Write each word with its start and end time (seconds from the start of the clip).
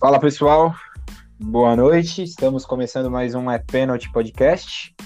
Fala 0.00 0.18
pessoal, 0.18 0.74
boa 1.38 1.76
noite. 1.76 2.22
Estamos 2.22 2.64
começando 2.64 3.10
mais 3.10 3.34
um 3.34 3.50
É 3.50 3.58
Penalty 3.58 4.10
Podcast. 4.10 4.96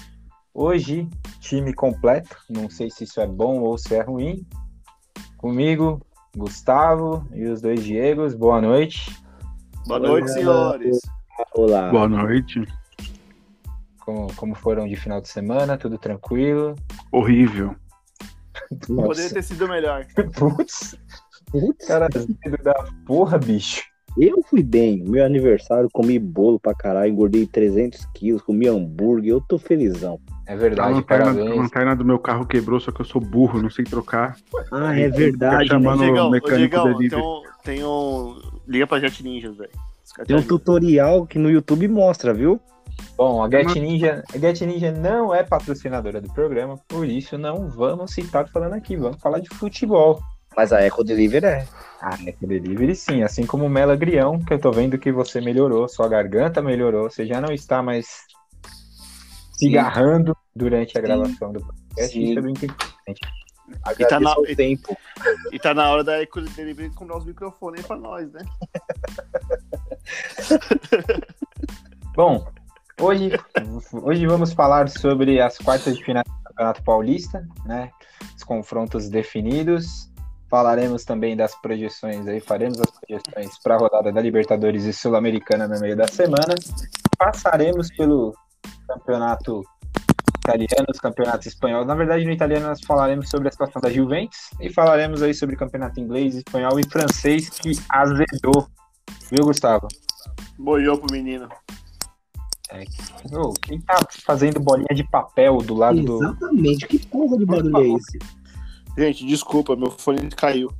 Hoje, 0.53 1.09
time 1.41 1.73
completo. 1.73 2.37
Não 2.49 2.69
sei 2.69 2.89
se 2.89 3.03
isso 3.03 3.19
é 3.19 3.27
bom 3.27 3.59
ou 3.59 3.77
se 3.77 3.93
é 3.93 4.01
ruim. 4.01 4.47
Comigo, 5.35 5.99
Gustavo 6.33 7.27
e 7.33 7.43
os 7.43 7.61
dois 7.61 7.83
Diegos. 7.83 8.33
Boa 8.33 8.61
noite. 8.61 9.13
Boa 9.85 9.99
noite, 9.99 10.31
senhores. 10.31 11.01
Olá. 11.53 11.91
Boa 11.91 12.07
noite. 12.07 12.65
Como, 13.99 14.33
como 14.35 14.55
foram 14.55 14.87
de 14.87 14.95
final 14.95 15.19
de 15.19 15.27
semana? 15.27 15.77
Tudo 15.77 15.97
tranquilo? 15.97 16.73
Horrível. 17.11 17.75
Poderia 18.87 19.29
ter 19.29 19.43
sido 19.43 19.67
melhor. 19.67 20.05
Putz, 20.37 20.97
Putz, 21.51 21.85
cara, 21.85 22.07
da 22.63 22.73
porra, 23.05 23.37
bicho. 23.37 23.83
Eu 24.17 24.41
fui 24.49 24.63
bem. 24.63 25.03
Meu 25.05 25.25
aniversário, 25.25 25.89
comi 25.91 26.17
bolo 26.19 26.59
pra 26.59 26.73
caralho, 26.73 27.11
engordei 27.11 27.45
300 27.45 28.05
quilos, 28.13 28.41
comi 28.41 28.67
hambúrguer, 28.67 29.31
eu 29.31 29.41
tô 29.41 29.57
felizão. 29.57 30.19
É 30.47 30.53
A 30.53 30.55
verdade, 30.55 30.93
lanterna, 30.93 31.31
a 31.31 31.33
parabéns. 31.33 31.57
lanterna 31.57 31.95
do 31.95 32.05
meu 32.05 32.19
carro 32.19 32.45
quebrou, 32.45 32.79
só 32.79 32.91
que 32.91 33.01
eu 33.01 33.05
sou 33.05 33.19
burro, 33.19 33.61
não 33.61 33.69
sei 33.69 33.83
trocar. 33.83 34.35
Ah, 34.71 34.97
é 34.97 35.09
verdade, 35.09 35.63
né? 35.63 35.65
chamando- 35.67 36.03
Diegão, 36.03 36.27
ô, 36.27 36.31
mecânico 36.31 36.57
Diegão, 36.57 36.97
tem 36.97 37.19
um, 37.23 37.41
tem 37.63 37.83
um. 37.83 38.35
Liga 38.67 38.85
pra 38.87 38.99
Jet 38.99 39.23
Ninjas, 39.23 39.55
velho. 39.57 39.71
Tem 40.25 40.35
um 40.37 40.41
tutorial 40.43 41.25
que 41.25 41.39
no 41.39 41.49
YouTube 41.49 41.87
mostra, 41.87 42.33
viu? 42.33 42.59
Bom, 43.17 43.43
a 43.43 43.49
Get 43.49 43.75
Ninja, 43.75 44.23
a 44.33 44.37
Get 44.37 44.61
Ninja 44.61 44.91
não 44.91 45.33
é 45.33 45.43
patrocinadora 45.43 46.21
do 46.21 46.31
programa, 46.31 46.79
por 46.87 47.05
isso 47.07 47.37
não 47.37 47.67
vamos 47.69 48.13
citar 48.13 48.47
falando 48.49 48.73
aqui, 48.73 48.95
vamos 48.95 49.19
falar 49.19 49.39
de 49.39 49.49
futebol. 49.49 50.21
Mas 50.55 50.71
a 50.71 50.81
Eco 50.81 51.03
Delivery 51.03 51.45
é. 51.45 51.67
Ah, 52.01 52.17
Eco 52.25 52.45
Delivery 52.45 52.95
sim, 52.95 53.23
assim 53.23 53.45
como 53.45 53.65
o 53.65 53.69
Mela 53.69 53.95
Grião, 53.95 54.39
que 54.39 54.53
eu 54.53 54.59
tô 54.59 54.71
vendo 54.71 54.97
que 54.97 55.11
você 55.11 55.41
melhorou, 55.41 55.87
sua 55.87 56.07
garganta 56.07 56.61
melhorou, 56.61 57.09
você 57.09 57.25
já 57.25 57.41
não 57.41 57.53
está 57.53 57.81
mais 57.81 58.25
cigarrando 59.57 60.35
durante 60.55 60.97
a 60.97 61.01
Sim. 61.01 61.07
gravação 61.07 61.51
do 61.51 61.59
podcast, 61.65 62.13
Sim. 62.13 62.23
isso 62.23 62.39
é 62.39 62.41
muito 62.41 62.65
importante. 62.65 63.21
E 63.97 64.05
tá, 64.05 64.19
na, 64.19 64.35
e, 64.47 64.55
tempo. 64.55 64.95
e 65.51 65.57
tá 65.57 65.73
na 65.73 65.89
hora 65.89 66.03
da 66.03 66.21
Eco 66.21 66.39
Delivery 66.41 66.91
comprar 66.91 67.17
os 67.17 67.25
microfones 67.25 67.81
aí 67.81 67.87
pra 67.87 67.95
nós, 67.95 68.31
né? 68.31 68.41
Bom, 72.15 72.47
hoje, 73.01 73.31
hoje 73.91 74.27
vamos 74.27 74.53
falar 74.53 74.87
sobre 74.87 75.41
as 75.41 75.57
quartas 75.57 75.97
de 75.97 76.03
final 76.03 76.23
do 76.23 76.43
Campeonato 76.43 76.83
Paulista, 76.83 77.47
né? 77.65 77.89
Os 78.37 78.43
confrontos 78.43 79.09
definidos. 79.09 80.11
Falaremos 80.55 81.03
também 81.03 81.35
das 81.35 81.53
projeções 81.53 82.25
aí, 82.25 82.39
faremos 82.39 82.79
as 82.79 82.89
projeções 82.89 83.59
para 83.61 83.75
a 83.75 83.77
rodada 83.77 84.09
da 84.09 84.21
Libertadores 84.21 84.85
e 84.85 84.93
Sul-Americana 84.93 85.67
no 85.67 85.77
meio 85.81 85.97
da 85.97 86.07
semana. 86.07 86.55
Passaremos 87.17 87.89
pelo 87.89 88.33
campeonato 88.87 89.61
italiano, 90.39 90.87
os 90.89 90.97
campeonatos 90.97 91.47
espanhóis. 91.47 91.85
Na 91.85 91.93
verdade, 91.93 92.23
no 92.23 92.31
italiano 92.31 92.67
nós 92.67 92.79
falaremos 92.79 93.29
sobre 93.29 93.49
a 93.49 93.51
situação 93.51 93.81
da 93.81 93.89
Juventus 93.89 94.49
e 94.61 94.71
falaremos 94.71 95.21
aí 95.21 95.33
sobre 95.33 95.55
o 95.55 95.59
campeonato 95.59 95.99
inglês, 95.99 96.35
espanhol 96.35 96.79
e 96.79 96.89
francês 96.89 97.49
que 97.49 97.73
azedou. 97.89 98.65
Viu, 99.29 99.43
Gustavo? 99.43 99.89
Boiou 100.57 100.97
pro 100.97 101.11
menino. 101.11 101.49
Ô, 103.33 103.51
quem 103.61 103.81
tá 103.81 103.99
fazendo 104.25 104.61
bolinha 104.61 104.95
de 104.95 105.03
papel 105.03 105.57
do 105.57 105.75
lado 105.75 106.01
do. 106.01 106.23
Exatamente. 106.23 106.87
Que 106.87 107.05
porra 107.07 107.37
de 107.37 107.45
barulho 107.45 107.77
é 107.77 107.87
esse? 107.89 108.44
Gente, 108.97 109.25
desculpa, 109.25 109.75
meu 109.75 109.91
fone 109.91 110.29
caiu. 110.29 110.71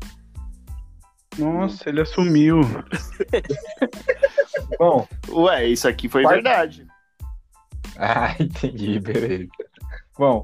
Nossa, 1.37 1.89
ele 1.89 2.01
assumiu. 2.01 2.61
Bom, 4.79 5.07
Ué, 5.29 5.65
isso 5.67 5.87
aqui 5.87 6.07
foi 6.07 6.23
Quarta- 6.23 6.41
verdade. 6.41 6.87
ah, 7.97 8.33
entendi, 8.39 8.99
beleza. 8.99 9.47
Bom, 10.17 10.41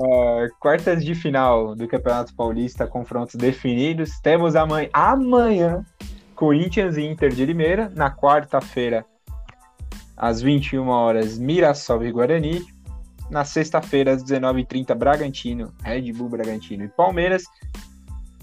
ah, 0.00 0.46
quartas 0.60 1.04
de 1.04 1.14
final 1.14 1.74
do 1.74 1.88
Campeonato 1.88 2.34
Paulista, 2.34 2.86
confrontos 2.86 3.34
definidos. 3.34 4.20
Temos 4.20 4.54
amanhã, 4.54 4.88
amanhã 4.92 5.84
Corinthians 6.36 6.96
e 6.96 7.02
Inter 7.02 7.32
de 7.34 7.44
Limeira. 7.44 7.92
Na 7.96 8.14
quarta-feira, 8.14 9.04
às 10.16 10.40
21 10.40 10.86
horas, 10.88 11.36
Mirassol 11.36 12.04
e 12.04 12.12
Guarani. 12.12 12.64
Na 13.30 13.44
sexta-feira, 13.44 14.12
às 14.12 14.22
19h30, 14.24 14.94
Bragantino, 14.94 15.72
Red 15.82 16.12
Bull 16.12 16.28
Bragantino 16.28 16.84
e 16.84 16.88
Palmeiras. 16.88 17.44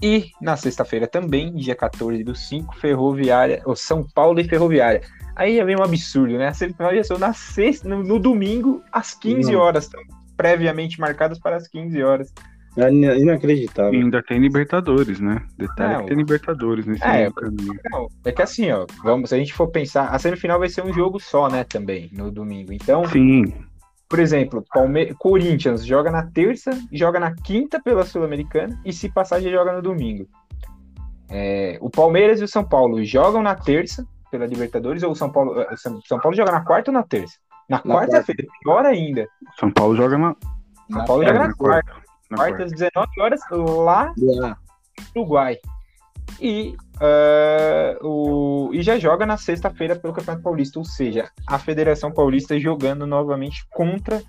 E 0.02 0.30
na 0.40 0.56
sexta-feira 0.56 1.06
também, 1.06 1.54
dia 1.54 1.74
14 1.74 2.22
do 2.22 2.34
5, 2.34 2.76
Ferroviária, 2.76 3.62
ou 3.64 3.74
São 3.74 4.04
Paulo 4.14 4.38
e 4.40 4.44
Ferroviária. 4.44 5.00
Aí 5.34 5.56
já 5.56 5.64
vem 5.64 5.76
um 5.76 5.82
absurdo, 5.82 6.36
né? 6.38 6.48
A 6.48 6.54
semifinal 6.54 6.94
já 6.94 7.02
são 7.04 7.18
na 7.18 7.32
sexta, 7.32 7.88
no, 7.88 8.02
no 8.02 8.18
domingo, 8.18 8.82
às 8.92 9.14
15 9.14 9.52
Não. 9.52 9.60
horas. 9.60 9.84
Estão 9.84 10.02
previamente 10.36 11.00
marcadas 11.00 11.38
para 11.38 11.56
as 11.56 11.66
15 11.66 12.02
horas. 12.02 12.32
É 12.76 12.90
ina- 12.92 13.14
inacreditável. 13.16 13.94
E 13.94 14.02
ainda 14.02 14.22
tem 14.22 14.38
Libertadores, 14.38 15.18
né? 15.18 15.42
Detalhe 15.56 15.94
Não. 15.94 16.00
que 16.02 16.08
tem 16.08 16.16
Libertadores 16.18 16.84
nesse 16.84 17.02
É, 17.02 17.12
meio 17.20 17.32
caminho. 17.32 17.74
Não, 17.90 18.08
é 18.22 18.32
que 18.32 18.42
assim, 18.42 18.70
ó, 18.70 18.86
vamos, 19.02 19.30
se 19.30 19.34
a 19.34 19.38
gente 19.38 19.54
for 19.54 19.68
pensar, 19.68 20.08
a 20.08 20.18
semifinal 20.18 20.58
vai 20.58 20.68
ser 20.68 20.84
um 20.84 20.92
jogo 20.92 21.18
só, 21.18 21.48
né, 21.48 21.64
também, 21.64 22.10
no 22.12 22.30
domingo. 22.30 22.74
Então, 22.74 23.06
Sim, 23.08 23.50
por 24.08 24.18
exemplo, 24.20 24.64
Palme 24.72 25.14
Corinthians 25.14 25.84
joga 25.84 26.10
na 26.10 26.24
terça, 26.24 26.70
joga 26.92 27.18
na 27.18 27.34
quinta 27.34 27.80
pela 27.80 28.04
Sul-Americana 28.04 28.80
e 28.84 28.92
se 28.92 29.08
passar 29.08 29.40
já 29.40 29.50
joga 29.50 29.72
no 29.72 29.82
domingo. 29.82 30.28
É, 31.28 31.76
o 31.80 31.90
Palmeiras 31.90 32.40
e 32.40 32.44
o 32.44 32.48
São 32.48 32.64
Paulo 32.64 33.04
jogam 33.04 33.42
na 33.42 33.54
terça 33.56 34.06
pela 34.30 34.46
Libertadores 34.46 35.02
ou 35.02 35.10
o 35.10 35.16
São 35.16 35.30
Paulo, 35.30 35.60
eh, 35.60 35.76
São 35.76 36.00
São 36.02 36.20
Paulo 36.20 36.36
joga 36.36 36.52
na 36.52 36.64
quarta 36.64 36.90
ou 36.90 36.94
na 36.94 37.02
terça? 37.02 37.36
Na 37.68 37.80
Na 37.84 37.96
quarta-feira, 37.96 38.46
pior 38.62 38.86
ainda. 38.86 39.26
São 39.58 39.72
Paulo 39.72 39.96
joga 39.96 40.16
na, 40.16 40.36
São 40.92 41.04
Paulo 41.04 41.22
é, 41.24 41.26
joga 41.26 41.38
na 41.40 41.48
na 41.48 41.54
quarta, 41.54 41.90
quarta. 41.90 42.06
Na 42.30 42.36
quarta 42.36 42.64
às 42.64 42.72
19 42.72 43.20
horas 43.20 43.40
Lá. 43.50 44.12
no 44.16 44.56
Uruguai. 45.16 45.58
E, 46.40 46.76
ah, 47.00 47.98
o, 48.02 48.70
e 48.72 48.82
já 48.82 48.98
joga 48.98 49.26
na 49.26 49.36
sexta-feira 49.36 49.96
pelo 49.96 50.14
Campeonato 50.14 50.42
Paulista, 50.42 50.78
ou 50.78 50.84
seja, 50.84 51.30
a 51.46 51.58
Federação 51.58 52.12
Paulista 52.12 52.58
jogando 52.58 53.06
novamente 53.06 53.66
contra 53.70 54.22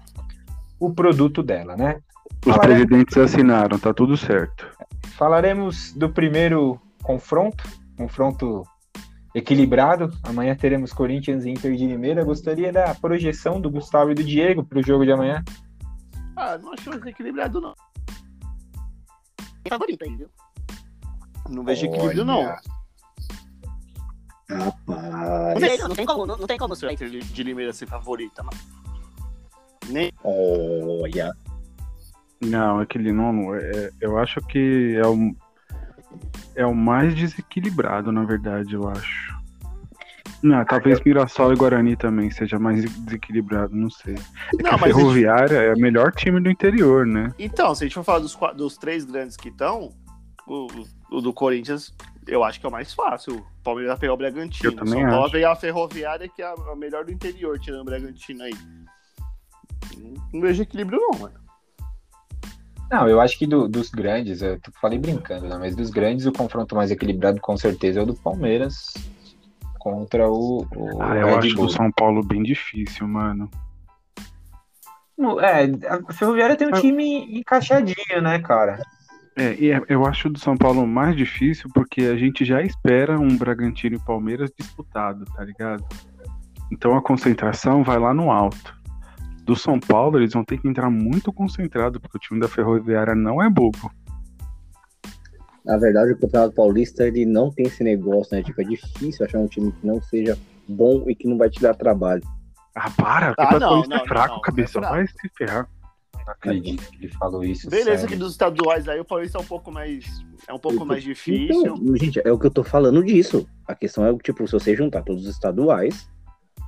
o 0.79 0.93
produto 0.93 1.41
dela, 1.41 1.75
né? 1.75 1.99
Os 2.45 2.53
Falaremos- 2.55 2.85
presidentes 2.85 3.17
assinaram, 3.17 3.79
tá 3.79 3.93
tudo 3.93 4.15
certo. 4.15 4.69
Falaremos 5.17 5.93
do 5.93 6.09
primeiro 6.09 6.79
confronto, 7.01 7.63
confronto 7.97 8.63
equilibrado. 9.33 10.11
Amanhã 10.23 10.55
teremos 10.55 10.93
Corinthians 10.93 11.45
e 11.45 11.49
Inter 11.49 11.75
de 11.75 11.87
Limeira. 11.87 12.23
Gostaria 12.23 12.71
da 12.71 12.93
projeção 12.93 13.59
do 13.59 13.69
Gustavo 13.69 14.11
e 14.11 14.15
do 14.15 14.23
Diego 14.23 14.63
para 14.63 14.79
o 14.79 14.83
jogo 14.83 15.05
de 15.05 15.11
amanhã. 15.11 15.43
Ah, 16.35 16.57
não 16.57 16.73
achei 16.73 16.93
equilibrado, 16.93 17.59
não. 17.59 17.73
Tem 19.63 19.69
favorito 19.69 20.03
aí, 20.03 20.15
viu? 20.15 20.29
Não 21.49 21.63
vejo 21.63 21.85
equilíbrio, 21.85 22.25
não. 22.25 22.43
Rapaz. 24.49 25.59
tem, 25.59 25.77
não 25.79 25.95
tem 25.95 26.05
como, 26.05 26.25
não, 26.25 26.37
não 26.37 26.47
tem 26.47 26.57
como 26.57 26.75
ser 26.75 26.91
Inter 26.91 27.09
de 27.09 27.43
Limeira 27.43 27.73
ser 27.73 27.85
favorita, 27.85 28.43
mano. 28.43 28.57
Nem. 29.89 30.11
Olha. 30.23 31.33
Não, 32.41 32.79
aquele 32.79 33.11
não. 33.11 33.55
É, 33.55 33.91
eu 33.99 34.17
acho 34.17 34.39
que 34.41 34.95
é 34.95 35.07
o, 35.07 35.35
é 36.55 36.65
o 36.65 36.73
mais 36.73 37.15
desequilibrado, 37.15 38.11
na 38.11 38.23
verdade, 38.23 38.73
eu 38.73 38.87
acho. 38.87 39.37
Não, 40.41 40.63
talvez 40.65 41.01
Mirassol 41.01 41.51
e 41.51 41.55
Guarani 41.55 41.95
também 41.95 42.29
seja 42.29 42.59
mais 42.59 42.85
desequilibrado, 43.01 43.75
não 43.75 43.89
sei. 43.89 44.13
É 44.13 44.57
que 44.57 44.63
Não, 44.63 44.71
a 44.71 44.77
mas 44.77 44.95
Ferroviária 44.95 45.57
é 45.57 45.73
o 45.73 45.79
melhor 45.79 46.11
time 46.11 46.39
do 46.39 46.49
interior, 46.49 47.07
né? 47.07 47.33
Então, 47.39 47.73
se 47.73 47.83
a 47.83 47.87
gente 47.87 47.95
for 47.95 48.03
falar 48.03 48.19
dos, 48.19 48.37
dos 48.55 48.77
três 48.77 49.03
grandes 49.03 49.35
que 49.35 49.49
estão, 49.49 49.91
o, 50.45 50.67
o 51.11 51.21
do 51.21 51.33
Corinthians, 51.33 51.93
eu 52.27 52.43
acho 52.43 52.59
que 52.59 52.65
é 52.65 52.69
o 52.69 52.71
mais 52.71 52.93
fácil. 52.93 53.37
O 53.37 53.63
Palmeiras 53.63 53.91
vai 53.93 53.99
pegar 53.99 54.13
o 54.13 54.17
Bragantino. 54.17 54.69
Eu 54.71 54.75
também 54.75 55.01
São 55.01 55.09
Paulo 55.09 55.31
pegar 55.31 55.51
a 55.51 55.55
Ferroviária, 55.55 56.27
que 56.27 56.41
é 56.41 56.45
a, 56.45 56.75
melhor 56.75 57.05
do 57.05 57.11
interior, 57.11 57.59
tirando 57.59 57.81
o 57.81 57.85
Bragantino 57.85 58.43
aí. 58.43 58.53
Não, 60.33 60.41
vejo 60.41 60.63
equilíbrio, 60.63 60.99
não, 60.99 61.19
mano. 61.19 61.35
Não, 62.89 63.07
eu 63.09 63.19
acho 63.19 63.37
que 63.37 63.45
do- 63.45 63.67
dos 63.67 63.89
grandes, 63.89 64.41
eu 64.41 64.59
falei 64.79 64.97
brincando, 64.97 65.47
né? 65.49 65.57
Mas 65.57 65.75
dos 65.75 65.89
grandes, 65.89 66.25
o 66.25 66.31
confronto 66.31 66.73
mais 66.75 66.89
equilibrado 66.89 67.39
com 67.41 67.57
certeza 67.57 67.99
é 67.99 68.03
o 68.03 68.05
do 68.05 68.13
Palmeiras 68.15 68.93
contra 69.79 70.29
o, 70.29 70.65
o 70.75 71.01
Ah, 71.01 71.15
eu 71.17 71.27
Red 71.27 71.37
acho 71.37 71.55
Bull. 71.55 71.65
do 71.65 71.71
São 71.71 71.91
Paulo 71.91 72.23
bem 72.23 72.43
difícil, 72.43 73.07
mano. 73.07 73.49
É, 75.41 75.87
a 76.09 76.13
Ferroviária 76.13 76.55
tem 76.55 76.67
um 76.67 76.71
time 76.79 77.39
encaixadinho, 77.39 78.21
né, 78.21 78.39
cara? 78.39 78.79
É, 79.37 79.53
e 79.53 79.71
é- 79.71 79.81
eu 79.87 80.03
acho 80.05 80.29
do 80.29 80.39
São 80.39 80.57
Paulo 80.57 80.85
mais 80.87 81.15
difícil 81.15 81.69
porque 81.73 82.01
a 82.01 82.17
gente 82.17 82.43
já 82.43 82.61
espera 82.63 83.19
um 83.19 83.37
Bragantino 83.37 83.95
e 83.95 83.99
Palmeiras 83.99 84.51
disputado, 84.57 85.25
tá 85.25 85.43
ligado? 85.43 85.85
Então 86.71 86.97
a 86.97 87.01
concentração 87.01 87.83
vai 87.83 87.99
lá 87.99 88.13
no 88.13 88.31
alto. 88.31 88.75
Do 89.43 89.55
São 89.55 89.79
Paulo, 89.79 90.17
eles 90.17 90.33
vão 90.33 90.43
ter 90.43 90.57
que 90.59 90.67
entrar 90.67 90.89
muito 90.89 91.31
concentrado, 91.31 92.01
porque 92.01 92.17
o 92.17 92.19
time 92.19 92.39
da 92.39 92.47
Ferroviária 92.49 93.13
não 93.15 93.41
é 93.41 93.49
bobo. 93.49 93.91
Na 95.63 95.77
verdade, 95.77 96.13
o 96.13 96.17
Campeonato 96.17 96.55
Paulista 96.55 97.07
ele 97.07 97.25
não 97.25 97.51
tem 97.51 97.67
esse 97.67 97.83
negócio, 97.83 98.35
né? 98.35 98.41
Tipo, 98.41 98.61
é 98.61 98.63
difícil 98.63 99.25
achar 99.25 99.37
um 99.37 99.47
time 99.47 99.71
que 99.71 99.85
não 99.85 100.01
seja 100.01 100.37
bom 100.67 101.03
e 101.07 101.15
que 101.15 101.27
não 101.27 101.37
vai 101.37 101.49
te 101.49 101.61
dar 101.61 101.75
trabalho. 101.75 102.23
Ah, 102.75 102.89
para, 102.89 103.29
o 103.29 103.31
Ah, 103.31 103.35
Campeonato 103.35 103.59
não, 103.59 103.69
Paulista 103.69 103.95
não, 103.95 104.03
é 104.03 104.07
fraco, 104.07 104.27
não, 104.29 104.35
não, 104.35 104.41
cabeça. 104.41 104.81
não 104.81 104.87
é. 104.87 104.91
Vai 104.91 105.07
se 105.07 105.29
ferrar. 105.37 105.69
Não 106.27 106.33
acredito 106.33 106.89
que 106.91 107.05
ele 107.05 107.13
falou 107.13 107.43
isso. 107.43 107.69
Beleza 107.69 108.01
sério. 108.01 108.07
que 108.09 108.15
dos 108.17 108.33
estaduais 108.33 108.87
aí 108.89 108.99
o 108.99 109.05
Paulista 109.05 109.37
é 109.37 109.41
um 109.41 109.45
pouco 109.45 109.71
mais. 109.71 110.05
É 110.47 110.53
um 110.53 110.59
pouco 110.59 110.85
mais 110.85 111.01
difícil. 111.01 111.61
Então, 111.61 111.97
gente, 111.97 112.21
é 112.23 112.31
o 112.31 112.37
que 112.37 112.45
eu 112.47 112.51
tô 112.51 112.63
falando 112.63 113.01
disso. 113.03 113.47
A 113.65 113.73
questão 113.73 114.05
é, 114.05 114.13
tipo, 114.17 114.45
se 114.45 114.51
você 114.51 114.75
juntar 114.75 115.03
todos 115.03 115.23
os 115.23 115.29
estaduais, 115.29 116.09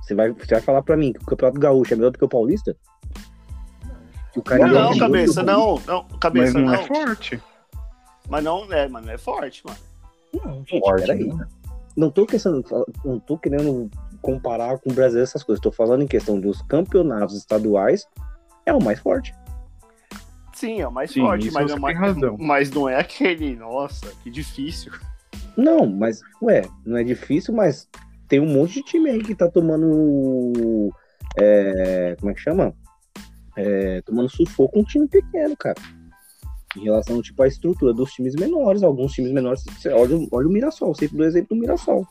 você 0.02 0.14
vai, 0.14 0.32
você 0.32 0.54
vai 0.54 0.62
falar 0.62 0.82
pra 0.82 0.96
mim 0.96 1.12
que 1.12 1.22
o 1.22 1.26
Campeonato 1.26 1.60
Gaúcho 1.60 1.92
é 1.92 1.96
melhor 1.96 2.10
do 2.10 2.18
que 2.18 2.24
o 2.24 2.28
Paulista? 2.28 2.74
O 4.34 4.42
Não, 4.58 4.68
não, 4.68 4.92
é 4.92 4.98
cabeça, 4.98 5.42
não. 5.42 5.80
não 5.86 6.06
Mas 6.08 6.18
cabeça, 6.20 6.58
não 6.58 6.66
não. 6.66 6.74
é 6.74 6.86
forte. 6.86 7.42
Mas 8.28 8.44
não 8.44 8.72
é, 8.72 8.88
mano. 8.88 9.10
É 9.10 9.18
forte, 9.18 9.62
mano. 9.66 9.78
Não, 10.32 10.64
gente, 10.64 10.80
Forte, 10.80 11.06
peraí. 11.06 11.24
né? 11.26 11.46
Não 11.96 12.10
tô, 12.10 12.24
questão, 12.24 12.62
não 13.04 13.18
tô 13.18 13.36
querendo 13.36 13.90
comparar 14.22 14.78
com 14.78 14.90
o 14.90 14.92
Brasil 14.94 15.20
essas 15.20 15.42
coisas. 15.42 15.60
Tô 15.60 15.72
falando 15.72 16.02
em 16.02 16.06
questão 16.06 16.40
dos 16.40 16.62
campeonatos 16.62 17.36
estaduais, 17.36 18.06
é 18.64 18.72
o 18.72 18.82
mais 18.82 19.00
forte. 19.00 19.34
Sim, 20.60 20.82
é 20.82 20.86
o 20.86 20.92
mais 20.92 21.10
Sim, 21.10 21.20
forte, 21.22 21.50
mas, 21.50 21.70
é 21.70 21.78
mais, 21.78 21.98
tem 21.98 22.06
razão. 22.06 22.36
mas 22.38 22.70
não 22.70 22.86
é 22.86 23.00
aquele. 23.00 23.56
Nossa, 23.56 24.12
que 24.22 24.30
difícil. 24.30 24.92
Não, 25.56 25.86
mas, 25.86 26.20
ué, 26.42 26.62
não 26.84 26.98
é 26.98 27.02
difícil, 27.02 27.54
mas 27.54 27.88
tem 28.28 28.40
um 28.40 28.46
monte 28.46 28.74
de 28.74 28.82
time 28.82 29.08
aí 29.08 29.22
que 29.22 29.34
tá 29.34 29.50
tomando. 29.50 30.92
é, 31.38 32.14
como 32.20 32.30
é 32.30 32.34
que 32.34 32.40
chama? 32.40 32.74
É, 33.56 34.02
tomando 34.02 34.28
sufoco 34.28 34.74
com 34.74 34.80
um 34.80 34.84
time 34.84 35.08
pequeno, 35.08 35.56
cara. 35.56 35.80
Em 36.76 36.84
relação, 36.84 37.22
tipo, 37.22 37.42
à 37.42 37.48
estrutura 37.48 37.94
dos 37.94 38.12
times 38.12 38.34
menores. 38.34 38.82
Alguns 38.82 39.12
times 39.12 39.32
menores. 39.32 39.64
você 39.64 39.88
Olha, 39.88 40.14
olha 40.30 40.46
o 40.46 40.52
Mirassol, 40.52 40.94
sempre 40.94 41.16
do 41.16 41.24
exemplo 41.24 41.56
do 41.56 41.60
Mirassol. 41.60 42.06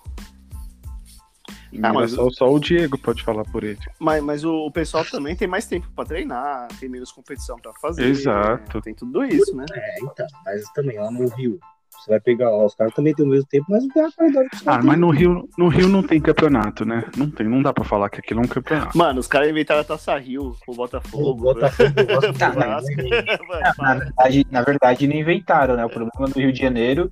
Ah, 1.84 1.94
mas- 1.94 2.12
só, 2.12 2.30
só 2.32 2.52
o 2.52 2.60
Diego 2.60 2.98
pode 2.98 3.24
falar 3.24 3.44
por 3.46 3.64
ele. 3.64 3.78
Mas, 4.00 4.24
mas 4.24 4.44
o, 4.44 4.52
o 4.66 4.72
pessoal 4.72 5.06
também 5.06 5.36
tem 5.36 5.48
mais 5.48 5.66
tempo 5.68 5.88
pra 5.96 6.06
treinar, 6.06 6.68
tem 6.80 6.90
menos 6.90 7.12
competição 7.12 7.58
pra 7.60 7.72
fazer. 7.82 8.06
Exato. 8.06 8.78
né? 8.78 8.82
Tem 8.84 8.94
tudo 8.94 9.24
isso, 9.24 9.56
né? 9.56 9.66
É, 9.74 9.96
então. 10.02 10.26
Mas 10.46 10.64
também 10.74 10.98
lá 10.98 11.12
no 11.12 11.28
Rio. 11.30 11.60
Você 11.92 12.12
vai 12.12 12.20
pegar 12.22 12.50
lá, 12.50 12.66
os 12.66 12.74
caras 12.76 12.94
também 12.94 13.14
têm 13.14 13.26
o 13.26 13.30
mesmo 13.30 13.46
tempo, 13.48 13.66
mas 13.68 13.84
não 13.84 13.90
tem 13.90 14.04
a 14.06 14.12
qualidade 14.12 14.48
Ah, 14.66 14.80
mas 14.82 14.98
no 14.98 15.10
Rio, 15.10 15.50
no 15.58 15.68
Rio 15.68 15.90
não 15.90 16.02
tem 16.02 16.22
campeonato, 16.22 16.86
né? 16.86 17.04
Não 17.18 17.30
tem, 17.30 17.46
não 17.46 17.62
dá 17.62 17.74
pra 17.74 17.84
falar 17.84 18.10
que 18.10 18.20
aquilo 18.20 18.40
é 18.40 18.44
um 18.46 18.48
campeonato. 18.48 18.98
Mano, 18.98 19.20
os 19.20 19.28
caras 19.28 19.50
inventaram 19.50 19.82
a 19.82 19.84
Taça 19.84 20.18
Rio, 20.18 20.56
o 20.66 20.74
Botafogo. 20.74 21.30
O 21.32 21.36
Botafogo 21.36 21.90
o 21.90 22.34
Tá, 22.40 22.50
Vasco. 22.52 22.90
Mano, 22.96 23.60
Na 23.62 23.74
para. 23.76 24.00
verdade, 24.00 24.48
na 24.50 24.62
verdade, 24.62 25.08
não 25.08 25.16
inventaram, 25.16 25.76
né? 25.76 25.84
O 25.86 25.90
problema 25.90 26.28
do 26.34 26.40
Rio 26.40 26.54
de 26.54 26.60
Janeiro 26.60 27.12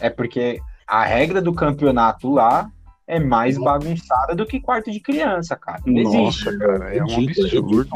é 0.00 0.08
porque 0.08 0.58
a 0.86 1.04
regra 1.04 1.42
do 1.42 1.52
campeonato 1.52 2.32
lá 2.32 2.70
é 3.06 3.18
mais 3.20 3.58
bagunçada 3.58 4.34
do 4.34 4.46
que 4.46 4.60
quarto 4.60 4.90
de 4.90 5.00
criança, 5.00 5.56
cara. 5.56 5.80
Não 5.86 5.98
existe. 6.00 6.44
Nossa, 6.46 6.58
cara, 6.58 6.94
é 6.94 7.02
um 7.02 7.16
absurdo. 7.18 7.88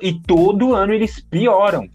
E 0.00 0.12
todo 0.20 0.74
ano 0.74 0.92
eles 0.92 1.20
pioram. 1.20 1.88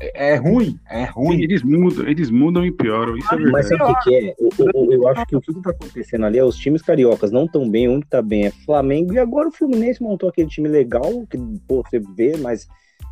É, 0.00 0.30
é 0.30 0.36
ruim, 0.36 0.78
é 0.88 1.04
ruim. 1.06 1.42
Eles 1.42 1.62
mudam, 1.62 2.06
eles 2.06 2.30
mudam 2.30 2.64
e 2.64 2.70
pioram, 2.70 3.16
isso 3.16 3.34
é 3.34 3.38
Mas 3.38 3.68
verdade. 3.68 3.68
sabe 3.68 3.82
o 3.82 3.96
que, 3.96 4.10
que 4.10 4.28
é? 4.28 4.34
O- 4.38 4.84
o- 4.86 4.92
eu 4.92 5.08
acho 5.08 5.26
que 5.26 5.34
o 5.36 5.40
que 5.40 5.52
tá 5.60 5.70
acontecendo 5.70 6.24
ali 6.24 6.38
é 6.38 6.44
os 6.44 6.56
times 6.56 6.82
cariocas 6.82 7.32
não 7.32 7.48
tão 7.48 7.68
bem, 7.68 7.88
um 7.88 8.00
que 8.00 8.06
tá 8.06 8.22
bem 8.22 8.46
é 8.46 8.50
Flamengo, 8.50 9.12
e 9.12 9.18
agora 9.18 9.48
o 9.48 9.52
Fluminense 9.52 10.00
montou 10.00 10.28
aquele 10.28 10.48
time 10.48 10.68
legal, 10.68 11.26
que 11.28 11.36
pô, 11.66 11.82
você 11.82 11.98
vê, 11.98 12.36
mas 12.36 12.68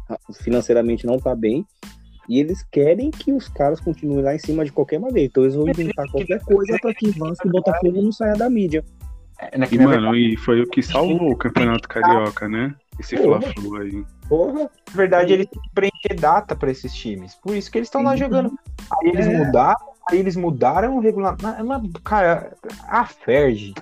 ah, 0.09 0.17
financeiramente 0.35 1.05
não 1.07 1.19
tá 1.19 1.35
bem. 1.35 1.67
E 2.29 2.41
eles 2.41 2.63
querem 2.73 3.11
que 3.11 3.33
os 3.33 3.49
caras 3.49 3.79
continuem 3.81 4.23
lá 4.23 4.35
em 4.35 4.39
cima 4.39 4.65
de 4.65 4.73
qualquer 4.73 4.99
maneira. 4.99 5.27
Então 5.29 5.43
eles 5.45 5.55
vão 5.55 5.69
inventar 5.69 6.07
qualquer 6.11 6.41
coisa 6.45 6.79
pra 6.81 6.93
que 6.95 7.11
Vasco 7.19 7.47
e 7.47 7.51
Botafogo 7.51 8.03
não 8.03 8.13
saia 8.13 8.35
da 8.35 8.51
mídia. 8.51 8.85
É, 9.39 9.59
na- 9.59 9.67
E, 9.71 9.77
na 9.79 9.85
mano, 9.85 10.15
e 10.17 10.37
foi 10.37 10.61
o 10.63 10.67
que 10.67 10.83
salvou 10.83 11.31
o 11.31 11.37
Campeonato 11.37 11.89
Carioca, 11.89 12.49
né? 12.49 12.75
Esse. 12.99 13.17
Fla-Flu 13.19 13.77
aí. 13.77 14.05
Porra, 14.29 14.71
verdade, 14.93 15.35
eles 15.35 15.47
têm 15.47 15.61
que 15.63 15.71
preencher 15.75 16.15
data 16.19 16.57
pra 16.57 16.71
esses 16.71 16.93
times. 16.95 17.35
Por 17.35 17.55
isso 17.55 17.71
que 17.71 17.79
eles 17.79 17.87
estão 17.89 18.03
lá 18.03 18.17
jogando. 18.17 18.51
Aí 19.03 19.11
eles 19.11 19.27
É. 19.27 19.37
mudaram, 19.45 19.87
aí 20.11 20.19
eles 20.19 20.35
mudaram 20.37 20.97
o 20.97 21.01
regulamento. 21.01 22.01
Cara, 22.03 22.55
a 22.89 23.05
Ferdi, 23.05 23.75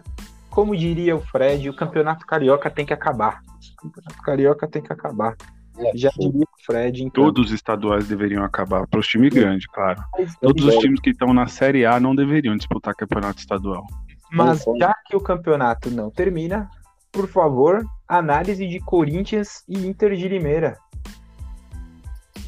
como 0.50 0.76
diria 0.76 1.17
o 1.17 1.20
Fred, 1.20 1.70
o 1.70 1.76
campeonato 1.76 2.26
carioca 2.26 2.69
tem 2.69 2.85
que 2.85 2.93
acabar. 2.93 3.40
O 3.79 3.82
campeonato 3.82 4.23
carioca 4.23 4.67
tem 4.69 4.82
que 4.82 4.93
acabar. 4.93 5.37
É, 5.79 5.97
Já 5.97 6.11
fogo. 6.12 6.31
diria 6.31 6.44
o 6.44 6.65
Fred, 6.65 7.03
então. 7.03 7.25
Todos 7.25 7.47
os 7.47 7.53
estaduais 7.53 8.06
deveriam 8.06 8.44
acabar, 8.44 8.87
para 8.87 9.00
os 9.00 9.06
times 9.06 9.32
grandes, 9.32 9.67
claro. 9.67 10.03
Todos 10.41 10.62
os 10.62 10.71
Concordo. 10.71 10.79
times 10.81 11.00
que 11.00 11.11
estão 11.11 11.35
na 11.35 11.47
Série 11.47 11.85
A 11.85 11.99
não 11.99 12.15
deveriam 12.15 12.56
disputar 12.56 12.94
campeonato 12.94 13.41
estadual. 13.41 13.85
Mas 14.31 14.65
já 14.79 14.94
que 15.06 15.17
o 15.17 15.21
campeonato 15.21 15.91
não 15.91 16.11
termina, 16.11 16.69
por 17.12 17.29
favor, 17.29 17.85
análise 18.09 18.67
de 18.67 18.81
Corinthians 18.81 19.65
e 19.69 19.87
Inter 19.87 20.15
de 20.17 20.29
Limeira. 20.29 20.76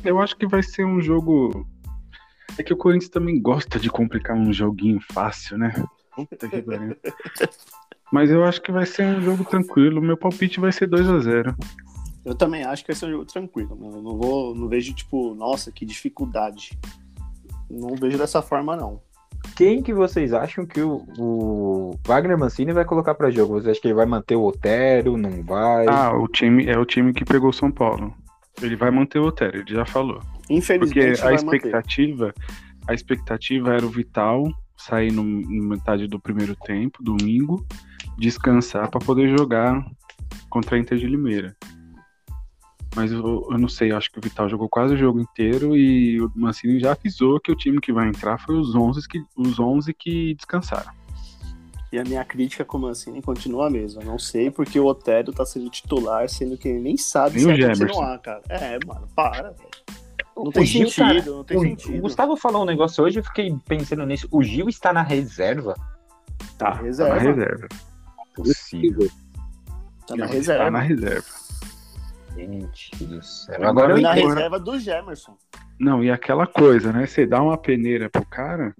Eu 0.04 0.20
acho 0.20 0.36
que 0.36 0.46
vai 0.46 0.62
ser 0.62 0.84
um 0.84 1.00
jogo. 1.00 1.66
É 2.58 2.62
que 2.62 2.72
o 2.72 2.76
Corinthians 2.76 3.10
também 3.10 3.40
gosta 3.40 3.78
de 3.78 3.90
complicar 3.90 4.36
um 4.36 4.52
joguinho 4.52 5.00
fácil, 5.12 5.58
né? 5.58 5.72
Puta 6.14 6.48
que 6.48 6.62
pariu. 6.62 6.96
Mas 8.12 8.30
eu 8.30 8.44
acho 8.44 8.62
que 8.62 8.70
vai 8.70 8.86
ser 8.86 9.04
um 9.04 9.20
jogo 9.20 9.44
tranquilo. 9.44 10.00
Meu 10.00 10.16
palpite 10.16 10.60
vai 10.60 10.70
ser 10.70 10.86
2 10.86 11.08
a 11.08 11.18
0 11.18 11.56
Eu 12.26 12.34
também 12.34 12.64
acho 12.64 12.84
que 12.84 12.88
vai 12.88 12.96
ser 12.96 13.06
um 13.06 13.10
jogo 13.12 13.24
tranquilo, 13.24 13.78
mano. 13.80 13.98
Eu 13.98 14.02
não 14.02 14.18
vou, 14.18 14.52
não 14.52 14.68
vejo, 14.68 14.92
tipo, 14.92 15.32
nossa, 15.36 15.70
que 15.70 15.86
dificuldade. 15.86 16.76
Não 17.70 17.94
vejo 17.94 18.18
dessa 18.18 18.42
forma, 18.42 18.74
não. 18.74 19.00
Quem 19.54 19.80
que 19.80 19.94
vocês 19.94 20.32
acham 20.32 20.66
que 20.66 20.80
o, 20.80 21.06
o 21.16 21.94
Wagner 22.04 22.36
Mancini 22.36 22.72
vai 22.72 22.84
colocar 22.84 23.14
pra 23.14 23.30
jogo? 23.30 23.54
Vocês 23.54 23.68
acham 23.68 23.80
que 23.80 23.86
ele 23.86 23.94
vai 23.94 24.06
manter 24.06 24.34
o 24.34 24.42
Otero? 24.42 25.16
Não 25.16 25.40
vai? 25.44 25.86
Ah, 25.86 26.12
o 26.16 26.26
time 26.26 26.66
é 26.66 26.76
o 26.76 26.84
time 26.84 27.12
que 27.12 27.24
pegou 27.24 27.52
São 27.52 27.70
Paulo. 27.70 28.12
Ele 28.60 28.74
vai 28.74 28.90
manter 28.90 29.20
o 29.20 29.26
Otério, 29.26 29.60
ele 29.60 29.72
já 29.72 29.86
falou. 29.86 30.18
Porque 30.18 30.52
Infelizmente, 30.52 31.20
a 31.20 31.24
vai 31.24 31.32
manter. 31.34 31.56
expectativa, 31.56 32.34
a 32.88 32.94
expectativa 32.94 33.72
era 33.72 33.86
o 33.86 33.90
Vital 33.90 34.42
sair 34.76 35.12
no, 35.12 35.22
no 35.22 35.68
metade 35.68 36.08
do 36.08 36.18
primeiro 36.18 36.56
tempo, 36.56 37.04
domingo, 37.04 37.64
descansar 38.18 38.90
para 38.90 39.00
poder 39.00 39.36
jogar 39.38 39.80
contra 40.50 40.76
a 40.76 40.78
Inter 40.78 40.98
de 40.98 41.06
Limeira. 41.06 41.56
Mas 42.96 43.12
eu, 43.12 43.46
eu 43.50 43.58
não 43.58 43.68
sei, 43.68 43.92
eu 43.92 43.96
acho 43.98 44.10
que 44.10 44.18
o 44.18 44.22
Vital 44.22 44.48
jogou 44.48 44.70
quase 44.70 44.94
o 44.94 44.96
jogo 44.96 45.20
inteiro 45.20 45.76
e 45.76 46.18
o 46.18 46.32
Mancini 46.34 46.80
já 46.80 46.92
avisou 46.92 47.38
que 47.38 47.52
o 47.52 47.54
time 47.54 47.78
que 47.78 47.92
vai 47.92 48.08
entrar 48.08 48.38
foi 48.38 48.56
os 48.56 48.74
11 48.74 49.06
que, 49.06 49.22
os 49.36 49.60
11 49.60 49.92
que 49.92 50.34
descansaram. 50.34 50.90
E 51.92 51.98
a 51.98 52.04
minha 52.04 52.24
crítica 52.24 52.64
com 52.64 52.78
o 52.78 52.80
Mancini 52.80 53.20
continua 53.20 53.66
a 53.66 53.70
mesma. 53.70 54.02
Não 54.02 54.18
sei 54.18 54.50
porque 54.50 54.80
o 54.80 54.86
Otério 54.86 55.30
tá 55.30 55.44
sendo 55.44 55.68
titular, 55.68 56.26
sendo 56.30 56.56
que 56.56 56.68
ele 56.68 56.80
nem 56.80 56.96
sabe 56.96 57.36
Nem 57.44 57.54
se 57.54 57.62
o 57.62 57.66
é 57.66 57.68
continuar, 57.76 58.18
cara. 58.18 58.42
É, 58.48 58.78
mano, 58.86 59.06
para, 59.14 59.50
velho. 59.50 59.68
Não 60.34 60.44
O 60.44 60.52
tem 60.52 60.64
Gil, 60.64 60.88
sentido, 60.88 61.22
cara, 61.22 61.36
não 61.36 61.44
tem 61.44 61.56
o, 61.58 61.60
sentido. 61.60 61.98
o 61.98 62.00
Gustavo 62.00 62.36
falou 62.36 62.62
um 62.62 62.66
negócio 62.66 63.04
hoje, 63.04 63.18
eu 63.20 63.24
fiquei 63.24 63.54
pensando 63.68 64.06
nisso. 64.06 64.26
O 64.30 64.42
Gil 64.42 64.70
está 64.70 64.90
na 64.90 65.02
reserva? 65.02 65.74
Tá, 66.56 66.72
Reserva. 66.72 67.14
tá 67.14 67.24
na 67.24 67.30
reserva. 67.30 67.68
Possível. 68.34 69.10
Tá 70.06 70.16
na 70.16 70.26
reserva. 70.26 70.64
Tá 70.64 70.70
na 70.70 70.80
reserva. 70.80 71.45
Gente 72.36 73.04
do 73.04 73.22
céu. 73.22 73.54
Agora 73.56 73.70
Agora 73.70 73.92
eu 73.94 74.02
na 74.02 74.12
entendo. 74.18 74.28
reserva 74.28 74.60
do 74.60 74.78
Gemerson. 74.78 75.36
Não, 75.78 76.04
e 76.04 76.10
aquela 76.10 76.46
coisa, 76.46 76.92
né? 76.92 77.06
Você 77.06 77.26
dá 77.26 77.42
uma 77.42 77.56
peneira 77.56 78.10
pro 78.10 78.24
cara 78.24 78.74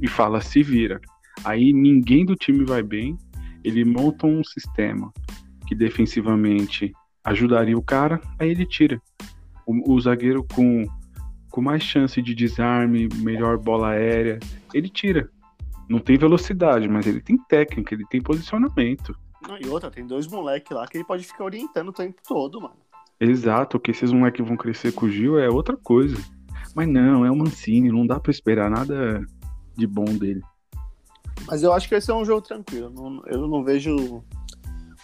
e 0.00 0.08
fala, 0.08 0.40
se 0.40 0.62
vira. 0.62 1.00
Aí 1.44 1.72
ninguém 1.72 2.24
do 2.24 2.34
time 2.34 2.64
vai 2.64 2.82
bem, 2.82 3.16
ele 3.64 3.84
monta 3.84 4.26
um 4.26 4.42
sistema 4.42 5.12
que 5.66 5.74
defensivamente 5.74 6.92
ajudaria 7.24 7.76
o 7.76 7.82
cara, 7.82 8.20
aí 8.38 8.50
ele 8.50 8.66
tira. 8.66 9.00
O, 9.66 9.94
o 9.94 10.00
zagueiro 10.00 10.44
com, 10.54 10.84
com 11.50 11.60
mais 11.60 11.82
chance 11.82 12.20
de 12.22 12.34
desarme, 12.34 13.08
melhor 13.16 13.58
bola 13.58 13.90
aérea, 13.90 14.38
ele 14.72 14.88
tira. 14.88 15.30
Não 15.88 15.98
tem 15.98 16.16
velocidade, 16.16 16.88
mas 16.88 17.06
ele 17.06 17.20
tem 17.20 17.36
técnica, 17.36 17.94
ele 17.94 18.04
tem 18.06 18.20
posicionamento. 18.20 19.14
Não, 19.46 19.56
e 19.58 19.66
outra, 19.68 19.90
tem 19.90 20.06
dois 20.06 20.26
moleques 20.26 20.70
lá 20.76 20.86
que 20.86 20.96
ele 20.96 21.04
pode 21.04 21.24
ficar 21.24 21.44
orientando 21.44 21.88
o 21.88 21.92
tempo 21.92 22.20
todo, 22.26 22.60
mano. 22.60 22.76
Exato, 23.20 23.80
que 23.80 23.90
esses 23.90 24.12
moleques 24.12 24.46
vão 24.46 24.56
crescer 24.56 24.92
com 24.92 25.06
o 25.06 25.10
Gil 25.10 25.38
é 25.38 25.48
outra 25.48 25.76
coisa. 25.76 26.16
Mas 26.74 26.86
não, 26.88 27.24
é 27.24 27.30
o 27.30 27.36
Mancini, 27.36 27.90
não 27.90 28.06
dá 28.06 28.20
pra 28.20 28.30
esperar 28.30 28.70
nada 28.70 29.20
de 29.76 29.86
bom 29.86 30.04
dele. 30.04 30.40
Mas 31.46 31.62
eu 31.62 31.72
acho 31.72 31.88
que 31.88 31.94
esse 31.94 32.10
é 32.10 32.14
um 32.14 32.24
jogo 32.24 32.42
tranquilo. 32.42 32.90
Não- 32.90 33.22
eu 33.26 33.46
não 33.48 33.64
vejo 33.64 34.22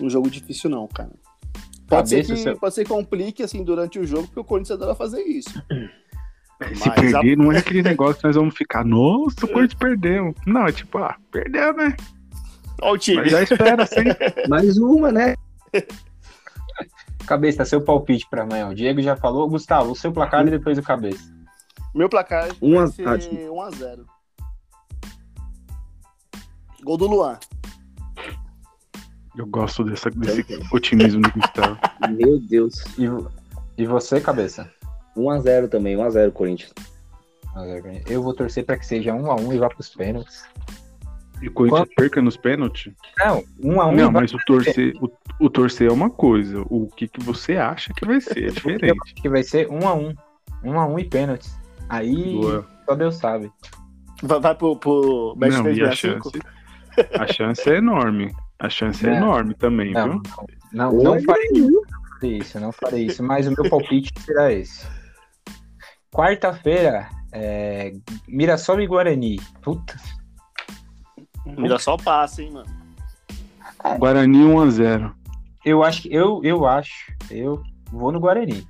um 0.01 0.09
jogo 0.11 0.31
difícil, 0.31 0.71
não, 0.71 0.87
cara. 0.87 1.11
Pode 1.89 2.09
ser, 2.09 2.25
que, 2.25 2.37
seu- 2.37 2.57
pode 2.57 2.75
ser 2.75 2.85
que 2.85 2.91
complique 2.91 3.43
assim 3.43 3.63
durante 3.63 3.99
o 3.99 4.07
jogo, 4.07 4.25
porque 4.27 4.41
o 4.41 4.45
Corinthians 4.45 4.77
adora 4.81 4.95
fazer 4.95 5.23
isso. 5.23 5.51
Se 5.51 6.89
Mas 6.89 6.95
perder, 6.95 7.37
não 7.37 7.53
é 7.53 7.59
aquele 7.59 7.83
negócio 7.83 8.21
que 8.21 8.27
nós 8.27 8.37
vamos 8.37 8.55
ficar, 8.57 8.85
nossa, 8.85 9.45
o 9.45 9.49
Corinthians 9.49 9.75
perdeu. 9.79 10.35
Não, 10.47 10.67
é 10.67 10.73
tipo, 10.73 10.99
ah, 10.99 11.17
perdeu, 11.31 11.75
né? 11.75 11.95
Olha 12.81 12.93
o 12.93 12.99
time. 12.99 13.17
Mas 13.19 13.31
já 13.33 13.43
espera 13.43 13.85
sempre. 13.87 14.17
mais 14.49 14.79
uma, 14.79 15.11
né? 15.13 15.35
Cabeça, 17.27 17.65
seu 17.65 17.81
palpite 17.81 18.27
para 18.29 18.43
amanhã. 18.43 18.69
O 18.69 18.75
Diego 18.75 19.01
já 19.01 19.17
falou. 19.17 19.49
Gustavo, 19.49 19.93
o 19.93 19.97
seu 19.97 20.13
placar 20.13 20.47
e 20.47 20.51
depois 20.51 20.79
o 20.79 20.83
Cabeça. 20.83 21.33
Meu 21.95 22.09
placar 22.09 22.51
um 22.61 22.79
a... 22.79 22.87
vai 22.87 22.89
ser 22.89 23.07
ah, 23.07 23.17
1x0. 23.17 24.05
Gol 26.83 26.97
do 26.97 27.07
Luan. 27.07 27.39
Eu 29.37 29.47
gosto 29.47 29.83
dessa, 29.85 30.11
desse 30.11 30.45
otimismo 30.73 31.23
do 31.23 31.33
Gustavo. 31.33 31.79
Meu 32.11 32.39
Deus. 32.39 32.75
E, 32.99 33.05
e 33.83 33.87
você, 33.87 34.21
Cabeça? 34.21 34.71
1x0 35.17 35.69
também, 35.69 35.97
1x0 35.97 36.33
Corinthians. 36.33 36.73
Eu 38.07 38.23
vou 38.23 38.35
torcer 38.35 38.65
para 38.65 38.77
que 38.77 38.85
seja 38.85 39.13
1x1 39.13 39.55
e 39.55 39.59
vá 39.59 39.69
para 39.69 39.81
os 39.81 39.89
pênaltis. 39.89 40.45
E 41.43 41.49
o 41.49 41.53
Corinthians 41.53 41.89
perca 41.97 42.23
nos 42.23 42.37
pênaltis? 42.37 42.93
Não, 43.19 43.43
1x1 43.61 43.95
Não, 43.97 44.13
mas 44.13 44.33
o 44.33 44.39
torcer, 44.47 44.95
o, 45.01 45.11
o 45.41 45.51
torcer 45.51 45.89
é 45.89 45.93
uma 45.93 46.09
coisa. 46.09 46.63
O 46.71 46.87
que, 46.89 47.07
que 47.09 47.21
você 47.23 47.57
acha 47.57 47.93
que 47.95 48.07
vai 48.07 48.21
ser 48.21 48.45
é 48.45 48.47
Eu 48.49 48.53
diferente. 48.53 48.99
acho 49.05 49.15
que 49.17 49.29
vai 49.29 49.43
ser 49.43 49.69
1x1. 49.69 50.17
1x1 50.65 51.01
e 51.01 51.05
pênaltis. 51.05 51.59
Aí 51.89 52.33
Boa. 52.41 52.67
só 52.87 52.95
Deus 52.95 53.17
sabe. 53.17 53.53
Vai, 54.23 54.41
vai 54.41 54.55
pro, 54.55 54.77
pro 54.77 55.35
Match 55.37 55.53
Não, 55.53 55.67
e 55.71 55.83
a 55.83 55.91
365? 55.91 56.31
chance? 56.31 56.55
A 57.21 57.27
chance 57.27 57.69
é 57.71 57.77
enorme. 57.77 58.33
A 58.59 58.71
chance 58.71 59.07
é 59.07 59.15
enorme 59.15 59.55
também, 59.55 59.93
Não, 59.93 60.05
viu? 60.13 60.23
não, 60.73 60.93
não, 60.93 61.03
não 61.03 61.23
farei 61.23 61.51
não 61.51 61.83
farei 62.15 62.39
isso, 62.39 62.61
não 62.61 62.73
farei 62.73 63.07
isso, 63.07 63.23
mas 63.23 63.47
o 63.47 63.51
meu 63.51 63.69
palpite 63.69 64.13
será 64.25 64.53
esse. 64.53 64.87
Quarta-feira, 66.13 67.09
é, 67.33 67.93
Mirassol 68.29 68.81
e 68.81 68.87
Guarani. 68.87 69.41
Puta, 69.61 69.97
Mirassol 71.47 71.99
passa, 71.99 72.43
hein, 72.43 72.51
mano. 72.53 72.67
Guarani 73.99 74.39
1x0. 74.39 75.13
eu 75.65 75.83
acho 75.83 76.03
que 76.03 76.15
eu, 76.15 76.41
eu 76.43 76.67
acho, 76.67 77.13
eu 77.31 77.63
vou 77.93 78.11
no 78.13 78.19
Guarani. 78.21 78.67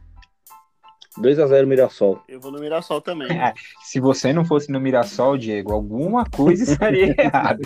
2x0 1.17 1.67
Mirassol. 1.67 2.21
Eu 2.29 2.41
vou 2.41 2.51
no 2.51 2.59
Mirassol 2.59 3.01
também. 3.01 3.31
É, 3.31 3.55
se 3.85 4.01
você 4.01 4.33
não 4.33 4.45
fosse 4.45 4.73
no 4.73 4.81
Mirassol, 4.81 5.39
Diego, 5.39 5.73
alguma 5.73 6.25
coisa 6.25 6.65
estaria 6.65 7.15
errada. 7.17 7.61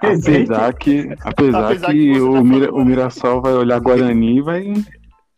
Apesar 0.00 0.72
que, 0.72 1.14
apesar 1.22 1.64
Apesar 1.66 1.90
que, 1.92 2.12
que 2.12 2.12
tá 2.18 2.18
o, 2.24 2.32
falando 2.32 2.44
Mira- 2.44 2.74
o. 2.74 2.82
Mirassol 2.84 3.42
vai 3.42 3.52
olhar 3.52 3.78
Guarani 3.80 4.38
e 4.38 4.40
vai. 4.40 4.72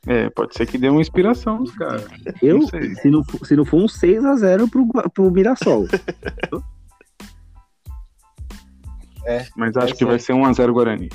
É, 0.07 0.31
pode 0.31 0.55
ser 0.55 0.67
que 0.67 0.79
dê 0.79 0.89
uma 0.89 1.01
inspiração 1.01 1.59
nos 1.59 1.73
caras. 1.75 2.07
Eu, 2.41 2.59
Não 2.61 2.67
sei. 2.69 2.95
se 2.95 3.11
não, 3.11 3.25
for- 3.25 3.45
se 3.45 3.57
não 3.57 3.65
for 3.65 3.79
um 3.83 3.87
6x0 3.87 4.71
pro, 4.71 4.87
pro 5.11 5.31
Mirassol. 5.33 5.87
Mas 9.57 9.77
acho 9.77 9.95
que 9.95 10.05
vai 10.05 10.19
ser 10.19 10.33
1x0 10.33 10.73
Guarani. 10.73 11.09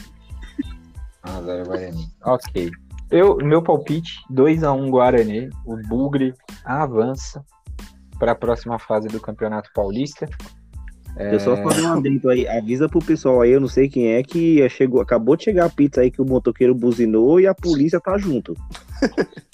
Ah, 1.23 1.41
zero 1.43 1.65
Guarani. 1.65 2.07
Ok. 2.23 2.71
Eu, 3.09 3.37
meu 3.37 3.61
palpite, 3.61 4.13
2x1 4.31 4.89
Guarani. 4.89 5.49
O 5.65 5.75
Bugre 5.87 6.33
avança 6.63 7.43
para 8.17 8.31
a 8.31 8.35
próxima 8.35 8.79
fase 8.79 9.07
do 9.07 9.19
Campeonato 9.19 9.69
Paulista. 9.73 10.27
Eu 11.17 11.39
só 11.41 11.57
fazer 11.57 11.81
um 11.85 11.93
adendo 11.93 12.29
aí. 12.29 12.47
Avisa 12.47 12.87
pro 12.87 12.99
pessoal 12.99 13.41
aí, 13.41 13.51
eu 13.51 13.59
não 13.59 13.67
sei 13.67 13.89
quem 13.89 14.13
é, 14.13 14.23
que 14.23 14.67
chegou, 14.69 15.01
acabou 15.01 15.35
de 15.35 15.43
chegar 15.43 15.65
a 15.65 15.69
pizza 15.69 15.99
aí 16.01 16.09
que 16.09 16.21
o 16.21 16.25
motoqueiro 16.25 16.73
buzinou 16.73 17.39
e 17.39 17.45
a 17.47 17.53
polícia 17.53 17.99
tá 17.99 18.17
junto. 18.17 18.55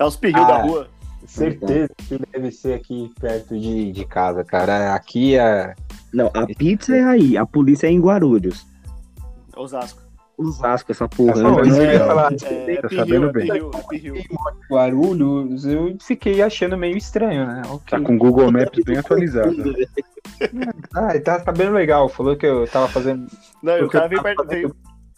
É 0.00 0.04
os 0.04 0.16
perris 0.16 0.42
Ah. 0.42 0.46
da 0.48 0.62
rua. 0.62 0.88
Certeza 1.36 1.90
que 1.96 2.20
deve 2.32 2.50
ser 2.50 2.74
aqui 2.74 3.12
perto 3.20 3.58
de, 3.58 3.92
de 3.92 4.04
casa, 4.04 4.42
cara. 4.44 4.94
Aqui 4.94 5.36
é. 5.36 5.74
Não, 6.12 6.30
a 6.34 6.46
pizza 6.46 6.96
é 6.96 7.04
aí, 7.04 7.36
a 7.36 7.44
polícia 7.44 7.86
é 7.86 7.90
em 7.90 8.00
Guarulhos. 8.00 8.66
Osasco. 9.56 10.02
Osasco, 10.38 10.92
essa 10.92 11.08
porra. 11.08 11.32
Tá 11.32 11.62
isso 11.62 11.82
ia 11.82 11.98
Não, 11.98 12.06
falar. 12.06 12.32
É, 12.32 12.76
Tá 12.76 12.88
Pirril, 12.88 13.04
sabendo 13.06 13.26
é 13.28 13.32
bem. 13.32 13.50
É. 13.50 14.22
Guarulhos, 14.70 15.64
eu 15.64 15.96
fiquei 16.00 16.42
achando 16.42 16.76
meio 16.76 16.96
estranho, 16.96 17.46
né? 17.46 17.62
Ok. 17.68 17.98
Tá 17.98 18.00
com 18.00 18.14
o 18.14 18.18
Google 18.18 18.52
Maps 18.52 18.84
bem 18.84 18.98
atualizado. 18.98 19.54
Ah, 20.94 21.10
ele 21.10 21.20
tá 21.20 21.40
sabendo 21.40 21.72
legal. 21.72 22.08
Falou 22.08 22.36
que 22.36 22.44
eu 22.44 22.66
tava 22.68 22.88
fazendo. 22.88 23.26
Não, 23.62 23.72
eu 23.74 23.88
perto, 23.88 24.36
tava 24.36 24.48
vem- 24.48 24.70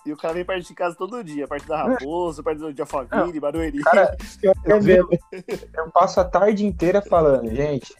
e 0.06 0.12
o 0.12 0.16
cara 0.16 0.34
vem 0.34 0.44
perto 0.44 0.66
de 0.66 0.74
casa 0.74 0.96
todo 0.96 1.22
dia, 1.22 1.46
perto 1.46 1.68
da 1.68 1.82
Raposa, 1.84 2.42
perto 2.42 2.72
de 2.72 2.80
Alphaville, 2.80 3.40
Barueri. 3.40 3.78
Cara, 3.80 4.16
Eu 4.42 4.54
vendo. 4.80 5.08
eu 5.74 5.90
passo 5.92 6.20
a 6.20 6.24
tarde 6.24 6.64
inteira 6.64 7.02
falando, 7.02 7.54
gente. 7.54 7.94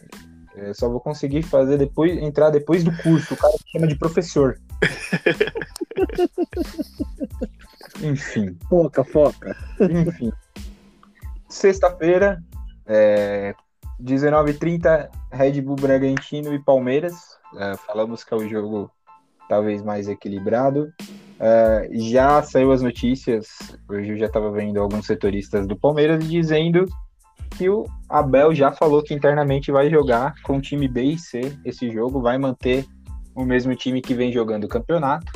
Eu 0.55 0.73
só 0.73 0.89
vou 0.89 0.99
conseguir 0.99 1.43
fazer 1.43 1.77
depois, 1.77 2.17
entrar 2.17 2.49
depois 2.49 2.83
do 2.83 2.91
curso. 3.01 3.33
O 3.33 3.37
cara 3.37 3.53
me 3.53 3.71
chama 3.71 3.87
de 3.87 3.95
professor. 3.95 4.59
Enfim. 8.01 8.57
Foca, 8.67 9.03
foca. 9.03 9.55
Enfim. 9.79 10.31
Sexta-feira, 11.47 12.43
é, 12.85 13.55
19h30, 14.01 15.09
Red 15.31 15.61
Bull 15.61 15.75
Bragantino 15.75 16.53
e 16.53 16.59
Palmeiras. 16.59 17.37
É, 17.57 17.75
falamos 17.77 18.23
que 18.23 18.33
é 18.33 18.37
o 18.37 18.47
jogo 18.47 18.91
talvez 19.47 19.81
mais 19.81 20.07
equilibrado. 20.07 20.93
É, 21.39 21.89
já 21.93 22.43
saiu 22.43 22.71
as 22.71 22.81
notícias, 22.81 23.47
hoje 23.87 24.11
eu 24.11 24.17
já 24.17 24.25
estava 24.25 24.51
vendo 24.51 24.79
alguns 24.79 25.05
setoristas 25.05 25.65
do 25.65 25.75
Palmeiras 25.75 26.27
dizendo 26.27 26.85
que 27.57 27.69
o 27.69 27.85
Abel 28.09 28.53
já 28.53 28.71
falou 28.71 29.01
que 29.01 29.13
internamente 29.13 29.71
vai 29.71 29.89
jogar 29.89 30.35
com 30.43 30.59
time 30.59 30.87
B 30.87 31.03
e 31.03 31.17
C 31.17 31.57
esse 31.63 31.89
jogo, 31.89 32.21
vai 32.21 32.37
manter 32.37 32.85
o 33.33 33.45
mesmo 33.45 33.73
time 33.73 34.01
que 34.01 34.13
vem 34.13 34.31
jogando 34.33 34.65
o 34.65 34.67
campeonato. 34.67 35.31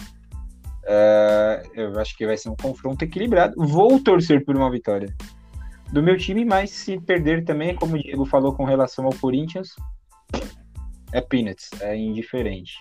É, 0.85 1.63
eu 1.73 1.97
acho 1.97 2.17
que 2.17 2.25
vai 2.25 2.35
ser 2.35 2.49
um 2.49 2.55
confronto 2.55 3.05
equilibrado. 3.05 3.53
Vou 3.57 3.97
torcer 4.01 4.43
por 4.43 4.57
uma 4.57 4.69
vitória 4.69 5.07
do 5.93 6.03
meu 6.03 6.17
time, 6.17 6.43
mas 6.43 6.71
se 6.71 6.99
perder 6.99 7.45
também, 7.45 7.75
como 7.75 7.95
o 7.95 7.99
Diego 7.99 8.25
falou 8.25 8.53
com 8.53 8.65
relação 8.65 9.05
ao 9.05 9.13
Corinthians, 9.13 9.69
é 11.13 11.21
peanuts, 11.21 11.69
é 11.79 11.95
indiferente. 11.95 12.73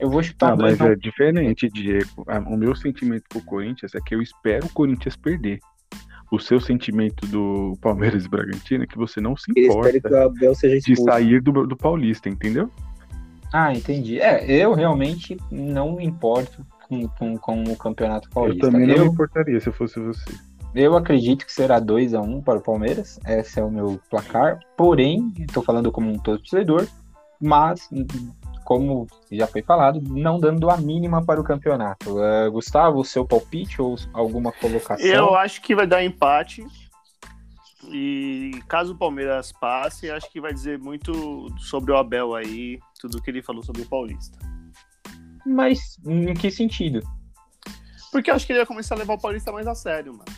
Eu 0.00 0.10
vou 0.10 0.22
chutar 0.22 0.52
Ah, 0.52 0.56
dois, 0.56 0.72
mas 0.72 0.78
não. 0.80 0.86
é 0.88 0.96
diferente, 0.96 1.68
Diego. 1.68 2.24
Ah, 2.26 2.38
O 2.40 2.56
meu 2.56 2.74
sentimento 2.74 3.24
pro 3.28 3.42
Corinthians 3.42 3.94
é 3.94 4.00
que 4.00 4.14
eu 4.14 4.22
espero 4.22 4.66
o 4.66 4.70
Corinthians 4.72 5.16
perder. 5.16 5.60
O 6.32 6.38
seu 6.38 6.60
sentimento 6.60 7.26
do 7.26 7.76
Palmeiras 7.82 8.24
e 8.24 8.28
Bragantino 8.28 8.84
é 8.84 8.86
que 8.86 8.96
você 8.96 9.20
não 9.20 9.36
se 9.36 9.50
importa 9.50 10.08
o 10.08 10.16
Abel 10.26 10.54
seja 10.54 10.78
de 10.78 10.96
sair 11.02 11.40
do, 11.42 11.66
do 11.66 11.76
Paulista, 11.76 12.28
entendeu? 12.28 12.70
Ah, 13.52 13.74
entendi. 13.74 14.20
É, 14.20 14.44
eu 14.48 14.72
realmente 14.74 15.36
não 15.50 15.96
me 15.96 16.04
importo 16.04 16.64
com, 16.88 17.08
com, 17.08 17.36
com 17.36 17.62
o 17.64 17.76
Campeonato 17.76 18.30
Paulista. 18.30 18.66
Eu 18.66 18.70
também 18.70 18.86
não 18.86 18.94
eu, 18.94 19.04
me 19.06 19.10
importaria 19.10 19.58
se 19.58 19.68
eu 19.68 19.72
fosse 19.72 19.98
você. 19.98 20.32
eu 20.72 20.96
acredito 20.96 21.44
que 21.44 21.52
será 21.52 21.80
2 21.80 22.14
a 22.14 22.20
1 22.20 22.42
para 22.42 22.58
o 22.60 22.62
Palmeiras. 22.62 23.18
Esse 23.26 23.58
é 23.58 23.64
o 23.64 23.70
meu 23.70 24.00
placar. 24.08 24.60
Porém, 24.76 25.32
estou 25.36 25.64
falando 25.64 25.90
como 25.90 26.08
um 26.08 26.18
torcedor, 26.18 26.86
mas, 27.40 27.88
como 28.70 29.08
já 29.32 29.48
foi 29.48 29.62
falado, 29.62 30.00
não 30.00 30.38
dando 30.38 30.70
a 30.70 30.76
mínima 30.76 31.24
para 31.24 31.40
o 31.40 31.42
campeonato. 31.42 32.22
Eh, 32.22 32.48
Gustavo, 32.50 33.00
o 33.00 33.04
seu 33.04 33.26
palpite 33.26 33.82
ou 33.82 33.96
alguma 34.12 34.52
colocação? 34.52 35.04
Eu 35.04 35.34
acho 35.34 35.60
que 35.60 35.74
vai 35.74 35.88
dar 35.88 36.04
empate. 36.04 36.64
E 37.88 38.52
caso 38.68 38.92
o 38.92 38.96
Palmeiras 38.96 39.50
passe, 39.50 40.08
acho 40.08 40.30
que 40.30 40.40
vai 40.40 40.54
dizer 40.54 40.78
muito 40.78 41.52
sobre 41.58 41.90
o 41.90 41.96
Abel 41.96 42.32
aí, 42.32 42.78
tudo 43.00 43.20
que 43.20 43.28
ele 43.28 43.42
falou 43.42 43.64
sobre 43.64 43.82
o 43.82 43.86
Paulista. 43.86 44.38
Mas 45.44 45.98
em 46.06 46.32
que 46.32 46.48
sentido? 46.48 47.00
Porque 48.12 48.30
eu 48.30 48.36
acho 48.36 48.46
que 48.46 48.52
ele 48.52 48.60
vai 48.60 48.66
começar 48.66 48.94
a 48.94 48.98
levar 48.98 49.14
o 49.14 49.20
Paulista 49.20 49.50
mais 49.50 49.66
a 49.66 49.74
sério, 49.74 50.12
mano. 50.12 50.32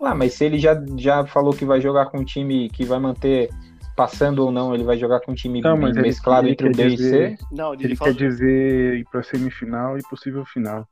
Ah, 0.00 0.14
mas 0.14 0.34
se 0.34 0.44
ele 0.44 0.60
já, 0.60 0.80
já 0.96 1.26
falou 1.26 1.52
que 1.52 1.64
vai 1.64 1.80
jogar 1.80 2.06
com 2.06 2.18
um 2.18 2.24
time 2.24 2.70
que 2.70 2.84
vai 2.84 3.00
manter 3.00 3.50
passando 3.96 4.40
ou 4.40 4.50
não, 4.52 4.74
ele 4.74 4.84
vai 4.84 4.96
jogar 4.96 5.20
com 5.20 5.32
um 5.32 5.34
time 5.34 5.60
Não, 5.60 5.76
ele- 5.88 6.00
mesclado 6.02 6.46
ele 6.46 6.52
entre 6.52 6.68
o 6.68 6.72
B 6.72 6.86
e 6.88 6.96
dizer- 6.96 7.38
C. 7.38 7.44
Não, 7.52 7.74
ele, 7.74 7.84
Ele 7.84 7.96
fala. 7.96 8.12
quer 8.12 8.16
dizer 8.28 8.94
ir 8.98 9.04
pra 9.10 9.22
semifinal 9.22 9.96
e 9.98 10.02
possível 10.02 10.44
final. 10.44 10.86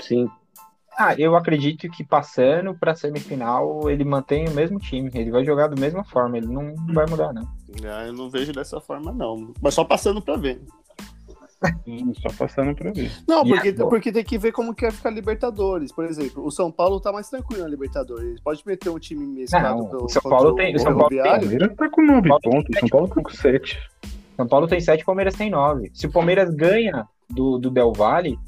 Sim. 0.00 0.28
Ah, 0.96 1.12
eu 1.18 1.34
acredito 1.34 1.88
que 1.90 2.04
passando 2.04 2.72
para 2.78 2.94
semifinal 2.94 3.90
ele 3.90 4.04
mantém 4.04 4.46
o 4.46 4.52
mesmo 4.52 4.78
time. 4.78 5.10
Ele 5.12 5.30
vai 5.30 5.44
jogar 5.44 5.66
da 5.66 5.74
mesma 5.80 6.04
forma. 6.04 6.36
Ele 6.38 6.46
não 6.46 6.72
vai 6.94 7.04
mudar, 7.06 7.32
não. 7.32 7.42
Ah, 7.84 8.06
eu 8.06 8.12
não 8.12 8.30
vejo 8.30 8.52
dessa 8.52 8.80
forma, 8.80 9.10
não. 9.10 9.52
Mas 9.60 9.74
só 9.74 9.82
passando 9.84 10.22
pra 10.22 10.36
ver. 10.36 10.60
Hum, 11.86 12.12
Só 12.14 12.28
passando 12.36 12.74
pra 12.74 12.92
ver. 12.92 13.10
Não, 13.26 13.44
E 13.44 13.48
porque, 13.50 13.68
agora? 13.68 13.88
porque 13.88 14.12
tem 14.12 14.24
que 14.24 14.36
ver 14.38 14.52
como 14.52 14.74
que 14.74 14.82
vai 14.82 14.90
ficar 14.90 15.08
a 15.08 15.12
Libertadores. 15.12 15.92
Por 15.92 16.04
exemplo, 16.04 16.44
o 16.44 16.50
São 16.50 16.70
Paulo 16.70 17.00
tá 17.00 17.10
mais 17.12 17.28
tranquilo 17.28 17.62
na 17.62 17.68
Libertadores. 17.68 18.40
Pode 18.42 18.62
meter 18.66 18.90
um 18.90 18.98
time 18.98 19.24
mesclado 19.26 19.78
Não, 19.82 19.86
pelo 19.88 20.04
o 20.04 20.08
São 20.08 20.22
Paulo 20.22 20.54
tem- 20.54 20.74
o 20.74 20.78
São 20.78 20.92
Paulo 20.94 21.08
tem- 21.08 21.20
O 21.20 21.22
Ferroviário. 21.22 21.48
Palmeiras 21.48 21.76
tá 21.76 21.90
com 21.90 22.02
nove 22.02 22.28
Paulo 22.28 22.42
pontos, 22.42 22.76
o 22.76 22.80
São 22.80 22.88
Paulo 22.88 23.08
tá 23.08 23.22
com 23.22 23.30
sete. 23.30 23.78
São 24.36 24.46
Paulo 24.48 24.66
tem 24.66 24.80
sete, 24.80 25.04
Palmeiras 25.04 25.34
tem 25.34 25.50
nove. 25.50 25.90
Se 25.94 26.06
o 26.06 26.10
Palmeiras 26.12 26.54
ganha 26.54 27.06
do, 27.30 27.56
do 27.58 27.70
Del 27.70 27.92
Valle, 27.92 28.38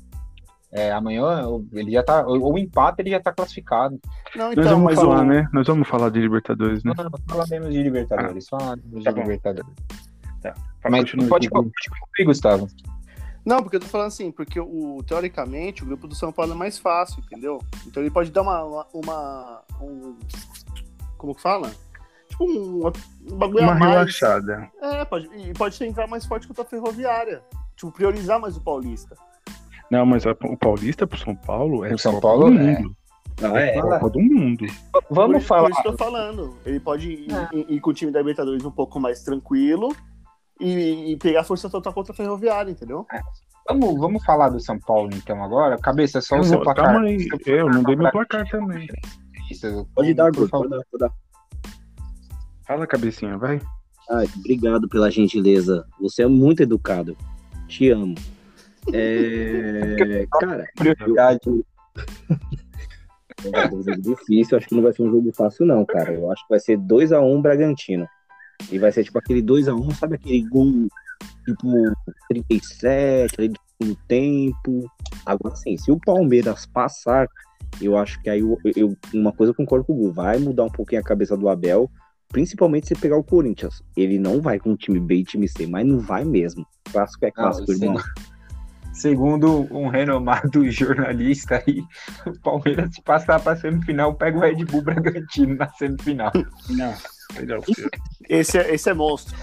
é, 0.72 0.90
amanhã 0.92 1.46
ele 1.72 1.92
já 1.92 2.02
tá. 2.02 2.26
Ou 2.26 2.54
o 2.54 2.58
empate 2.58 3.00
ele 3.00 3.10
já 3.10 3.20
tá 3.20 3.32
classificado. 3.32 3.98
Não, 4.34 4.46
Nós 4.46 4.52
então, 4.58 4.64
vamos 4.72 4.84
mas 4.84 4.94
falar, 4.96 5.20
o... 5.22 5.24
né? 5.24 5.48
Nós 5.52 5.66
vamos 5.66 5.88
falar 5.88 6.10
de 6.10 6.20
Libertadores, 6.20 6.82
né? 6.84 6.92
Não, 6.96 7.04
não, 7.04 7.10
falaremos 7.28 7.72
de 7.72 7.82
Libertadores. 7.82 8.48
falaremos 8.48 9.04
tá 9.04 9.10
de 9.10 9.16
bom. 9.16 9.22
Libertadores. 9.22 9.72
Tá, 10.42 10.54
Mas 10.90 11.10
pode, 11.12 11.28
pode 11.28 11.48
concluir, 11.50 12.24
Gustavo. 12.26 12.68
Não, 13.46 13.62
porque 13.62 13.76
eu 13.76 13.80
tô 13.80 13.86
falando 13.86 14.08
assim, 14.08 14.32
porque 14.32 14.58
o, 14.58 15.02
teoricamente 15.06 15.84
o 15.84 15.86
grupo 15.86 16.08
do 16.08 16.14
São 16.16 16.32
Paulo 16.32 16.52
é 16.52 16.56
mais 16.56 16.78
fácil, 16.78 17.22
entendeu? 17.24 17.60
Então 17.86 18.02
ele 18.02 18.10
pode 18.10 18.30
dar 18.32 18.42
uma. 18.42 18.62
uma, 18.64 18.86
uma- 18.92 19.62
um, 19.80 20.16
como 21.16 21.32
que 21.34 21.40
fala? 21.40 21.70
Tipo 22.28 22.44
um, 22.44 22.88
um 23.32 23.36
bagulho 23.38 23.62
Uma 23.62 23.72
a 23.72 23.78
mais. 23.78 23.92
relaxada. 23.92 24.68
É, 24.82 25.04
pode, 25.04 25.30
e 25.34 25.52
pode 25.54 25.82
entrar 25.84 26.06
mais 26.08 26.26
forte 26.26 26.48
contra 26.48 26.64
a 26.64 26.66
ferroviária. 26.66 27.40
Tipo, 27.76 27.92
priorizar 27.92 28.40
mais 28.40 28.56
o 28.56 28.60
Paulista. 28.60 29.16
Não, 29.90 30.04
mas 30.04 30.26
a- 30.26 30.32
o 30.42 30.56
Paulista 30.56 31.06
pro 31.06 31.16
São 31.16 31.36
Paulo 31.36 31.84
é 31.84 31.90
Pro 31.90 31.98
São 31.98 32.18
Paulo, 32.20 32.50
do 32.50 32.58
é. 32.58 32.62
Mundo. 32.80 32.96
Ah, 33.42 33.60
é. 33.60 33.76
É 33.78 33.80
Copa 33.80 34.10
do 34.10 34.20
Mundo. 34.20 34.66
Vamos 35.10 35.42
por, 35.42 35.46
falar. 35.46 35.62
Por 35.64 35.70
isso 35.70 35.82
que 35.82 35.88
eu 35.88 35.92
tô 35.96 36.04
falando. 36.04 36.56
Ele 36.66 36.80
pode 36.80 37.10
ir, 37.12 37.32
Ah. 37.32 37.48
ir- 37.52 37.66
ir 37.70 37.80
com 37.80 37.90
o 37.90 37.94
time 37.94 38.10
da 38.10 38.18
Libertadores 38.18 38.64
um 38.64 38.70
pouco 38.72 38.98
mais 38.98 39.22
tranquilo 39.22 39.94
e, 40.60 41.12
e 41.12 41.16
pegar 41.16 41.44
força 41.44 41.68
total 41.68 41.92
contra 41.92 42.12
a 42.12 42.16
Ferroviária, 42.16 42.70
entendeu? 42.70 43.06
Vamos, 43.68 43.98
vamos 43.98 44.24
falar 44.24 44.48
do 44.50 44.60
São 44.60 44.78
Paulo 44.78 45.10
então 45.14 45.42
agora. 45.42 45.76
Cabeça, 45.78 46.20
só 46.20 46.38
o 46.38 46.44
seu 46.44 46.58
Eu- 46.58 46.62
placar. 46.62 46.86
Calma 46.86 47.00
aí, 47.06 47.28
eu 47.46 47.68
não 47.68 47.82
dei 47.82 47.96
meu 47.96 48.10
placar 48.10 48.48
também. 48.48 48.86
Isso, 49.50 49.88
Pode 49.94 50.14
dar, 50.14 50.32
favor. 50.34 50.48
pode 50.50 50.68
dar, 50.70 50.80
pode 50.90 50.98
dar. 51.00 51.10
Fala, 52.66 52.86
cabecinha, 52.86 53.36
vai. 53.38 53.60
Ai, 54.10 54.26
obrigado 54.38 54.88
pela 54.88 55.10
gentileza. 55.10 55.84
Você 56.00 56.22
é 56.22 56.26
muito 56.26 56.62
educado. 56.62 57.16
Te 57.68 57.90
amo. 57.90 58.14
É, 58.92 60.26
cara, 60.40 60.64
Prioridade. 60.76 61.40
É 63.52 63.66
um 63.68 63.82
jogo 63.82 64.00
difícil, 64.00 64.56
acho 64.56 64.66
que 64.66 64.74
não 64.74 64.82
vai 64.82 64.92
ser 64.94 65.02
um 65.02 65.10
jogo 65.10 65.30
fácil, 65.32 65.66
não, 65.66 65.84
cara. 65.84 66.12
Eu 66.14 66.32
acho 66.32 66.42
que 66.44 66.48
vai 66.48 66.58
ser 66.58 66.78
2x1 66.78 67.42
Bragantino. 67.42 68.08
E 68.70 68.78
vai 68.78 68.90
ser 68.92 69.04
tipo 69.04 69.18
aquele 69.18 69.42
2x1, 69.42 69.94
sabe 69.94 70.16
aquele 70.16 70.42
gol 70.48 70.88
tipo 71.44 71.92
37, 72.28 73.34
ali 73.38 73.48
do 73.48 73.58
segundo 73.78 73.98
tempo. 74.08 74.90
Agora 75.24 75.54
sim, 75.56 75.76
se 75.76 75.90
o 75.90 75.98
Palmeiras 75.98 76.66
passar, 76.66 77.28
eu 77.80 77.96
acho 77.96 78.20
que 78.22 78.30
aí 78.30 78.40
eu, 78.40 78.58
eu- 78.74 78.96
uma 79.14 79.32
coisa 79.32 79.50
eu 79.50 79.54
concordo 79.54 79.84
com 79.84 79.92
o 79.92 79.96
Gu, 79.96 80.12
vai 80.12 80.38
mudar 80.38 80.64
um 80.64 80.70
pouquinho 80.70 81.00
a 81.00 81.04
cabeça 81.04 81.36
do 81.36 81.48
Abel, 81.48 81.90
principalmente 82.28 82.88
se 82.88 82.94
pegar 82.94 83.16
o 83.16 83.24
Corinthians. 83.24 83.82
Ele 83.96 84.18
não 84.18 84.40
vai 84.40 84.58
com 84.58 84.76
time 84.76 84.98
B 84.98 85.16
e 85.16 85.24
time 85.24 85.48
C, 85.48 85.66
mas 85.66 85.86
não 85.86 86.00
vai 86.00 86.24
mesmo. 86.24 86.66
Clássico 86.90 87.24
é 87.26 87.30
clássico, 87.30 87.72
sim. 87.72 87.84
irmão. 87.84 88.02
Segundo 88.92 89.68
um 89.70 89.88
renomado 89.88 90.68
jornalista 90.70 91.62
aí, 91.66 91.82
o 92.26 92.40
Palmeiras 92.40 92.94
se 92.94 93.02
passar 93.02 93.38
para 93.40 93.56
semifinal, 93.56 94.14
pega 94.14 94.38
o 94.38 94.40
Red 94.40 94.64
Bull 94.64 94.82
Bragantino 94.82 95.54
na 95.54 95.68
semifinal. 95.74 96.32
Não, 96.70 96.94
legal. 97.34 97.62
Esse 98.28 98.58
é, 98.58 98.74
esse 98.74 98.90
é 98.90 98.94
monstro. 98.94 99.36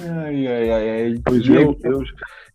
Ai, 0.00 0.46
ai, 0.46 0.70
ai, 0.70 0.90
ai. 0.90 1.22
Pois 1.24 1.46
eu, 1.48 1.78
eu, 1.82 2.02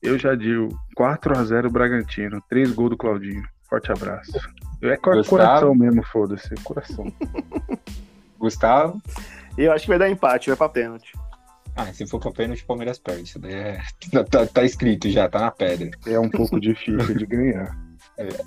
eu 0.02 0.18
já 0.18 0.36
digo 0.36 0.68
4x0 0.98 1.70
Bragantino, 1.70 2.42
3 2.50 2.72
gols 2.74 2.92
do 2.92 2.98
Claudinho. 2.98 3.44
Forte 3.70 3.92
abraço. 3.92 4.32
É 4.82 4.96
Gustavo? 4.96 5.26
coração 5.26 5.76
mesmo, 5.76 6.04
foda-se. 6.04 6.56
Coração. 6.64 7.12
Gustavo. 8.38 9.02
Eu 9.58 9.72
acho 9.72 9.84
que 9.84 9.90
vai 9.90 10.00
dar 10.00 10.10
empate, 10.10 10.50
vai 10.50 10.58
pra 10.58 10.70
pênalti. 10.70 11.12
Ah, 11.76 11.86
se 11.94 12.06
for 12.08 12.20
pra 12.20 12.32
pênalti, 12.32 12.64
o 12.64 12.66
Palmeiras 12.66 12.98
perde. 12.98 13.24
Isso 13.24 13.40
daí 13.40 13.54
é... 13.54 13.80
tá, 14.12 14.24
tá- 14.24 14.46
tá 14.46 14.64
escrito 14.64 15.10
já, 15.10 15.30
tá 15.30 15.40
na 15.40 15.52
pedra. 15.52 15.92
É 16.08 16.20
um 16.20 16.30
pouco 16.30 16.60
difícil 16.60 17.16
de 17.16 17.26
ganhar. 17.26 17.78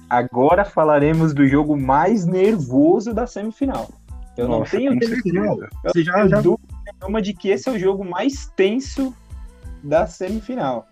Agora 0.08 0.64
falaremos 0.64 1.32
do 1.32 1.46
jogo 1.46 1.76
mais 1.76 2.26
nervoso 2.26 3.14
da 3.14 3.26
semifinal. 3.26 3.88
Eu 4.36 4.48
não 4.48 4.60
Nossa, 4.60 4.76
tenho 4.76 4.94
com 4.94 5.06
semifinal. 5.06 5.58
certeza. 5.58 5.70
Você 5.84 6.02
já, 6.04 6.12
tenho 6.14 6.28
já 6.28 6.40
dúvida 6.40 6.74
nenhuma 7.00 7.20
de 7.22 7.34
que 7.34 7.48
esse 7.50 7.68
é 7.68 7.72
o 7.72 7.78
jogo 7.78 8.04
mais 8.04 8.46
tenso 8.56 9.14
da 9.82 10.06
semifinal. 10.06 10.86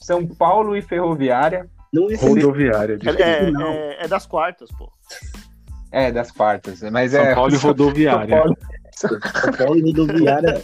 São 0.00 0.26
Paulo 0.26 0.76
e 0.76 0.82
Ferroviária. 0.82 1.68
não 1.92 2.10
é 2.10 2.16
Rodoviária. 2.16 2.98
É, 3.18 3.22
é- 3.46 3.50
não. 3.50 3.72
é- 3.72 4.08
das 4.08 4.26
quartas, 4.26 4.68
pô. 4.76 4.90
É, 5.90 6.10
das 6.12 6.30
quartas. 6.30 6.82
Mas 6.90 7.12
São 7.12 7.20
é. 7.20 7.34
Paulo 7.34 7.54
e 7.54 7.56
São 7.58 7.70
Rodoviária. 7.70 8.36
Paulo- 8.36 8.56
São 8.96 9.52
Paulo 9.52 9.76
e 9.76 9.82
Rodoviária. 9.82 10.62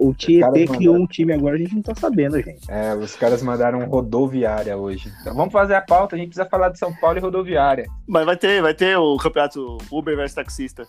O 0.00 0.12
Tietê 0.12 0.66
criou 0.66 0.96
um 0.96 1.06
time 1.06 1.32
agora, 1.32 1.54
a 1.54 1.58
gente 1.58 1.74
não 1.74 1.82
tá 1.82 1.94
sabendo, 1.94 2.40
gente. 2.40 2.68
É, 2.68 2.94
os 2.94 3.14
caras 3.14 3.40
mandaram 3.42 3.86
rodoviária 3.88 4.76
hoje. 4.76 5.12
Então 5.20 5.34
vamos 5.34 5.52
fazer 5.52 5.74
a 5.76 5.80
pauta, 5.80 6.16
a 6.16 6.18
gente 6.18 6.28
precisa 6.30 6.48
falar 6.48 6.70
de 6.70 6.78
São 6.78 6.92
Paulo 6.94 7.18
e 7.18 7.20
rodoviária. 7.20 7.86
Mas 8.06 8.26
vai 8.26 8.36
ter, 8.36 8.60
vai 8.60 8.74
ter 8.74 8.96
o 8.96 9.16
campeonato 9.16 9.78
Uber 9.90 10.16
versus 10.16 10.34
taxista. 10.34 10.84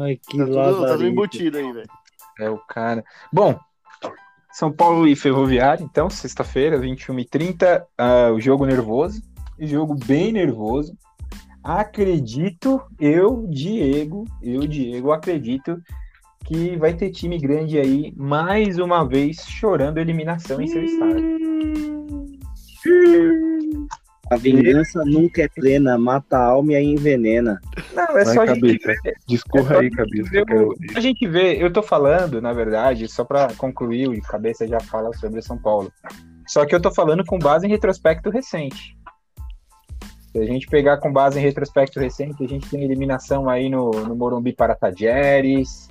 Ai, 0.00 0.16
que 0.16 0.38
Tá 0.38 0.44
tudo, 0.46 0.80
tá 0.80 0.92
tudo 0.92 1.06
embutido 1.06 1.58
aí, 1.58 1.72
velho. 1.72 1.88
É 2.40 2.50
o 2.50 2.58
cara. 2.58 3.04
Bom, 3.32 3.56
São 4.52 4.72
Paulo 4.72 5.06
e 5.06 5.14
Ferroviária, 5.14 5.84
então, 5.84 6.10
sexta-feira, 6.10 6.78
21h30, 6.80 7.84
ah, 7.96 8.32
o 8.32 8.40
jogo 8.40 8.66
nervoso. 8.66 9.22
Jogo 9.60 9.94
bem 9.94 10.32
nervoso. 10.32 10.96
Acredito, 11.62 12.82
eu, 12.98 13.46
Diego, 13.48 14.24
eu, 14.42 14.66
Diego, 14.66 15.12
acredito 15.12 15.80
que 16.44 16.76
vai 16.76 16.94
ter 16.94 17.10
time 17.10 17.38
grande 17.38 17.78
aí, 17.78 18.12
mais 18.16 18.78
uma 18.78 19.04
vez, 19.04 19.38
chorando 19.48 19.98
eliminação 19.98 20.60
em 20.60 20.68
seu 20.68 20.84
estádio. 20.84 21.34
A 24.30 24.36
vingança 24.36 25.04
nunca 25.04 25.42
é 25.42 25.48
plena, 25.48 25.98
mata 25.98 26.36
a 26.36 26.46
alma 26.46 26.72
e 26.72 26.76
aí 26.76 26.86
envenena. 26.86 27.60
Não, 27.94 28.18
é 28.18 28.24
Vai, 28.24 28.34
só 28.34 28.42
a 28.42 28.46
gente 28.54 28.78
cabeça. 28.78 29.12
Discorra 29.26 29.80
aí, 29.80 29.90
cabeça. 29.90 30.30
eu. 30.48 30.74
A 30.96 31.00
gente 31.00 31.26
vê, 31.26 31.62
eu 31.62 31.72
tô 31.72 31.82
falando, 31.82 32.40
na 32.40 32.52
verdade, 32.52 33.06
só 33.08 33.24
pra 33.24 33.48
concluir, 33.54 34.08
o 34.08 34.22
cabeça 34.22 34.66
já 34.66 34.80
fala 34.80 35.12
sobre 35.14 35.40
o 35.40 35.42
São 35.42 35.58
Paulo. 35.58 35.92
Só 36.46 36.64
que 36.64 36.74
eu 36.74 36.80
tô 36.80 36.90
falando 36.90 37.24
com 37.24 37.38
base 37.38 37.66
em 37.66 37.70
retrospecto 37.70 38.30
recente. 38.30 38.96
Se 40.32 40.38
a 40.38 40.44
gente 40.44 40.66
pegar 40.66 40.98
com 40.98 41.12
base 41.12 41.38
em 41.38 41.42
retrospecto 41.42 42.00
recente, 42.00 42.42
a 42.42 42.48
gente 42.48 42.68
tem 42.68 42.82
eliminação 42.82 43.48
aí 43.48 43.68
no, 43.68 43.90
no 43.90 44.16
Morumbi 44.16 44.52
para 44.52 44.74
Tajeres, 44.74 45.88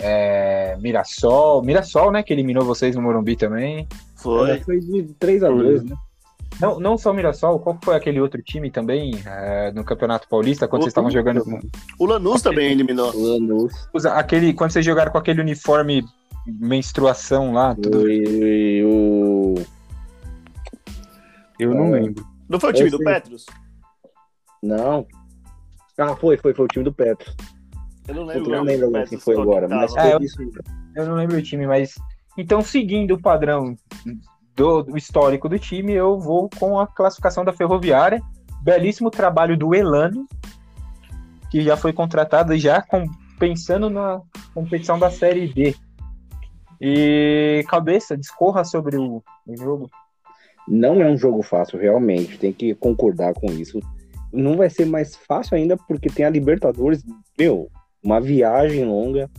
é, 0.00 0.76
Mirassol. 0.80 1.62
Mirassol, 1.62 2.10
né, 2.10 2.22
que 2.22 2.32
eliminou 2.32 2.64
vocês 2.64 2.96
no 2.96 3.02
Morumbi 3.02 3.36
também. 3.36 3.86
Foi. 4.16 4.58
Foi 4.60 4.80
de 4.80 5.04
3x2, 5.20 5.88
né? 5.88 5.96
Não, 6.60 6.78
não 6.78 6.98
só 6.98 7.10
o 7.10 7.14
Mirassol, 7.14 7.58
qual 7.60 7.78
foi 7.82 7.96
aquele 7.96 8.20
outro 8.20 8.42
time 8.42 8.70
também 8.70 9.12
é, 9.24 9.72
no 9.72 9.82
Campeonato 9.84 10.28
Paulista, 10.28 10.68
quando 10.68 10.80
O- 10.80 10.84
vocês 10.84 10.90
estavam 10.90 11.10
jogando 11.10 11.42
com, 11.44 11.58
O 11.98 12.04
Lanús 12.06 12.42
também 12.42 12.70
eliminou. 12.72 13.10
Lanús. 13.14 13.88
Usa 13.94 14.12
aquele, 14.12 14.52
quando 14.52 14.70
vocês 14.72 14.84
jogaram 14.84 15.10
com 15.10 15.16
aquele 15.18 15.40
uniforme 15.40 16.04
menstruação 16.46 17.52
lá, 17.54 17.74
tudo. 17.74 18.00
Foi 18.00 18.82
o. 18.84 19.54
Eu 21.58 21.74
não 21.74 21.94
É. 21.94 22.00
lembro. 22.00 22.26
Não 22.48 22.58
foi 22.58 22.70
o 22.70 22.72
time 22.74 22.88
Eu 22.88 22.92
do 22.92 22.96
sei. 22.98 23.06
Petros? 23.06 23.46
Não. 24.62 25.06
Ah, 25.98 26.16
foi, 26.16 26.36
foi, 26.36 26.52
foi 26.54 26.64
o 26.64 26.68
time 26.68 26.84
do 26.84 26.92
Petro. 26.92 27.32
Eu 28.10 28.14
não 28.14 28.22
Eu 28.22 28.26
lembro. 28.28 28.50
não 28.50 28.60
o 28.60 28.64
lembro 28.64 28.86
agora 28.88 29.06
quem 29.06 29.18
foi 29.18 29.40
agora, 29.40 29.68
mas. 29.68 29.94
É, 29.96 30.00
foi 30.02 30.12
eu- 30.14 30.20
isso. 30.20 30.36
Eu 30.96 31.06
não 31.06 31.14
lembro 31.14 31.36
o 31.36 31.42
time, 31.42 31.66
mas. 31.66 31.94
Então, 32.36 32.60
seguindo 32.62 33.14
o 33.14 33.20
padrão 33.20 33.74
do, 34.56 34.82
do 34.82 34.96
histórico 34.96 35.48
do 35.48 35.58
time, 35.58 35.92
eu 35.92 36.18
vou 36.18 36.48
com 36.58 36.78
a 36.78 36.86
classificação 36.86 37.44
da 37.44 37.52
Ferroviária. 37.52 38.20
Belíssimo 38.62 39.10
trabalho 39.10 39.56
do 39.56 39.74
Elano, 39.74 40.26
que 41.50 41.62
já 41.62 41.76
foi 41.76 41.92
contratado 41.92 42.56
já 42.58 42.82
com, 42.82 43.04
pensando 43.38 43.88
na 43.88 44.20
competição 44.54 44.98
da 44.98 45.10
Série 45.10 45.48
D. 45.48 45.74
E 46.80 47.64
cabeça, 47.68 48.16
discorra 48.16 48.64
sobre 48.64 48.96
o, 48.96 49.22
o 49.46 49.56
jogo. 49.56 49.90
Não 50.68 51.00
é 51.02 51.10
um 51.10 51.16
jogo 51.16 51.42
fácil, 51.42 51.78
realmente. 51.78 52.38
Tem 52.38 52.52
que 52.52 52.74
concordar 52.74 53.34
com 53.34 53.46
isso. 53.46 53.80
Não 54.32 54.56
vai 54.56 54.70
ser 54.70 54.86
mais 54.86 55.16
fácil 55.16 55.56
ainda 55.56 55.76
porque 55.76 56.08
tem 56.08 56.24
a 56.24 56.30
Libertadores. 56.30 57.04
Meu, 57.38 57.68
uma 58.02 58.20
viagem 58.20 58.84
longa. 58.84 59.30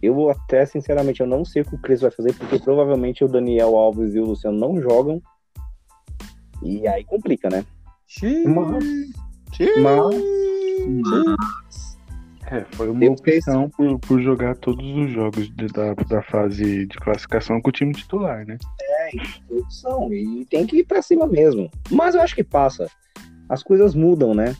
Eu 0.00 0.30
até, 0.30 0.64
sinceramente, 0.64 1.20
eu 1.20 1.26
não 1.26 1.44
sei 1.44 1.62
o 1.62 1.64
que 1.64 1.74
o 1.74 1.78
Cres 1.80 2.00
vai 2.00 2.10
fazer, 2.10 2.32
porque 2.34 2.58
provavelmente 2.58 3.24
o 3.24 3.28
Daniel 3.28 3.76
Alves 3.76 4.14
e 4.14 4.20
o 4.20 4.26
Luciano 4.26 4.56
não 4.58 4.80
jogam. 4.80 5.20
E 6.62 6.86
aí 6.86 7.04
complica, 7.04 7.48
né? 7.50 7.64
Mas, 8.46 8.84
Xiii. 9.52 9.82
mas 9.82 10.14
É, 12.50 12.64
foi 12.72 12.88
uma 12.88 13.04
Eu 13.04 13.12
opção 13.12 13.68
por, 13.70 13.98
por 13.98 14.22
jogar 14.22 14.56
todos 14.56 14.84
os 14.86 15.10
jogos 15.10 15.54
de- 15.54 15.66
da, 15.66 15.92
da 15.94 16.22
fase 16.22 16.86
de 16.86 16.96
classificação 16.96 17.60
com 17.60 17.68
o 17.68 17.72
time 17.72 17.92
titular, 17.92 18.46
né? 18.46 18.56
opção 19.50 20.12
e 20.12 20.44
tem 20.46 20.66
que 20.66 20.78
ir 20.78 20.84
pra 20.84 21.02
cima 21.02 21.26
mesmo. 21.26 21.70
Mas 21.90 22.14
eu 22.14 22.22
acho 22.22 22.34
que 22.34 22.44
passa. 22.44 22.88
As 23.48 23.62
coisas 23.62 23.94
mudam, 23.94 24.34
né? 24.34 24.54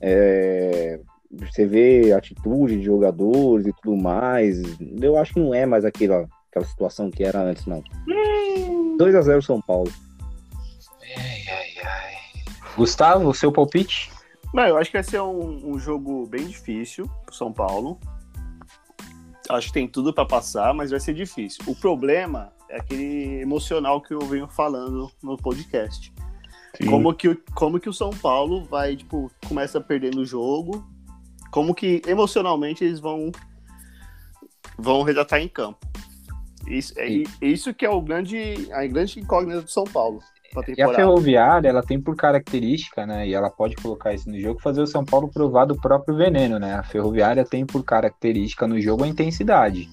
É, 0.00 1.00
Você 1.30 1.66
vê 1.66 2.12
a 2.12 2.18
atitude 2.18 2.76
de 2.78 2.82
jogadores 2.84 3.66
e 3.66 3.72
tudo 3.82 3.96
mais. 3.96 4.60
Eu 5.00 5.16
acho 5.18 5.34
que 5.34 5.40
não 5.40 5.52
é 5.54 5.66
mais 5.66 5.84
aquela, 5.84 6.28
aquela 6.50 6.64
situação 6.64 7.10
que 7.10 7.24
era 7.24 7.40
antes, 7.42 7.66
não. 7.66 7.82
2 8.96 9.14
a 9.14 9.20
0 9.22 9.42
São 9.42 9.60
Paulo. 9.60 9.90
Gustavo, 12.76 13.28
o 13.28 13.34
seu 13.34 13.52
palpite? 13.52 14.10
Não, 14.52 14.64
eu 14.66 14.76
acho 14.76 14.90
que 14.90 14.96
vai 14.96 15.02
ser 15.04 15.20
um, 15.20 15.72
um 15.74 15.78
jogo 15.78 16.26
bem 16.26 16.46
difícil 16.46 17.08
pro 17.24 17.34
São 17.34 17.52
Paulo. 17.52 17.98
Acho 19.48 19.68
que 19.68 19.74
tem 19.74 19.88
tudo 19.88 20.12
pra 20.12 20.24
passar, 20.24 20.72
mas 20.72 20.90
vai 20.90 21.00
ser 21.00 21.14
difícil. 21.14 21.62
O 21.66 21.74
problema 21.74 22.52
é 22.70 22.76
aquele 22.78 23.40
emocional 23.40 24.00
que 24.00 24.14
eu 24.14 24.20
venho 24.20 24.48
falando 24.48 25.10
no 25.22 25.36
podcast. 25.36 26.12
Sim. 26.76 26.86
Como 26.88 27.12
que, 27.14 27.28
o- 27.28 27.42
como 27.54 27.78
que 27.78 27.88
o 27.88 27.92
São 27.92 28.10
Paulo 28.10 28.64
vai, 28.64 28.96
tipo, 28.96 29.30
começa 29.46 29.80
perdendo 29.80 30.20
o 30.20 30.26
jogo, 30.26 30.84
como 31.54 31.72
que 31.72 32.02
emocionalmente 32.08 32.82
eles 32.82 32.98
vão 32.98 33.30
vão 34.76 35.04
retratar 35.04 35.40
em 35.40 35.46
campo. 35.46 35.78
Isso, 36.66 36.92
é, 36.96 37.22
isso 37.40 37.72
que 37.72 37.86
é 37.86 37.90
o 37.90 38.00
grande, 38.00 38.68
a 38.72 38.84
grande 38.88 39.20
incógnita 39.20 39.62
do 39.62 39.70
São 39.70 39.84
Paulo. 39.84 40.18
E 40.76 40.82
a 40.82 40.92
Ferroviária, 40.92 41.68
ela 41.68 41.82
tem 41.82 42.00
por 42.00 42.16
característica, 42.16 43.06
né? 43.06 43.28
E 43.28 43.34
ela 43.34 43.50
pode 43.50 43.76
colocar 43.76 44.12
isso 44.12 44.28
no 44.28 44.40
jogo, 44.40 44.60
fazer 44.60 44.82
o 44.82 44.86
São 44.86 45.04
Paulo 45.04 45.28
provar 45.28 45.64
do 45.66 45.76
próprio 45.76 46.16
veneno, 46.16 46.58
né? 46.58 46.74
A 46.74 46.82
Ferroviária 46.82 47.44
tem 47.44 47.64
por 47.64 47.84
característica 47.84 48.66
no 48.66 48.80
jogo 48.80 49.04
a 49.04 49.08
intensidade. 49.08 49.88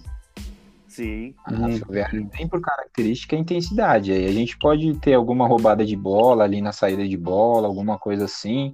Sim. 0.87 1.35
A 1.45 1.53
hum. 1.53 1.73
Ferroviária 1.73 2.27
tem 2.31 2.47
por 2.47 2.59
característica 2.59 3.35
a 3.35 3.39
intensidade. 3.39 4.11
Aí 4.11 4.25
a 4.25 4.31
gente 4.31 4.57
pode 4.57 4.95
ter 4.95 5.13
alguma 5.13 5.47
roubada 5.47 5.85
de 5.85 5.95
bola 5.95 6.43
ali 6.43 6.59
na 6.59 6.71
saída 6.71 7.07
de 7.07 7.17
bola, 7.17 7.67
alguma 7.67 7.99
coisa 7.99 8.25
assim. 8.25 8.73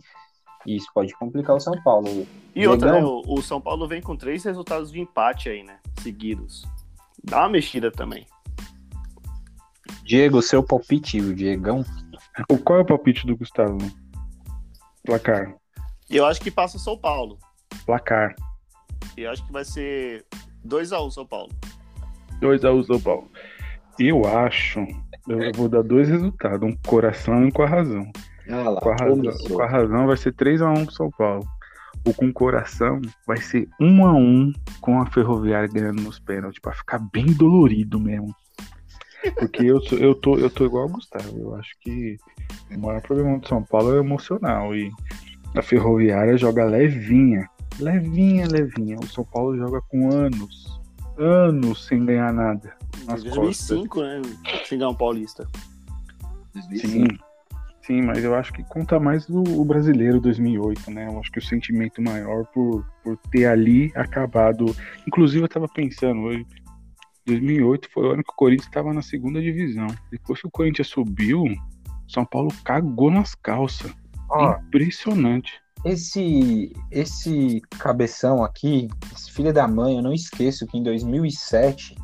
E 0.67 0.75
isso 0.75 0.87
pode 0.93 1.13
complicar 1.13 1.55
o 1.55 1.59
São 1.61 1.81
Paulo. 1.81 2.27
E 2.53 2.67
outra, 2.67 2.91
né? 2.91 3.01
O, 3.01 3.23
o 3.25 3.41
São 3.41 3.61
Paulo 3.61 3.87
vem 3.87 4.01
com 4.01 4.17
três 4.17 4.43
resultados 4.43 4.91
de 4.91 4.99
empate 4.99 5.47
aí, 5.47 5.63
né? 5.63 5.79
Seguidos. 6.01 6.65
Dá 7.23 7.39
uma 7.39 7.49
mexida 7.49 7.89
também. 7.89 8.27
Diego, 10.03 10.41
seu 10.41 10.61
palpite, 10.61 11.21
o 11.21 11.33
Diegão. 11.33 11.85
O, 12.49 12.57
qual 12.57 12.79
é 12.79 12.81
o 12.81 12.85
palpite 12.85 13.25
do 13.25 13.37
Gustavo? 13.37 13.77
Placar. 15.05 15.55
Eu 16.09 16.25
acho 16.25 16.41
que 16.41 16.51
passa 16.51 16.75
o 16.75 16.79
São 16.81 16.97
Paulo. 16.97 17.39
Placar. 17.85 18.35
Eu 19.15 19.31
acho 19.31 19.45
que 19.45 19.53
vai 19.53 19.63
ser 19.63 20.25
2x1 20.67 21.11
São 21.11 21.25
Paulo. 21.25 21.51
2x1 22.41 22.85
São 22.85 22.99
Paulo. 22.99 23.31
Eu 23.97 24.27
acho. 24.27 24.81
Eu 25.29 25.51
vou 25.55 25.69
dar 25.69 25.81
dois 25.81 26.09
resultados: 26.09 26.69
um 26.69 26.75
coração 26.85 27.41
e 27.41 27.45
um 27.45 27.51
com 27.51 27.63
a 27.63 27.67
razão. 27.67 28.11
Ah 28.49 28.69
lá, 28.69 28.81
com, 28.81 28.89
a 28.89 28.95
razão 28.95 29.21
com 29.47 29.61
a 29.61 29.67
razão 29.67 30.07
vai 30.07 30.17
ser 30.17 30.33
3x1 30.33 30.85
pro 30.85 30.93
São 30.93 31.11
Paulo. 31.11 31.47
O 32.05 32.13
com 32.13 32.27
o 32.27 32.33
coração 32.33 33.01
vai 33.25 33.37
ser 33.37 33.67
1x1 33.81 34.53
com 34.79 35.01
a 35.01 35.05
Ferroviária 35.07 35.67
ganhando 35.67 36.01
nos 36.01 36.19
pênaltis, 36.19 36.59
pra 36.61 36.71
ficar 36.71 36.99
bem 37.11 37.25
dolorido 37.25 37.99
mesmo. 37.99 38.33
Porque 39.35 39.65
eu, 39.65 39.81
sou, 39.81 39.97
eu, 39.97 40.15
tô, 40.15 40.37
eu 40.37 40.49
tô 40.49 40.65
igual 40.65 40.83
ao 40.83 40.89
Gustavo. 40.89 41.37
Eu 41.37 41.55
acho 41.55 41.71
que 41.81 42.17
o 42.71 42.79
maior 42.79 43.01
problema 43.01 43.37
do 43.39 43.47
São 43.47 43.63
Paulo 43.63 43.95
é 43.95 43.99
emocional. 43.99 44.75
E 44.75 44.91
a 45.55 45.61
Ferroviária 45.61 46.37
joga 46.37 46.63
levinha. 46.63 47.49
Levinha, 47.79 48.47
levinha. 48.47 48.97
O 48.99 49.07
São 49.07 49.25
Paulo 49.25 49.57
joga 49.57 49.81
com 49.89 50.09
anos. 50.11 50.79
Anos 51.17 51.85
sem 51.85 52.05
ganhar 52.05 52.31
nada. 52.31 52.75
Nas 53.05 53.23
2005, 53.23 53.87
costas. 53.87 54.21
né? 54.21 54.61
Sem 54.65 54.77
ganhar 54.77 54.91
um 54.91 54.95
paulista. 54.95 55.47
Sim. 56.75 57.07
Sim, 57.87 58.01
mas 58.01 58.21
eu 58.21 58.35
acho 58.35 58.51
que 58.51 58.61
conta 58.65 58.99
mais 58.99 59.29
o, 59.29 59.63
brasileiro 59.63 60.19
2008, 60.19 60.91
né? 60.91 61.07
Eu 61.07 61.17
acho 61.21 61.31
que 61.31 61.39
o 61.39 61.41
sentimento 61.41 62.01
maior 62.01 62.45
por, 62.47 62.85
por 63.01 63.15
ter 63.31 63.45
ali 63.45 63.93
acabado. 63.95 64.75
Inclusive, 65.07 65.45
eu 65.45 65.47
tava 65.47 65.69
pensando 65.69 66.19
hoje, 66.23 66.45
2008 67.25 67.89
foi 67.93 68.03
o 68.03 68.11
ano 68.11 68.23
que 68.25 68.33
o 68.33 68.35
Corinthians 68.35 68.67
estava 68.67 68.93
na 68.93 69.01
segunda 69.01 69.41
divisão. 69.41 69.87
Depois 70.11 70.41
que 70.41 70.47
o 70.47 70.51
Corinthians 70.51 70.89
subiu, 70.89 71.45
São 72.09 72.25
Paulo 72.25 72.49
cagou 72.65 73.09
nas 73.09 73.33
calças. 73.33 73.93
Ó, 74.29 74.57
Impressionante. 74.67 75.53
Esse 75.85 76.73
esse 76.91 77.61
cabeção 77.79 78.43
aqui, 78.43 78.89
esse 79.15 79.31
filho 79.31 79.53
da 79.53 79.65
mãe, 79.65 79.95
eu 79.95 80.01
não 80.01 80.11
esqueço 80.11 80.67
que 80.67 80.77
em 80.77 80.83
2007 80.83 81.95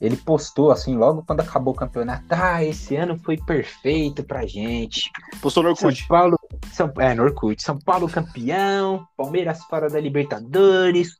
ele 0.00 0.16
postou 0.16 0.70
assim 0.70 0.96
logo 0.96 1.22
quando 1.26 1.40
acabou 1.40 1.72
o 1.72 1.76
campeonato. 1.76 2.24
Ah, 2.30 2.62
esse 2.64 2.96
ano 2.96 3.18
foi 3.18 3.36
perfeito 3.36 4.22
pra 4.22 4.46
gente. 4.46 5.10
Postou 5.40 5.62
no 5.62 5.70
Orkut. 5.70 5.96
São 5.96 6.08
Paulo, 6.08 6.38
São, 6.72 6.92
é, 6.98 7.14
no 7.14 7.22
Orkut. 7.22 7.62
São 7.62 7.78
Paulo 7.78 8.08
campeão, 8.08 9.06
Palmeiras 9.16 9.62
fora 9.64 9.88
da 9.88 10.00
Libertadores, 10.00 11.16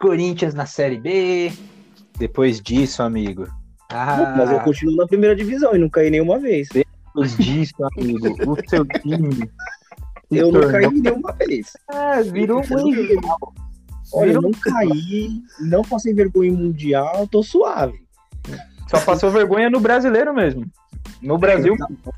Corinthians 0.00 0.54
na 0.54 0.66
Série 0.66 0.98
B, 0.98 1.52
depois 2.18 2.60
disso, 2.60 3.02
amigo. 3.02 3.46
Ah, 3.90 4.34
mas 4.36 4.50
eu 4.50 4.60
continuo 4.60 4.96
na 4.96 5.06
primeira 5.06 5.34
divisão 5.34 5.74
e 5.74 5.78
não 5.78 5.88
caí 5.88 6.10
nenhuma 6.10 6.38
vez. 6.38 6.68
Depois 6.68 7.36
disso, 7.36 7.74
amigo, 7.96 8.28
o 8.50 8.68
seu 8.68 8.84
time. 8.84 9.50
Eu 10.30 10.52
não 10.52 10.70
caí 10.70 10.90
nenhuma 10.90 11.32
vez. 11.32 11.76
Ah, 11.88 12.20
virou 12.20 12.62
mundial. 12.68 13.54
Olha, 14.12 14.32
eu 14.32 14.42
não 14.42 14.50
caí, 14.50 15.40
não 15.60 15.82
passei 15.82 16.12
vergonha 16.12 16.50
em 16.50 16.56
mundial, 16.56 17.26
tô 17.28 17.42
suave. 17.42 17.98
Só 18.88 19.00
passou 19.00 19.30
vergonha 19.30 19.68
no 19.68 19.80
brasileiro 19.80 20.32
mesmo. 20.34 20.64
No 21.20 21.36
Brasil, 21.36 21.76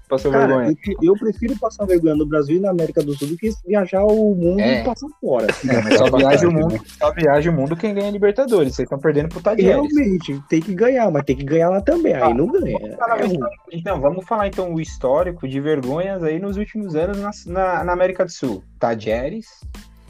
passou 0.09 0.31
Cara, 0.31 0.47
vergonha. 0.47 0.77
Eu, 1.03 1.15
prefiro 1.15 1.59
passar 1.59 1.87
vergonha 1.87 2.15
no 2.15 2.27
Brasil 2.27 2.57
e 2.57 2.61
na 2.61 2.71
América 2.71 3.03
do 3.03 3.15
Sul 3.15 3.29
do 3.29 3.37
que 3.37 3.51
viajar 3.67 4.05
o 4.05 4.35
mundo 4.35 4.61
é. 4.61 4.81
e 4.81 4.85
passar 4.85 5.09
fora. 5.21 5.47
É, 5.47 5.97
só, 5.97 6.17
viaja 6.17 6.49
o 6.49 6.53
mundo, 6.53 6.81
só 6.99 7.13
viaja 7.13 7.51
o 7.51 7.55
mundo 7.55 7.77
quem 7.77 7.95
ganha 7.95 8.11
Libertadores. 8.11 8.75
Vocês 8.75 8.85
estão 8.85 8.99
perdendo 8.99 9.29
pro 9.31 9.41
Tadieres. 9.41 9.75
Realmente, 9.75 10.43
tem 10.49 10.61
que 10.61 10.75
ganhar, 10.75 11.11
mas 11.11 11.25
tem 11.25 11.37
que 11.37 11.45
ganhar 11.45 11.71
lá 11.71 11.81
também. 11.81 12.15
Ah, 12.15 12.27
aí 12.27 12.35
não 12.35 12.47
ganha. 12.47 12.77
É 12.77 13.77
então, 13.77 14.01
vamos 14.01 14.27
falar 14.27 14.49
então 14.49 14.75
o 14.75 14.81
histórico 14.81 15.49
de 15.49 15.61
vergonhas 15.61 16.23
aí 16.23 16.39
nos 16.39 16.57
últimos 16.59 16.95
anos 16.95 17.19
na, 17.19 17.31
na, 17.47 17.85
na 17.85 17.93
América 17.93 18.25
do 18.25 18.31
Sul. 18.31 18.63
Tadieres. 18.79 19.47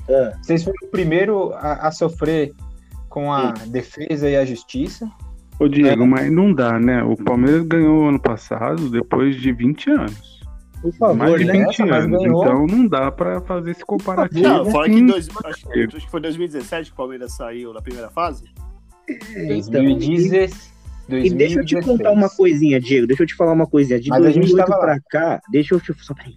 Ah. 0.08 0.32
Vocês 0.42 0.64
foram 0.64 0.78
o 0.82 0.88
primeiro 0.88 1.52
a, 1.54 1.88
a 1.88 1.92
sofrer 1.92 2.52
com 3.08 3.32
a 3.32 3.54
Sim. 3.54 3.70
defesa 3.70 4.28
e 4.28 4.36
a 4.36 4.44
justiça. 4.44 5.08
Ô 5.60 5.68
Diego, 5.68 6.04
é. 6.04 6.06
mas 6.06 6.32
não 6.32 6.54
dá, 6.54 6.80
né? 6.80 7.02
O 7.02 7.14
Palmeiras 7.14 7.66
ganhou 7.66 8.08
ano 8.08 8.18
passado 8.18 8.88
depois 8.88 9.36
de 9.36 9.52
20 9.52 9.90
anos. 9.90 10.40
Por 10.80 10.94
favor, 10.94 11.16
mais 11.16 11.38
de 11.38 11.52
20 11.52 11.82
né? 11.84 11.98
anos. 11.98 12.22
Então 12.22 12.66
não 12.66 12.86
dá 12.88 13.12
pra 13.12 13.42
fazer 13.42 13.72
esse 13.72 13.84
comparativo. 13.84 14.40
Não, 14.40 14.64
fala 14.70 14.88
que 14.88 15.02
dois, 15.02 15.28
acho, 15.44 15.68
acho, 15.68 16.06
que 16.06 16.10
foi 16.10 16.20
2017 16.22 16.88
que 16.88 16.94
o 16.94 16.96
Palmeiras 16.96 17.34
saiu 17.34 17.74
na 17.74 17.82
primeira 17.82 18.08
fase. 18.08 18.44
2016. 19.06 20.70
E 21.10 21.28
deixa 21.28 21.60
eu 21.60 21.64
te 21.66 21.78
contar 21.82 22.12
uma 22.12 22.30
coisinha, 22.30 22.80
Diego. 22.80 23.06
Deixa 23.06 23.24
eu 23.24 23.26
te 23.26 23.34
falar 23.34 23.52
uma 23.52 23.66
coisinha. 23.66 24.00
De 24.00 24.08
Mas 24.08 24.22
2008 24.22 24.66
pra 24.66 24.98
cá, 25.10 25.42
deixa 25.50 25.74
eu 25.74 25.80
te. 25.80 25.92
Só 25.98 26.14
peraí. 26.14 26.36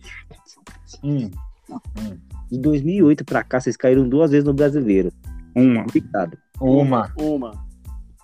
Hum. 1.01 1.31
Hum. 1.69 2.17
De 2.51 2.59
2008 2.59 3.23
pra 3.23 3.43
cá, 3.43 3.61
vocês 3.61 3.77
caíram 3.77 4.09
duas 4.09 4.31
vezes 4.31 4.45
no 4.45 4.53
brasileiro. 4.53 5.13
Uma. 5.55 5.83
Obrigado. 5.83 6.37
Uma. 6.59 7.13
Uma. 7.17 7.72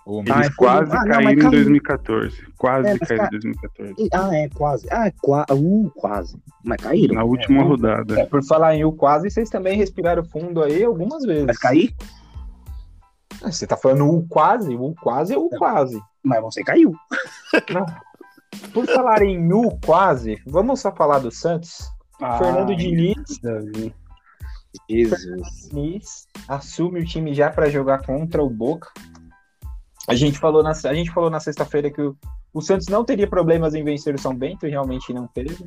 Eles 0.06 0.48
ah, 0.48 0.50
quase 0.56 0.92
ah, 0.92 1.04
caíram 1.04 1.42
não, 1.42 1.48
em 1.48 1.64
2014. 1.64 2.46
Quase 2.56 2.88
é, 2.88 2.98
caíram 2.98 3.26
em 3.26 3.30
2014. 3.30 4.08
Ah, 4.12 4.34
é, 4.34 4.48
quase. 4.48 4.88
Ah, 4.90 5.12
qua... 5.20 5.46
uh, 5.50 5.90
quase. 5.94 6.36
Mas 6.64 6.78
caíram. 6.78 7.14
Na 7.14 7.24
última 7.24 7.60
é, 7.60 7.64
rodada. 7.64 8.20
É, 8.20 8.26
por 8.26 8.42
falar 8.44 8.74
em 8.74 8.84
U 8.84 8.92
quase, 8.92 9.30
vocês 9.30 9.50
também 9.50 9.76
respiraram 9.76 10.24
fundo 10.24 10.62
aí 10.62 10.82
algumas 10.82 11.24
vezes. 11.24 11.46
Vai 11.46 11.54
cair? 11.54 11.94
Ah, 13.42 13.52
você 13.52 13.66
tá 13.66 13.76
falando 13.76 14.08
U 14.08 14.26
quase? 14.28 14.74
U 14.74 14.94
quase 15.00 15.34
é 15.34 15.38
U 15.38 15.48
quase. 15.50 16.00
Mas 16.22 16.40
você 16.42 16.62
caiu. 16.64 16.92
Não. 17.72 17.86
Por 18.72 18.86
falar 18.86 19.22
em 19.22 19.52
U 19.52 19.78
quase, 19.84 20.38
vamos 20.46 20.80
só 20.80 20.92
falar 20.92 21.20
do 21.20 21.30
Santos. 21.30 21.88
Ah, 22.20 22.38
Fernando 22.38 22.74
Diniz. 22.74 23.40
Jesus. 24.88 25.68
Diniz 25.68 26.28
assume 26.48 27.00
o 27.00 27.04
time 27.04 27.32
já 27.34 27.50
para 27.50 27.70
jogar 27.70 28.04
contra 28.04 28.42
o 28.42 28.50
Boca. 28.50 28.88
A 30.10 30.14
gente 30.16 30.40
falou 30.40 30.60
na, 30.60 30.70
a 30.70 30.94
gente 30.94 31.12
falou 31.12 31.30
na 31.30 31.38
sexta-feira 31.38 31.88
que 31.88 32.02
o, 32.02 32.16
o 32.52 32.60
Santos 32.60 32.88
não 32.88 33.04
teria 33.04 33.28
problemas 33.28 33.74
em 33.74 33.84
vencer 33.84 34.12
o 34.12 34.20
São 34.20 34.34
Bento 34.34 34.66
e 34.66 34.70
realmente 34.70 35.14
não 35.14 35.28
teve. 35.28 35.64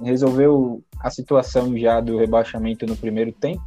Resolveu 0.00 0.80
a 1.00 1.10
situação 1.10 1.76
já 1.76 2.00
do 2.00 2.16
rebaixamento 2.16 2.86
no 2.86 2.96
primeiro 2.96 3.32
tempo. 3.32 3.60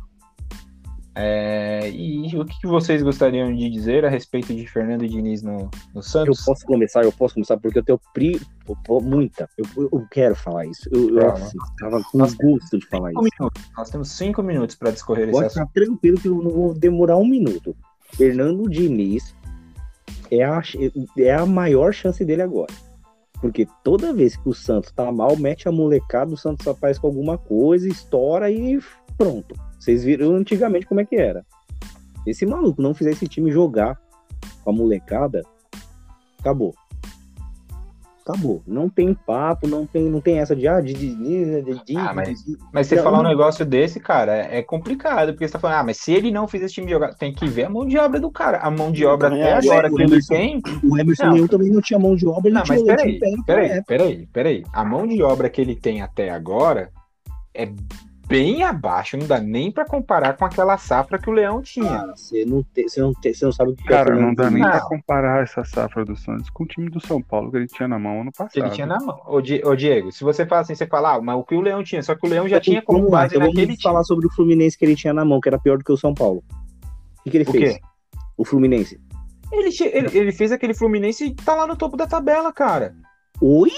É, 1.14 1.92
e 1.92 2.38
o 2.38 2.46
que 2.46 2.66
vocês 2.66 3.04
gostariam 3.04 3.54
de 3.54 3.70
dizer 3.70 4.06
a 4.06 4.10
respeito 4.10 4.56
de 4.56 4.66
Fernando 4.66 5.06
Diniz 5.06 5.42
no, 5.44 5.70
no 5.94 6.02
Santos? 6.02 6.40
Eu 6.40 6.46
posso 6.46 6.66
começar, 6.66 7.04
eu 7.04 7.12
posso 7.12 7.34
começar, 7.34 7.58
porque 7.58 7.80
eu 7.80 7.84
tenho 7.84 8.00
pri, 8.14 8.40
muita. 9.02 9.50
Eu, 9.58 9.90
eu, 9.92 10.08
quero 10.10 10.38
falar 10.38 10.68
isso. 10.68 10.88
Eu, 10.90 11.20
eu 11.20 11.34
tava 11.78 12.02
com 12.02 12.18
Nós 12.18 12.34
gosto 12.36 12.80
de 12.80 12.88
falar 12.88 13.12
isso. 13.12 13.22
Minutos. 13.22 13.64
Nós 13.78 13.90
temos 13.90 14.10
cinco 14.12 14.42
minutos 14.42 14.78
para 14.78 14.92
discorrer 14.92 15.30
Pode 15.30 15.48
esse 15.48 15.60
assunto. 15.60 15.74
tranquilo 15.74 16.18
que 16.18 16.30
eu 16.30 16.42
não 16.42 16.50
vou 16.50 16.74
demorar 16.74 17.18
um 17.18 17.28
minuto. 17.28 17.76
Fernando 18.14 18.70
Diniz 18.70 19.36
é 20.32 20.44
a, 20.44 20.62
é 21.18 21.34
a 21.34 21.46
maior 21.46 21.94
chance 21.94 22.24
dele 22.24 22.42
agora. 22.42 22.74
Porque 23.40 23.68
toda 23.84 24.14
vez 24.14 24.38
que 24.38 24.48
o 24.48 24.54
Santos 24.54 24.92
tá 24.92 25.12
mal, 25.12 25.36
mete 25.36 25.68
a 25.68 25.72
molecada, 25.72 26.34
o 26.34 26.38
Santos 26.38 26.68
aparece 26.68 27.00
com 27.00 27.08
alguma 27.08 27.38
coisa, 27.38 27.88
estoura 27.88 28.52
e 28.52 28.80
pronto. 29.18 29.56
Vocês 29.80 30.04
viram 30.04 30.36
antigamente 30.36 30.86
como 30.86 31.02
é 31.02 31.06
que 31.06 31.16
era. 31.16 31.44
Esse 32.26 32.46
maluco 32.46 32.82
não 32.82 32.94
fizer 32.94 33.12
esse 33.12 33.28
time 33.28 33.52
jogar 33.52 34.00
com 34.64 34.70
a 34.70 34.74
molecada, 34.74 35.42
acabou 36.40 36.76
acabou. 38.22 38.62
Não 38.66 38.90
tem 38.90 39.14
papo, 39.14 39.68
não 39.68 39.86
tem, 39.86 40.10
não 40.10 40.22
tem 40.22 40.40
essa 40.40 40.56
de 40.56 40.68
ah, 40.68 40.80
de 40.80 40.94
Disney, 40.94 41.62
de, 41.62 41.84
de, 41.84 41.98
ah, 41.98 42.14
mas, 42.14 42.44
de, 42.44 42.58
mas 42.72 42.88
você 42.88 42.96
não, 42.96 43.04
falar 43.04 43.20
um 43.20 43.28
negócio 43.28 43.66
desse, 43.66 44.00
cara, 44.00 44.36
é, 44.36 44.60
é, 44.60 44.64
complicado, 44.64 45.34
porque 45.34 45.48
você 45.48 45.54
tá 45.54 45.60
falando, 45.60 45.78
ah, 45.78 45.84
mas 45.84 45.98
se 45.98 46.14
ele 46.14 46.32
não 46.32 46.48
fizer 46.48 46.66
esse 46.66 46.76
time 46.76 46.90
jogar, 46.90 47.14
tem 47.16 47.34
que 47.34 47.48
ver 47.48 47.66
a 47.66 47.70
mão 47.70 47.86
de 47.86 47.98
obra 47.98 48.20
do 48.20 48.32
cara. 48.32 48.60
A 48.60 48.72
mão 48.72 48.92
de 48.92 49.06
obra 49.06 49.28
até 49.28 49.54
agora 49.54 49.90
que 49.90 50.02
ele 50.02 50.20
tem. 50.26 50.62
O 50.84 50.98
Emerson 50.98 51.26
não. 51.26 51.48
também 51.48 51.70
não 51.70 51.82
tinha 51.82 52.00
mão 52.00 52.16
de 52.16 52.28
obra, 52.28 52.48
ele 52.48 52.56
não, 52.56 52.64
mas 52.68 52.84
peraí, 52.84 53.20
peraí, 53.46 53.84
peraí, 53.86 54.28
peraí. 54.28 54.64
A 54.74 54.86
mão 54.86 55.08
de 55.08 55.22
obra 55.22 55.50
que 55.50 55.60
ele 55.60 55.76
tem 55.76 56.02
até 56.02 56.30
agora 56.30 56.92
é 57.54 57.70
bem 58.28 58.64
abaixo, 58.64 59.18
não 59.18 59.28
dá 59.28 59.40
nem 59.40 59.72
pra 59.72 59.86
comparar 59.86 60.38
com 60.38 60.46
aquela 60.46 60.78
safra 60.78 61.20
que 61.20 61.30
o 61.30 61.34
Leão 61.34 61.62
tinha. 61.62 61.92
Ah, 61.92 62.14
Você 62.16 62.46
não, 62.46 62.64
tem, 62.64 62.88
você, 62.88 63.02
não 63.02 63.14
tem, 63.14 63.34
você 63.34 63.44
não 63.46 63.52
sabe 63.52 63.72
o 63.72 63.76
que 63.76 63.84
Cara, 63.84 64.14
é 64.14 64.18
o 64.18 64.22
não 64.22 64.34
dá 64.34 64.50
nem 64.50 64.62
Não. 64.64 64.70
pra 64.70 64.82
comparar 64.82 65.44
essa 65.44 65.64
safra 65.66 66.06
do 66.06 66.16
Santos 66.16 66.50
com 66.50 66.64
o 66.64 66.68
time 66.68 66.90
do 66.90 67.06
São 67.06 67.22
Paulo 67.22 67.52
que 67.52 67.58
ele 67.58 67.68
tinha 67.68 67.88
na 67.88 68.00
mão 68.00 68.22
ano 68.22 68.32
passado. 68.32 68.52
que 68.52 68.60
ele 68.60 68.70
tinha 68.70 68.88
na 68.88 69.00
mão. 69.00 69.20
Ô, 69.28 69.42
Di- 69.42 69.62
ô, 69.66 69.76
Diego, 69.76 70.12
se 70.12 70.24
você 70.24 70.46
fala 70.46 70.62
assim, 70.62 70.76
você 70.76 70.88
fala, 70.88 71.16
ah, 71.16 71.22
mas 71.22 71.36
o 71.38 71.44
que 71.44 71.56
o 71.56 71.62
Leão 71.62 71.84
tinha, 71.84 72.02
só 72.02 72.16
que 72.16 72.26
o 72.26 72.30
Leão 72.30 72.48
já 72.48 72.60
tinha 72.62 72.82
como 72.82 73.04
lá, 73.10 73.22
base 73.24 73.36
então 73.36 73.48
naquele 73.48 73.74
time. 73.74 73.82
falar 73.84 74.04
sobre 74.04 74.28
o 74.28 74.32
Fluminense 74.32 74.78
que 74.78 74.86
ele 74.86 74.96
tinha 74.96 75.14
na 75.14 75.26
mão, 75.26 75.42
que 75.42 75.50
era 75.50 75.60
pior 75.60 75.78
do 75.78 75.84
que 75.84 75.92
o 75.92 75.98
São 75.98 76.14
Paulo. 76.14 76.42
O 77.20 77.24
que, 77.24 77.32
que 77.32 77.38
ele 77.38 77.50
O 77.50 77.52
fez? 77.52 77.74
quê? 77.74 77.80
O 78.38 78.46
Fluminense. 78.46 79.00
Ele, 79.52 79.70
ele, 79.82 80.18
ele 80.18 80.32
fez 80.32 80.52
aquele 80.54 80.74
Fluminense 80.74 81.26
e 81.26 81.36
tá 81.36 81.54
lá 81.54 81.68
no 81.68 81.76
topo 81.76 81.98
da 81.98 82.08
tabela, 82.08 82.54
cara. 82.54 82.96
Oi? 83.42 83.70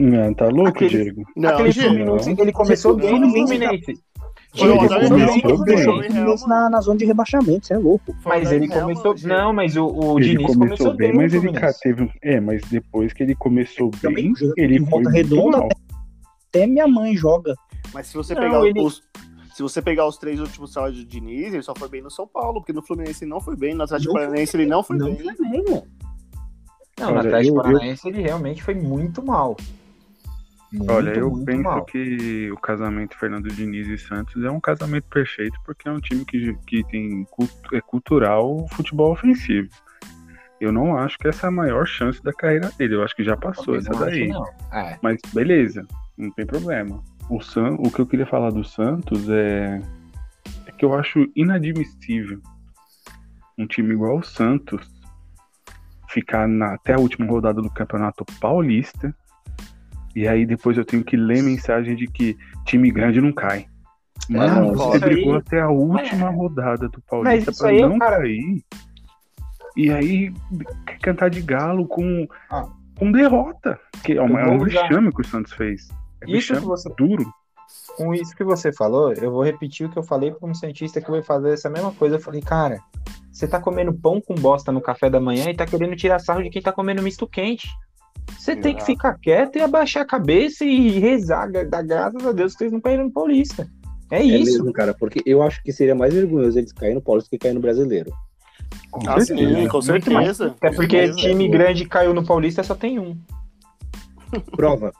Não, 0.00 0.32
tá 0.34 0.46
louco, 0.48 0.68
Aquele- 0.70 1.02
Diego? 1.04 1.22
Não, 1.36 1.50
aquele 1.50 1.68
Diego. 1.70 1.94
Fluminense, 1.94 2.36
ele 2.38 2.52
começou 2.52 2.96
bem 2.96 3.20
no 3.20 3.30
Fluminense 3.30 4.00
Ele 4.54 5.42
começou 5.42 6.00
bem. 6.00 6.48
na, 6.48 6.70
na 6.70 6.80
zona 6.80 6.98
de 6.98 7.04
rebaixamento, 7.04 7.66
você 7.66 7.74
é 7.74 7.78
louco. 7.78 8.14
Mas 8.24 8.50
ele 8.50 8.66
começou. 8.68 9.14
Não, 9.24 9.52
mas 9.52 9.76
o, 9.76 9.86
o 9.86 10.18
ele 10.18 10.30
Diniz 10.30 10.46
começou, 10.46 10.66
começou 10.66 10.94
bem, 10.94 11.08
bem, 11.10 11.16
mas 11.18 11.34
ele 11.34 11.50
teve. 11.82 12.10
É, 12.22 12.40
mas 12.40 12.62
depois 12.62 13.12
que 13.12 13.22
ele 13.22 13.34
começou 13.34 13.90
bem, 13.90 14.00
Também 14.00 14.34
joga 14.34 14.54
ele 14.56 14.84
foi 14.86 15.04
redonda, 15.12 15.58
mal. 15.58 15.68
Até 16.48 16.66
minha 16.66 16.88
mãe 16.88 17.16
joga. 17.16 17.54
Mas 17.94 18.06
se 18.08 18.14
você 18.16 18.34
Não, 18.34 18.42
pegar 18.42 18.66
ele- 18.66 18.80
os. 18.80 19.02
Se 19.54 19.62
você 19.62 19.82
pegar 19.82 20.06
os 20.06 20.16
três 20.16 20.40
últimos 20.40 20.72
salários 20.72 20.98
do 20.98 21.04
Diniz, 21.04 21.52
ele 21.52 21.62
só 21.62 21.74
foi 21.76 21.88
bem 21.88 22.00
no 22.00 22.10
São 22.10 22.26
Paulo, 22.26 22.60
porque 22.60 22.72
no 22.72 22.82
Fluminense 22.82 23.24
ele 23.24 23.30
não 23.30 23.40
foi 23.40 23.56
bem, 23.56 23.74
no 23.74 23.82
Atlético 23.82 24.14
Paranaense 24.14 24.56
ele 24.56 24.64
não 24.64 24.82
foi 24.82 24.96
não 24.96 25.06
bem. 25.12 25.16
foi 25.36 25.48
bem, 25.50 25.64
mano. 25.68 25.82
Não, 26.98 27.10
no 27.12 27.18
Atlético 27.18 27.56
Paranaense 27.56 28.08
ele 28.08 28.22
realmente 28.22 28.62
foi 28.62 28.74
muito 28.74 29.22
mal. 29.22 29.56
Muito, 30.72 30.92
Olha, 30.92 31.10
eu 31.10 31.32
penso 31.44 31.62
mal. 31.62 31.84
que 31.84 32.50
o 32.52 32.56
casamento 32.56 33.18
Fernando 33.18 33.48
Diniz 33.48 33.88
e 33.88 33.98
Santos 33.98 34.44
é 34.44 34.50
um 34.50 34.60
casamento 34.60 35.08
perfeito 35.08 35.58
porque 35.64 35.88
é 35.88 35.92
um 35.92 35.98
time 35.98 36.24
que, 36.24 36.54
que 36.66 36.84
tem 36.84 37.26
é 37.72 37.80
cultural 37.80 38.68
futebol 38.68 39.12
ofensivo. 39.12 39.68
Eu 40.60 40.70
não 40.70 40.96
acho 40.96 41.18
que 41.18 41.26
essa 41.26 41.46
é 41.46 41.48
a 41.48 41.50
maior 41.50 41.86
chance 41.86 42.22
da 42.22 42.32
carreira 42.32 42.70
dele. 42.78 42.94
Eu 42.94 43.02
acho 43.02 43.16
que 43.16 43.24
já 43.24 43.36
passou 43.36 43.76
essa 43.76 43.90
daí. 43.90 44.30
É. 44.72 44.98
Mas 45.02 45.18
beleza, 45.32 45.86
não 46.16 46.30
tem 46.30 46.46
problema. 46.46 47.02
O, 47.28 47.40
San, 47.40 47.76
o 47.78 47.90
que 47.90 48.00
eu 48.00 48.06
queria 48.06 48.26
falar 48.26 48.50
do 48.50 48.62
Santos 48.62 49.28
é, 49.28 49.80
é 50.66 50.72
que 50.72 50.84
eu 50.84 50.94
acho 50.94 51.26
inadmissível 51.34 52.40
um 53.58 53.66
time 53.66 53.94
igual 53.94 54.18
o 54.18 54.22
Santos 54.22 54.88
ficar 56.08 56.46
na, 56.46 56.74
até 56.74 56.94
a 56.94 56.98
última 56.98 57.26
rodada 57.26 57.60
do 57.60 57.70
Campeonato 57.70 58.24
Paulista 58.40 59.14
e 60.14 60.26
aí 60.28 60.44
depois 60.46 60.76
eu 60.76 60.84
tenho 60.84 61.04
que 61.04 61.16
ler 61.16 61.42
mensagem 61.42 61.94
de 61.96 62.06
que 62.06 62.36
time 62.64 62.90
grande 62.90 63.20
não 63.20 63.32
cai. 63.32 63.66
Mano, 64.28 64.66
não, 64.66 64.74
você 64.74 64.96
isso 64.96 65.04
aí- 65.06 65.10
brigou 65.14 65.34
até 65.36 65.60
a 65.60 65.68
última 65.70 66.30
rodada 66.30 66.88
do 66.88 67.00
Paulista 67.02 67.52
pra 67.56 67.68
aí 67.70 67.80
é 67.80 67.86
o 67.86 67.88
não 67.88 67.98
cara- 67.98 68.18
cair. 68.18 68.62
E 69.76 69.90
aí 69.90 70.32
cantar 71.02 71.30
de 71.30 71.40
galo 71.40 71.86
com, 71.86 72.26
Ah. 72.50 72.66
com 72.98 73.10
derrota. 73.12 73.78
Que 74.04 74.12
é 74.12 74.16
Eu 74.18 74.24
é 74.38 74.56
usar- 74.56 74.64
vexame 74.82 75.12
que 75.12 75.20
o 75.20 75.24
Santos 75.24 75.52
fez. 75.52 75.88
É 76.22 76.30
Isso 76.30 76.54
que 76.54 76.60
você- 76.60 76.92
duro. 76.96 77.24
Com 77.96 78.12
isso 78.14 78.34
que 78.34 78.42
você 78.42 78.72
falou, 78.72 79.12
eu 79.12 79.30
vou 79.30 79.42
repetir 79.44 79.86
o 79.86 79.90
que 79.90 79.96
eu 79.98 80.02
falei 80.02 80.32
para 80.32 80.48
um 80.48 80.54
cientista 80.54 81.00
que 81.00 81.10
vai 81.10 81.22
fazer 81.22 81.52
essa 81.52 81.70
mesma 81.70 81.92
coisa. 81.92 82.16
Eu 82.16 82.20
falei, 82.20 82.40
cara, 82.40 82.80
você 83.30 83.46
tá 83.46 83.60
comendo 83.60 83.92
pão 83.92 84.20
com 84.20 84.34
bosta 84.34 84.72
no 84.72 84.80
café 84.80 85.08
da 85.08 85.20
manhã 85.20 85.48
e 85.48 85.54
tá 85.54 85.64
querendo 85.66 85.94
tirar 85.96 86.18
sarro 86.18 86.42
de 86.42 86.50
quem 86.50 86.60
tá 86.60 86.72
comendo 86.72 87.02
misto 87.02 87.26
quente. 87.28 87.68
Você 88.40 88.56
tem 88.56 88.74
que 88.74 88.84
ficar 88.86 89.18
quieto 89.18 89.56
e 89.56 89.60
abaixar 89.60 90.02
a 90.02 90.06
cabeça 90.06 90.64
e 90.64 90.98
rezar, 90.98 91.46
dar 91.68 91.82
graças 91.82 92.26
a 92.26 92.32
Deus 92.32 92.54
que 92.56 92.64
eles 92.64 92.72
não 92.72 92.80
caíram 92.80 93.04
no 93.04 93.12
Paulista. 93.12 93.68
É 94.10 94.18
É 94.20 94.24
isso. 94.24 94.52
mesmo, 94.58 94.72
cara, 94.72 94.94
porque 94.94 95.20
eu 95.26 95.42
acho 95.42 95.62
que 95.62 95.70
seria 95.72 95.94
mais 95.94 96.14
vergonhoso 96.14 96.58
eles 96.58 96.72
caírem 96.72 96.94
no 96.96 97.02
Paulista 97.02 97.28
que 97.30 97.38
cair 97.38 97.52
no 97.52 97.60
Brasileiro. 97.60 98.10
Com 98.90 99.08
Ah, 99.08 99.20
sim, 99.20 99.36
certeza. 99.36 99.68
com 99.68 99.82
certeza. 99.82 100.54
É 100.62 100.70
porque 100.72 101.06
certeza. 101.06 101.18
time 101.18 101.48
grande 101.48 101.84
caiu 101.86 102.14
no 102.14 102.24
Paulista 102.24 102.62
só 102.62 102.74
tem 102.74 102.98
um. 102.98 103.16
Prova. 104.56 104.90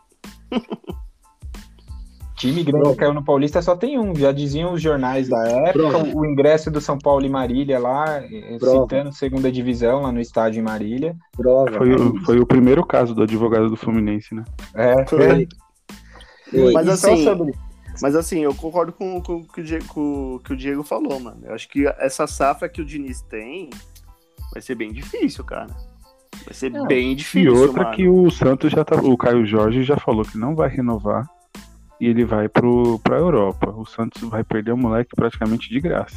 Time 2.41 2.63
grande 2.65 2.81
Prova. 2.83 2.97
caiu 2.97 3.13
no 3.15 3.23
Paulista 3.25 3.61
só 3.61 3.77
tem 3.77 3.99
um. 3.99 4.15
Já 4.15 4.33
diziam 4.33 4.73
os 4.73 4.81
jornais 4.81 5.29
da 5.29 5.43
época, 5.47 5.73
Prova. 5.73 5.99
o 6.17 6.25
ingresso 6.27 6.71
do 6.71 6.81
São 6.81 6.97
Paulo 6.99 7.25
e 7.25 7.29
Marília 7.29 7.79
lá, 7.79 8.19
eh, 8.25 8.57
Prova. 8.59 8.83
citando 8.83 9.13
segunda 9.13 9.53
divisão 9.53 10.03
lá 10.03 10.11
no 10.13 10.21
estádio 10.21 10.61
em 10.61 10.63
Marília. 10.65 11.15
Prova. 11.37 11.71
Foi, 11.73 11.95
o, 11.95 12.21
foi 12.25 12.41
o 12.41 12.47
primeiro 12.47 12.85
caso 12.85 13.15
do 13.15 13.23
advogado 13.23 13.69
do 13.69 13.77
Fluminense, 13.77 14.35
né? 14.35 14.45
É, 14.75 15.07
Foi. 15.07 15.47
Foi. 16.51 16.73
Mas 16.73 16.87
E 16.87 16.91
assim, 16.91 17.25
sobre- 17.25 17.55
Mas 18.03 18.17
assim, 18.17 18.41
eu 18.41 18.55
concordo 18.55 18.93
com, 18.93 19.21
com 19.21 19.37
o 19.37 19.45
que 19.47 19.61
o 19.61 19.65
Diego, 19.65 19.85
com 19.89 20.35
o 20.37 20.41
que 20.41 20.53
o 20.53 20.57
Diego 20.57 20.83
falou, 20.83 21.21
mano. 21.21 21.41
Eu 21.45 21.55
acho 21.55 21.69
que 21.69 21.87
essa 21.99 22.27
safra 22.27 22.69
que 22.69 22.81
o 22.81 22.85
Diniz 22.85 23.21
tem 23.23 23.69
vai 24.53 24.63
ser 24.63 24.75
bem 24.75 24.91
difícil, 24.93 25.45
cara. 25.45 25.67
Vai 26.45 26.55
ser 26.55 26.71
Não. 26.71 26.87
bem 26.87 27.13
E 27.13 27.15
difícil. 27.15 27.55
outra 27.55 27.83
mano. 27.85 27.95
que 27.97 28.09
o 28.09 28.31
Santos 28.31 28.73
já 28.73 28.83
tá. 28.85 28.97
O 28.97 29.17
Caio 29.17 29.45
Jorge 29.45 29.83
já 29.85 29.97
falou 29.99 30.25
que 30.25 30.39
não 30.39 30.55
vai 30.57 30.69
renovar 30.71 31.29
e 32.01 32.07
ele 32.07 32.25
vai 32.25 32.49
pro, 32.49 32.99
pra 33.01 33.19
Europa. 33.19 33.71
O 33.71 33.85
Santos 33.85 34.23
vai 34.29 34.43
perder 34.43 34.73
o 34.73 34.77
moleque 34.77 35.15
praticamente 35.15 35.69
de 35.69 35.79
graça. 35.81 36.17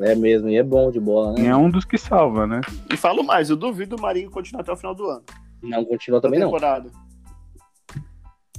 É 0.00 0.14
mesmo, 0.14 0.48
e 0.48 0.56
é 0.56 0.62
bom 0.62 0.90
de 0.90 0.98
bola, 0.98 1.38
E 1.38 1.42
né? 1.42 1.48
é 1.48 1.56
um 1.56 1.70
dos 1.70 1.84
que 1.84 1.98
salva, 1.98 2.46
né? 2.46 2.60
E 2.90 2.96
falo 2.96 3.22
mais, 3.22 3.50
eu 3.50 3.56
duvido 3.56 3.96
o 3.96 4.00
Marinho 4.00 4.30
continuar 4.30 4.62
até 4.62 4.72
o 4.72 4.76
final 4.76 4.94
do 4.94 5.06
ano. 5.06 5.22
Não 5.62 5.84
continua 5.84 6.20
também 6.22 6.40
não. 6.40 6.46
temporada. 6.48 6.90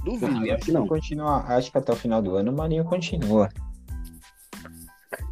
Duvido. 0.04 0.32
Não, 0.32 0.42
acho 0.54 0.64
que 0.64 0.72
Não. 0.72 0.86
Continua, 0.86 1.44
acho 1.48 1.70
que 1.70 1.78
até 1.78 1.92
o 1.92 1.96
final 1.96 2.22
do 2.22 2.36
ano 2.36 2.52
o 2.52 2.56
Marinho 2.56 2.84
continua. 2.84 3.48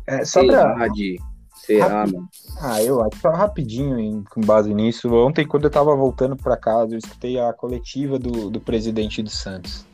É, 0.06 0.24
só 0.24 0.44
pra, 0.44 0.74
Será, 0.74 0.88
de... 0.88 1.16
Será, 1.54 2.06
mano? 2.06 2.28
Ah, 2.60 2.82
eu 2.82 3.00
acho 3.04 3.20
só 3.20 3.30
rapidinho, 3.30 3.98
em- 3.98 4.24
com 4.24 4.40
base 4.40 4.74
nisso. 4.74 5.12
Ontem, 5.14 5.46
quando 5.46 5.64
eu 5.64 5.70
tava 5.70 5.94
voltando 5.94 6.36
pra 6.36 6.56
casa, 6.56 6.94
eu 6.94 6.98
escutei 6.98 7.38
a 7.38 7.52
coletiva 7.52 8.18
do, 8.18 8.50
do 8.50 8.60
presidente 8.60 9.22
do 9.22 9.30
Santos. 9.30 9.86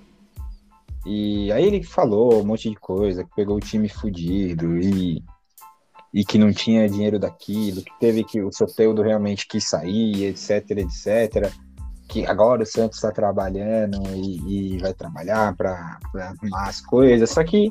E 1.06 1.52
aí 1.52 1.64
ele 1.64 1.84
falou 1.84 2.40
um 2.40 2.44
monte 2.44 2.68
de 2.68 2.74
coisa, 2.74 3.22
que 3.22 3.30
pegou 3.36 3.56
o 3.56 3.60
time 3.60 3.88
fudido 3.88 4.76
e, 4.76 5.22
e 6.12 6.24
que 6.24 6.36
não 6.36 6.52
tinha 6.52 6.88
dinheiro 6.88 7.16
daquilo, 7.16 7.80
que 7.82 7.98
teve 8.00 8.24
que 8.24 8.42
o 8.42 8.52
Soteudo 8.52 9.02
realmente 9.02 9.46
quis 9.46 9.68
sair, 9.68 10.24
etc, 10.24 10.70
etc. 10.70 11.52
Que 12.08 12.26
agora 12.26 12.64
o 12.64 12.66
Santos 12.66 12.98
está 12.98 13.12
trabalhando 13.12 14.00
e, 14.16 14.74
e 14.74 14.78
vai 14.78 14.92
trabalhar 14.92 15.54
para 15.54 15.98
arrumar 16.12 16.68
as 16.68 16.80
coisas. 16.80 17.30
Só 17.30 17.44
que 17.44 17.70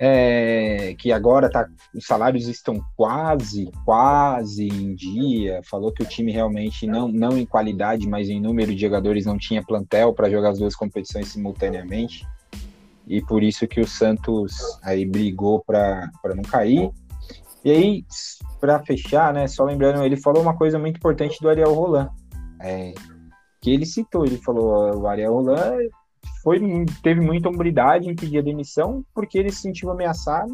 é, 0.00 0.94
que 0.98 1.12
agora 1.12 1.50
tá 1.50 1.68
os 1.94 2.06
salários 2.06 2.46
estão 2.46 2.84
quase, 2.96 3.70
quase 3.84 4.66
em 4.66 4.96
dia. 4.96 5.60
Falou 5.62 5.92
que 5.92 6.02
o 6.02 6.06
time 6.06 6.32
realmente, 6.32 6.88
não, 6.88 7.06
não 7.06 7.38
em 7.38 7.46
qualidade, 7.46 8.08
mas 8.08 8.28
em 8.28 8.40
número 8.40 8.74
de 8.74 8.80
jogadores, 8.80 9.26
não 9.26 9.38
tinha 9.38 9.62
plantel 9.62 10.12
para 10.12 10.30
jogar 10.30 10.50
as 10.50 10.58
duas 10.58 10.74
competições 10.74 11.28
simultaneamente. 11.28 12.26
E 13.08 13.22
por 13.22 13.42
isso 13.42 13.66
que 13.66 13.80
o 13.80 13.86
Santos 13.86 14.54
aí 14.82 15.04
brigou 15.06 15.62
para 15.64 16.10
não 16.34 16.42
cair. 16.42 16.90
E 17.64 17.70
aí, 17.70 18.04
para 18.60 18.80
fechar, 18.80 19.32
né, 19.32 19.46
só 19.48 19.64
lembrando, 19.64 20.04
ele 20.04 20.16
falou 20.16 20.42
uma 20.42 20.56
coisa 20.56 20.78
muito 20.78 20.96
importante 20.96 21.40
do 21.40 21.48
Ariel 21.48 21.74
Roland. 21.74 22.10
É, 22.60 22.92
que 23.60 23.70
ele 23.70 23.86
citou, 23.86 24.24
ele 24.24 24.38
falou, 24.38 25.00
o 25.00 25.06
Ariel 25.06 25.32
Roland 25.32 25.88
foi, 26.42 26.60
teve 27.02 27.20
muita 27.20 27.48
hombridade 27.48 28.08
em 28.08 28.14
pedir 28.14 28.38
a 28.38 28.42
demissão 28.42 29.04
porque 29.14 29.38
ele 29.38 29.50
se 29.50 29.62
sentiu 29.62 29.90
ameaçado 29.90 30.52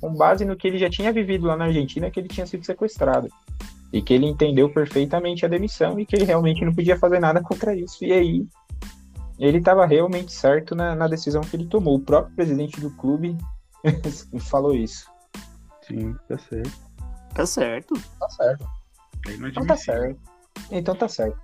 com 0.00 0.14
base 0.14 0.44
no 0.44 0.56
que 0.56 0.68
ele 0.68 0.78
já 0.78 0.88
tinha 0.88 1.12
vivido 1.12 1.46
lá 1.46 1.56
na 1.56 1.66
Argentina, 1.66 2.10
que 2.10 2.20
ele 2.20 2.28
tinha 2.28 2.46
sido 2.46 2.64
sequestrado. 2.64 3.28
E 3.92 4.02
que 4.02 4.12
ele 4.12 4.26
entendeu 4.26 4.68
perfeitamente 4.68 5.44
a 5.44 5.48
demissão 5.48 5.98
e 5.98 6.04
que 6.04 6.14
ele 6.14 6.24
realmente 6.24 6.64
não 6.64 6.74
podia 6.74 6.98
fazer 6.98 7.18
nada 7.18 7.42
contra 7.42 7.74
isso. 7.74 8.04
E 8.04 8.12
aí, 8.12 8.46
ele 9.38 9.58
estava 9.58 9.86
realmente 9.86 10.32
certo 10.32 10.74
na, 10.74 10.94
na 10.94 11.06
decisão 11.06 11.42
que 11.42 11.56
ele 11.56 11.66
tomou. 11.66 11.96
O 11.96 12.00
próprio 12.00 12.34
presidente 12.34 12.80
do 12.80 12.90
clube 12.90 13.36
falou 14.50 14.74
isso. 14.74 15.08
Sim, 15.86 16.14
tá 16.28 16.36
certo. 16.38 16.88
Tá 17.34 17.46
certo. 17.46 17.94
Tá 18.18 18.28
certo. 18.30 18.66
É 19.26 19.32
Então 19.32 19.66
tá 19.66 19.76
certo. 19.76 20.20
Então 20.70 20.94
tá 20.94 21.08
certo. 21.08 21.38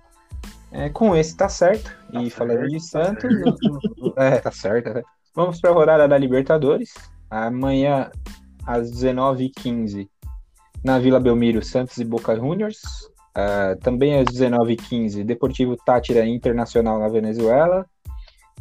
É, 0.71 0.89
com 0.89 1.15
esse 1.15 1.35
tá 1.37 1.47
certo. 1.47 1.89
Tá 2.11 2.21
e 2.21 2.29
certo, 2.29 2.35
falando 2.35 2.67
de 2.67 2.75
tá 2.75 2.79
Santos, 2.79 3.31
é, 4.17 4.37
tá 4.39 4.51
certo. 4.51 4.93
né? 4.93 5.01
Vamos 5.33 5.59
para 5.61 5.69
a 5.69 5.73
rodada 5.73 6.07
da 6.07 6.17
Libertadores. 6.17 6.93
Amanhã, 7.29 8.11
às 8.65 8.91
19h15, 8.91 10.09
na 10.83 10.99
Vila 10.99 11.19
Belmiro, 11.19 11.63
Santos 11.63 11.97
e 11.97 12.05
Boca 12.05 12.35
Juniors. 12.35 12.81
Ah, 13.35 13.75
também 13.81 14.17
às 14.17 14.25
19h15, 14.25 15.23
Deportivo 15.23 15.75
Tátira 15.75 16.25
Internacional 16.25 16.97
na 16.99 17.09
Venezuela. 17.09 17.85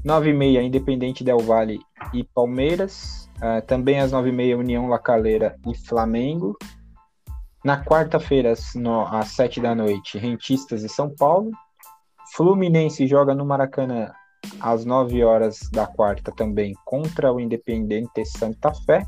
9h30, 0.04 0.62
Independente 0.62 1.22
Del 1.22 1.38
Valle 1.38 1.80
e 2.12 2.24
Palmeiras. 2.24 3.30
Ah, 3.40 3.60
também 3.60 4.00
às 4.00 4.12
9h30, 4.12 4.58
União 4.58 4.88
La 4.88 4.98
Calera 4.98 5.56
e 5.66 5.76
Flamengo. 5.76 6.56
Na 7.64 7.82
quarta-feira, 7.82 8.52
às 8.52 9.28
7 9.28 9.60
da 9.60 9.74
noite, 9.74 10.18
Rentistas 10.18 10.82
e 10.82 10.88
São 10.88 11.08
Paulo. 11.08 11.50
Fluminense 12.34 13.06
joga 13.06 13.34
no 13.34 13.46
Maracanã 13.46 14.12
às 14.60 14.84
9 14.84 15.22
horas 15.24 15.60
da 15.72 15.86
quarta 15.86 16.32
também 16.32 16.74
contra 16.84 17.32
o 17.32 17.40
Independente 17.40 18.24
Santa 18.26 18.74
Fé. 18.74 19.06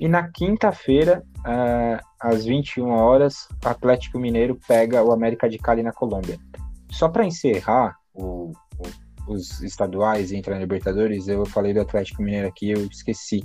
E 0.00 0.08
na 0.08 0.28
quinta-feira, 0.30 1.22
uh, 1.40 2.02
às 2.18 2.46
21 2.46 2.88
horas, 2.88 3.46
o 3.62 3.68
Atlético 3.68 4.18
Mineiro 4.18 4.58
pega 4.66 5.04
o 5.04 5.12
América 5.12 5.46
de 5.46 5.58
Cali 5.58 5.82
na 5.82 5.92
Colômbia. 5.92 6.38
Só 6.90 7.06
para 7.06 7.26
encerrar 7.26 7.96
o, 8.14 8.50
o, 9.28 9.32
os 9.34 9.60
estaduais 9.60 10.32
entre 10.32 10.54
a 10.54 10.58
Libertadores, 10.58 11.28
eu 11.28 11.44
falei 11.44 11.74
do 11.74 11.82
Atlético 11.82 12.22
Mineiro 12.22 12.48
aqui, 12.48 12.70
eu 12.70 12.86
esqueci. 12.86 13.42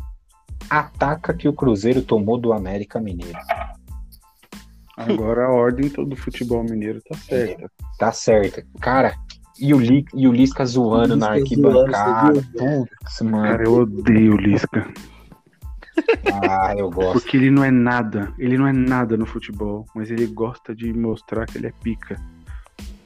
Ataca 0.69 1.33
que 1.33 1.49
o 1.49 1.53
Cruzeiro 1.53 2.01
tomou 2.01 2.37
do 2.37 2.53
América 2.53 3.01
Mineiro. 3.01 3.37
Agora 4.97 5.47
a 5.47 5.51
ordem 5.51 5.89
do 5.89 6.15
futebol 6.15 6.63
mineiro 6.63 7.01
tá 7.01 7.17
certa. 7.17 7.71
Tá 7.99 8.11
certa. 8.13 8.65
Cara, 8.79 9.13
e 9.59 9.73
o, 9.73 9.77
Li, 9.77 10.05
e 10.13 10.25
o 10.25 10.31
Lisca 10.31 10.65
zoando 10.65 11.15
o 11.15 11.17
Lisca 11.17 11.29
na 11.29 11.33
arquibancada. 11.33 12.41
Putz, 12.57 13.21
mano. 13.21 13.43
Cara, 13.43 13.63
eu 13.65 13.73
odeio 13.73 14.35
o 14.35 14.37
Lisca. 14.37 14.87
Ah, 16.49 16.73
eu 16.77 16.89
gosto. 16.89 17.21
Porque 17.21 17.37
ele 17.37 17.49
não 17.49 17.63
é 17.63 17.71
nada. 17.71 18.33
Ele 18.37 18.57
não 18.57 18.67
é 18.67 18.73
nada 18.73 19.15
no 19.17 19.25
futebol, 19.25 19.85
mas 19.95 20.11
ele 20.11 20.25
gosta 20.27 20.75
de 20.75 20.91
mostrar 20.93 21.45
que 21.45 21.57
ele 21.57 21.67
é 21.67 21.73
pica. 21.83 22.19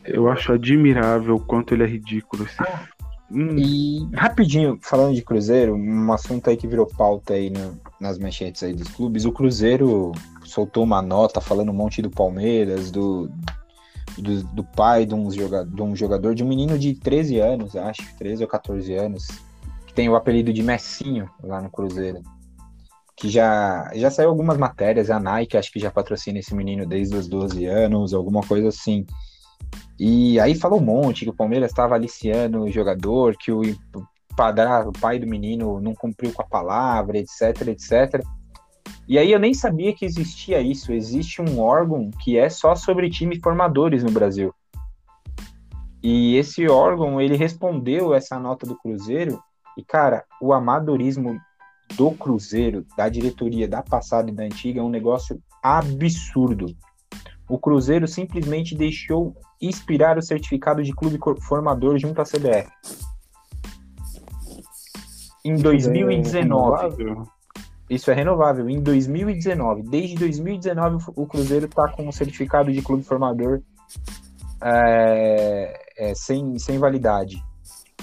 Eu 0.03 0.29
acho 0.29 0.53
admirável 0.53 1.35
o 1.35 1.39
quanto 1.39 1.73
ele 1.73 1.83
é 1.83 1.87
ridículo. 1.87 2.43
Esse... 2.43 2.57
Hum. 3.31 3.55
E 3.57 4.09
rapidinho, 4.15 4.79
falando 4.81 5.13
de 5.13 5.21
Cruzeiro, 5.21 5.75
um 5.75 6.11
assunto 6.11 6.49
aí 6.49 6.57
que 6.57 6.67
virou 6.67 6.87
pauta 6.87 7.33
aí 7.33 7.49
no, 7.49 7.79
nas 7.99 8.17
manchetes 8.17 8.63
aí 8.63 8.73
dos 8.73 8.87
clubes, 8.87 9.23
o 9.25 9.31
Cruzeiro 9.31 10.11
soltou 10.43 10.83
uma 10.83 11.01
nota 11.01 11.39
falando 11.39 11.69
um 11.69 11.75
monte 11.75 12.01
do 12.01 12.09
Palmeiras, 12.09 12.89
do, 12.89 13.29
do, 14.17 14.43
do 14.45 14.63
pai 14.63 15.05
de 15.05 15.13
um, 15.13 15.29
jogador, 15.29 15.71
de 15.71 15.81
um 15.81 15.95
jogador, 15.95 16.33
de 16.33 16.43
um 16.43 16.47
menino 16.47 16.77
de 16.79 16.95
13 16.95 17.39
anos, 17.39 17.75
acho, 17.75 18.01
13 18.17 18.43
ou 18.43 18.49
14 18.49 18.95
anos, 18.95 19.27
que 19.85 19.93
tem 19.93 20.09
o 20.09 20.15
apelido 20.15 20.51
de 20.51 20.63
Messinho 20.63 21.29
lá 21.43 21.61
no 21.61 21.69
Cruzeiro. 21.69 22.23
Que 23.19 23.29
já, 23.29 23.91
já 23.95 24.09
saiu 24.09 24.29
algumas 24.29 24.57
matérias, 24.57 25.09
a 25.09 25.19
Nike 25.19 25.57
acho 25.57 25.71
que 25.71 25.79
já 25.79 25.91
patrocina 25.91 26.39
esse 26.39 26.55
menino 26.55 26.85
desde 26.85 27.15
os 27.15 27.27
12 27.27 27.65
anos, 27.65 28.13
alguma 28.13 28.41
coisa 28.41 28.69
assim. 28.69 29.05
E 29.99 30.39
aí 30.39 30.55
falou 30.55 30.79
um 30.79 30.85
monte 30.85 31.25
que 31.25 31.31
o 31.31 31.35
Palmeiras 31.35 31.71
estava 31.71 31.95
aliciando 31.95 32.63
o 32.63 32.71
jogador, 32.71 33.35
que 33.37 33.51
o 33.51 33.61
padrasto, 34.37 34.89
o 34.89 34.99
pai 34.99 35.19
do 35.19 35.27
menino 35.27 35.81
não 35.81 35.93
cumpriu 35.93 36.31
com 36.31 36.41
a 36.41 36.47
palavra, 36.47 37.17
etc, 37.17 37.67
etc. 37.67 38.23
E 39.05 39.17
aí 39.17 39.31
eu 39.31 39.39
nem 39.39 39.53
sabia 39.53 39.93
que 39.93 40.05
existia 40.05 40.61
isso. 40.61 40.93
Existe 40.93 41.41
um 41.41 41.59
órgão 41.59 42.09
que 42.23 42.37
é 42.37 42.49
só 42.49 42.75
sobre 42.75 43.09
times 43.09 43.39
formadores 43.43 44.03
no 44.03 44.11
Brasil. 44.11 44.53
E 46.01 46.37
esse 46.37 46.67
órgão, 46.69 47.19
ele 47.19 47.35
respondeu 47.35 48.13
essa 48.13 48.39
nota 48.39 48.65
do 48.65 48.77
Cruzeiro. 48.77 49.41
E, 49.77 49.83
cara, 49.83 50.23
o 50.41 50.53
amadorismo 50.53 51.37
do 51.95 52.11
Cruzeiro, 52.11 52.85
da 52.97 53.09
diretoria 53.09 53.67
da 53.67 53.81
passada 53.81 54.29
e 54.29 54.33
da 54.33 54.43
antiga, 54.43 54.79
é 54.79 54.83
um 54.83 54.89
negócio 54.89 55.41
absurdo. 55.61 56.67
O 57.47 57.57
Cruzeiro 57.57 58.07
simplesmente 58.07 58.75
deixou 58.75 59.35
expirar 59.61 60.17
o 60.17 60.21
certificado 60.21 60.83
de 60.83 60.93
clube 60.93 61.19
formador 61.41 61.97
junto 61.97 62.21
à 62.21 62.23
CBF. 62.23 62.69
Em 65.43 65.55
2019. 65.55 67.03
É 67.03 67.39
isso 67.89 68.11
é 68.11 68.13
renovável. 68.13 68.69
Em 68.69 68.79
2019, 68.79 69.81
desde 69.83 70.15
2019, 70.15 71.05
o 71.15 71.25
Cruzeiro 71.25 71.65
está 71.65 71.87
com 71.87 72.07
o 72.07 72.13
certificado 72.13 72.71
de 72.71 72.83
clube 72.83 73.03
formador 73.03 73.61
é, 74.63 75.73
é, 75.97 76.13
sem, 76.13 76.59
sem 76.59 76.77
validade. 76.77 77.43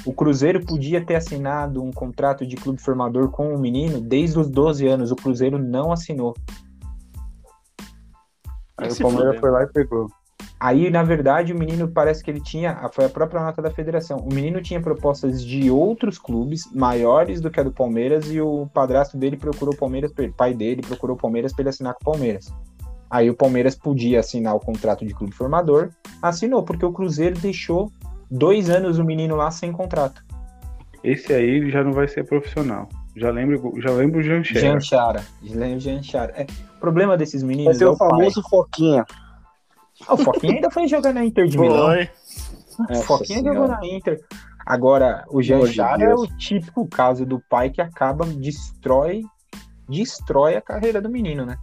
O 0.06 0.12
Cruzeiro 0.12 0.64
podia 0.64 1.04
ter 1.04 1.16
assinado 1.16 1.82
um 1.82 1.90
contrato 1.90 2.46
de 2.46 2.54
clube 2.54 2.80
formador 2.80 3.28
com 3.28 3.52
o 3.52 3.58
menino 3.58 4.00
desde 4.00 4.38
os 4.38 4.48
12 4.48 4.86
anos. 4.86 5.10
O 5.10 5.16
Cruzeiro 5.16 5.58
não 5.58 5.90
assinou. 5.90 6.32
Aí 8.78 8.88
o 8.88 8.96
Palmeiras 8.96 9.40
foi 9.40 9.50
lá 9.50 9.64
e 9.64 9.66
pegou. 9.66 10.08
Aí, 10.60 10.90
na 10.90 11.02
verdade, 11.02 11.52
o 11.52 11.58
menino 11.58 11.88
parece 11.88 12.22
que 12.22 12.30
ele 12.30 12.40
tinha. 12.40 12.88
Foi 12.92 13.04
a 13.04 13.08
própria 13.08 13.42
nota 13.42 13.60
da 13.60 13.70
federação. 13.70 14.18
O 14.18 14.32
menino 14.32 14.62
tinha 14.62 14.80
propostas 14.80 15.44
de 15.44 15.70
outros 15.70 16.18
clubes 16.18 16.70
maiores 16.72 17.40
do 17.40 17.50
que 17.50 17.58
a 17.58 17.62
do 17.62 17.72
Palmeiras 17.72 18.30
e 18.30 18.40
o 18.40 18.66
padrasto 18.72 19.18
dele 19.18 19.36
procurou 19.36 19.74
o 19.74 19.76
Palmeiras, 19.76 20.12
o 20.12 20.32
pai 20.32 20.54
dele 20.54 20.82
procurou 20.82 21.16
o 21.16 21.18
Palmeiras 21.18 21.52
para 21.52 21.62
ele 21.62 21.68
assinar 21.70 21.94
com 21.94 22.00
o 22.00 22.12
Palmeiras. 22.12 22.46
Aí 23.10 23.28
o 23.28 23.36
Palmeiras 23.36 23.74
podia 23.74 24.20
assinar 24.20 24.54
o 24.54 24.60
contrato 24.60 25.04
de 25.04 25.14
clube 25.14 25.34
formador, 25.34 25.90
assinou, 26.22 26.62
porque 26.62 26.84
o 26.84 26.92
Cruzeiro 26.92 27.38
deixou 27.38 27.90
dois 28.30 28.70
anos 28.70 28.98
o 28.98 29.04
menino 29.04 29.36
lá 29.36 29.50
sem 29.50 29.72
contrato. 29.72 30.24
Esse 31.02 31.32
aí 31.32 31.70
já 31.70 31.84
não 31.84 31.92
vai 31.92 32.08
ser 32.08 32.24
profissional. 32.24 32.88
Já 33.16 33.30
lembro, 33.30 33.72
já 33.80 33.90
lembro 33.90 34.20
o 34.20 34.22
Janchara. 34.22 34.60
Janchara. 34.60 35.24
Já 35.42 35.58
lembro 35.58 35.76
o 35.76 35.80
Janchara. 35.80 36.32
É, 36.36 36.46
o 36.76 36.80
problema 36.80 37.16
desses 37.16 37.42
meninos. 37.42 37.66
Vai 37.66 37.74
ser 37.74 37.84
é 37.84 37.88
o 37.88 37.96
famoso 37.96 38.42
pai. 38.42 38.50
Foquinha. 38.50 39.04
Ah, 40.06 40.14
o 40.14 40.18
Foquinha 40.18 40.54
ainda 40.54 40.70
foi 40.70 40.86
jogar 40.86 41.14
na 41.14 41.24
Inter 41.24 41.46
de 41.46 41.58
Milão. 41.58 41.86
Foi. 41.86 42.10
O 42.90 43.02
Foquinha 43.02 43.42
jogou 43.42 43.68
na 43.68 43.80
Inter. 43.86 44.20
Agora, 44.66 45.24
o 45.30 45.40
Janchara 45.40 46.02
é 46.02 46.14
o 46.14 46.26
típico 46.26 46.86
caso 46.88 47.24
do 47.24 47.40
pai 47.48 47.70
que 47.70 47.80
acaba, 47.80 48.26
destrói, 48.26 49.22
destrói 49.88 50.56
a 50.56 50.60
carreira 50.60 51.00
do 51.00 51.08
menino, 51.08 51.46
né? 51.46 51.56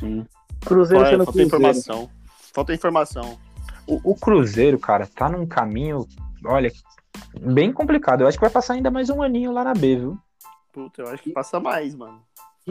Sim. 0.00 0.26
Cruzeiro 0.64 1.04
Olha, 1.04 1.16
falta 1.18 1.32
Cruzeiro. 1.32 1.46
informação. 1.46 2.10
Falta 2.52 2.74
informação. 2.74 3.38
O, 3.86 4.12
o, 4.12 4.14
Cruzeiro, 4.14 4.78
cara, 4.78 5.06
tá 5.06 5.28
num 5.28 5.46
caminho, 5.46 6.06
olha, 6.44 6.72
bem 7.40 7.72
complicado. 7.72 8.22
Eu 8.22 8.28
acho 8.28 8.38
que 8.38 8.44
vai 8.44 8.50
passar 8.50 8.74
ainda 8.74 8.90
mais 8.90 9.10
um 9.10 9.22
aninho 9.22 9.52
lá 9.52 9.64
na 9.64 9.74
B, 9.74 9.96
viu? 9.96 10.18
Puta, 10.72 11.02
eu 11.02 11.08
acho 11.08 11.22
que 11.22 11.30
passa 11.30 11.60
mais, 11.60 11.94
mano. 11.94 12.22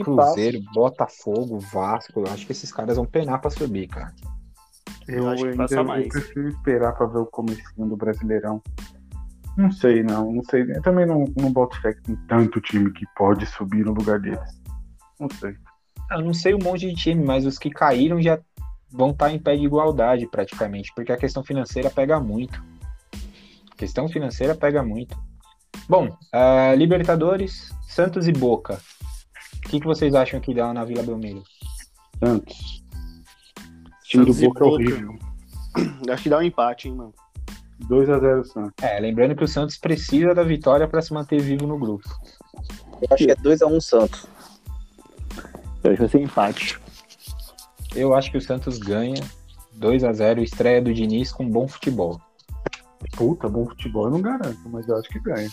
Cruzeiro, 0.02 0.60
Botafogo, 0.74 1.60
Vasco, 1.60 2.22
eu 2.22 2.34
acho 2.34 2.46
que 2.46 2.52
esses 2.52 2.72
caras 2.72 2.98
vão 2.98 3.06
penar 3.06 3.40
pra 3.40 3.52
subir, 3.52 3.88
cara. 3.88 4.14
Eu, 5.08 5.24
eu 5.24 5.30
acho 5.30 5.44
que 5.44 5.56
passa 5.56 5.84
mais. 5.84 6.06
Eu 6.06 6.10
prefiro 6.10 6.48
esperar 6.50 6.94
pra 6.94 7.06
ver 7.06 7.20
o 7.20 7.26
comecinho 7.26 7.88
do 7.88 7.96
Brasileirão. 7.96 8.62
Não 9.56 9.72
sei, 9.72 10.02
não, 10.02 10.32
não 10.32 10.44
sei. 10.44 10.64
Eu 10.64 10.82
também 10.82 11.06
não, 11.06 11.26
não 11.38 11.52
boto 11.52 11.80
fé 11.80 11.94
que 11.94 12.02
tem 12.02 12.16
tanto 12.28 12.60
time 12.60 12.92
que 12.92 13.06
pode 13.16 13.46
subir 13.46 13.86
no 13.86 13.94
lugar 13.94 14.20
deles. 14.20 14.62
Não 15.20 15.30
sei. 15.30 15.56
Eu 16.12 16.22
não 16.22 16.34
sei 16.34 16.54
um 16.56 16.60
monte 16.60 16.90
de 16.90 16.96
time, 16.96 17.24
mas 17.24 17.46
os 17.46 17.60
que 17.60 17.70
caíram 17.70 18.22
já 18.22 18.40
vão 18.94 19.10
estar 19.10 19.32
em 19.32 19.40
pé 19.40 19.56
de 19.56 19.66
igualdade 19.66 20.28
praticamente, 20.28 20.92
porque 20.96 21.12
a 21.12 21.18
questão 21.18 21.44
financeira 21.44 21.90
pega 21.90 22.20
muito. 22.20 22.64
A 23.72 23.76
questão 23.76 24.08
financeira 24.08 24.56
pega 24.56 24.84
muito. 24.84 25.18
Bom, 25.90 26.08
uh, 26.08 26.76
Libertadores, 26.78 27.74
Santos 27.88 28.28
e 28.28 28.32
Boca. 28.32 28.80
O 29.58 29.70
que, 29.70 29.80
que 29.80 29.86
vocês 29.86 30.14
acham 30.14 30.40
que 30.40 30.54
dá 30.54 30.72
na 30.74 30.86
Vila 30.86 31.02
Belmiro? 31.02 31.44
Santos. 32.24 32.84
O 33.58 34.04
time 34.04 34.26
Santos 34.26 34.40
do 34.40 34.48
Boca 34.48 34.64
é 34.64 34.68
horrível. 34.68 35.16
Acho 36.10 36.24
que 36.24 36.30
dá 36.30 36.38
um 36.38 36.44
empate, 36.44 36.88
hein, 36.88 36.96
mano. 36.96 37.14
2x0 37.90 38.44
Santos. 38.46 38.74
É, 38.82 39.00
lembrando 39.00 39.36
que 39.36 39.44
o 39.44 39.48
Santos 39.48 39.78
precisa 39.78 40.34
da 40.34 40.44
vitória 40.44 40.88
para 40.88 41.02
se 41.02 41.12
manter 41.12 41.42
vivo 41.42 41.66
no 41.66 41.78
grupo. 41.78 42.08
Eu 43.02 43.08
acho 43.12 43.26
que 43.26 43.32
é 43.32 43.36
2x1 43.36 43.82
Santos. 43.82 44.26
Eu 45.84 45.92
acho 45.92 45.96
que 45.96 45.98
vai 45.98 46.08
ser 46.08 46.22
empate. 46.22 46.83
Eu 47.96 48.14
acho 48.14 48.32
que 48.32 48.38
o 48.38 48.42
Santos 48.42 48.78
ganha 48.78 49.22
2x0, 49.80 50.42
estreia 50.42 50.82
do 50.82 50.94
Diniz 50.94 51.32
com 51.32 51.48
bom 51.48 51.68
futebol. 51.68 52.20
Puta, 53.16 53.50
bom 53.50 53.66
futebol 53.66 54.06
eu 54.06 54.12
não 54.12 54.22
garanto, 54.22 54.60
mas 54.66 54.88
eu 54.88 54.98
acho 54.98 55.10
que 55.10 55.20
ganha. 55.20 55.50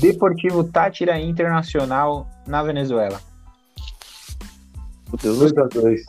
Deportivo 0.00 0.64
Tátira 0.64 1.18
Internacional 1.20 2.28
na 2.46 2.62
Venezuela. 2.62 3.20
2x2. 5.12 6.00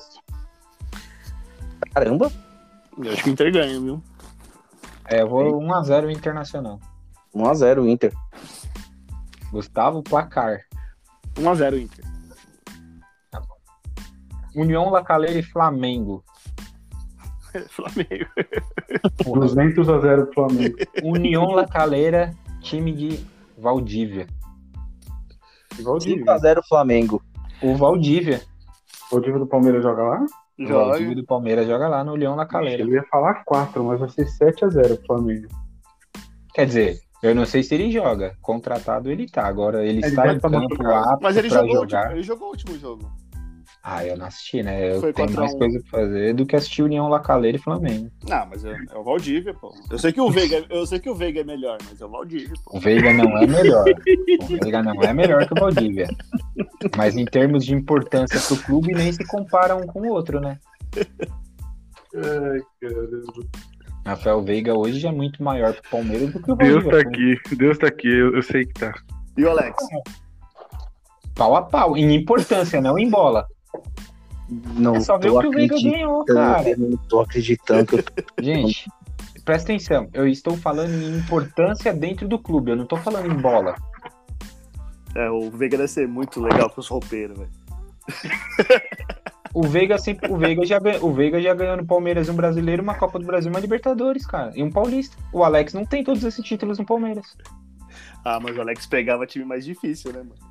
Caramba! 1.94 2.32
Eu 2.98 3.12
acho 3.12 3.24
que 3.24 3.30
o 3.30 3.34
Inter 3.34 3.52
ganha, 3.52 3.80
viu? 3.80 4.04
É, 5.06 5.22
eu 5.22 5.30
vou 5.30 5.60
1x0 5.62 6.12
Internacional. 6.12 6.80
1x0 7.36 7.88
Inter. 7.88 8.14
Gustavo, 9.52 10.04
placar. 10.04 10.62
1x0 11.36 11.82
Inter. 11.82 12.09
União 14.56 14.90
La 14.90 15.04
Calera 15.04 15.38
e 15.38 15.44
Flamengo. 15.44 16.24
Flamengo. 17.70 18.30
200 19.24 19.90
a 19.90 20.00
0 20.00 20.30
Flamengo. 20.34 20.78
União 21.04 21.46
La 21.52 21.66
Calera, 21.66 22.34
time 22.62 22.92
de 22.92 23.26
Valdívia. 23.58 24.28
Valdívia. 25.82 26.26
5x0 26.26 26.62
Flamengo. 26.68 27.22
O 27.62 27.76
Valdívia. 27.76 28.42
O 29.08 29.16
Valdívia 29.16 29.40
do 29.40 29.48
Palmeiras 29.48 29.84
joga 29.84 30.04
lá? 30.04 30.26
O 30.60 30.68
Valdívia 30.68 31.16
do 31.16 31.26
Palmeiras 31.26 31.68
joga 31.68 31.88
lá 31.88 32.04
no 32.04 32.16
Leão 32.16 32.36
na 32.36 32.46
Calera. 32.46 32.84
Eu 32.84 32.90
ia 32.90 33.04
falar 33.04 33.44
4, 33.46 33.84
mas 33.84 34.00
vai 34.00 34.10
ser 34.10 34.26
7x0 34.26 35.00
Flamengo. 35.06 35.48
Quer 36.54 36.66
dizer, 36.66 37.00
eu 37.24 37.34
não 37.34 37.46
sei 37.46 37.64
se 37.64 37.76
ele 37.76 37.92
joga. 37.92 38.36
Contratado 38.42 39.10
ele 39.10 39.28
tá. 39.28 39.46
Agora 39.46 39.86
ele, 39.86 40.00
ele 40.00 40.08
está 40.08 40.34
em 40.34 40.40
campo 40.40 40.84
lá. 40.84 41.18
Mas 41.22 41.38
ele 41.38 41.50
jogou, 41.50 41.76
jogar. 41.76 42.00
Último, 42.00 42.16
ele 42.16 42.24
jogou 42.24 42.48
o 42.48 42.52
último 42.52 42.78
jogo. 42.78 43.12
Ah, 43.82 44.06
eu 44.06 44.18
não 44.18 44.26
assisti, 44.26 44.62
né? 44.62 44.96
Eu 44.96 45.00
Foi 45.00 45.14
tenho 45.14 45.32
mais 45.32 45.54
coisa 45.56 45.80
pra 45.80 46.02
fazer 46.02 46.34
do 46.34 46.46
que 46.46 46.56
assistir 46.56 46.84
União 46.84 47.08
Lacaleira 47.08 47.58
e 47.58 47.62
Flamengo. 47.62 48.12
Não, 48.28 48.46
mas 48.46 48.66
é, 48.66 48.78
é 48.92 48.98
o 48.98 49.04
Valdívia, 49.04 49.54
pô. 49.54 49.74
Eu 49.90 49.98
sei 49.98 50.12
que 50.12 50.20
o 50.20 50.30
Veiga, 50.30 50.66
eu 50.70 50.86
sei 50.86 51.00
que 51.00 51.10
o 51.10 51.16
Veiga 51.16 51.40
é 51.40 51.44
melhor, 51.46 51.78
mas 51.90 52.00
é 52.00 52.06
o 52.06 52.10
Valdívia, 52.10 52.54
pô. 52.66 52.78
O 52.78 52.80
Veiga 52.80 53.14
não 53.14 53.38
é 53.38 53.48
melhor. 53.48 53.86
O 54.42 54.46
Veiga 54.46 54.84
não 54.84 55.02
é 55.02 55.14
melhor 55.14 55.48
que 55.48 55.54
o 55.54 55.60
Valdívia. 55.60 56.08
Mas 56.98 57.16
em 57.16 57.26
termos 57.26 57.66
de 57.66 57.74
importância 57.74 58.40
pro 58.42 58.64
clube, 58.66 58.94
nem 58.94 59.14
se 59.14 59.26
compara 59.26 59.76
um 59.78 59.88
com 59.88 60.02
o 60.02 60.10
outro, 60.10 60.42
né? 60.42 60.60
Ai, 62.16 62.60
caramba. 62.82 63.48
Rafael 64.06 64.42
Veiga 64.42 64.74
hoje 64.74 65.00
já 65.00 65.10
é 65.10 65.14
muito 65.14 65.42
maior 65.42 65.74
pro 65.74 65.90
Palmeiras 65.90 66.34
do 66.34 66.42
que 66.42 66.52
o 66.52 66.56
Deus 66.56 66.84
Valdívia. 66.84 67.04
tá 67.04 67.10
aqui, 67.10 67.56
Deus 67.56 67.78
tá 67.78 67.88
aqui, 67.88 68.08
eu, 68.08 68.36
eu 68.36 68.42
sei 68.44 68.66
que 68.66 68.74
tá. 68.74 68.94
E 69.38 69.44
o 69.44 69.50
Alex? 69.50 69.78
Pau 71.34 71.56
a 71.56 71.62
pau, 71.62 71.96
em 71.96 72.14
importância, 72.14 72.82
não 72.82 73.00
em 73.00 73.10
bola. 73.10 73.48
Não 74.50 74.96
É 74.96 75.00
só 75.00 75.18
ver 75.18 75.30
o 75.30 75.40
que 75.40 75.48
o 75.48 75.52
Veiga 75.52 75.76
ganhou, 75.76 76.26
cara. 76.26 76.70
eu 76.70 76.78
não 76.78 76.98
tô 76.98 77.22
acreditando 77.22 77.86
que 77.86 77.96
eu 77.96 78.04
tô... 78.04 78.12
Gente, 78.42 78.90
presta 79.46 79.72
atenção. 79.72 80.10
Eu 80.14 80.28
estou 80.28 80.58
falando 80.58 80.92
em 80.92 81.18
importância 81.18 81.94
dentro 81.94 82.28
do 82.28 82.40
clube. 82.40 82.72
Eu 82.72 82.76
não 82.76 82.86
tô 82.86 82.98
falando 82.98 83.32
em 83.32 83.36
bola. 83.36 83.76
É, 85.16 85.30
o 85.30 85.50
Veiga 85.52 85.78
deve 85.78 85.90
ser 85.90 86.08
muito 86.08 86.42
legal 86.42 86.70
pros 86.70 86.88
roupeiros, 86.88 87.38
velho. 87.38 87.52
O 89.54 89.64
Veiga 89.64 89.98
sempre, 89.98 90.32
o 90.32 90.38
Veiga 90.38 90.64
já 90.66 90.80
ganhou, 90.80 91.10
o 91.10 91.14
Veiga 91.14 91.42
já 91.42 91.54
ganhou 91.54 91.78
no 91.78 91.86
Palmeiras 91.86 92.30
um 92.30 92.36
brasileiro, 92.36 92.84
uma 92.84 92.94
Copa 92.94 93.18
do 93.18 93.26
Brasil, 93.26 93.50
uma 93.50 93.60
Libertadores, 93.60 94.26
cara, 94.26 94.52
e 94.56 94.62
um 94.62 94.72
Paulista. 94.72 95.18
O 95.34 95.44
Alex 95.44 95.74
não 95.74 95.86
tem 95.86 96.04
todos 96.04 96.24
esses 96.24 96.46
títulos 96.46 96.78
no 96.78 96.86
Palmeiras. 96.86 97.36
Ah, 98.24 98.40
mas 98.40 98.56
o 98.56 98.62
Alex 98.62 98.86
pegava 98.86 99.26
time 99.26 99.46
mais 99.46 99.66
difícil, 99.66 100.14
né, 100.14 100.20
mano? 100.20 100.49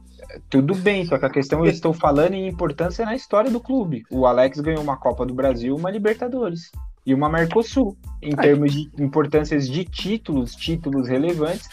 Tudo 0.51 0.75
bem, 0.75 1.05
só 1.07 1.19
que 1.19 1.27
a 1.27 1.31
questão 1.31 1.65
eu 1.65 1.71
estou 1.71 1.93
falando 1.93 2.35
em 2.35 2.49
importância 2.49 3.05
na 3.05 3.15
história 3.15 3.51
do 3.51 3.61
clube. 3.61 4.05
O 4.11 4.27
Alex 4.27 4.61
ganhou 4.61 4.83
uma 4.83 4.97
Copa 4.97 5.25
do 5.25 5.35
Brasil, 5.35 5.75
uma 5.75 5.91
Libertadores 5.91 6.71
e 7.05 7.15
uma 7.15 7.29
Mercosul. 7.29 7.97
Em 8.23 8.35
Ai. 8.37 8.49
termos 8.49 8.73
de 8.73 8.91
importâncias 8.99 9.69
de 9.69 9.85
títulos, 9.85 10.55
títulos 10.55 11.09
relevantes, 11.09 11.69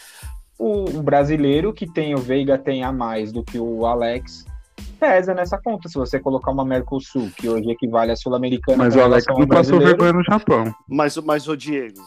o, 0.57 0.85
o 0.97 1.03
brasileiro 1.03 1.73
que 1.73 1.85
tem 1.85 2.15
o 2.15 2.19
Veiga 2.19 2.57
tem 2.57 2.83
a 2.83 2.91
mais 2.91 3.31
do 3.31 3.43
que 3.43 3.59
o 3.59 3.85
Alex 3.85 4.45
pesa 4.99 5.33
nessa 5.33 5.57
conta. 5.57 5.89
Se 5.89 5.95
você 5.95 6.19
colocar 6.19 6.51
uma 6.51 6.63
Mercosul, 6.65 7.29
que 7.35 7.49
hoje 7.49 7.69
equivale 7.69 8.11
à 8.11 8.15
Sul-Americana, 8.15 8.77
Mas 8.77 8.95
o 8.95 9.01
Alex 9.01 9.25
não 9.27 9.47
passou 9.47 9.79
vergonha 9.79 10.13
no 10.13 10.23
Japão. 10.23 10.73
Mas, 10.87 11.17
mas 11.17 11.47
o 11.47 11.57
Diego. 11.57 12.01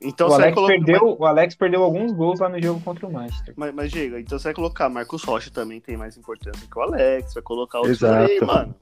Então 0.00 0.28
o 0.28 0.34
Alex, 0.34 0.54
perdeu, 0.66 1.16
o 1.18 1.24
Alex 1.24 1.54
perdeu 1.54 1.82
alguns 1.82 2.12
gols 2.12 2.40
lá 2.40 2.48
no 2.48 2.60
jogo 2.62 2.80
contra 2.80 3.06
o 3.06 3.12
Manchester. 3.12 3.54
Mas, 3.56 3.74
mas, 3.74 3.90
Diego, 3.90 4.18
então 4.18 4.38
você 4.38 4.48
vai 4.48 4.54
colocar 4.54 4.88
Marcos 4.88 5.24
Rocha 5.24 5.50
também 5.50 5.80
tem 5.80 5.96
mais 5.96 6.16
importância 6.16 6.68
que 6.70 6.78
o 6.78 6.82
Alex, 6.82 7.32
vai 7.32 7.42
colocar 7.42 7.78
outros 7.78 8.02
Exato. 8.02 8.30
aí, 8.30 8.40
mano. 8.40 8.74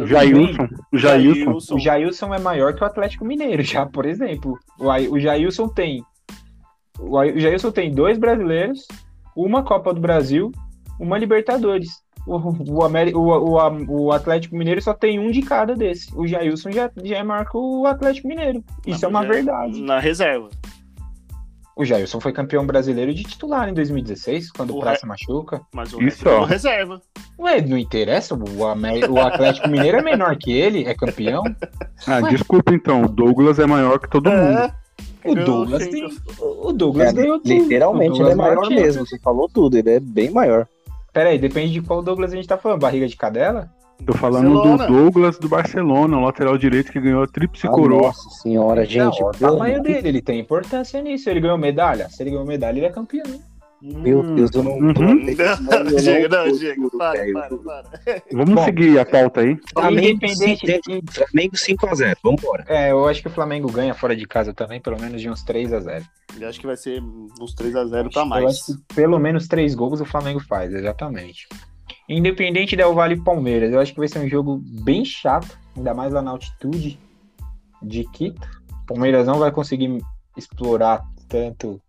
O 0.00 0.06
Jailson, 0.06 0.68
o 0.92 0.98
Jailson. 0.98 1.74
O 1.74 1.78
Jailson 1.78 2.34
é 2.34 2.38
maior 2.38 2.74
que 2.74 2.82
o 2.82 2.86
Atlético 2.86 3.24
Mineiro, 3.24 3.62
já, 3.64 3.86
por 3.86 4.04
exemplo. 4.04 4.58
O, 4.78 4.90
Ai- 4.90 5.08
o 5.08 5.18
Jailson 5.18 5.68
tem. 5.68 6.04
O, 6.98 7.16
o 7.16 7.38
Jailson 7.38 7.70
tem 7.70 7.92
dois 7.92 8.18
brasileiros, 8.18 8.86
uma 9.36 9.62
Copa 9.62 9.94
do 9.94 10.00
Brasil, 10.00 10.50
uma 10.98 11.16
Libertadores. 11.18 12.02
O, 12.28 12.74
o, 12.78 12.84
Ameri- 12.84 13.14
o, 13.14 13.20
o, 13.20 14.02
o 14.06 14.12
Atlético 14.12 14.54
Mineiro 14.56 14.82
só 14.82 14.92
tem 14.92 15.18
um 15.18 15.30
de 15.30 15.40
cada 15.42 15.74
desse. 15.74 16.14
O 16.14 16.26
Jailson 16.26 16.70
já, 16.70 16.90
já 17.02 17.16
é 17.16 17.22
maior 17.22 17.48
que 17.48 17.56
o 17.56 17.86
Atlético 17.86 18.28
Mineiro. 18.28 18.62
Isso 18.86 19.04
é 19.04 19.08
uma 19.08 19.22
Já- 19.22 19.28
verdade. 19.32 19.80
Na 19.80 19.98
reserva. 19.98 20.48
O 21.76 21.84
Jailson 21.84 22.18
foi 22.20 22.32
campeão 22.32 22.66
brasileiro 22.66 23.14
de 23.14 23.22
titular 23.22 23.68
em 23.68 23.72
2016, 23.72 24.50
quando 24.50 24.72
o 24.74 24.78
O 24.78 24.80
Praça 24.80 25.06
machuca. 25.06 25.60
Mas 25.72 25.92
o 25.94 26.02
Isso, 26.02 26.28
é 26.28 26.44
reserva. 26.44 27.00
Ué, 27.38 27.60
não 27.62 27.78
interessa? 27.78 28.34
O, 28.34 28.66
Amé- 28.66 29.06
o 29.06 29.16
Atlético 29.20 29.68
Mineiro 29.68 29.98
é 29.98 30.02
menor 30.02 30.36
que 30.36 30.50
ele, 30.52 30.84
é 30.84 30.92
campeão. 30.94 31.44
Ah, 32.06 32.20
desculpa 32.22 32.74
então, 32.74 33.02
o 33.02 33.08
Douglas 33.08 33.60
é 33.60 33.66
maior 33.66 34.00
que 34.00 34.10
todo 34.10 34.28
mundo. 34.28 34.58
É. 34.58 34.74
O 35.24 35.36
Eu 35.36 35.44
Douglas 35.44 35.86
tem. 35.86 36.04
O 36.40 36.72
Douglas 36.72 37.08
É, 37.10 37.12
ganhou 37.12 37.38
tudo. 37.38 37.48
literalmente 37.52 38.10
O 38.10 38.14
ele 38.14 38.22
é 38.22 38.34
Douglas 38.34 38.36
maior 38.36 38.68
ganhou 38.68 38.82
mesmo. 38.84 39.06
Você 39.06 39.18
falou 39.20 39.48
tudo, 39.48 39.76
ele 39.76 39.90
é 39.90 40.00
bem 40.00 40.30
maior. 40.30 40.66
Pera 41.12 41.30
aí, 41.30 41.38
depende 41.38 41.72
de 41.72 41.82
qual 41.82 42.02
Douglas 42.02 42.32
a 42.32 42.36
gente 42.36 42.46
tá 42.48 42.56
falando. 42.58 42.80
Barriga 42.80 43.06
de 43.06 43.16
cadela? 43.16 43.70
Tô 44.06 44.12
falando 44.12 44.52
Barcelona. 44.54 44.86
do 44.86 44.92
Douglas 44.92 45.38
do 45.38 45.48
Barcelona, 45.48 46.16
o 46.18 46.20
lateral 46.20 46.56
direito 46.56 46.92
que 46.92 47.00
ganhou 47.00 47.22
a 47.24 47.26
tríplice 47.26 47.66
Ah, 47.66 47.70
coroa. 47.70 48.02
nossa 48.02 48.30
senhora, 48.30 48.84
gente. 48.84 49.20
não, 49.20 49.28
o 49.28 49.32
tamanho 49.32 49.82
dele, 49.82 50.08
ele 50.08 50.22
tem 50.22 50.38
importância 50.38 51.02
nisso. 51.02 51.28
Ele 51.28 51.40
ganhou 51.40 51.58
medalha? 51.58 52.08
Se 52.08 52.22
ele 52.22 52.30
ganhou 52.30 52.46
medalha, 52.46 52.78
ele 52.78 52.86
é 52.86 52.90
campeão. 52.90 53.24
Meu 53.80 54.22
Deus, 54.34 54.50
eu 54.52 54.62
não. 54.64 54.72
Uhum. 54.72 54.92
eu 54.96 55.84
não 55.84 55.96
Diego, 55.96 56.28
não, 56.28 56.52
Diego, 56.52 56.98
para, 56.98 57.32
para, 57.32 57.56
para. 57.58 58.22
Vamos 58.32 58.54
Bom. 58.54 58.64
seguir 58.64 58.98
a 58.98 59.06
pauta 59.06 59.40
aí. 59.40 59.56
Flamengo, 59.72 60.26
Independente. 60.26 60.82
Flamengo 61.12 61.54
5x0, 61.54 62.16
vambora. 62.22 62.64
É, 62.66 62.90
eu 62.90 63.06
acho 63.06 63.22
que 63.22 63.28
o 63.28 63.30
Flamengo 63.30 63.70
ganha 63.70 63.94
fora 63.94 64.16
de 64.16 64.26
casa 64.26 64.52
também, 64.52 64.80
pelo 64.80 65.00
menos 65.00 65.20
de 65.20 65.30
uns 65.30 65.44
3 65.44 65.72
a 65.72 65.80
0 65.80 66.04
Eu 66.40 66.48
acho 66.48 66.58
que 66.58 66.66
vai 66.66 66.76
ser 66.76 67.00
uns 67.00 67.54
3x0 67.54 68.12
pra 68.12 68.22
Eu 68.22 68.26
mais. 68.26 68.44
acho 68.46 68.66
que 68.66 68.94
pelo 68.94 69.18
menos 69.18 69.46
3 69.46 69.74
gols 69.76 70.00
o 70.00 70.04
Flamengo 70.04 70.40
faz, 70.40 70.74
exatamente. 70.74 71.46
Independente 72.08 72.74
Del 72.74 72.94
Vale 72.94 73.14
e 73.14 73.22
Palmeiras, 73.22 73.72
eu 73.72 73.78
acho 73.78 73.92
que 73.92 73.98
vai 73.98 74.08
ser 74.08 74.18
um 74.18 74.28
jogo 74.28 74.60
bem 74.82 75.04
chato, 75.04 75.58
ainda 75.76 75.94
mais 75.94 76.12
lá 76.12 76.22
na 76.22 76.32
altitude 76.32 76.98
de 77.82 78.04
Quito. 78.10 78.48
Palmeiras 78.86 79.26
não 79.26 79.38
vai 79.38 79.52
conseguir 79.52 80.02
explorar 80.36 81.04
tanto 81.28 81.80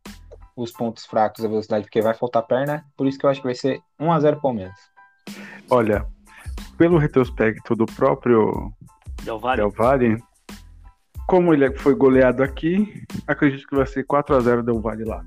os 0.64 0.72
pontos 0.72 1.06
fracos 1.06 1.42
da 1.42 1.50
velocidade, 1.50 1.84
porque 1.84 2.02
vai 2.02 2.14
faltar 2.14 2.44
perna, 2.44 2.86
por 2.98 3.08
isso 3.08 3.18
que 3.18 3.26
eu 3.26 3.30
acho 3.30 3.42
que 3.42 3.48
vai 3.48 3.56
ser 3.56 3.80
1x0 4.00 4.42
Palmeiras. 4.42 4.80
Olha, 5.70 6.06
pelo 6.78 6.98
retrospecto 6.98 7.76
do 7.76 7.86
próprio 7.86 8.74
Del 9.24 9.40
Valle. 9.40 9.62
Del 9.62 9.72
Valle, 9.72 10.24
como 11.28 11.54
ele 11.54 11.72
foi 11.78 11.96
goleado 11.96 12.44
aqui, 12.44 13.04
acredito 13.28 13.68
que 13.68 13.76
vai 13.76 13.86
ser 13.86 14.06
4x0 14.06 14.64
Del 14.64 14.80
Valle 14.80 15.06
lá. 15.06 15.24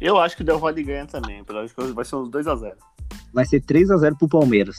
Eu 0.00 0.18
acho 0.18 0.36
que 0.36 0.42
o 0.42 0.46
Del 0.46 0.58
Valle 0.58 0.82
ganha 0.84 1.06
também. 1.06 1.44
Eu 1.46 1.58
acho 1.58 1.74
que 1.74 1.92
vai 1.92 2.04
ser 2.04 2.16
uns 2.16 2.30
2x0. 2.30 2.74
Vai 3.32 3.44
ser 3.44 3.60
3x0 3.60 4.16
pro 4.16 4.28
Palmeiras. 4.28 4.76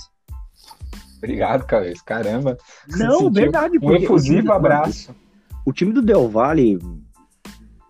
Obrigado, 1.17 1.65
Cabeça. 1.65 2.01
Caramba. 2.05 2.57
Não, 2.87 3.29
verdade. 3.29 3.77
Um 3.81 3.93
efusivo 3.95 4.53
abraço. 4.53 5.13
O 5.65 5.73
time 5.73 5.91
do 5.91 6.01
Del 6.01 6.29
Valle, 6.29 6.79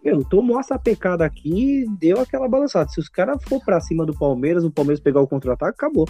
meu, 0.04 0.24
tomou 0.24 0.60
essa 0.60 0.78
pecada 0.80 1.26
aqui 1.26 1.84
e 1.84 1.90
deu 2.00 2.20
aquela 2.20 2.48
balançada. 2.48 2.90
Se 2.90 3.00
os 3.00 3.10
caras 3.10 3.42
for 3.44 3.64
pra 3.64 3.80
cima 3.82 4.06
do 4.06 4.14
Palmeiras, 4.18 4.64
o 4.64 4.72
Palmeiras 4.72 5.00
pegar 5.02 5.22
o 5.22 5.28
contra-ataque, 5.28 5.74
acabou. 5.78 6.06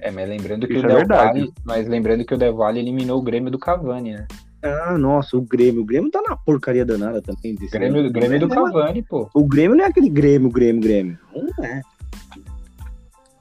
É, 0.00 0.10
mas 0.10 0.28
lembrando 0.28 0.66
que 0.66 0.72
Isso 0.74 0.82
o 0.82 0.86
é 0.86 0.88
Del 0.88 0.98
verdade. 0.98 1.40
Valle, 1.40 1.52
mas 1.64 1.86
lembrando 1.88 2.24
que 2.24 2.34
o 2.34 2.38
Del 2.38 2.56
Valle 2.56 2.80
eliminou 2.80 3.18
o 3.18 3.22
Grêmio 3.22 3.50
do 3.50 3.58
Cavani, 3.58 4.12
né? 4.14 4.26
Ah, 4.62 4.96
nossa, 4.98 5.36
o 5.36 5.42
Grêmio. 5.42 5.82
O 5.82 5.84
Grêmio 5.84 6.10
tá 6.10 6.20
na 6.26 6.36
porcaria 6.36 6.84
danada 6.84 7.20
também. 7.22 7.54
Desse 7.54 7.70
Grêmio, 7.72 8.00
ano. 8.00 8.12
Grêmio 8.12 8.40
do 8.40 8.52
é- 8.52 8.54
Cavani, 8.54 9.02
pô. 9.02 9.28
O 9.34 9.44
Grêmio 9.46 9.76
não 9.76 9.84
é 9.84 9.88
aquele 9.88 10.08
Grêmio, 10.10 10.50
Grêmio, 10.50 10.82
Grêmio. 10.82 11.18
Não 11.34 11.64
é. 11.64 11.80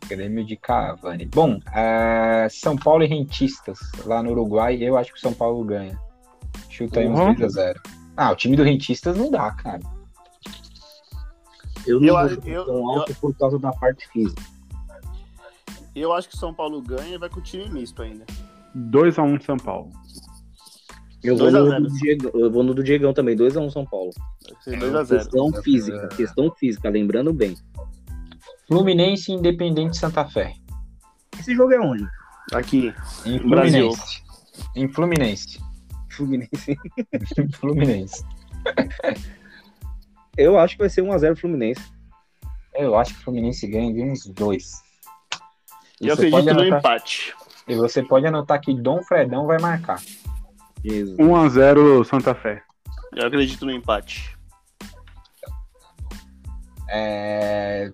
Grêmio 0.07 0.45
de 0.45 0.55
Cavani. 0.55 1.25
Bom, 1.27 1.59
é, 1.73 2.47
São 2.49 2.75
Paulo 2.75 3.03
e 3.03 3.07
Rentistas, 3.07 3.77
lá 4.05 4.23
no 4.23 4.31
Uruguai, 4.31 4.77
eu 4.81 4.97
acho 4.97 5.11
que 5.13 5.17
o 5.17 5.21
São 5.21 5.33
Paulo 5.33 5.63
ganha. 5.63 5.97
Chuta 6.69 6.99
aí 7.01 7.07
uns 7.07 7.19
Uhum. 7.19 7.35
3x0. 7.35 7.75
Ah, 8.21 8.31
o 8.31 8.35
time 8.35 8.57
do 8.57 8.63
Rentistas 8.63 9.17
não 9.17 9.31
dá, 9.31 9.49
cara. 9.51 9.79
Eu 11.87 12.01
não 12.01 12.07
Eu 12.07 12.17
acho- 12.17 12.41
eu- 12.45 12.65
tão 12.65 12.75
eu- 12.75 12.89
alto 12.89 13.15
por 13.15 13.33
causa 13.37 13.57
da 13.57 13.71
parte 13.71 14.05
física. 14.09 14.41
Eu 15.95 16.11
acho 16.11 16.27
que 16.27 16.35
o 16.35 16.37
São 16.37 16.53
Paulo 16.53 16.81
ganha 16.81 17.15
e 17.15 17.17
vai 17.17 17.29
com 17.29 17.39
o 17.39 17.43
time 17.43 17.69
misto 17.69 18.01
ainda. 18.01 18.25
2x1 18.75 19.39
São 19.41 19.55
Paulo. 19.55 19.89
Eu 21.23 21.37
vou, 21.37 21.49
2 21.49 21.55
a 21.55 21.59
no 21.59 21.69
0. 21.69 21.83
do 21.83 21.93
Diegão, 21.93 22.31
eu 22.33 22.51
vou 22.51 22.63
no 22.63 22.73
do 22.73 22.83
Diegão 22.83 23.13
também, 23.13 23.35
2x1 23.37 23.69
São 23.71 23.85
Paulo. 23.85 24.11
É, 24.67 24.75
2x0. 24.77 25.07
Questão 25.23 25.53
física, 25.63 26.07
questão 26.09 26.51
física, 26.51 26.89
lembrando 26.89 27.31
bem. 27.33 27.55
Fluminense 28.67 29.31
e 29.31 29.35
Independente 29.35 29.97
Santa 29.97 30.25
Fé. 30.25 30.55
Esse 31.39 31.55
jogo 31.55 31.71
é 31.71 31.79
onde? 31.79 32.05
Aqui. 32.53 32.93
Em 33.25 33.37
Brasil. 33.49 33.91
Fluminense. 33.93 34.23
Em 34.75 34.89
Fluminense. 34.93 35.68
Fluminense. 36.19 36.77
Fluminense. 37.59 38.25
Eu 40.37 40.57
acho 40.59 40.75
que 40.75 40.83
vai 40.83 40.89
ser 40.89 41.01
1x0 41.01 41.37
Fluminense. 41.37 41.81
Eu 42.75 42.97
acho 42.97 43.13
que 43.13 43.19
o 43.21 43.23
Fluminense 43.23 43.67
ganha 43.67 43.93
de 43.93 44.01
uns 44.01 44.25
dois. 44.27 44.81
E 46.01 46.07
Eu 46.07 46.13
acredito 46.13 46.43
no 46.43 46.49
anotar- 46.51 46.79
empate. 46.79 47.33
E 47.67 47.75
você 47.75 48.03
pode 48.03 48.25
anotar 48.25 48.59
que 48.59 48.73
Dom 48.73 49.01
Fredão 49.03 49.45
vai 49.45 49.59
marcar. 49.59 50.01
Jesus. 50.83 51.17
1x0 51.17 52.05
Santa 52.05 52.35
Fé. 52.35 52.61
Eu 53.15 53.27
acredito 53.27 53.65
no 53.65 53.71
empate. 53.71 54.37
É... 56.89 57.91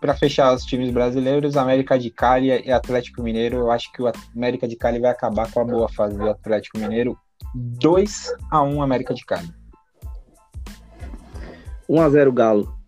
Para 0.00 0.14
fechar 0.14 0.54
os 0.54 0.64
times 0.64 0.90
brasileiros, 0.90 1.56
América 1.56 1.98
de 1.98 2.10
Cali 2.10 2.48
e 2.48 2.72
Atlético 2.72 3.22
Mineiro, 3.22 3.58
eu 3.58 3.70
acho 3.70 3.92
que 3.92 4.02
o 4.02 4.10
América 4.34 4.66
de 4.66 4.74
Cali 4.74 4.98
vai 4.98 5.10
acabar 5.10 5.50
com 5.50 5.60
a 5.60 5.64
boa 5.64 5.88
fase 5.88 6.16
do 6.16 6.28
Atlético 6.28 6.78
Mineiro. 6.78 7.18
2 7.54 8.34
a 8.50 8.62
1 8.62 8.82
América 8.82 9.14
de 9.14 9.24
Cali. 9.24 9.52
1x0 11.88 12.32
Galo. 12.32 12.78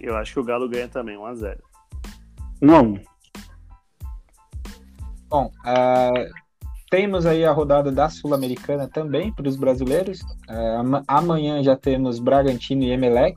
Eu 0.00 0.16
acho 0.16 0.34
que 0.34 0.40
o 0.40 0.44
Galo 0.44 0.68
ganha 0.68 0.88
também, 0.88 1.16
1x0. 1.16 1.58
1x1. 2.62 3.04
Bom, 5.28 5.50
uh, 5.66 6.46
temos 6.88 7.26
aí 7.26 7.44
a 7.44 7.50
rodada 7.50 7.90
da 7.90 8.08
Sul-Americana 8.08 8.88
também 8.88 9.32
para 9.32 9.48
os 9.48 9.56
brasileiros. 9.56 10.20
Uh, 10.48 11.02
amanhã 11.08 11.62
já 11.62 11.76
temos 11.76 12.20
Bragantino 12.20 12.84
e 12.84 12.92
Emelec, 12.92 13.36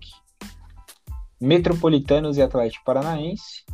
Metropolitanos 1.42 2.38
e 2.38 2.42
Atlético 2.42 2.86
Paranaense. 2.86 3.66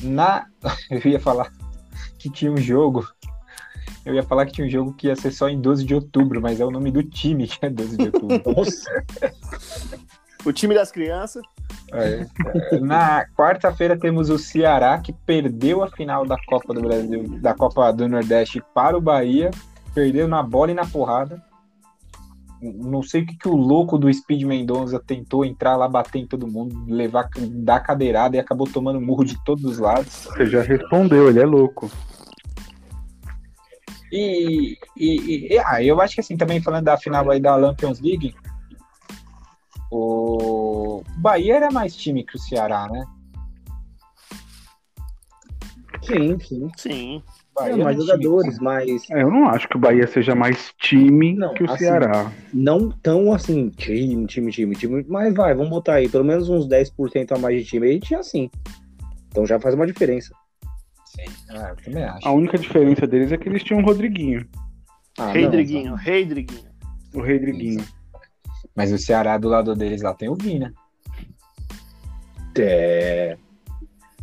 Na. 0.00 0.46
Eu 0.90 1.00
ia 1.10 1.18
falar 1.18 1.50
que 2.18 2.30
tinha 2.30 2.52
um 2.52 2.56
jogo. 2.56 3.04
Eu 4.04 4.14
ia 4.14 4.22
falar 4.22 4.46
que 4.46 4.52
tinha 4.52 4.66
um 4.66 4.70
jogo 4.70 4.92
que 4.94 5.06
ia 5.06 5.16
ser 5.16 5.30
só 5.30 5.48
em 5.48 5.60
12 5.60 5.84
de 5.84 5.94
outubro, 5.94 6.40
mas 6.40 6.60
é 6.60 6.64
o 6.64 6.70
nome 6.70 6.90
do 6.90 7.02
time 7.02 7.46
que 7.46 7.64
é 7.64 7.70
12 7.70 7.96
de 7.96 8.04
outubro. 8.06 8.42
Nossa! 8.56 8.90
o 10.44 10.52
time 10.52 10.74
das 10.74 10.90
crianças. 10.90 11.42
É. 11.92 12.26
Na 12.80 13.24
quarta-feira 13.36 13.98
temos 13.98 14.30
o 14.30 14.38
Ceará, 14.38 14.98
que 14.98 15.12
perdeu 15.12 15.82
a 15.82 15.88
final 15.88 16.26
da 16.26 16.36
Copa 16.46 16.74
do 16.74 16.80
Brasil, 16.80 17.38
da 17.40 17.54
Copa 17.54 17.92
do 17.92 18.08
Nordeste 18.08 18.62
para 18.74 18.96
o 18.96 19.00
Bahia. 19.00 19.50
Perdeu 19.94 20.26
na 20.26 20.42
bola 20.42 20.70
e 20.70 20.74
na 20.74 20.86
porrada. 20.86 21.40
Não 22.60 23.02
sei 23.02 23.22
o 23.22 23.26
que, 23.26 23.36
que 23.36 23.48
o 23.48 23.56
louco 23.56 23.98
do 23.98 24.12
Speed 24.12 24.42
Mendonça 24.44 25.00
tentou 25.00 25.44
entrar 25.44 25.76
lá, 25.76 25.88
bater 25.88 26.20
em 26.20 26.26
todo 26.26 26.46
mundo, 26.46 26.84
levar, 26.86 27.28
dar 27.50 27.80
cadeirada 27.80 28.36
e 28.36 28.40
acabou 28.40 28.68
tomando 28.68 29.00
murro 29.00 29.24
de 29.24 29.36
todos 29.44 29.64
os 29.64 29.78
lados. 29.78 30.28
Você 30.30 30.46
já 30.46 30.62
respondeu, 30.62 31.28
ele 31.28 31.40
é 31.40 31.44
louco. 31.44 31.90
E, 34.12 34.76
e, 34.94 35.54
e 35.54 35.58
ah, 35.58 35.82
eu 35.82 35.98
acho 36.00 36.14
que 36.14 36.20
assim, 36.20 36.36
também 36.36 36.60
falando 36.60 36.84
da 36.84 36.98
final 36.98 37.30
aí 37.30 37.40
da 37.40 37.56
Lampions 37.56 37.98
League, 37.98 38.34
o 39.90 41.02
Bahia 41.16 41.56
era 41.56 41.70
mais 41.70 41.96
time 41.96 42.22
que 42.22 42.36
o 42.36 42.38
Ceará, 42.38 42.86
né? 42.90 43.04
Sim, 46.02 46.38
sim. 46.40 46.68
Sim. 46.76 47.22
Bahia 47.54 47.74
é, 47.74 47.84
mais 47.84 47.96
jogadores, 47.96 48.54
time. 48.54 48.64
mas. 48.64 49.10
É, 49.10 49.22
eu 49.22 49.30
não 49.30 49.48
acho 49.48 49.68
que 49.68 49.76
o 49.76 49.80
Bahia 49.80 50.06
seja 50.06 50.34
mais 50.34 50.74
time 50.78 51.34
não, 51.34 51.54
que 51.54 51.62
o 51.62 51.70
assim, 51.70 51.84
Ceará. 51.84 52.30
Não 52.52 52.90
tão 52.90 53.32
assim, 53.32 53.70
time, 53.70 54.26
time, 54.26 54.50
time, 54.50 54.74
time. 54.74 55.06
Mas 55.08 55.34
vai, 55.34 55.54
vamos 55.54 55.70
botar 55.70 55.94
aí, 55.94 56.08
pelo 56.08 56.24
menos 56.24 56.48
uns 56.50 56.66
10% 56.66 57.32
a 57.32 57.38
mais 57.38 57.58
de 57.58 57.64
time. 57.64 57.88
A 57.88 57.92
gente 57.92 58.08
tinha 58.08 58.20
assim. 58.20 58.50
Então 59.28 59.46
já 59.46 59.58
faz 59.58 59.74
uma 59.74 59.86
diferença. 59.86 60.34
Ah, 61.50 61.70
eu 61.70 61.76
também 61.76 62.04
acho. 62.04 62.26
A 62.26 62.32
única 62.32 62.58
diferença 62.58 63.06
deles 63.06 63.32
é 63.32 63.36
que 63.36 63.48
eles 63.48 63.62
tinham 63.62 63.82
o 63.82 63.84
Rodriguinho. 63.84 64.46
Ah, 65.18 65.30
Rei 65.30 65.48
Driguinho, 65.48 65.94
Rei 65.94 66.24
Driguinho. 66.24 66.70
O 67.14 67.20
Rei 67.20 67.38
Driguinho. 67.38 67.84
Mas 68.74 68.90
o 68.92 68.98
Ceará 68.98 69.36
do 69.36 69.48
lado 69.48 69.74
deles 69.74 70.00
lá 70.00 70.14
tem 70.14 70.28
o 70.28 70.34
Vina. 70.34 70.72
É. 72.58 73.36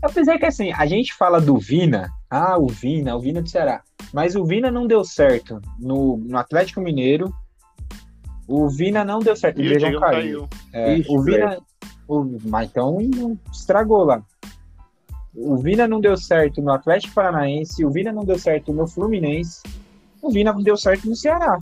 Apesar 0.02 0.38
que 0.40 0.46
assim, 0.46 0.72
a 0.72 0.86
gente 0.86 1.14
fala 1.14 1.40
do 1.40 1.58
Vina, 1.58 2.10
ah, 2.30 2.58
o 2.58 2.68
Vina, 2.68 3.16
o 3.16 3.20
Vina 3.20 3.42
do 3.42 3.50
Ceará. 3.50 3.84
Mas 4.14 4.36
o 4.36 4.46
Vina 4.46 4.72
não 4.72 4.88
deu 4.88 5.04
certo 5.04 5.62
no, 5.78 6.18
no 6.18 6.38
Atlético 6.38 6.82
Mineiro. 6.82 7.34
O 8.48 8.68
Vina 8.70 9.06
não 9.06 9.20
deu 9.20 9.36
certo, 9.36 9.60
o 9.60 9.62
Diego 9.62 10.00
caiu. 10.00 10.00
caiu. 10.00 10.50
É, 10.74 10.96
Ixi, 10.96 11.12
o 11.12 11.22
Vina. 11.22 11.60
O, 12.08 12.26
mas 12.46 12.70
então 12.70 12.98
estragou 13.52 14.04
lá. 14.04 14.24
O 15.34 15.58
Vina 15.58 15.88
não 15.88 16.02
deu 16.02 16.18
certo 16.18 16.62
no 16.62 16.72
Atlético 16.72 17.14
Paranaense, 17.14 17.86
o 17.86 17.90
Vina 17.90 18.12
não 18.12 18.26
deu 18.26 18.38
certo 18.38 18.74
no 18.74 18.88
Fluminense, 18.88 19.62
o 20.22 20.32
Vina 20.32 20.52
não 20.52 20.62
deu 20.62 20.76
certo 20.76 21.08
no 21.08 21.16
Ceará. 21.16 21.60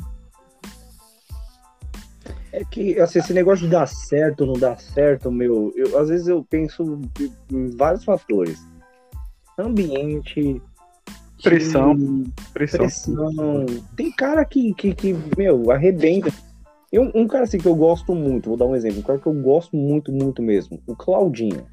É 2.52 2.64
que 2.64 3.00
assim, 3.00 3.20
esse 3.20 3.34
negócio 3.34 3.66
de 3.66 3.72
dar 3.72 3.88
certo 3.88 4.42
ou 4.42 4.48
não 4.48 4.60
dar 4.60 4.80
certo, 4.80 5.32
meu, 5.32 5.74
eu, 5.76 6.00
às 6.00 6.10
vezes 6.10 6.28
eu 6.28 6.44
penso 6.50 7.02
em 7.52 7.70
vários 7.76 8.04
fatores. 8.04 8.66
Ambiente, 9.60 10.62
pressão, 11.44 11.96
pressão. 12.54 12.80
pressão. 12.80 13.66
Tem 13.96 14.12
cara 14.12 14.46
que, 14.46 14.74
que, 14.74 14.96
que 14.96 15.16
meu, 15.38 15.72
arrebenta. 15.72 16.32
Eu, 16.92 17.12
um 17.14 17.28
cara 17.28 17.44
assim 17.44 17.58
que 17.58 17.68
eu 17.68 17.76
gosto 17.76 18.16
muito, 18.16 18.48
vou 18.48 18.58
dar 18.58 18.66
um 18.66 18.76
exemplo, 18.76 19.00
um 19.00 19.04
cara 19.04 19.20
que 19.20 19.28
eu 19.28 19.34
gosto 19.34 19.76
muito, 19.76 20.12
muito 20.12 20.42
mesmo, 20.42 20.82
o 20.88 20.96
Claudinho. 20.96 21.66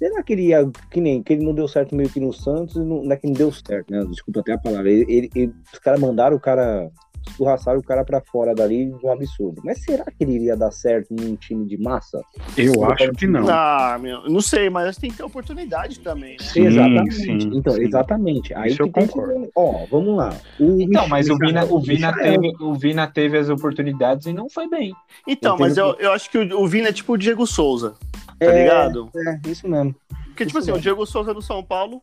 Será 0.00 0.22
que 0.22 0.32
ele 0.32 0.46
ia, 0.46 0.66
que 0.90 0.98
nem, 0.98 1.22
que 1.22 1.34
ele 1.34 1.44
não 1.44 1.52
deu 1.52 1.68
certo 1.68 1.94
meio 1.94 2.08
que 2.08 2.18
no 2.18 2.32
Santos, 2.32 2.74
não, 2.76 3.04
não 3.04 3.12
é 3.12 3.16
que 3.18 3.26
não 3.26 3.34
deu 3.34 3.52
certo, 3.52 3.90
né? 3.90 4.02
Desculpa 4.08 4.40
até 4.40 4.54
a 4.54 4.58
palavra. 4.58 4.90
Ele, 4.90 5.04
ele, 5.06 5.30
ele 5.34 5.54
os 5.70 5.78
caras 5.78 6.00
mandaram 6.00 6.38
o 6.38 6.40
cara 6.40 6.90
escorraçaram 7.28 7.78
o 7.78 7.82
cara 7.82 8.02
para 8.02 8.18
fora 8.22 8.54
dali 8.54 8.86
de 8.86 9.06
um 9.06 9.12
absurdo. 9.12 9.60
Mas 9.62 9.84
será 9.84 10.06
que 10.06 10.24
ele 10.24 10.36
iria 10.36 10.56
dar 10.56 10.70
certo 10.70 11.14
num 11.14 11.36
time 11.36 11.66
de 11.66 11.76
massa? 11.76 12.18
Eu 12.56 12.82
acho 12.90 13.12
que 13.12 13.26
não. 13.26 13.46
Ah, 13.46 13.98
meu, 14.00 14.22
não 14.22 14.40
sei, 14.40 14.70
mas 14.70 14.96
tem 14.96 15.10
que 15.10 15.18
ter 15.18 15.22
oportunidade 15.22 16.00
também, 16.00 16.38
né? 16.38 16.46
Sim, 16.46 16.66
exatamente. 16.66 17.14
Sim, 17.14 17.38
então, 17.52 17.74
sim. 17.74 17.82
exatamente. 17.82 18.54
Aí 18.54 18.70
Isso 18.70 18.80
eu 18.80 18.90
concordo. 18.90 19.42
Que... 19.42 19.50
Ó, 19.54 19.84
vamos 19.90 20.16
lá. 20.16 20.34
O 20.58 20.80
então, 20.80 21.06
mas 21.08 21.28
o 21.28 21.36
Vina, 21.36 21.66
o, 21.66 21.78
Vina 21.78 22.10
teve, 22.14 22.52
o 22.58 22.74
Vina 22.74 23.06
teve 23.06 23.36
as 23.36 23.50
oportunidades 23.50 24.26
e 24.26 24.32
não 24.32 24.48
foi 24.48 24.66
bem. 24.66 24.94
Então, 25.28 25.58
mas 25.58 25.76
eu, 25.76 25.94
eu 25.98 26.10
acho 26.12 26.30
que 26.30 26.38
o, 26.38 26.62
o 26.62 26.66
Vina 26.66 26.88
é 26.88 26.92
tipo 26.92 27.12
o 27.12 27.18
Diego 27.18 27.46
Souza. 27.46 27.94
Tá 28.40 28.46
é, 28.46 28.62
ligado? 28.62 29.10
É, 29.14 29.50
isso 29.50 29.68
mesmo. 29.68 29.94
Porque, 30.28 30.46
tipo 30.46 30.58
assim, 30.58 30.68
mesmo. 30.68 30.78
o 30.78 30.82
Diego 30.82 31.06
Souza 31.06 31.34
do 31.34 31.42
São 31.42 31.62
Paulo, 31.62 32.00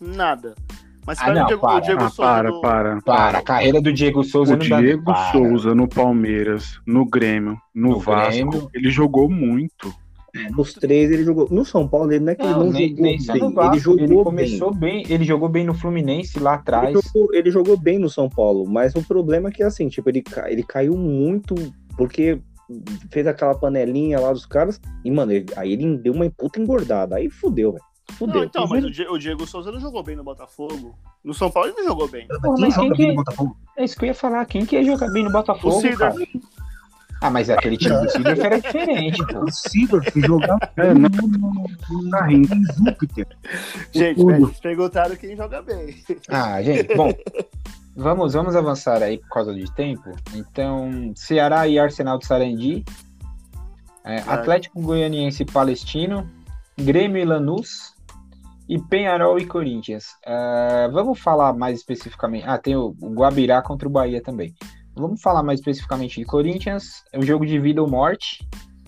nada. 0.00 0.54
Mas 1.04 1.18
ah, 1.20 1.34
não, 1.34 1.42
o 1.42 1.46
Diego, 1.46 1.60
para, 1.60 1.76
o 1.76 1.80
Diego 1.80 2.04
ah, 2.04 2.08
Souza. 2.08 2.30
Para, 2.30 2.50
do... 2.50 2.60
para, 2.60 3.02
para. 3.02 3.38
A 3.38 3.42
carreira 3.42 3.80
do 3.80 3.92
Diego 3.92 4.22
Souza 4.22 4.54
o 4.54 4.56
Diego 4.56 5.04
dá... 5.04 5.32
Souza 5.32 5.74
no 5.74 5.88
Palmeiras, 5.88 6.80
no 6.86 7.04
Grêmio, 7.04 7.58
no, 7.74 7.90
no 7.90 7.98
Vasco, 7.98 8.30
Grêmio. 8.30 8.70
ele 8.72 8.90
jogou 8.90 9.28
muito. 9.28 9.92
É, 10.34 10.48
nos 10.50 10.72
três 10.72 11.10
ele 11.10 11.24
jogou. 11.24 11.48
No 11.50 11.64
São 11.64 11.86
Paulo, 11.86 12.12
ele 12.12 12.24
não 12.24 12.32
é 12.32 12.34
que 12.36 12.42
não, 12.42 12.50
ele 12.50 12.58
não 12.58 12.72
nem, 12.72 12.88
jogou 12.88 13.02
nem 13.02 13.18
bem. 13.18 13.52
Vasco, 13.52 13.74
ele 13.74 13.80
jogou 13.80 14.04
ele 14.04 14.24
começou 14.24 14.74
bem. 14.74 15.02
bem. 15.02 15.12
Ele 15.12 15.24
jogou 15.24 15.48
bem 15.48 15.64
no 15.64 15.74
Fluminense 15.74 16.38
lá 16.38 16.54
atrás. 16.54 16.88
Ele 16.88 17.00
jogou, 17.02 17.34
ele 17.34 17.50
jogou, 17.50 17.76
bem 17.76 17.98
no 17.98 18.08
São 18.08 18.28
Paulo, 18.28 18.64
mas 18.66 18.94
o 18.94 19.02
problema 19.02 19.48
é 19.48 19.52
que 19.52 19.62
assim, 19.62 19.88
tipo, 19.88 20.08
ele, 20.08 20.22
ele 20.46 20.62
caiu 20.62 20.96
muito 20.96 21.54
porque 21.96 22.40
fez 23.10 23.26
aquela 23.26 23.54
panelinha 23.54 24.20
lá 24.20 24.32
dos 24.32 24.46
caras 24.46 24.80
e, 25.04 25.10
mano, 25.10 25.32
ele, 25.32 25.46
aí 25.56 25.72
ele 25.72 25.96
deu 25.98 26.12
uma 26.12 26.28
puta 26.30 26.60
engordada. 26.60 27.16
Aí 27.16 27.30
fudeu, 27.30 27.72
velho. 27.72 27.84
Fudeu. 28.12 28.40
Não, 28.40 28.44
então, 28.44 28.66
mas 28.68 28.84
o 28.84 29.18
Diego 29.18 29.46
Souza 29.46 29.72
não 29.72 29.80
jogou 29.80 30.02
bem 30.02 30.14
no 30.14 30.22
Botafogo. 30.22 30.94
No 31.22 31.32
São 31.32 31.50
Paulo 31.50 31.70
ele 31.70 31.78
não 31.78 31.84
jogou 31.84 32.08
bem. 32.08 32.28
Porra, 32.28 32.56
mas 32.60 32.76
quem 32.76 32.92
que... 32.92 33.14
É 33.76 33.84
isso 33.84 33.96
que 33.96 34.04
eu 34.04 34.08
ia 34.08 34.14
falar. 34.14 34.44
Quem 34.46 34.66
que 34.66 34.76
ia 34.76 34.84
jogar 34.84 35.10
bem 35.10 35.24
no 35.24 35.32
Botafogo, 35.32 35.78
o 35.78 35.96
cara? 35.96 36.14
Ah, 37.24 37.30
mas 37.30 37.48
aquele 37.48 37.78
time 37.78 37.98
do 37.98 38.10
Sidorf 38.10 38.40
era 38.40 38.60
diferente, 38.60 39.26
pô. 39.26 39.44
O 39.44 39.50
Sidorf 39.50 40.20
jogava 40.20 40.58
é, 40.76 40.92
no, 40.92 41.08
no, 41.08 41.38
no, 41.38 42.64
Júpiter. 42.84 43.26
Gente, 43.90 44.22
velho, 44.22 44.54
perguntaram 44.60 45.16
quem 45.16 45.34
joga 45.34 45.62
bem. 45.62 46.04
Ah, 46.28 46.62
gente, 46.62 46.94
bom. 46.94 47.10
Vamos, 47.96 48.34
vamos 48.34 48.56
avançar 48.56 49.02
aí 49.02 49.18
por 49.18 49.28
causa 49.28 49.54
de 49.54 49.72
tempo. 49.74 50.10
Então, 50.34 51.12
Ceará 51.14 51.68
e 51.68 51.78
Arsenal 51.78 52.18
de 52.18 52.26
Sarandi. 52.26 52.84
É, 54.04 54.18
Atlético 54.26 54.80
Goianiense 54.80 55.44
e 55.44 55.46
Palestino. 55.46 56.28
Grêmio 56.76 57.22
e 57.22 57.24
Lanús 57.24 57.94
e 58.68 58.80
Penharol 58.80 59.38
e 59.38 59.46
Corinthians. 59.46 60.06
Uh, 60.26 60.90
vamos 60.92 61.20
falar 61.20 61.52
mais 61.52 61.78
especificamente. 61.78 62.44
Ah, 62.46 62.58
tem 62.58 62.74
o, 62.74 62.96
o 63.00 63.10
Guabirá 63.10 63.62
contra 63.62 63.86
o 63.86 63.90
Bahia 63.90 64.22
também. 64.22 64.54
Vamos 64.96 65.20
falar 65.20 65.42
mais 65.42 65.60
especificamente 65.60 66.20
de 66.20 66.26
Corinthians. 66.26 67.04
É 67.12 67.18
um 67.18 67.22
jogo 67.22 67.46
de 67.46 67.58
vida 67.58 67.82
ou 67.82 67.88
morte 67.88 68.46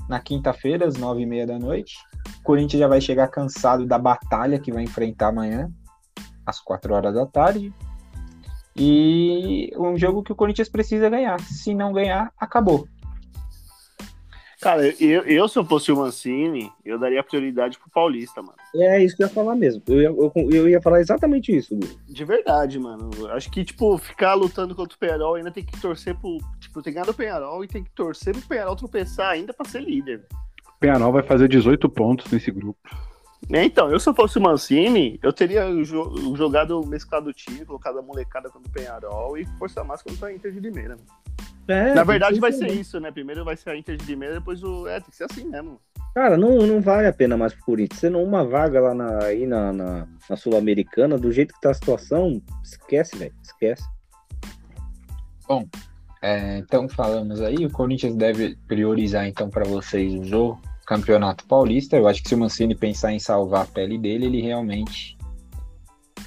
na 0.08 0.20
quinta-feira, 0.20 0.86
às 0.86 0.96
nove 0.96 1.22
e 1.22 1.26
meia 1.26 1.46
da 1.46 1.58
noite. 1.58 1.96
O 2.40 2.42
Corinthians 2.42 2.80
já 2.80 2.88
vai 2.88 3.00
chegar 3.00 3.28
cansado 3.28 3.86
da 3.86 3.98
batalha 3.98 4.58
que 4.58 4.72
vai 4.72 4.84
enfrentar 4.84 5.28
amanhã, 5.28 5.70
às 6.44 6.60
quatro 6.60 6.94
horas 6.94 7.14
da 7.14 7.26
tarde. 7.26 7.72
E 8.78 9.72
um 9.76 9.96
jogo 9.96 10.22
que 10.22 10.32
o 10.32 10.36
Corinthians 10.36 10.68
precisa 10.68 11.08
ganhar. 11.08 11.40
Se 11.40 11.74
não 11.74 11.92
ganhar, 11.92 12.32
acabou. 12.38 12.86
Cara, 14.60 14.86
eu, 15.00 15.22
eu, 15.22 15.48
se 15.48 15.58
eu 15.58 15.64
fosse 15.64 15.92
o 15.92 15.96
Mancini, 15.96 16.72
eu 16.84 16.98
daria 16.98 17.22
prioridade 17.22 17.78
pro 17.78 17.90
Paulista, 17.90 18.42
mano. 18.42 18.56
É 18.74 19.02
isso 19.02 19.16
que 19.16 19.22
eu 19.22 19.28
ia 19.28 19.32
falar 19.32 19.54
mesmo. 19.54 19.82
Eu 19.86 20.00
ia, 20.00 20.08
eu, 20.08 20.32
eu 20.50 20.68
ia 20.68 20.80
falar 20.80 21.00
exatamente 21.00 21.54
isso. 21.54 21.78
De 22.08 22.24
verdade, 22.24 22.78
mano. 22.78 23.10
Acho 23.30 23.50
que, 23.50 23.64
tipo, 23.64 23.98
ficar 23.98 24.34
lutando 24.34 24.74
contra 24.74 24.96
o 24.96 24.98
Penharol 24.98 25.34
ainda 25.34 25.50
tem 25.50 25.64
que 25.64 25.78
torcer 25.78 26.16
pro. 26.16 26.38
Tipo, 26.58 26.82
tem 26.82 26.92
que 26.92 26.98
ganhar 26.98 27.04
do 27.04 27.14
Penharol 27.14 27.62
e 27.62 27.68
tem 27.68 27.84
que 27.84 27.90
torcer 27.90 28.34
pro 28.34 28.48
Penharol 28.48 28.74
tropeçar 28.74 29.30
ainda 29.30 29.52
pra 29.52 29.68
ser 29.68 29.82
líder. 29.82 30.26
O 30.74 30.78
Penharol 30.80 31.12
vai 31.12 31.22
fazer 31.22 31.48
18 31.48 31.88
pontos 31.90 32.32
nesse 32.32 32.50
grupo. 32.50 32.80
É, 33.52 33.64
então, 33.64 33.90
eu 33.90 34.00
se 34.00 34.08
eu 34.08 34.14
fosse 34.14 34.38
o 34.38 34.40
Mancini, 34.40 35.18
eu 35.22 35.32
teria 35.32 35.66
jogado 35.84 36.80
o 36.80 36.86
mesclado 36.86 37.32
time, 37.32 37.64
colocado 37.64 37.98
a 37.98 38.02
molecada 38.02 38.48
contra 38.50 38.68
o 38.68 38.72
Penharol 38.72 39.38
e 39.38 39.44
força 39.58 39.84
mais 39.84 40.02
contra 40.02 40.28
a 40.28 40.32
Inter 40.32 40.52
de 40.52 40.60
Limeira. 40.60 40.96
É, 41.68 41.94
Na 41.94 42.04
verdade 42.04 42.40
vai 42.40 42.52
ser 42.52 42.70
isso, 42.70 42.98
né? 43.00 43.10
Primeiro 43.10 43.44
vai 43.44 43.56
ser 43.56 43.70
a 43.70 43.76
Inter 43.76 43.96
de 43.96 44.04
Limeira, 44.06 44.34
depois 44.34 44.62
o... 44.62 44.86
É, 44.88 45.00
tem 45.00 45.10
que 45.10 45.16
ser 45.16 45.24
assim 45.24 45.44
mesmo. 45.44 45.80
Cara, 46.14 46.36
não, 46.36 46.66
não 46.66 46.80
vale 46.80 47.06
a 47.06 47.12
pena 47.12 47.36
mais 47.36 47.52
pro 47.52 47.64
Corinthians. 47.66 48.00
Sendo 48.00 48.18
uma 48.18 48.44
vaga 48.44 48.80
lá 48.80 48.94
na, 48.94 49.24
aí 49.24 49.46
na, 49.46 49.72
na, 49.72 50.08
na 50.28 50.36
Sul-Americana, 50.36 51.18
do 51.18 51.30
jeito 51.30 51.54
que 51.54 51.60
tá 51.60 51.70
a 51.70 51.74
situação, 51.74 52.40
esquece, 52.64 53.16
velho. 53.16 53.34
Esquece. 53.42 53.84
Bom, 55.46 55.68
é, 56.22 56.58
então 56.58 56.88
falamos 56.88 57.40
aí, 57.40 57.66
o 57.66 57.70
Corinthians 57.70 58.16
deve 58.16 58.56
priorizar 58.66 59.26
então 59.26 59.50
para 59.50 59.64
vocês 59.64 60.32
o 60.32 60.58
Campeonato 60.86 61.44
Paulista. 61.46 61.96
Eu 61.96 62.06
acho 62.06 62.22
que 62.22 62.28
se 62.28 62.34
o 62.34 62.38
Mancini 62.38 62.74
pensar 62.74 63.12
em 63.12 63.18
salvar 63.18 63.64
a 63.64 63.66
pele 63.66 63.98
dele, 63.98 64.26
ele 64.26 64.40
realmente 64.40 65.18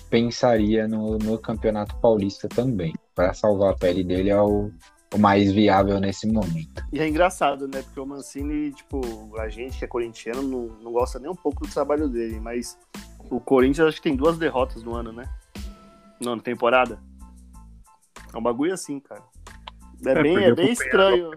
pensaria 0.10 0.88
no, 0.88 1.18
no 1.18 1.38
Campeonato 1.38 1.96
Paulista 1.98 2.50
também. 2.50 2.94
Para 3.16 3.34
salvar 3.34 3.72
a 3.72 3.76
pele 3.76 4.04
dele 4.04 4.30
é 4.30 4.42
o, 4.42 4.70
o 5.14 5.18
mais 5.18 5.52
viável 5.52 6.00
nesse 6.00 6.28
momento. 6.28 6.84
E 6.92 7.00
é 7.00 7.08
engraçado, 7.08 7.68
né? 7.68 7.82
Porque 7.82 8.00
o 8.00 8.06
Mancini, 8.06 8.74
tipo, 8.74 9.00
a 9.40 9.48
gente 9.48 9.80
que 9.80 9.86
é 9.86 9.88
corintiano 9.88 10.42
não, 10.42 10.66
não 10.84 10.92
gosta 10.92 11.20
nem 11.20 11.30
um 11.30 11.36
pouco 11.36 11.66
do 11.66 11.74
trabalho 11.74 12.10
dele, 12.10 12.40
mas 12.40 12.78
o 13.30 13.40
Corinthians 13.40 13.88
acho 13.88 13.98
que 13.98 14.10
tem 14.10 14.16
duas 14.16 14.38
derrotas 14.38 14.84
no 14.84 14.94
ano, 14.94 15.14
né? 15.14 15.30
No 16.20 16.32
ano, 16.32 16.42
temporada. 16.42 17.00
É 18.34 18.38
um 18.38 18.42
bagulho 18.42 18.74
assim, 18.74 19.00
cara. 19.00 19.24
É, 20.06 20.22
bem, 20.22 20.38
é 20.38 20.54
bem 20.54 20.72
estranho. 20.72 21.32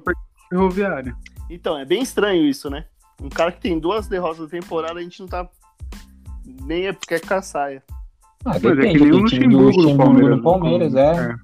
Ferroviário. 0.48 1.16
Então, 1.48 1.78
é 1.78 1.84
bem 1.84 2.02
estranho 2.02 2.44
isso, 2.44 2.68
né? 2.68 2.86
Um 3.22 3.28
cara 3.28 3.52
que 3.52 3.60
tem 3.60 3.78
duas 3.78 4.08
derrotas 4.08 4.40
na 4.40 4.48
temporada, 4.48 4.98
a 4.98 5.02
gente 5.02 5.20
não 5.20 5.28
tá. 5.28 5.48
Nem 6.64 6.86
é 6.86 6.92
porque 6.92 7.14
é 7.14 7.20
caçaia. 7.20 7.82
Ah, 8.44 8.50
Mas 8.54 8.64
é 8.64 8.74
depende, 8.74 8.98
que 8.98 9.04
nem 9.04 9.12
o 9.12 9.16
tem 9.16 9.24
time 9.26 9.48
do 9.48 9.60
Luxemburgo 9.60 9.92
no 9.92 9.96
Palmeiras. 9.96 10.36
no 10.36 10.42
Palmeiras, 10.42 10.94
é. 10.94 11.36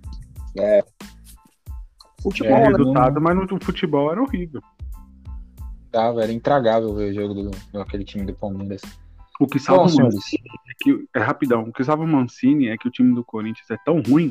É. 0.58 0.78
É 0.78 0.84
Futebol, 2.20 2.58
né? 2.58 2.66
resultado, 2.66 3.20
mas 3.20 3.36
no 3.36 3.64
futebol 3.64 4.10
era 4.10 4.20
horrível. 4.20 4.60
Tava, 5.92 6.22
era 6.22 6.32
intragável 6.32 6.92
ver 6.94 7.12
o 7.12 7.14
jogo 7.14 7.34
do, 7.34 7.50
do 7.72 7.80
aquele 7.80 8.04
time 8.04 8.26
do 8.26 8.34
Palmeiras. 8.34 8.82
O 9.38 9.46
que 9.46 9.60
salva 9.60 9.84
Bom, 9.84 10.00
o 10.00 10.04
Mancini 10.04 10.42
é 10.68 10.72
que. 10.80 11.08
É 11.14 11.20
rapidão. 11.20 11.62
O 11.62 11.72
que 11.72 11.84
salva 11.84 12.02
o 12.02 12.08
Mancini 12.08 12.68
é 12.68 12.76
que 12.76 12.88
o 12.88 12.90
time 12.90 13.14
do 13.14 13.24
Corinthians 13.24 13.70
é 13.70 13.76
tão 13.84 14.02
ruim 14.02 14.30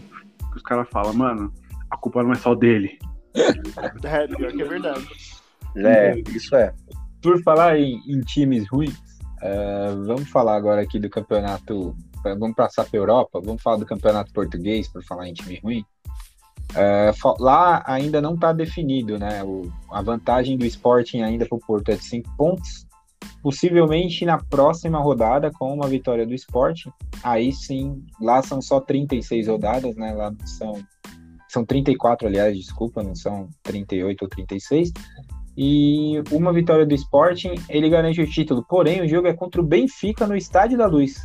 que 0.52 0.58
os 0.58 0.62
caras 0.64 0.88
falam, 0.90 1.14
mano, 1.14 1.54
a 1.90 1.96
culpa 1.96 2.22
não 2.22 2.34
é 2.34 2.36
só 2.36 2.54
dele. 2.54 3.00
É, 4.04 4.28
pior 4.28 4.52
que 4.52 4.62
é 4.62 4.66
verdade. 4.66 5.08
É, 5.76 6.20
isso 6.30 6.56
é. 6.56 6.74
Por 7.28 7.44
falar 7.44 7.78
em, 7.78 8.02
em 8.08 8.22
times 8.22 8.66
ruins, 8.70 8.96
é, 9.42 9.92
vamos 10.06 10.30
falar 10.30 10.56
agora 10.56 10.82
aqui 10.82 10.98
do 10.98 11.10
campeonato. 11.10 11.94
Vamos 12.24 12.56
passar 12.56 12.86
para 12.86 12.98
Europa, 12.98 13.42
vamos 13.44 13.62
falar 13.62 13.78
do 13.78 13.86
campeonato 13.86 14.32
português, 14.34 14.88
por 14.88 15.04
falar 15.04 15.28
em 15.28 15.34
time 15.34 15.60
ruim. 15.64 15.86
É, 16.76 17.12
fa- 17.14 17.36
lá 17.40 17.84
ainda 17.86 18.22
não 18.22 18.34
está 18.34 18.52
definido, 18.54 19.18
né? 19.20 19.44
O- 19.44 19.72
a 19.92 20.02
vantagem 20.02 20.58
do 20.58 20.66
Sporting 20.66 21.22
ainda 21.22 21.46
para 21.46 21.56
o 21.58 21.60
Porto 21.60 21.90
é 21.90 21.96
de 21.96 22.04
5 22.04 22.30
pontos. 22.38 22.86
Possivelmente 23.42 24.26
na 24.26 24.38
próxima 24.38 25.00
rodada, 25.00 25.52
com 25.52 25.74
uma 25.74 25.88
vitória 25.88 26.26
do 26.26 26.34
Sporting, 26.34 26.92
aí 27.24 27.52
sim, 27.54 28.04
lá 28.22 28.42
são 28.42 28.62
só 28.62 28.80
36 28.80 29.48
rodadas, 29.48 29.96
né? 29.96 30.14
Lá 30.14 30.34
são, 30.46 30.82
são 31.48 31.66
34, 31.66 32.28
aliás, 32.28 32.58
desculpa, 32.58 33.04
não 33.04 33.16
são 33.16 33.48
38 33.64 34.22
ou 34.24 34.30
36 34.30 34.92
e 35.58 36.22
uma 36.32 36.54
vitória 36.54 36.86
do 36.86 36.94
Sporting, 36.94 37.56
ele 37.68 37.90
garante 37.90 38.22
o 38.22 38.30
título. 38.30 38.64
Porém, 38.70 39.02
o 39.02 39.08
jogo 39.10 39.28
é 39.28 39.34
contra 39.34 39.60
o 39.60 39.64
Benfica 39.66 40.28
no 40.28 40.36
Estádio 40.38 40.78
da 40.78 40.86
Luz. 40.86 41.18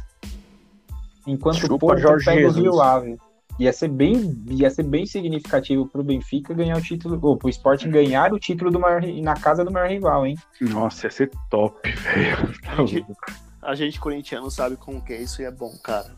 Enquanto 1.26 1.58
Chupa, 1.58 1.74
o 1.74 1.78
Porto 1.78 2.00
Jorge 2.00 2.24
pega 2.24 2.40
Jesus. 2.40 2.56
o 2.56 2.62
Rio 2.62 2.80
Ave. 2.80 3.18
Ia 3.58 3.70
ser 3.70 3.88
bem, 3.88 4.34
ia 4.48 4.70
ser 4.70 4.84
bem 4.84 5.04
significativo 5.04 5.86
pro 5.86 6.02
Benfica 6.02 6.54
ganhar 6.54 6.78
o 6.78 6.80
título, 6.80 7.18
ou 7.22 7.36
pro 7.36 7.50
Sporting 7.50 7.90
ganhar 7.90 8.32
o 8.32 8.38
título 8.38 8.70
do 8.70 8.80
maior, 8.80 9.02
na 9.02 9.34
casa 9.34 9.62
do 9.62 9.70
maior 9.70 9.90
rival, 9.90 10.26
hein? 10.26 10.36
Nossa, 10.62 11.06
ia 11.06 11.10
ser 11.10 11.30
top, 11.50 11.76
velho. 11.90 12.36
Tá. 12.62 13.16
A 13.60 13.74
gente 13.74 14.00
corintiano 14.00 14.50
sabe 14.50 14.76
como 14.76 15.04
que 15.04 15.12
é 15.12 15.20
isso 15.20 15.42
e 15.42 15.44
é 15.44 15.50
bom, 15.50 15.72
cara. 15.84 16.16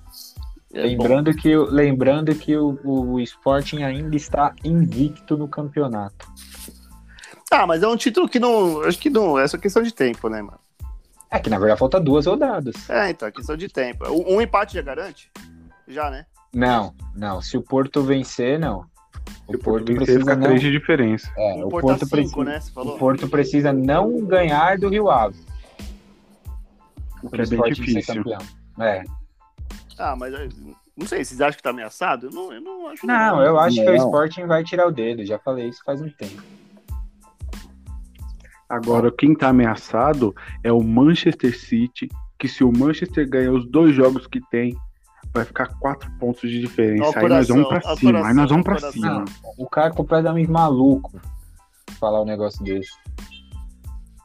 É 0.72 0.82
bom. 0.82 0.88
lembrando 0.88 1.34
que, 1.34 1.56
o- 1.56 1.68
lembrando 1.68 2.34
que 2.34 2.56
o, 2.56 2.78
o 2.84 3.20
Sporting 3.20 3.82
ainda 3.82 4.14
está 4.16 4.54
invicto 4.64 5.36
no 5.36 5.48
campeonato. 5.48 6.26
Ah, 7.50 7.66
mas 7.66 7.82
é 7.82 7.88
um 7.88 7.96
título 7.96 8.28
que 8.28 8.38
não. 8.38 8.82
Acho 8.82 8.98
que 8.98 9.10
não. 9.10 9.38
É 9.38 9.46
só 9.46 9.56
questão 9.58 9.82
de 9.82 9.92
tempo, 9.92 10.28
né, 10.28 10.42
mano? 10.42 10.58
É 11.30 11.38
que 11.38 11.50
na 11.50 11.58
verdade 11.58 11.78
falta 11.78 12.00
duas 12.00 12.26
rodadas. 12.26 12.88
É, 12.88 13.10
então, 13.10 13.26
é 13.26 13.32
questão 13.32 13.56
de 13.56 13.68
tempo. 13.68 14.04
Um, 14.08 14.36
um 14.36 14.40
empate 14.40 14.74
já 14.74 14.82
garante? 14.82 15.30
Já, 15.86 16.10
né? 16.10 16.26
Não, 16.54 16.94
não. 17.14 17.42
Se 17.42 17.56
o 17.56 17.62
Porto 17.62 18.02
vencer, 18.02 18.58
não. 18.58 18.86
O 19.46 19.58
Porto 19.58 19.86
vencer, 19.86 19.96
precisa 19.96 20.20
fica 20.20 20.36
não. 20.36 20.46
três 20.46 20.60
de 20.60 20.70
diferença. 20.70 21.30
É, 21.36 21.54
o 21.64 21.68
Porto 21.68 21.86
Porto 21.86 22.00
tá 22.00 22.16
cinco, 22.16 22.44
precisa. 22.44 22.44
né? 22.44 22.82
O 22.92 22.98
Porto 22.98 23.28
precisa 23.28 23.72
não 23.72 24.24
ganhar 24.24 24.78
do 24.78 24.88
Rio 24.88 25.10
Ave. 25.10 25.36
O 27.22 27.30
que 27.30 27.40
é 27.40 27.46
bem 27.46 27.72
difícil. 27.72 28.22
campeão. 28.22 28.38
É. 28.80 29.04
Ah, 29.98 30.14
mas 30.16 30.34
eh, 30.34 30.48
não 30.96 31.06
sei, 31.06 31.24
vocês 31.24 31.40
acham 31.40 31.56
que 31.56 31.62
tá 31.62 31.70
ameaçado? 31.70 32.26
Eu 32.26 32.30
não, 32.30 32.52
eu 32.52 32.60
não 32.60 32.88
acho. 32.88 33.06
Não, 33.06 33.42
eu 33.42 33.58
acho 33.58 33.76
que 33.76 33.82
o 33.88 33.96
Não. 33.96 34.04
Sporting 34.06 34.46
vai 34.46 34.62
tirar 34.62 34.86
o 34.86 34.92
dedo. 34.92 35.24
Já 35.24 35.38
falei 35.38 35.68
isso 35.68 35.82
faz 35.84 36.00
um 36.00 36.08
tempo. 36.10 36.42
Agora, 38.68 39.10
quem 39.12 39.34
tá 39.34 39.48
ameaçado 39.48 40.34
é 40.62 40.72
o 40.72 40.82
Manchester 40.82 41.58
City, 41.58 42.08
que 42.38 42.48
se 42.48 42.64
o 42.64 42.72
Manchester 42.72 43.28
ganhar 43.28 43.52
os 43.52 43.66
dois 43.70 43.94
jogos 43.94 44.26
que 44.26 44.40
tem, 44.50 44.76
vai 45.32 45.44
ficar 45.44 45.66
quatro 45.78 46.10
pontos 46.18 46.48
de 46.50 46.60
diferença. 46.60 47.04
Ó 47.04 47.10
o 47.12 47.18
aí 47.18 47.28
nós 47.28 47.48
vamos 47.48 47.64
coração, 47.66 47.68
pra 47.68 47.90
ó 47.90 47.94
o 47.94 47.96
cima, 47.98 48.10
coração, 48.12 48.28
aí 48.30 48.34
nós 48.34 48.50
vamos 48.50 48.64
pra 48.64 48.74
coração. 48.76 48.92
cima. 48.92 49.24
O 49.58 49.68
cara 49.68 49.86
é 49.88 49.92
completamente 49.96 50.50
maluco 50.50 51.20
falar 51.98 52.22
um 52.22 52.26
negócio 52.26 52.62
desse. 52.64 52.90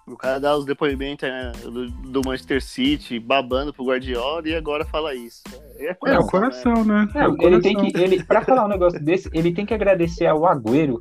O 0.07 0.17
cara 0.17 0.39
dá 0.39 0.57
os 0.57 0.65
depoimentos 0.65 1.29
né, 1.29 1.51
do, 1.63 1.87
do 1.87 2.21
Manchester 2.25 2.63
City, 2.63 3.19
babando 3.19 3.71
pro 3.71 3.85
Guardiola 3.85 4.47
e 4.47 4.55
agora 4.55 4.83
fala 4.83 5.13
isso. 5.13 5.43
É, 5.77 5.91
É, 5.91 5.93
coração, 5.93 6.21
o 6.25 6.27
coração, 6.31 6.85
né? 6.85 7.07
É, 7.13 7.23
Não, 7.27 7.33
o 7.33 7.37
ele 7.41 7.61
tem 7.61 7.75
coração. 7.75 7.91
que. 7.93 8.01
Ele, 8.01 8.23
pra 8.23 8.41
falar 8.41 8.65
um 8.65 8.69
negócio 8.69 8.99
desse, 8.99 9.29
ele 9.33 9.53
tem 9.53 9.67
que 9.67 9.73
agradecer 9.73 10.25
ao 10.25 10.47
Agüero 10.47 10.99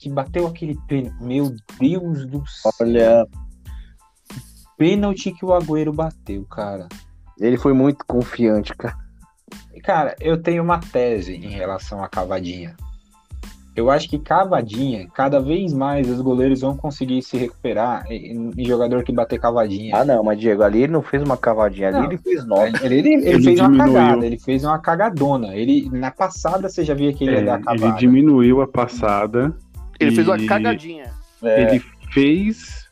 que 0.00 0.08
bateu 0.08 0.46
aquele 0.46 0.78
pênalti. 0.88 1.14
Meu 1.22 1.54
Deus 1.78 2.26
do 2.26 2.42
céu. 2.46 2.72
Olha, 2.80 3.26
Pênalti 4.76 5.30
que 5.32 5.44
o 5.44 5.52
Agüero 5.52 5.92
bateu, 5.92 6.44
cara. 6.46 6.88
ele 7.38 7.58
foi 7.58 7.72
muito 7.74 8.04
confiante, 8.06 8.74
cara. 8.74 8.96
Cara, 9.82 10.14
eu 10.20 10.40
tenho 10.42 10.62
uma 10.62 10.78
tese 10.78 11.34
em 11.34 11.48
relação 11.50 12.02
a 12.02 12.08
cavadinha. 12.08 12.74
Eu 13.76 13.90
acho 13.90 14.08
que 14.10 14.18
cavadinha, 14.18 15.06
cada 15.14 15.40
vez 15.40 15.72
mais 15.72 16.08
os 16.08 16.20
goleiros 16.20 16.60
vão 16.60 16.76
conseguir 16.76 17.22
se 17.22 17.36
recuperar 17.36 18.04
em, 18.10 18.50
em 18.56 18.64
jogador 18.64 19.02
que 19.04 19.12
bater 19.12 19.38
cavadinha. 19.38 19.96
Ah, 19.96 20.04
não, 20.04 20.22
mas 20.24 20.38
Diego, 20.38 20.62
ali 20.62 20.82
ele 20.82 20.92
não 20.92 21.02
fez 21.02 21.22
uma 21.22 21.36
cavadinha, 21.36 21.88
ali 21.88 21.98
Não. 21.98 22.04
ele 22.06 22.18
fez 22.18 22.44
nove. 22.46 22.72
Ele, 22.82 22.94
ele, 22.98 23.08
ele 23.14 23.28
Ele 23.28 23.42
fez 23.44 23.60
uma 23.60 23.68
diminuiu. 23.70 23.94
cagada, 23.94 24.26
ele 24.26 24.38
fez 24.38 24.64
uma 24.64 24.78
cagadona. 24.78 25.54
Ele, 25.54 25.88
na 25.92 26.10
passada 26.10 26.68
você 26.68 26.84
já 26.84 26.94
via 26.94 27.12
que 27.12 27.24
ele 27.24 27.32
ia 27.32 27.38
É, 27.38 27.44
dar 27.44 27.56
ele 27.56 27.64
cavada. 27.64 27.98
diminuiu 27.98 28.60
a 28.60 28.66
passada. 28.68 29.54
Ele 30.00 30.12
fez 30.14 30.26
uma 30.28 30.38
cagadinha. 30.46 31.10
É, 31.42 31.62
Ele 31.74 31.82
fez 32.12 32.88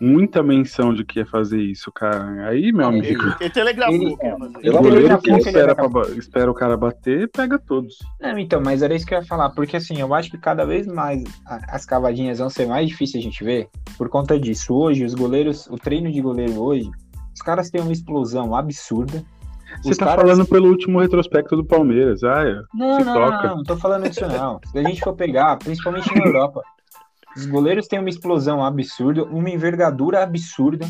muita 0.00 0.42
menção 0.42 0.92
de 0.92 1.04
que 1.04 1.20
ia 1.20 1.26
fazer 1.26 1.60
isso, 1.62 1.92
cara. 1.92 2.48
Aí, 2.48 2.72
meu 2.72 2.86
amigo, 2.88 3.22
Ele 3.40 3.50
telegrafou 3.50 3.94
Ele- 3.94 4.16
que 4.16 4.26
ia 4.26 4.36
fazer. 4.36 4.58
ele 4.58 4.70
o 4.70 4.82
goleiro 4.82 5.18
que 5.20 5.30
espera, 5.30 5.58
era 5.60 5.74
pra 5.76 6.02
espera 6.16 6.50
o 6.50 6.54
cara 6.54 6.76
bater, 6.76 7.28
pega 7.30 7.56
todos. 7.58 7.98
Não, 8.20 8.36
então, 8.38 8.60
mas 8.64 8.82
era 8.82 8.94
isso 8.94 9.06
que 9.06 9.14
eu 9.14 9.18
ia 9.20 9.24
falar, 9.24 9.50
porque 9.50 9.76
assim, 9.76 10.00
eu 10.00 10.12
acho 10.12 10.30
que 10.30 10.38
cada 10.38 10.64
vez 10.64 10.86
mais 10.88 11.22
a- 11.46 11.60
as 11.76 11.86
cavadinhas 11.86 12.38
vão 12.40 12.50
ser 12.50 12.66
mais 12.66 12.88
difíceis 12.88 13.22
a 13.22 13.24
gente 13.24 13.44
ver 13.44 13.68
por 13.96 14.08
conta 14.08 14.38
disso. 14.40 14.74
Hoje, 14.74 15.04
os 15.04 15.14
goleiros, 15.14 15.66
o 15.68 15.76
treino 15.76 16.10
de 16.10 16.20
goleiro 16.20 16.60
hoje, 16.60 16.90
os 17.32 17.40
caras 17.40 17.70
têm 17.70 17.80
uma 17.80 17.92
explosão 17.92 18.56
absurda. 18.56 19.22
Você 19.82 19.94
tá 19.98 20.06
caras- 20.06 20.22
falando 20.22 20.46
pelo 20.48 20.68
último 20.68 21.00
retrospecto 21.00 21.56
do 21.56 21.64
Palmeiras. 21.64 22.22
Ah. 22.24 22.44
Não, 22.74 22.98
Se 22.98 23.04
não, 23.04 23.14
toca. 23.14 23.48
não, 23.48 23.56
não, 23.56 23.62
tô 23.64 23.76
falando 23.76 24.08
disso 24.08 24.26
não. 24.26 24.60
Se 24.66 24.78
a 24.78 24.82
gente 24.82 25.00
for 25.00 25.14
pegar, 25.14 25.56
principalmente 25.58 26.14
na 26.16 26.24
Europa, 26.26 26.62
os 27.36 27.46
goleiros 27.46 27.86
têm 27.86 27.98
uma 27.98 28.08
explosão 28.10 28.64
absurda, 28.64 29.24
uma 29.24 29.48
envergadura 29.50 30.22
absurda. 30.22 30.86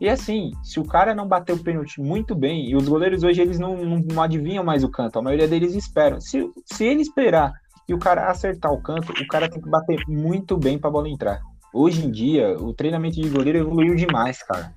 E 0.00 0.08
assim, 0.08 0.52
se 0.62 0.78
o 0.78 0.84
cara 0.84 1.14
não 1.14 1.26
bater 1.26 1.52
o 1.52 1.58
pênalti 1.62 2.00
muito 2.00 2.34
bem, 2.34 2.70
e 2.70 2.76
os 2.76 2.88
goleiros 2.88 3.24
hoje 3.24 3.40
eles 3.40 3.58
não, 3.58 3.76
não, 3.76 3.98
não 3.98 4.22
adivinham 4.22 4.62
mais 4.62 4.84
o 4.84 4.88
canto, 4.88 5.18
a 5.18 5.22
maioria 5.22 5.48
deles 5.48 5.74
esperam. 5.74 6.20
Se, 6.20 6.48
se 6.66 6.84
ele 6.84 7.02
esperar 7.02 7.52
e 7.88 7.94
o 7.94 7.98
cara 7.98 8.30
acertar 8.30 8.72
o 8.72 8.80
canto, 8.80 9.10
o 9.12 9.26
cara 9.26 9.48
tem 9.48 9.60
que 9.60 9.68
bater 9.68 9.98
muito 10.06 10.56
bem 10.56 10.78
pra 10.78 10.90
bola 10.90 11.08
entrar. 11.08 11.40
Hoje 11.74 12.06
em 12.06 12.10
dia, 12.10 12.56
o 12.60 12.72
treinamento 12.72 13.20
de 13.20 13.28
goleiro 13.28 13.58
evoluiu 13.58 13.94
demais, 13.96 14.42
cara. 14.42 14.72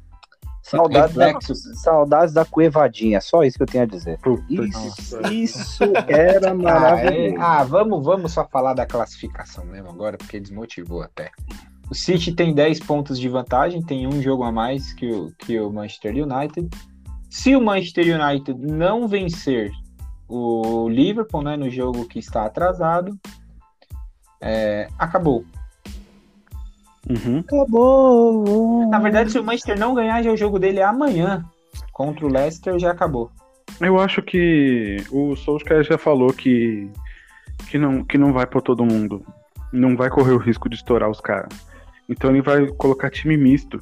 Saudades, 0.62 1.16
da, 1.16 1.40
saudades 1.76 2.34
da 2.34 2.46
cuevadinha, 2.46 3.20
só 3.20 3.44
isso 3.44 3.58
que 3.58 3.64
eu 3.64 3.68
tenho 3.68 3.84
a 3.84 3.88
dizer. 3.88 4.20
Puta 4.20 4.44
Isso, 4.50 5.20
isso 5.32 5.84
era 6.08 6.50
Ah, 6.52 6.54
é- 6.54 6.56
maravilhoso. 6.56 7.42
ah, 7.42 7.64
vamos, 7.64 8.06
vamos 8.06 8.32
só 8.32 8.48
falar 8.48 8.74
da 8.74 8.86
classificação 8.86 9.66
mesmo 9.66 9.90
agora, 9.90 10.18
porque 10.18 10.40
desmotivou 10.40 11.02
até. 11.02 11.32
O 11.90 11.96
City 11.96 12.32
tem 12.34 12.54
10 12.54 12.80
pontos 12.82 13.20
de 13.20 13.28
vantagem, 13.28 13.82
tem 13.82 14.08
um 14.08 14.22
jogo 14.22 14.44
a 14.44 14.52
mais 14.52 14.94
que 14.94 15.12
o, 15.12 15.32
que 15.38 15.60
o 15.60 15.70
Manchester 15.72 16.14
United. 16.16 16.70
Se 17.30 17.56
o 17.56 17.62
Manchester 17.62 18.20
United 18.22 18.54
não 18.60 19.08
vencer 19.08 19.72
o 20.28 20.88
Liverpool 20.88 21.42
né, 21.42 21.58
no 21.58 21.70
jogo 21.70 22.06
que 22.06 22.20
está 22.20 22.46
atrasado, 22.46 23.20
é, 24.40 24.88
acabou. 24.98 25.44
Uhum. 27.10 27.40
Acabou. 27.40 28.88
Na 28.90 29.00
verdade, 29.00 29.32
se 29.32 29.40
o 29.40 29.44
Manchester 29.44 29.80
não 29.80 29.94
ganhar, 29.94 30.22
já 30.22 30.32
o 30.32 30.38
jogo 30.38 30.60
dele 30.60 30.80
é 30.80 30.84
amanhã. 30.84 31.44
Contra 31.92 32.26
o 32.26 32.30
Leicester 32.30 32.78
já 32.80 32.92
acabou. 32.92 33.32
Eu 33.80 34.00
acho 34.00 34.22
que 34.22 34.98
o 35.12 35.36
Solskjaer 35.36 35.84
já 35.84 35.98
falou 35.98 36.32
que, 36.32 36.90
que, 37.70 37.78
não, 37.78 38.04
que 38.04 38.18
não 38.18 38.32
vai 38.32 38.46
pra 38.46 38.62
todo 38.62 38.86
mundo. 38.86 39.26
Não 39.72 39.96
vai 39.96 40.10
correr 40.10 40.34
o 40.34 40.38
risco 40.38 40.70
de 40.70 40.76
estourar 40.76 41.10
os 41.10 41.22
caras. 41.22 41.54
Então 42.08 42.30
ele 42.30 42.42
vai 42.42 42.68
colocar 42.68 43.10
time 43.10 43.38
misto. 43.38 43.80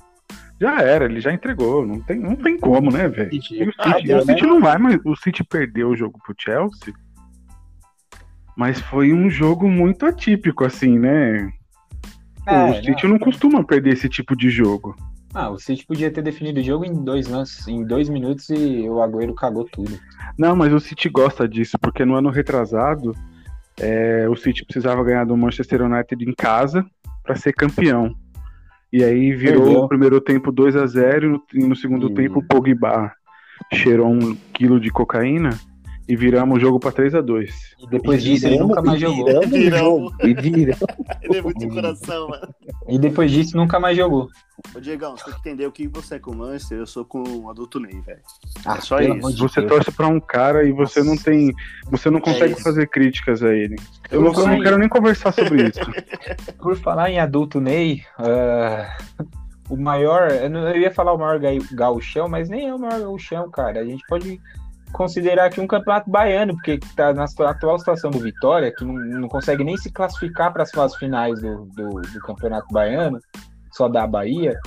Já 0.62 0.82
era, 0.82 1.06
ele 1.06 1.20
já 1.20 1.34
entregou. 1.34 1.86
Não 1.86 2.00
tem, 2.02 2.20
não 2.20 2.36
tem 2.36 2.58
como, 2.58 2.92
né, 2.92 3.08
velho? 3.08 3.30
E 3.34 3.64
O 3.64 3.74
Ah, 3.80 3.94
City, 3.94 4.08
deu, 4.08 4.18
o 4.18 4.22
City 4.22 4.46
não 4.46 4.60
vai, 4.62 4.78
mas 4.78 5.00
o 5.06 5.16
City 5.16 5.44
perdeu 5.44 5.90
o 5.90 5.96
jogo 5.96 6.20
pro 6.24 6.36
Chelsea. 6.38 6.94
Mas 8.56 8.80
foi 8.80 9.14
um 9.14 9.30
jogo 9.30 9.68
muito 9.70 10.06
atípico, 10.06 10.66
assim, 10.66 11.00
né? 11.00 11.50
É, 12.50 12.72
o 12.72 12.84
City 12.84 13.08
não 13.08 13.20
costuma 13.20 13.64
perder 13.64 13.94
esse 13.94 14.10
tipo 14.10 14.36
de 14.36 14.50
jogo. 14.50 14.96
Ah, 15.34 15.50
o 15.50 15.60
City 15.60 15.86
podia 15.86 16.10
ter 16.10 16.24
definido 16.24 16.60
o 16.60 16.64
jogo 16.64 16.86
em 16.86 17.04
dois 17.04 17.28
lances, 17.28 17.68
em 17.68 17.86
dois 17.86 18.10
minutos 18.10 18.50
e 18.50 18.90
o 18.90 19.02
Agüero 19.02 19.34
cagou 19.36 19.64
tudo. 19.66 20.00
Não, 20.38 20.56
mas 20.56 20.74
o 20.74 20.80
City 20.80 21.08
gosta 21.10 21.48
disso, 21.48 21.78
porque 21.80 22.04
no 22.04 22.16
ano 22.16 22.30
retrasado 22.30 23.14
é, 23.80 24.28
o 24.28 24.36
City 24.36 24.66
precisava 24.66 25.04
ganhar 25.04 25.26
do 25.26 25.38
Manchester 25.38 25.84
United 25.84 26.24
em 26.24 26.34
casa 26.34 26.86
para 27.24 27.36
ser 27.36 27.54
campeão. 27.54 28.16
E 28.92 29.04
aí 29.04 29.32
virou 29.34 29.64
Perdeu. 29.64 29.84
o 29.84 29.88
primeiro 29.88 30.20
tempo 30.20 30.52
2 30.52 30.76
a 30.76 30.86
0 30.88 31.44
e 31.54 31.64
no, 31.64 31.76
segundo 31.76 32.10
Ih. 32.10 32.14
tempo 32.16 32.40
o 32.40 32.44
Pogba 32.44 33.14
cheirou 33.72 34.10
um 34.10 34.36
quilo 34.52 34.80
de 34.80 34.90
cocaína 34.90 35.52
e 36.10 36.16
viramos 36.16 36.58
o 36.58 36.60
jogo 36.60 36.80
para 36.80 36.92
3 36.92 37.14
a 37.14 37.22
2 37.22 37.52
E 37.84 37.88
depois 37.88 38.24
disso 38.24 38.48
ele 38.48 38.56
Viramos- 38.56 38.76
nunca 38.76 38.82
mais 38.90 38.98
e 38.98 39.06
jogou. 39.06 39.26
Viramos 39.26 39.50
Viramos. 39.52 40.14
E 40.24 40.34
viramos. 40.34 40.80
Ele 41.22 41.38
é 41.38 41.42
muito 41.42 41.70
coração, 41.70 42.28
mano. 42.30 42.56
E 42.88 42.98
depois 42.98 43.30
disso 43.32 43.56
nunca 43.56 43.80
mais 43.80 43.96
jogou. 43.96 44.28
Ô, 44.76 44.80
Diegão, 44.80 45.16
você 45.16 45.26
tem 45.26 45.34
que 45.34 45.40
entender 45.40 45.68
o 45.68 45.72
que 45.72 45.88
você 45.88 46.16
é 46.16 46.20
com 46.20 46.32
o 46.32 46.36
Manchester, 46.38 46.80
eu 46.80 46.88
sou 46.88 47.06
com 47.06 47.22
o 47.22 47.50
adulto 47.50 47.80
Ney, 47.80 48.02
velho. 48.02 48.20
Ah, 48.66 48.78
É 48.78 48.82
só 48.82 49.00
isso. 49.00 49.38
Você 49.38 49.62
Deus. 49.62 49.72
torce 49.72 49.92
para 49.92 50.08
um 50.08 50.20
cara 50.20 50.64
e 50.68 50.72
você 50.72 51.04
não 51.04 51.16
tem, 51.16 51.54
você 51.92 52.10
não 52.10 52.20
consegue 52.20 52.54
isso. 52.54 52.64
fazer 52.64 52.88
críticas 52.88 53.44
a 53.44 53.54
ele. 53.54 53.76
Eu 54.10 54.22
não, 54.22 54.34
eu 54.34 54.48
não 54.48 54.62
quero 54.62 54.78
nem 54.80 54.90
conversar 54.90 55.32
sobre 55.32 55.68
isso. 55.68 55.80
Por 56.58 56.76
falar 56.76 57.12
em 57.12 57.20
adulto 57.20 57.62
Ney, 57.62 58.02
ah, 58.18 58.98
o 59.70 59.78
maior, 59.78 60.32
eu, 60.32 60.78
ia 60.78 60.92
falar 60.92 61.14
o 61.14 61.18
maior 61.18 61.40
gauchão, 61.74 62.28
mas 62.28 62.50
nem 62.50 62.68
é 62.68 62.74
o 62.74 62.80
maior 62.80 63.00
gauchão, 63.02 63.50
cara. 63.52 63.80
A 63.82 63.86
gente 63.86 64.04
pode 64.10 64.42
considerar 64.92 65.46
aqui 65.46 65.62
um 65.62 65.68
campeonato 65.68 66.10
baiano, 66.10 66.54
porque 66.54 66.80
tá 66.96 67.14
na 67.14 67.26
atual 67.26 67.78
situação 67.80 68.12
do 68.12 68.20
Vitória, 68.20 68.74
que 68.74 68.84
não, 68.84 68.94
não 68.94 69.28
consegue 69.28 69.64
nem 69.64 69.78
se 69.78 69.92
classificar 69.92 70.52
para 70.52 70.64
as 70.64 70.72
fases 70.72 70.98
finais 70.98 71.42
do, 71.42 71.66
do, 71.66 72.02
do 72.02 72.20
campeonato 72.22 72.68
baiano, 72.72 73.20
só 73.72 73.88
da 73.88 74.06
Bahia. 74.06 74.58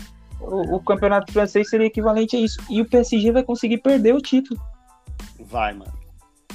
O, 0.40 0.76
o 0.76 0.80
campeonato 0.80 1.32
francês 1.32 1.68
seria 1.68 1.86
equivalente 1.86 2.36
a 2.36 2.40
isso. 2.40 2.60
E 2.68 2.80
o 2.80 2.88
PSG 2.88 3.32
vai 3.32 3.42
conseguir 3.42 3.78
perder 3.78 4.14
o 4.14 4.20
título. 4.20 4.60
Vai, 5.40 5.72
mano. 5.72 5.92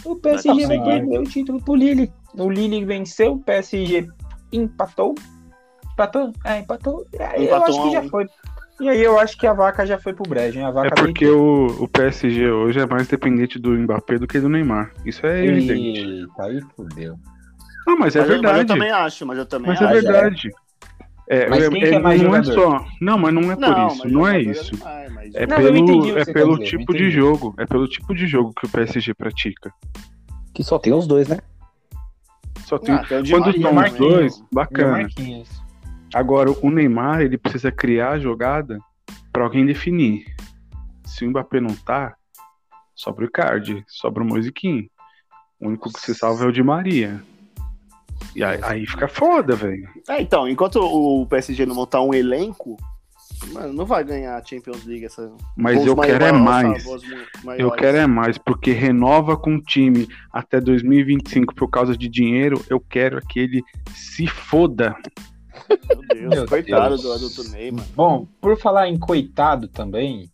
O 0.04 0.16
PSG 0.16 0.68
vai 0.68 0.78
conseguir. 0.78 0.84
perder 0.84 1.20
o 1.20 1.24
título 1.24 1.62
pro 1.62 1.76
Lille. 1.76 2.12
O 2.34 2.50
Lille 2.50 2.86
venceu, 2.86 3.34
o 3.34 3.40
PSG 3.40 4.08
empatou. 4.52 5.16
Empatou? 5.94 6.32
É, 6.46 6.60
empatou. 6.60 7.06
Eu 7.14 7.44
Empatou 7.44 7.68
acho 7.68 7.84
que 7.84 7.92
já 7.92 8.10
foi. 8.10 8.28
E 8.80 8.88
aí 8.88 9.02
eu 9.04 9.20
acho 9.20 9.36
que 9.38 9.48
a 9.48 9.54
vaca 9.54 9.86
já 9.86 9.98
foi 9.98 10.14
pro 10.14 10.30
brejo, 10.30 10.60
hein? 10.60 10.66
A 10.66 10.72
vaca 10.72 10.88
É 10.88 10.92
porque 10.92 11.26
o, 11.28 11.66
o 11.84 11.88
PSG 11.88 12.50
hoje 12.52 12.80
é 12.80 12.86
mais 12.86 13.08
dependente 13.08 13.58
do 13.58 13.72
Mbappé 13.72 14.20
do 14.20 14.28
que 14.28 14.40
do 14.40 14.48
Neymar. 14.50 14.92
Isso 15.04 15.26
é 15.26 15.46
evidente. 15.46 16.00
Eita, 16.00 16.44
aí 16.44 16.62
fudeu. 16.76 17.16
Não, 17.88 17.98
mas 17.98 18.16
é 18.16 18.20
Mas 18.20 18.30
eu- 18.30 18.36
Mas 18.36 18.36
eu 18.36 18.42
verdade. 18.42 18.68
também 18.68 18.92
acho, 18.92 19.26
mas 19.26 19.38
eu 19.40 19.46
também 19.46 19.68
Mas 19.70 19.82
acho. 19.82 19.90
é 19.98 20.02
verdade. 20.02 20.50
É, 21.30 21.50
Mas 21.50 21.64
é- 21.64 21.70
quem 21.70 21.80
que 21.82 21.86
é- 21.88 21.94
é 21.96 22.00
mais 22.00 22.22
não 22.22 22.36
é 22.36 22.44
jogador? 22.44 22.80
só. 22.80 22.86
Não, 23.02 23.18
mas 23.18 23.34
não 23.34 23.52
é 23.52 23.56
por 23.56 23.64
isso. 23.92 24.02
mas 24.04 24.12
Não 24.14 24.28
é 24.28 24.42
isso. 24.42 24.72
mas- 25.14 25.36
É 25.36 25.46
Não, 25.48 25.58
pelo, 25.58 26.18
é 26.20 26.26
pelo 26.26 26.58
dizer, 26.60 26.70
tipo 26.78 26.94
de 26.94 27.10
jogo. 27.10 27.54
É 27.58 27.66
pelo 27.66 27.88
tipo 27.88 28.14
de 28.16 28.28
jogo 28.28 28.54
que 28.54 28.66
o 28.66 28.70
PSG 28.70 29.14
pratica. 29.14 29.74
Que 30.54 30.64
só 30.64 30.78
tem 30.80 30.94
os 30.94 31.06
dois, 31.08 31.28
né? 31.28 31.40
Só 32.66 32.78
tem. 32.78 32.96
Ah, 32.96 33.00
tem 33.08 33.20
o 33.20 33.30
Quando 33.30 33.46
Maria 33.46 33.58
estão 33.58 33.78
os 33.78 33.94
dois, 33.98 34.38
o 34.40 34.48
bacana. 34.54 35.08
Agora, 36.18 36.50
o 36.50 36.72
Neymar, 36.72 37.22
ele 37.22 37.38
precisa 37.38 37.72
criar 37.72 38.14
a 38.14 38.20
jogada 38.20 38.80
pra 39.32 39.44
alguém 39.44 39.64
definir. 39.64 40.26
Se 41.06 41.24
o 41.24 41.30
Mbappé 41.30 41.62
não 41.62 41.76
tá, 41.76 42.16
sobra 42.96 43.24
o 43.24 43.28
Icardi, 43.28 43.86
sobra 43.88 44.24
o 44.24 44.26
Moisiquim. 44.26 44.90
O 45.60 45.68
único 45.68 45.94
que 45.94 46.00
se 46.00 46.16
salva 46.16 46.46
é 46.46 46.48
o 46.48 46.52
Di 46.52 46.64
Maria. 46.64 47.22
E 48.36 48.44
aí, 48.44 48.60
aí 48.64 48.88
fica 48.88 49.08
foda, 49.08 49.56
velho. 49.56 49.88
É, 50.10 50.20
então, 50.20 50.50
enquanto 50.50 50.78
o 50.78 51.24
PSG 51.28 51.68
não 51.68 51.76
montar 51.76 52.02
um 52.02 52.16
elenco, 52.16 52.78
mano, 53.54 53.72
não 53.72 53.86
vai 53.86 54.04
ganhar 54.04 54.38
a 54.38 54.44
Champions 54.44 54.86
League 54.86 55.06
essa. 55.06 55.32
Mas 55.56 55.86
eu 55.86 55.96
quero 55.96 56.26
é 56.26 56.32
mais. 56.32 56.84
Eu 57.60 57.70
quero 57.70 57.96
é 57.96 58.08
mais, 58.08 58.40
porque 58.40 58.72
renova 58.72 59.38
com 59.38 59.58
o 59.58 59.62
time 59.62 60.08
até 60.34 60.60
2025 60.60 61.54
por 61.54 61.70
causa 61.70 61.96
de 61.96 62.10
dinheiro. 62.10 62.66
Eu 62.68 62.80
quero 62.80 63.22
que 63.22 63.40
ele 63.40 63.64
se 63.94 64.26
foda. 64.26 64.96
Meu 65.70 66.02
Deus, 66.08 66.36
Meu 66.36 66.48
coitado 66.48 66.90
Deus. 66.90 67.02
do 67.02 67.12
adulto 67.14 67.50
Ney, 67.50 67.72
mano. 67.72 67.88
Bom, 67.96 68.28
por 68.42 68.58
falar 68.60 68.88
em 68.88 68.98
coitado 68.98 69.68
também, 69.68 70.30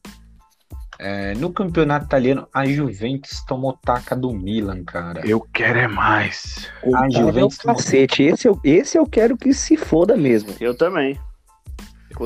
é, 0.99 1.33
no 1.35 1.51
campeonato 1.51 2.05
italiano, 2.05 2.47
a 2.53 2.65
Juventus 2.65 3.43
tomou 3.45 3.73
taca 3.73 4.15
do 4.15 4.31
Milan, 4.31 4.83
cara. 4.83 5.25
Eu 5.27 5.41
quero 5.41 5.79
é 5.79 5.87
mais. 5.87 6.71
A 6.95 7.09
Juventus 7.09 7.59
é 7.59 7.63
cacete. 7.63 8.23
Esse 8.23 8.47
eu, 8.47 8.59
esse 8.63 8.97
eu 8.97 9.05
quero 9.05 9.37
que 9.37 9.53
se 9.53 9.75
foda 9.75 10.15
mesmo. 10.15 10.55
Eu 10.59 10.75
também. 10.75 11.19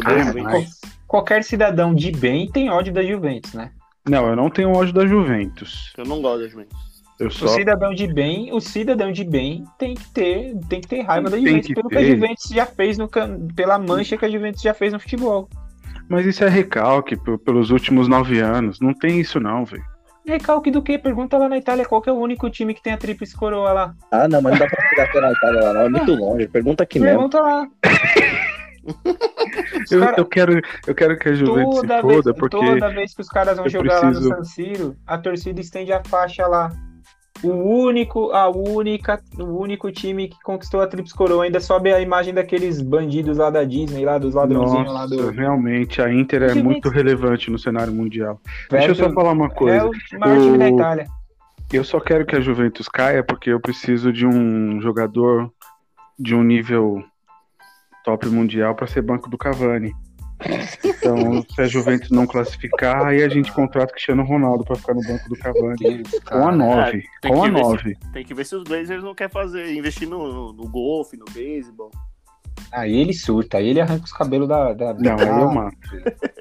Ah. 0.05 0.87
Qualquer 1.07 1.43
cidadão 1.43 1.95
de 1.95 2.11
bem 2.11 2.51
tem 2.51 2.69
ódio 2.69 2.93
da 2.93 3.01
Juventus, 3.01 3.53
né? 3.53 3.71
Não, 4.07 4.27
eu 4.27 4.35
não 4.35 4.49
tenho 4.49 4.71
ódio 4.71 4.93
da 4.93 5.05
Juventus. 5.05 5.93
Eu 5.97 6.05
não 6.05 6.21
gosto 6.21 6.43
da 6.43 6.47
Juventus. 6.47 6.86
Eu 7.19 7.27
O 7.27 7.31
só. 7.31 7.47
cidadão 7.47 7.93
de 7.93 8.05
bem, 8.07 8.53
o 8.53 8.59
cidadão 8.59 9.11
de 9.11 9.23
bem 9.23 9.63
tem 9.79 9.95
que 9.95 10.07
ter, 10.11 10.55
tem 10.69 10.79
que 10.81 10.87
ter 10.87 11.01
raiva 11.01 11.29
da 11.29 11.37
Juventus 11.37 11.73
pelo 11.73 11.89
que 11.89 11.97
a. 11.97 12.03
Juventus 12.03 12.49
já 12.49 12.65
fez 12.65 12.97
no 12.97 13.09
pela 13.55 13.79
mancha 13.79 14.15
que 14.17 14.25
a 14.25 14.29
Juventus 14.29 14.61
já 14.61 14.73
fez 14.73 14.93
no 14.93 14.99
futebol. 14.99 15.49
Mas 16.09 16.25
isso 16.25 16.43
é 16.43 16.47
recalque 16.49 17.17
pelos 17.43 17.69
últimos 17.71 18.07
nove 18.07 18.39
anos. 18.39 18.79
Não 18.79 18.93
tem 18.93 19.19
isso, 19.19 19.39
não, 19.39 19.65
velho. 19.65 19.83
Recalque 20.25 20.69
do 20.69 20.81
que? 20.81 20.97
Pergunta 20.97 21.37
lá 21.37 21.47
na 21.49 21.57
Itália 21.57 21.85
qual 21.85 22.01
que 22.01 22.09
é 22.09 22.13
o 22.13 22.17
único 22.17 22.49
time 22.49 22.73
que 22.73 22.83
tem 22.83 22.93
a 22.93 22.97
tríplice 22.97 23.35
coroa 23.35 23.71
lá. 23.73 23.93
Ah, 24.11 24.27
não, 24.27 24.41
mas 24.41 24.53
não 24.53 24.59
dá 24.59 24.67
pra 24.67 24.89
pegar 24.89 25.11
pela 25.11 25.31
Itália 25.31 25.61
lá, 25.63 25.73
não. 25.73 25.81
É 25.81 25.89
muito 25.89 26.13
longe. 26.15 26.47
Pergunta 26.49 26.83
aqui 26.83 26.99
mesmo. 26.99 27.29
Pergunta 27.29 27.41
lá. 27.41 27.67
Eu, 29.91 29.99
cara- 29.99 30.15
eu 30.17 30.25
quero, 30.25 30.61
eu 30.87 30.95
quero 30.95 31.17
que 31.19 31.29
a 31.29 31.33
Juventus 31.33 31.75
toda, 31.81 31.95
se 31.95 32.01
foda, 32.01 32.21
vez, 32.31 32.37
porque 32.37 32.57
toda 32.57 32.89
vez 32.89 33.13
que 33.13 33.21
os 33.21 33.27
caras 33.27 33.57
vão 33.57 33.67
jogar 33.67 33.99
preciso- 33.99 34.29
lá 34.29 34.37
no 34.37 34.45
San 34.45 34.49
Siro, 34.49 34.95
a 35.05 35.17
torcida 35.17 35.59
estende 35.59 35.91
a 35.91 36.01
faixa 36.05 36.47
lá. 36.47 36.69
O 37.43 37.49
único, 37.49 38.31
a 38.31 38.49
única, 38.49 39.21
o 39.37 39.43
único 39.61 39.91
time 39.91 40.27
que 40.27 40.37
conquistou 40.43 40.81
a 40.81 40.87
Tríplice 40.87 41.15
Coroa 41.15 41.43
ainda 41.43 41.59
sobe 41.59 41.93
a 41.93 42.01
imagem 42.01 42.33
daqueles 42.33 42.81
bandidos 42.81 43.37
lá 43.37 43.49
da 43.49 43.63
Disney, 43.63 44.03
lá 44.05 44.17
dos 44.17 44.33
ladrãozinhos 44.33 44.91
lá 44.91 45.05
do. 45.05 45.29
realmente, 45.29 46.01
a 46.01 46.11
Inter 46.11 46.43
é 46.43 46.53
muito 46.55 46.89
relevante 46.89 47.51
no 47.51 47.59
cenário 47.59 47.93
mundial. 47.93 48.41
Deixa 48.71 48.87
eu 48.87 48.95
só 48.95 49.03
Perto- 49.03 49.15
falar 49.15 49.31
uma 49.33 49.45
É 49.45 49.49
coisa. 49.49 49.85
o 49.85 50.19
maior 50.19 50.39
time 50.41 50.57
da 50.57 50.65
O- 50.65 50.75
Itália. 50.75 51.05
Eu 51.71 51.83
só 51.83 51.99
quero 51.99 52.25
que 52.25 52.35
a 52.35 52.39
Juventus 52.39 52.87
caia 52.87 53.23
porque 53.23 53.49
eu 53.51 53.59
preciso 53.59 54.11
de 54.11 54.25
um 54.25 54.79
jogador 54.81 55.51
de 56.17 56.33
um 56.33 56.41
nível 56.41 57.03
top 58.05 58.25
mundial 58.29 58.73
para 58.73 58.87
ser 58.87 59.01
banco 59.01 59.29
do 59.29 59.37
Cavani. 59.37 59.93
Então, 60.83 61.43
se 61.53 61.61
a 61.61 61.67
Juventus 61.67 62.11
não 62.11 62.27
classificar, 62.27 63.05
aí 63.07 63.23
a 63.23 63.29
gente 63.29 63.51
contrata 63.51 63.87
o 63.87 63.93
Cristiano 63.93 64.23
Ronaldo 64.23 64.63
para 64.63 64.75
ficar 64.75 64.93
no 64.93 65.01
banco 65.01 65.27
do 65.29 65.35
Cavani. 65.35 66.03
Com 66.25 66.47
a 66.47 66.51
9. 66.51 67.03
tem 67.21 67.33
Com 67.33 67.43
a 67.43 67.45
que 67.47 67.51
ver 67.51 67.57
se- 67.57 67.63
9. 67.63 67.97
Tem 68.13 68.25
que 68.25 68.33
ver 68.33 68.45
se 68.45 68.55
os 68.55 68.63
Blazers 68.63 69.03
não 69.03 69.15
querem 69.15 69.31
fazer, 69.31 69.73
investir 69.73 70.07
no, 70.07 70.53
no, 70.53 70.67
golfe, 70.69 71.17
no 71.17 71.25
beisebol. 71.33 71.91
Aí 72.71 72.95
ele 72.95 73.13
surta, 73.13 73.57
aí 73.57 73.67
ele 73.69 73.79
arranca 73.79 74.05
os 74.05 74.11
cabelos 74.11 74.47
da. 74.47 74.73
da... 74.73 74.93
Não, 74.93 75.17
aí 75.17 75.27
eu 75.27 75.51
mato. 75.51 75.77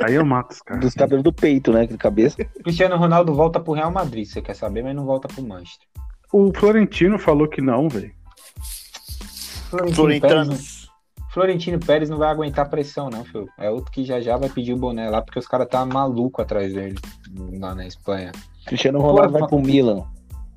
Aí 0.02 0.14
eu 0.14 0.24
mato 0.24 0.52
os 0.52 0.60
caras. 0.62 0.82
Dos 0.84 0.94
cabelos 0.94 1.22
do 1.22 1.32
peito, 1.32 1.72
né? 1.72 1.86
De 1.86 1.96
cabeça. 1.96 2.42
Cristiano 2.62 2.96
Ronaldo 2.96 3.34
volta 3.34 3.60
pro 3.60 3.74
Real 3.74 3.90
Madrid, 3.90 4.26
você 4.26 4.40
quer 4.42 4.54
saber, 4.54 4.82
mas 4.82 4.94
não 4.96 5.04
volta 5.04 5.28
pro 5.28 5.42
Manchester. 5.42 5.86
O 6.32 6.52
Florentino 6.52 7.18
falou 7.18 7.46
que 7.48 7.60
não, 7.62 7.88
velho. 7.88 8.12
Florentino 9.70 9.94
Florentanos. 9.96 10.75
Florentino 11.36 11.78
Pérez 11.78 12.08
não 12.08 12.16
vai 12.16 12.30
aguentar 12.30 12.66
pressão, 12.70 13.10
não, 13.10 13.22
filho. 13.22 13.46
É 13.58 13.70
outro 13.70 13.92
que 13.92 14.02
já 14.06 14.18
já 14.22 14.38
vai 14.38 14.48
pedir 14.48 14.72
o 14.72 14.76
boné 14.78 15.10
lá, 15.10 15.20
porque 15.20 15.38
os 15.38 15.46
caras 15.46 15.68
tá 15.68 15.84
maluco 15.84 16.40
atrás 16.40 16.72
dele 16.72 16.98
lá 17.60 17.74
na 17.74 17.86
Espanha. 17.86 18.32
Cristiano 18.64 18.98
Ronaldo 19.00 19.32
vai 19.34 19.46
pro 19.46 19.58
Milan. 19.60 20.02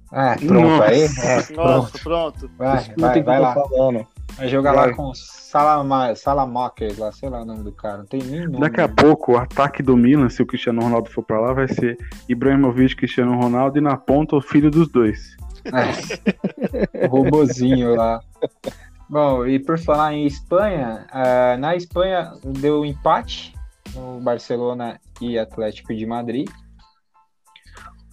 Ah, 0.10 0.38
pronto 0.40 0.54
Nossa. 0.54 0.86
aí. 0.86 1.02
É, 1.02 1.42
pronto. 1.42 1.68
Nossa, 1.68 2.00
pronto. 2.00 2.52
Vai, 2.58 2.78
Escuta 2.78 3.02
vai, 3.02 3.24
vai 3.24 3.40
lá. 3.42 3.54
falando. 3.56 4.08
Vai 4.38 4.48
jogar 4.48 4.74
Vai. 4.74 4.88
lá 4.88 4.96
com 4.96 5.12
Salama, 5.14 6.16
Salamakers 6.16 6.98
lá, 6.98 7.12
sei 7.12 7.28
lá 7.28 7.42
o 7.42 7.46
nome 7.46 7.64
do 7.64 7.74
cara. 7.74 7.98
Não 7.98 8.06
tem 8.06 8.24
nem 8.24 8.48
nome. 8.48 8.62
Daqui 8.62 8.80
a 8.80 8.88
pouco, 8.88 9.34
o 9.34 9.38
ataque 9.38 9.84
do 9.84 9.98
Milan, 9.98 10.30
se 10.30 10.42
o 10.42 10.46
Cristiano 10.46 10.82
Ronaldo 10.82 11.10
for 11.10 11.24
pra 11.24 11.42
lá, 11.42 11.52
vai 11.52 11.68
ser 11.68 11.98
Ibrahimovic, 12.30 12.96
Cristiano 12.96 13.38
Ronaldo 13.38 13.78
e 13.78 13.82
na 13.82 13.98
ponta 13.98 14.38
o 14.38 14.42
filho 14.42 14.72
dos 14.72 14.88
dois. 14.88 15.36
É. 15.66 17.06
o 17.06 17.10
robozinho 17.10 17.96
lá. 17.96 18.22
Bom, 19.10 19.46
e 19.48 19.58
por 19.60 19.80
falar 19.80 20.14
em 20.14 20.26
Espanha, 20.26 21.08
ah, 21.12 21.58
na 21.58 21.76
Espanha 21.76 22.32
deu 22.44 22.86
empate 22.86 23.54
no 23.96 24.20
Barcelona 24.22 25.00
e 25.20 25.38
Atlético 25.38 25.96
de 25.96 26.06
Madrid. 26.06 26.48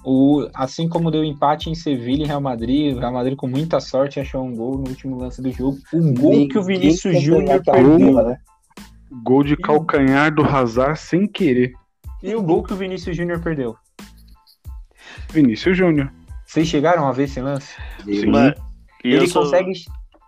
O, 0.04 0.48
assim 0.54 0.88
como 0.88 1.10
deu 1.10 1.24
empate 1.24 1.68
em 1.68 1.74
Sevilha 1.74 2.22
e 2.22 2.26
Real 2.26 2.40
Madrid, 2.40 2.94
o 2.96 3.00
Real 3.00 3.12
Madrid 3.12 3.36
com 3.36 3.48
muita 3.48 3.80
sorte 3.80 4.20
achou 4.20 4.44
um 4.44 4.54
gol 4.54 4.78
no 4.78 4.88
último 4.88 5.18
lance 5.18 5.42
do 5.42 5.50
jogo. 5.50 5.78
Um 5.92 6.14
gol 6.14 6.48
que 6.48 6.56
o 6.58 6.62
Vinícius 6.62 7.14
Ninguém 7.14 7.26
Júnior 7.26 7.62
perdeu. 7.64 8.24
né? 8.24 8.38
Gol 9.24 9.42
de 9.42 9.56
calcanhar 9.56 10.32
do 10.32 10.44
Hazard 10.44 10.98
sem 10.98 11.26
querer. 11.26 11.72
E 12.22 12.34
o 12.34 12.42
gol 12.42 12.62
que 12.62 12.72
o 12.72 12.76
Vinícius 12.76 13.16
Júnior 13.16 13.40
perdeu? 13.40 13.76
Vinícius 15.30 15.76
Júnior. 15.76 16.10
Vocês 16.46 16.68
chegaram 16.68 17.06
a 17.06 17.12
ver 17.12 17.24
esse 17.24 17.40
lance? 17.40 17.74
Sim. 18.04 18.30
Eu 19.04 19.18
Ele 19.18 19.26
sou- 19.26 19.42
consegue. 19.42 19.72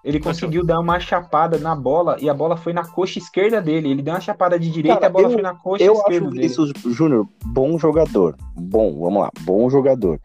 Ele 0.09 0.21
conseguiu 0.21 0.65
dar 0.65 0.81
uma 0.81 0.99
chapada 0.99 1.59
na 1.59 1.77
bola 1.77 2.17
e 2.21 2.31
a 2.31 2.35
bola 2.35 2.57
foi 2.57 2.73
na 2.73 2.83
coxa 2.85 3.19
esquerda 3.19 3.61
dele. 3.61 3.91
Ele 3.91 4.01
deu 4.03 4.15
uma 4.15 4.21
chapada 4.21 4.59
de 4.59 4.71
direita 4.71 5.03
e 5.03 5.07
a 5.07 5.11
bola 5.11 5.27
eu- 5.27 5.33
foi 5.33 5.43
na 5.43 5.55
coxa 5.55 5.85
Eu 5.85 5.93
acho 5.93 6.01
esquerda 6.03 6.27
o 6.27 6.31
dele. 6.31 6.43
Vinícius 6.49 6.73
Júnior 6.97 7.29
bom 7.45 7.79
jogador. 7.79 8.35
Bom, 8.57 8.99
vamos 9.01 9.23
lá, 9.23 9.31
bom 9.41 9.69
jogador. 9.69 10.19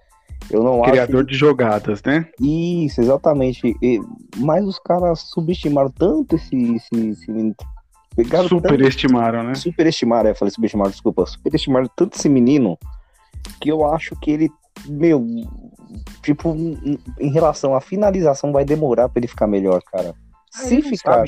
Eu 0.50 0.64
não 0.64 0.82
Criador 0.84 1.26
de 1.26 1.36
jogadas, 1.36 2.02
né? 2.04 2.26
acho. 2.40 2.46
Isso, 2.86 3.02
exatamente. 3.02 3.76
E- 3.82 4.00
mas 4.38 4.66
os 4.66 4.80
caras 4.80 5.20
subestimaram 5.34 5.90
tanto 5.90 6.36
esse. 6.36 6.56
esse, 6.76 6.90
esse 7.10 7.32
menino. 7.32 7.56
Pegaram 8.16 8.48
tanto- 8.48 8.62
Superestimaram, 8.62 9.44
né? 9.44 9.56
superestimaram, 9.56 10.30
eu 10.30 10.36
falei 10.36 10.52
subestimaram, 10.52 10.92
desculpa, 10.92 11.26
superestimaram 11.26 11.90
tanto 11.96 12.18
esse 12.18 12.30
menino 12.30 12.78
que 13.60 13.70
eu 13.70 13.84
acho 13.86 14.16
que 14.22 14.30
ele, 14.32 14.52
meu, 14.88 15.26
tipo, 16.22 16.50
em- 16.56 17.00
relação 17.30 17.76
à 17.76 17.82
finalização 17.82 18.52
vai 18.52 18.64
demorar 18.66 19.10
pra 19.10 19.20
ele 19.20 19.28
ficar 19.28 19.48
melhor, 19.48 19.82
cara. 19.84 20.14
Ah, 20.56 20.60
Se 20.60 20.82
ficar, 20.82 21.26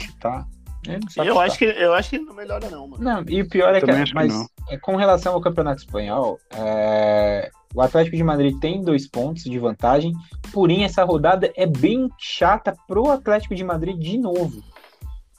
sabe 1.09 1.29
Eu 1.29 1.39
acho, 1.39 1.57
que, 1.57 1.65
eu 1.65 1.93
acho 1.93 2.09
que 2.11 2.15
ele 2.17 2.25
não 2.25 2.35
melhora, 2.35 2.69
não, 2.69 2.87
mano. 2.87 3.03
Não, 3.03 3.23
e 3.27 3.41
o 3.41 3.49
pior 3.49 3.73
é 3.73 3.79
que, 3.81 3.85
que 3.87 4.13
mas 4.13 4.31
não. 4.33 4.47
é, 4.69 4.77
com 4.77 4.95
relação 4.95 5.33
ao 5.33 5.41
Campeonato 5.41 5.79
Espanhol, 5.79 6.37
é, 6.55 7.49
o 7.73 7.81
Atlético 7.81 8.15
de 8.15 8.23
Madrid 8.23 8.57
tem 8.59 8.81
dois 8.83 9.07
pontos 9.09 9.43
de 9.43 9.57
vantagem, 9.57 10.13
porém 10.53 10.83
essa 10.83 11.03
rodada 11.03 11.51
é 11.55 11.65
bem 11.65 12.07
chata 12.19 12.75
pro 12.87 13.09
Atlético 13.09 13.55
de 13.55 13.63
Madrid 13.63 13.97
de 13.97 14.17
novo. 14.17 14.61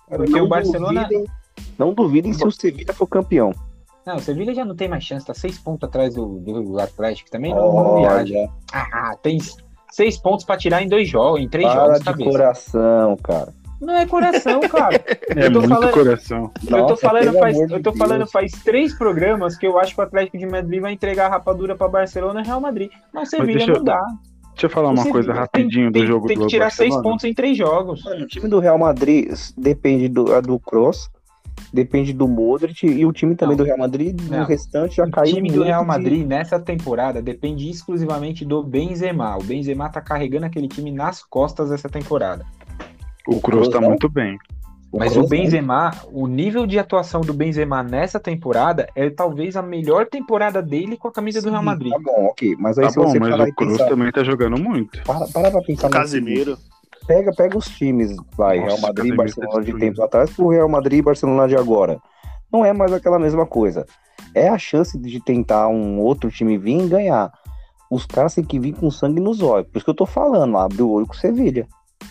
Porque 0.09 0.33
não 0.33 0.45
o 0.45 0.49
Barcelona. 0.49 1.05
duvidem- 1.05 1.27
não 1.79 1.95
duvidem 1.95 2.33
se 2.33 2.45
o 2.47 2.51
Sevilla 2.51 2.93
for 2.93 3.07
campeão. 3.07 3.53
Não, 4.07 4.17
o 4.17 4.21
Sevilha 4.21 4.55
já 4.55 4.65
não 4.65 4.77
tem 4.77 4.89
mais 4.89 5.03
chance, 5.03 5.27
tá 5.27 5.35
seis 5.35 5.59
pontos 5.59 5.89
atrás 5.89 6.15
do, 6.15 6.39
do 6.39 6.79
Atlético 6.81 7.29
também. 7.31 7.53
Não, 7.55 7.73
não 7.73 7.97
viaja. 8.01 8.49
Ah, 8.73 9.17
tem 9.21 9.39
seis 9.91 10.17
pontos 10.17 10.45
pra 10.45 10.57
tirar 10.57 10.81
em 10.83 10.89
dois 10.89 11.09
jogos, 11.09 11.41
em 11.41 11.49
três 11.49 11.69
para 11.69 11.81
jogos, 11.85 11.99
de 11.99 12.05
cabeça. 12.05 12.31
coração, 12.31 13.17
cara. 13.17 13.53
Não 13.81 13.95
é 13.95 14.07
coração, 14.07 14.61
cara. 14.61 14.95
É 15.37 15.47
Eu 15.47 15.53
tô 15.53 15.59
muito 15.61 15.75
falando- 15.75 15.93
coração. 15.93 16.51
eu 16.63 16.71
tô 16.71 16.77
Nossa, 16.79 16.97
falando 16.97 17.25
pelo 17.25 17.39
faz, 17.41 17.59
eu 17.59 17.69
tô 17.69 17.79
Deus. 17.91 17.99
falando 17.99 18.27
faz 18.27 18.53
três 18.65 18.95
programas 18.97 19.57
que 19.59 19.67
eu 19.67 19.79
acho 19.79 19.95
que 19.95 20.01
o 20.01 20.05
Atlético 20.05 20.39
de 20.39 20.47
Madrid 20.47 20.81
vai 20.81 20.93
entregar 20.93 21.27
a 21.27 21.31
rapadura 21.31 21.75
pra 21.77 21.87
Barcelona 21.89 22.41
e 22.41 22.45
Real 22.45 22.61
Madrid. 22.61 22.91
Mas 23.13 23.29
o 23.29 23.31
Sevilha 23.33 23.67
não 23.67 23.85
dá. 23.85 24.01
Deixa 24.53 24.65
eu 24.67 24.71
falar 24.71 24.89
uma 24.89 24.97
Sevilha 25.03 25.13
coisa 25.13 25.33
tem- 25.33 25.41
rapidinho 25.41 25.91
do 25.91 25.99
tem, 25.99 26.07
jogo 26.07 26.27
Tem 26.27 26.39
do 26.39 26.45
que 26.45 26.51
tirar 26.51 26.71
seis 26.71 26.89
Barcelona. 26.89 27.03
pontos 27.11 27.25
em 27.27 27.35
três 27.35 27.59
jogos. 27.59 28.03
Mano, 28.05 28.25
o 28.25 28.27
time 28.27 28.49
do 28.49 28.59
Real 28.61 28.79
Madrid 28.79 29.31
depende 29.59 30.09
do, 30.09 30.25
do 30.41 30.59
Cross, 30.59 31.11
depende 31.77 32.13
do 32.13 32.27
Modric 32.27 32.85
e 32.87 33.05
o 33.07 33.13
time 33.13 33.37
também 33.37 33.57
Não. 33.57 33.65
do 33.65 33.67
Real 33.67 33.79
Madrid, 33.79 34.21
Não. 34.29 34.43
o 34.43 34.45
restante 34.47 34.97
já 34.97 35.05
O 35.05 35.11
caiu 35.11 35.35
time 35.35 35.51
do 35.51 35.63
Real 35.63 35.83
de- 35.83 35.87
Madrid 35.89 36.27
nessa 36.27 36.59
temporada 36.59 37.23
depende 37.23 37.69
exclusivamente 37.71 38.45
do 38.45 38.63
Benzema. 38.63 39.37
O 39.37 39.43
Benzema 39.45 39.89
tá 39.89 40.01
carregando 40.01 40.47
aquele 40.47 40.67
time 40.67 40.91
nas 40.91 41.23
costas 41.23 41.71
essa 41.71 41.89
temporada. 41.89 42.45
O 43.29 43.41
Kroos 43.41 43.69
tá 43.69 43.81
muito 43.81 44.09
bem. 44.09 44.39
Mas 44.93 45.13
Kroos 45.13 45.27
o 45.27 45.29
Benzema, 45.29 45.91
o 46.11 46.27
nível 46.27 46.67
de 46.67 46.79
atuação 46.79 47.21
do 47.21 47.35
Benzema 47.35 47.83
nessa 47.83 48.19
temporada 48.19 48.89
é 48.95 49.11
talvez 49.11 49.55
a 49.57 49.61
melhor 49.63 50.07
temporada 50.07 50.63
dele 50.63 50.97
com 50.97 51.09
a 51.09 51.13
camisa 51.13 51.43
do 51.43 51.51
Real 51.51 51.61
Sim, 51.61 51.67
Madrid. 51.67 51.93
Tá 51.93 51.99
bom, 51.99 52.27
ok. 52.31 52.57
Mas 52.59 52.79
aí 52.79 52.85
Tá 52.87 52.91
se 52.93 52.97
bom, 52.97 53.09
você 53.09 53.19
mas 53.19 53.35
o 53.35 53.55
Kroos 53.55 53.73
pensar, 53.77 53.89
também 53.91 54.11
tá 54.13 54.25
jogando 54.25 54.57
muito. 54.59 55.03
para, 55.03 55.27
para 55.29 55.51
pra 55.51 55.61
pensar 55.63 55.89
no 55.89 55.93
Casimiro. 55.93 56.57
seguinte. 56.57 56.76
Pega, 57.07 57.33
pega 57.33 57.57
os 57.57 57.69
times, 57.69 58.17
vai, 58.37 58.59
Nossa, 58.59 58.69
Real 58.69 58.81
Madrid 58.81 59.13
e 59.13 59.17
Barcelona 59.17 59.65
de 59.65 59.79
tempos 59.79 60.01
atrás 60.01 60.31
pro 60.31 60.49
Real 60.49 60.69
Madrid 60.69 60.99
e 60.99 61.03
Barcelona 61.03 61.47
de 61.47 61.57
agora. 61.57 61.99
Não 62.53 62.65
é 62.65 62.73
mais 62.73 62.93
aquela 62.93 63.19
mesma 63.19 63.47
coisa. 63.47 63.87
É 64.35 64.49
a 64.49 64.59
chance 64.59 64.99
de 64.99 65.21
tentar 65.21 65.69
um 65.69 66.01
outro 66.01 66.31
time 66.31 66.59
vir 66.59 66.83
e 66.83 66.89
ganhar. 66.89 67.33
Os 67.91 68.05
caras 68.05 68.35
têm 68.35 68.45
que 68.45 68.59
vir 68.59 68.75
com 68.75 68.91
sangue 68.91 69.21
nos 69.21 69.41
olhos. 69.41 69.69
Por 69.69 69.79
isso 69.79 69.85
que 69.85 69.91
eu 69.91 69.95
tô 69.95 70.07
falando, 70.07 70.57
abre 70.59 70.83
o 70.83 70.91
olho 70.91 71.07
com 71.07 71.15
o 71.15 71.17
Sevilha. 71.17 71.67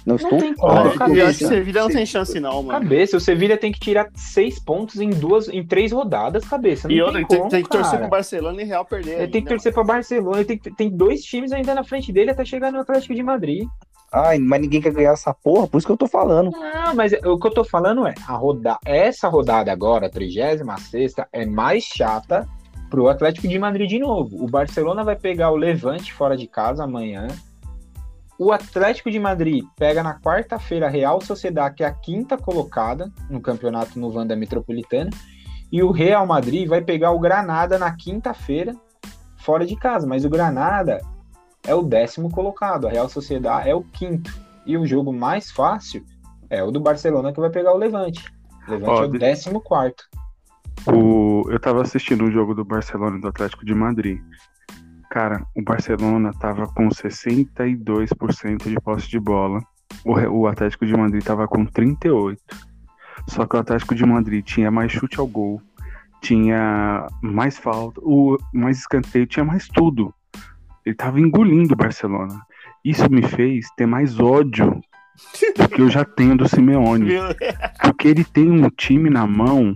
Não, 0.05 0.17
estou 0.17 0.37
tem 0.37 0.53
como, 0.53 0.97
cabeça. 0.97 1.19
eu 1.19 1.27
acho 1.27 1.37
que 1.39 1.43
o 1.43 1.47
o 1.47 1.49
Sevilha 1.49 1.81
não 1.81 1.89
tem 1.89 2.05
chance, 2.05 2.39
não, 2.39 2.63
mano. 2.63 2.79
Cabeça, 2.79 3.17
o 3.17 3.19
Sevilha 3.19 3.57
tem 3.57 3.71
que 3.71 3.79
tirar 3.79 4.09
seis 4.15 4.59
pontos 4.59 4.99
em 4.99 5.09
duas, 5.09 5.47
em 5.49 5.65
três 5.65 5.91
rodadas, 5.91 6.45
cabeça. 6.45 6.87
Não 6.87 6.93
E 6.93 6.97
tem 6.97 7.03
outra, 7.03 7.25
como, 7.25 7.49
tem, 7.49 7.63
que 7.63 7.69
torcer 7.69 7.99
pro 7.99 8.07
Barcelona 8.07 8.61
e 8.61 8.65
Real 8.65 8.85
perder. 8.85 9.19
Ele 9.19 9.21
tem 9.21 9.31
que 9.31 9.37
ainda, 9.37 9.49
torcer 9.49 9.73
pra 9.73 9.83
Barcelona, 9.83 10.37
ele 10.37 10.45
tem, 10.45 10.73
tem 10.73 10.89
dois 10.89 11.23
times 11.23 11.51
ainda 11.51 11.73
na 11.73 11.83
frente 11.83 12.11
dele 12.13 12.31
até 12.31 12.45
chegar 12.45 12.71
no 12.71 12.79
Atlético 12.79 13.15
de 13.15 13.23
Madrid. 13.23 13.67
Ai, 14.15 14.39
mas 14.39 14.61
ninguém 14.61 14.79
quer 14.79 14.93
ganhar 14.93 15.11
essa 15.11 15.33
porra, 15.33 15.67
por 15.67 15.77
isso 15.77 15.85
que 15.85 15.91
eu 15.91 15.97
tô 15.97 16.07
falando. 16.07 16.49
Não, 16.51 16.95
mas 16.95 17.11
o 17.11 17.37
que 17.37 17.47
eu 17.47 17.51
tô 17.51 17.65
falando 17.65 18.07
é, 18.07 18.15
a 18.25 18.31
roda... 18.31 18.77
essa 18.85 19.27
rodada 19.27 19.73
agora, 19.73 20.07
a 20.07 20.09
36 20.09 20.61
é 21.33 21.45
mais 21.45 21.83
chata 21.83 22.47
pro 22.89 23.09
Atlético 23.09 23.45
de 23.45 23.59
Madrid 23.59 23.89
de 23.89 23.99
novo. 23.99 24.41
O 24.41 24.47
Barcelona 24.47 25.03
vai 25.03 25.17
pegar 25.17 25.51
o 25.51 25.57
Levante 25.57 26.13
fora 26.13 26.37
de 26.37 26.47
casa 26.47 26.85
amanhã. 26.85 27.27
O 28.39 28.53
Atlético 28.53 29.11
de 29.11 29.19
Madrid 29.19 29.65
pega 29.75 30.01
na 30.01 30.17
quarta-feira 30.17 30.87
a 30.87 30.89
Real 30.89 31.19
Sociedad, 31.19 31.73
que 31.73 31.83
é 31.83 31.87
a 31.87 31.93
quinta 31.93 32.37
colocada 32.37 33.11
no 33.29 33.41
campeonato 33.41 33.99
no 33.99 34.15
Wanda 34.15 34.33
Metropolitana. 34.33 35.09
E 35.69 35.83
o 35.83 35.91
Real 35.91 36.25
Madrid 36.25 36.69
vai 36.69 36.81
pegar 36.81 37.11
o 37.11 37.19
Granada 37.19 37.77
na 37.77 37.93
quinta-feira, 37.93 38.73
fora 39.35 39.65
de 39.65 39.75
casa. 39.75 40.07
Mas 40.07 40.23
o 40.23 40.29
Granada 40.29 41.01
é 41.67 41.75
o 41.75 41.81
décimo 41.81 42.29
colocado, 42.29 42.87
a 42.87 42.91
Real 42.91 43.09
Sociedad 43.09 43.65
é 43.65 43.73
o 43.73 43.83
quinto. 43.83 44.33
E 44.65 44.77
o 44.77 44.85
jogo 44.85 45.13
mais 45.13 45.51
fácil 45.51 46.03
é 46.49 46.63
o 46.63 46.71
do 46.71 46.79
Barcelona 46.79 47.31
que 47.31 47.39
vai 47.39 47.49
pegar 47.49 47.73
o 47.73 47.77
Levante. 47.77 48.23
O 48.67 48.71
Levante 48.71 48.89
Ó, 48.89 49.03
é 49.03 49.07
o 49.07 49.11
de- 49.11 49.19
décimo 49.19 49.61
quarto. 49.61 50.03
O... 50.87 51.43
Eu 51.49 51.59
tava 51.59 51.81
assistindo 51.81 52.25
o 52.25 52.31
jogo 52.31 52.53
do 52.53 52.63
Barcelona 52.65 53.17
e 53.17 53.21
do 53.21 53.27
Atlético 53.27 53.65
de 53.65 53.73
Madrid. 53.73 54.19
Cara, 55.09 55.45
o 55.55 55.61
Barcelona 55.61 56.31
tava 56.39 56.67
com 56.67 56.89
62% 56.89 58.67
de 58.67 58.75
posse 58.81 59.07
de 59.09 59.19
bola. 59.19 59.61
O 60.03 60.47
Atlético 60.47 60.85
de 60.85 60.95
Madrid 60.95 61.23
tava 61.23 61.47
com 61.47 61.65
38%. 61.65 62.37
Só 63.27 63.45
que 63.45 63.55
o 63.55 63.59
Atlético 63.59 63.95
de 63.95 64.05
Madrid 64.05 64.43
tinha 64.45 64.69
mais 64.69 64.91
chute 64.91 65.19
ao 65.19 65.25
gol, 65.25 65.61
tinha 66.21 67.07
mais 67.21 67.57
falta, 67.57 67.99
o 68.03 68.37
mais 68.53 68.79
escanteio, 68.79 69.25
tinha 69.25 69.43
mais 69.43 69.67
tudo. 69.67 70.13
Ele 70.85 70.95
tava 70.95 71.19
engolindo 71.19 71.73
o 71.73 71.77
Barcelona. 71.77 72.39
Isso 72.83 73.09
me 73.11 73.23
fez 73.23 73.67
ter 73.75 73.85
mais 73.85 74.19
ódio 74.19 74.79
do 75.57 75.67
que 75.69 75.81
eu 75.81 75.89
já 75.89 76.05
tenho 76.05 76.37
do 76.37 76.47
Simeone. 76.47 77.09
Porque 77.81 78.07
ele 78.07 78.23
tem 78.23 78.49
um 78.51 78.69
time 78.69 79.09
na 79.09 79.25
mão 79.25 79.75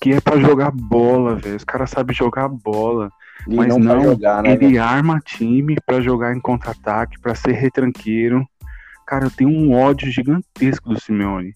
que 0.00 0.12
é 0.12 0.20
pra 0.20 0.38
jogar 0.38 0.70
bola, 0.70 1.36
velho. 1.36 1.56
Os 1.56 1.64
caras 1.64 1.90
sabem 1.90 2.14
jogar 2.14 2.48
bola. 2.48 3.10
E 3.48 3.54
Mas 3.54 3.68
não, 3.68 3.78
não, 3.78 4.02
jogar, 4.02 4.42
né? 4.42 4.52
ele 4.52 4.78
arma 4.78 5.20
time 5.20 5.76
pra 5.86 6.00
jogar 6.00 6.34
em 6.34 6.40
contra-ataque, 6.40 7.18
pra 7.20 7.34
ser 7.34 7.52
retranqueiro. 7.52 8.46
Cara, 9.06 9.26
eu 9.26 9.30
tenho 9.30 9.50
um 9.50 9.72
ódio 9.72 10.10
gigantesco 10.10 10.88
do 10.88 11.00
Simeone. 11.00 11.52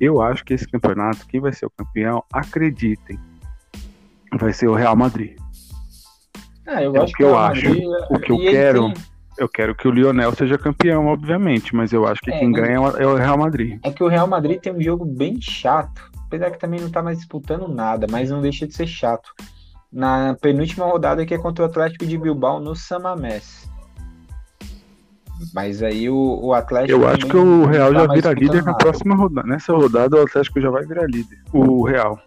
Eu 0.00 0.20
acho 0.20 0.44
que 0.44 0.54
esse 0.54 0.68
campeonato, 0.68 1.26
quem 1.26 1.40
vai 1.40 1.52
ser 1.52 1.66
o 1.66 1.70
campeão, 1.70 2.22
acreditem, 2.32 3.18
vai 4.32 4.52
ser 4.52 4.66
o 4.66 4.74
Real 4.74 4.96
Madrid. 4.96 5.36
Ah, 6.66 6.82
eu 6.82 6.94
É 6.96 6.98
o 6.98 7.02
acho 7.02 7.12
que 7.14 7.22
eu 7.22 7.38
acho. 7.38 7.68
Madrid- 7.68 7.84
O 8.10 8.18
que 8.18 8.32
eu 8.32 8.36
e 8.42 8.50
quero- 8.50 8.80
tem- 8.92 8.94
Eu 9.38 9.48
quero 9.50 9.74
que 9.74 9.86
o 9.86 9.90
Lionel 9.90 10.32
seja 10.34 10.56
campeão, 10.56 11.06
obviamente, 11.08 11.76
mas 11.76 11.92
eu 11.92 12.06
acho 12.06 12.22
que 12.22 12.30
É, 12.30 12.38
quem 12.38 12.50
ganha 12.50 12.76
é 12.76 12.80
o- 12.80 12.96
é 12.96 13.06
o 13.06 13.14
Real 13.16 13.36
Madrid. 13.36 13.78
É 13.82 13.90
que 13.90 14.02
o 14.02 14.08
Real 14.08 14.26
Madrid 14.26 14.58
tem 14.58 14.72
um 14.72 14.80
jogo 14.80 15.04
bem 15.04 15.38
chato. 15.40 16.10
Apesar 16.26 16.50
que 16.50 16.58
também 16.58 16.80
não 16.80 16.90
tá 16.90 17.02
mais 17.02 17.18
disputando 17.18 17.68
nada, 17.68 18.06
mas 18.10 18.30
não 18.30 18.40
deixa 18.40 18.66
de 18.66 18.74
ser 18.74 18.86
chato. 18.86 19.30
Na 19.92 20.34
penúltima 20.40 20.86
rodada 20.86 21.24
que 21.26 21.34
é 21.34 21.38
contra 21.38 21.64
o 21.64 21.68
Atlético 21.68 22.06
de 22.06 22.16
Bilbao 22.16 22.58
no 22.60 22.74
Samamés. 22.74 23.68
Mas 25.54 25.82
aí 25.82 26.08
o, 26.08 26.40
o 26.42 26.54
Atlético. 26.54 26.98
Eu 26.98 27.06
acho 27.06 27.26
que 27.26 27.36
o 27.36 27.66
Real 27.66 27.92
tá 27.92 27.98
já 28.00 28.06
vira 28.06 28.28
líder 28.30 28.34
disputando 28.40 28.64
na 28.64 28.72
nada. 28.72 28.78
próxima 28.78 29.14
rodada. 29.14 29.46
Nessa 29.48 29.72
rodada 29.74 30.16
o 30.16 30.22
Atlético 30.22 30.60
já 30.62 30.70
vai 30.70 30.84
virar 30.86 31.06
líder. 31.06 31.38
O 31.52 31.84
Real. 31.84 32.18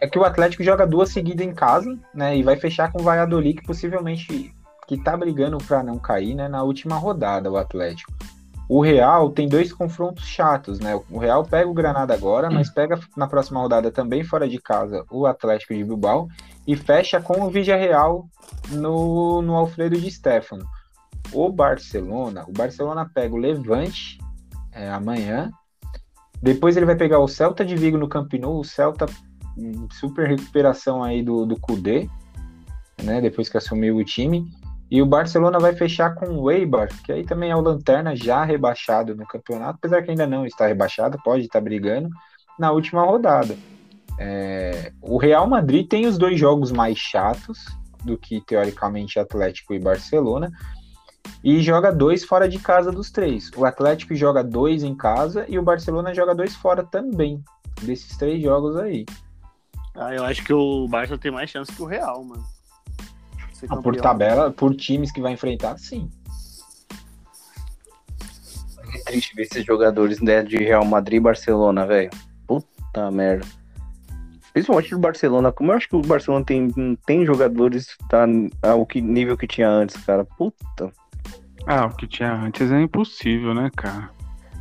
É 0.00 0.08
que 0.08 0.18
o 0.18 0.24
Atlético 0.24 0.64
joga 0.64 0.86
duas 0.86 1.10
seguidas 1.10 1.46
em 1.46 1.52
casa, 1.52 1.98
né? 2.14 2.36
E 2.36 2.42
vai 2.42 2.56
fechar 2.56 2.90
com 2.90 3.00
o 3.00 3.04
Valladolid, 3.04 3.60
que 3.60 3.66
possivelmente 3.66 4.54
que 4.88 4.96
tá 4.96 5.16
brigando 5.16 5.58
para 5.58 5.82
não 5.82 5.98
cair, 5.98 6.34
né? 6.34 6.48
Na 6.48 6.62
última 6.62 6.96
rodada, 6.96 7.50
o 7.50 7.56
Atlético. 7.56 8.12
O 8.68 8.80
Real 8.80 9.30
tem 9.30 9.48
dois 9.48 9.72
confrontos 9.72 10.24
chatos, 10.24 10.78
né? 10.78 10.98
O 11.10 11.18
Real 11.18 11.44
pega 11.44 11.68
o 11.68 11.74
Granada 11.74 12.14
agora, 12.14 12.48
mas 12.48 12.70
pega 12.70 12.98
na 13.16 13.26
próxima 13.26 13.60
rodada 13.60 13.90
também 13.90 14.22
fora 14.22 14.48
de 14.48 14.60
casa 14.60 15.04
o 15.10 15.26
Atlético 15.26 15.74
de 15.74 15.84
Bilbao 15.84 16.28
e 16.66 16.76
fecha 16.76 17.20
com 17.20 17.42
o 17.42 17.50
Villarreal 17.50 18.28
no, 18.70 19.42
no 19.42 19.56
Alfredo 19.56 19.96
de 20.00 20.08
Stefano. 20.08 20.64
O 21.32 21.50
Barcelona, 21.50 22.44
o 22.48 22.52
Barcelona 22.52 23.10
pega 23.12 23.34
o 23.34 23.38
Levante 23.38 24.18
é, 24.72 24.88
amanhã. 24.88 25.50
Depois 26.40 26.76
ele 26.76 26.86
vai 26.86 26.96
pegar 26.96 27.18
o 27.18 27.28
Celta 27.28 27.64
de 27.64 27.74
Vigo 27.76 27.98
no 27.98 28.08
Camp 28.08 28.32
Nou. 28.34 28.60
O 28.60 28.64
Celta 28.64 29.06
super 29.92 30.28
recuperação 30.28 31.02
aí 31.02 31.22
do, 31.22 31.46
do 31.46 31.58
Kudê, 31.58 32.08
né? 33.02 33.20
Depois 33.20 33.48
que 33.48 33.56
assumiu 33.56 33.96
o 33.96 34.04
time. 34.04 34.50
E 34.90 35.00
o 35.00 35.06
Barcelona 35.06 35.58
vai 35.58 35.72
fechar 35.72 36.16
com 36.16 36.26
o 36.36 36.50
Eibar, 36.50 36.88
que 37.04 37.12
aí 37.12 37.24
também 37.24 37.50
é 37.50 37.56
o 37.56 37.60
Lanterna 37.60 38.16
já 38.16 38.42
rebaixado 38.42 39.14
no 39.14 39.24
campeonato, 39.24 39.78
apesar 39.78 40.02
que 40.02 40.10
ainda 40.10 40.26
não 40.26 40.44
está 40.44 40.66
rebaixado, 40.66 41.16
pode 41.22 41.44
estar 41.44 41.60
brigando. 41.60 42.10
na 42.58 42.72
última 42.72 43.02
rodada. 43.02 43.56
É, 44.18 44.92
o 45.00 45.16
Real 45.16 45.46
Madrid 45.48 45.88
tem 45.88 46.06
os 46.06 46.18
dois 46.18 46.38
jogos 46.38 46.70
mais 46.70 46.98
chatos 46.98 47.64
do 48.04 48.18
que 48.18 48.40
teoricamente 48.44 49.18
Atlético 49.18 49.72
e 49.72 49.78
Barcelona 49.78 50.50
e 51.42 51.60
joga 51.60 51.90
dois 51.90 52.24
fora 52.24 52.48
de 52.48 52.58
casa 52.58 52.90
dos 52.92 53.10
três. 53.10 53.50
O 53.56 53.64
Atlético 53.64 54.14
joga 54.14 54.42
dois 54.44 54.82
em 54.82 54.94
casa 54.94 55.46
e 55.48 55.58
o 55.58 55.62
Barcelona 55.62 56.14
joga 56.14 56.34
dois 56.34 56.54
fora 56.54 56.84
também 56.84 57.42
desses 57.82 58.16
três 58.16 58.42
jogos 58.42 58.76
aí. 58.76 59.06
Ah, 60.00 60.14
eu 60.14 60.24
acho 60.24 60.42
que 60.42 60.52
o 60.52 60.88
Barça 60.88 61.18
tem 61.18 61.30
mais 61.30 61.50
chance 61.50 61.70
que 61.70 61.82
o 61.82 61.84
Real, 61.84 62.24
mano. 62.24 62.42
Ah, 63.68 63.76
por 63.76 63.94
tabela, 63.96 64.50
por 64.50 64.74
times 64.74 65.12
que 65.12 65.20
vai 65.20 65.32
enfrentar, 65.32 65.76
sim. 65.78 66.10
É 68.94 68.98
triste 69.04 69.36
ver 69.36 69.42
esses 69.42 69.62
jogadores 69.62 70.18
né, 70.22 70.42
de 70.42 70.56
Real 70.56 70.86
Madrid 70.86 71.18
e 71.18 71.20
Barcelona, 71.20 71.86
velho. 71.86 72.08
Puta 72.46 73.10
merda. 73.10 73.46
Principalmente 74.54 74.90
do 74.90 74.98
Barcelona. 74.98 75.52
Como 75.52 75.70
eu 75.70 75.76
acho 75.76 75.86
que 75.86 75.96
o 75.96 76.00
Barcelona 76.00 76.46
tem, 76.46 76.96
tem 77.06 77.26
jogadores 77.26 77.94
tá, 78.08 78.26
ao 78.62 78.86
que, 78.86 79.02
nível 79.02 79.36
que 79.36 79.46
tinha 79.46 79.68
antes, 79.68 80.02
cara. 80.02 80.24
Puta. 80.24 80.90
Ah, 81.66 81.84
o 81.84 81.94
que 81.94 82.06
tinha 82.06 82.32
antes 82.32 82.72
é 82.72 82.80
impossível, 82.80 83.52
né, 83.52 83.70
cara? 83.76 84.08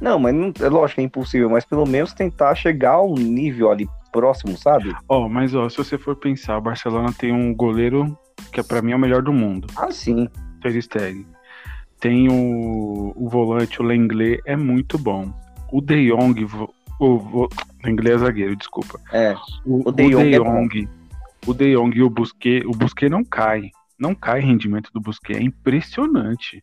Não, 0.01 0.19
mas 0.19 0.35
não, 0.35 0.51
é 0.59 0.67
lógico 0.67 0.95
que 0.95 1.01
é 1.01 1.05
impossível, 1.05 1.49
mas 1.49 1.63
pelo 1.63 1.85
menos 1.85 2.11
tentar 2.11 2.53
chegar 2.55 2.91
ao 2.91 3.15
nível 3.15 3.71
ali 3.71 3.89
próximo, 4.11 4.57
sabe? 4.57 4.93
Ó, 5.07 5.25
oh, 5.25 5.29
mas 5.29 5.53
ó, 5.55 5.69
se 5.69 5.77
você 5.77 5.97
for 5.97 6.15
pensar, 6.15 6.57
o 6.57 6.61
Barcelona 6.61 7.13
tem 7.13 7.31
um 7.31 7.53
goleiro 7.53 8.17
que 8.51 8.59
é 8.59 8.63
para 8.63 8.81
mim 8.81 8.91
é 8.91 8.95
o 8.95 8.99
melhor 8.99 9.21
do 9.21 9.33
mundo. 9.33 9.67
Ah, 9.75 9.91
sim. 9.91 10.27
Ter 10.61 10.81
Stegen. 10.81 11.25
Tem 11.99 12.29
o, 12.29 13.13
o 13.15 13.29
volante, 13.29 13.81
o 13.81 13.85
Lenglet, 13.85 14.41
é 14.45 14.55
muito 14.55 14.97
bom. 14.97 15.33
O 15.71 15.81
De 15.81 16.09
Jong, 16.09 16.45
o, 16.99 17.05
o 17.05 17.49
Lenglet 17.83 18.15
é 18.15 18.17
zagueiro, 18.17 18.55
desculpa. 18.55 18.99
É. 19.11 19.35
O, 19.65 19.89
o 19.89 19.91
De 19.91 20.09
Jong, 20.09 20.15
o 20.15 20.23
De 20.23 20.37
Jong, 20.37 20.83
é 20.83 21.49
o 21.49 21.53
De 21.53 21.75
Jong 21.75 21.97
e 21.97 22.03
o 22.03 22.09
Busquet, 22.09 22.65
o 22.65 22.71
Busquet 22.71 23.09
não 23.09 23.23
cai. 23.23 23.69
Não 23.97 24.15
cai 24.15 24.39
rendimento 24.39 24.91
do 24.93 25.01
Busquet, 25.01 25.37
é 25.37 25.43
impressionante. 25.43 26.61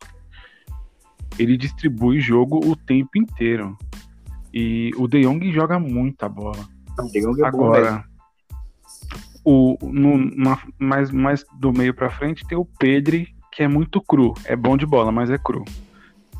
Ele 1.38 1.56
distribui 1.56 2.18
jogo 2.18 2.60
o 2.66 2.74
tempo 2.74 3.10
inteiro. 3.16 3.76
E 4.52 4.90
o 4.96 5.06
De 5.06 5.20
Jong 5.20 5.52
joga 5.52 5.78
muita 5.78 6.28
bola. 6.28 6.66
É 6.98 7.46
Agora, 7.46 8.04
o, 9.44 9.76
no, 9.82 10.18
na, 10.36 10.58
mais, 10.78 11.10
mais 11.10 11.44
do 11.60 11.72
meio 11.72 11.94
para 11.94 12.10
frente 12.10 12.46
tem 12.46 12.58
o 12.58 12.64
Pedri, 12.64 13.28
que 13.52 13.62
é 13.62 13.68
muito 13.68 14.00
cru. 14.00 14.34
É 14.44 14.56
bom 14.56 14.76
de 14.76 14.84
bola, 14.84 15.12
mas 15.12 15.30
é 15.30 15.38
cru. 15.38 15.64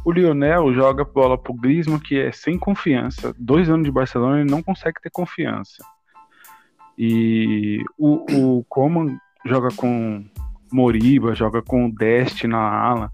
O 0.05 0.13
Lionel 0.13 0.73
joga 0.73 1.05
bola 1.05 1.37
pro 1.37 1.55
Griezmann, 1.55 1.99
que 1.99 2.19
é 2.19 2.31
sem 2.31 2.59
confiança. 2.59 3.35
Dois 3.39 3.69
anos 3.69 3.85
de 3.85 3.91
Barcelona, 3.91 4.41
ele 4.41 4.51
não 4.51 4.63
consegue 4.63 5.01
ter 5.01 5.11
confiança. 5.11 5.85
E 6.99 7.85
o, 7.99 8.59
o 8.59 8.65
Coman 8.69 9.19
joga 9.45 9.69
com 9.77 10.25
Moriba, 10.73 11.35
joga 11.35 11.63
com 11.63 11.87
o 11.87 11.93
Dest 11.93 12.45
na 12.45 12.59
ala. 12.59 13.11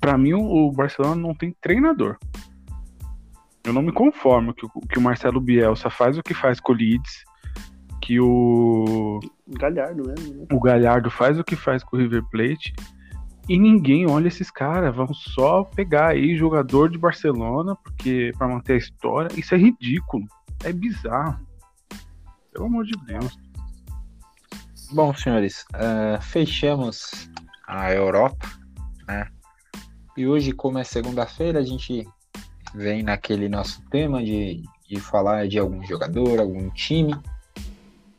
Para 0.00 0.16
mim, 0.18 0.34
o 0.34 0.70
Barcelona 0.72 1.16
não 1.16 1.34
tem 1.34 1.54
treinador. 1.60 2.16
Eu 3.68 3.74
não 3.74 3.82
me 3.82 3.92
conformo 3.92 4.54
que, 4.54 4.66
que 4.88 4.98
o 4.98 5.02
Marcelo 5.02 5.40
Bielsa 5.42 5.90
faz 5.90 6.16
o 6.16 6.22
que 6.22 6.32
faz 6.32 6.58
com 6.58 6.72
o 6.72 6.74
Leeds, 6.74 7.22
que 8.00 8.18
o. 8.18 9.20
Galhardo 9.46 10.08
mesmo, 10.08 10.34
né? 10.36 10.46
O 10.50 10.58
Galhardo 10.58 11.10
faz 11.10 11.38
o 11.38 11.44
que 11.44 11.54
faz 11.54 11.84
com 11.84 11.96
o 11.96 12.00
River 12.00 12.24
Plate. 12.30 12.72
E 13.46 13.58
ninguém 13.58 14.08
olha 14.08 14.28
esses 14.28 14.50
caras. 14.50 14.96
Vão 14.96 15.12
só 15.12 15.64
pegar 15.64 16.08
aí 16.08 16.34
jogador 16.34 16.88
de 16.88 16.96
Barcelona 16.96 17.76
porque 17.76 18.32
para 18.38 18.48
manter 18.48 18.72
a 18.72 18.78
história. 18.78 19.38
Isso 19.38 19.54
é 19.54 19.58
ridículo. 19.58 20.24
É 20.64 20.72
bizarro. 20.72 21.46
Pelo 22.50 22.64
amor 22.64 22.86
de 22.86 22.94
Deus. 23.04 23.38
Bom, 24.92 25.12
senhores, 25.12 25.66
uh, 25.74 26.22
fechamos 26.22 27.30
a 27.66 27.92
Europa, 27.92 28.48
né? 29.06 29.28
E 30.16 30.26
hoje, 30.26 30.52
como 30.52 30.78
é 30.78 30.84
segunda-feira, 30.84 31.58
a 31.58 31.62
gente 31.62 32.08
vem 32.74 33.02
naquele 33.02 33.48
nosso 33.48 33.82
tema 33.90 34.22
de, 34.22 34.62
de 34.88 35.00
falar 35.00 35.48
de 35.48 35.58
algum 35.58 35.84
jogador, 35.84 36.40
algum 36.40 36.68
time 36.70 37.16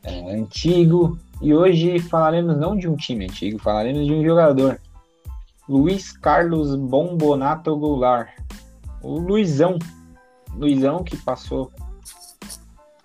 é, 0.03 0.35
antigo. 0.35 1.17
E 1.41 1.53
hoje 1.53 1.99
falaremos 1.99 2.57
não 2.57 2.77
de 2.77 2.87
um 2.87 2.95
time 2.95 3.25
antigo, 3.25 3.59
falaremos 3.59 4.05
de 4.05 4.13
um 4.13 4.23
jogador. 4.23 4.79
Luiz 5.67 6.11
Carlos 6.11 6.75
Bombonato 6.75 7.75
Goulart. 7.77 8.29
O 9.01 9.19
Luizão. 9.19 9.77
Luizão 10.53 11.03
que 11.03 11.15
passou 11.15 11.71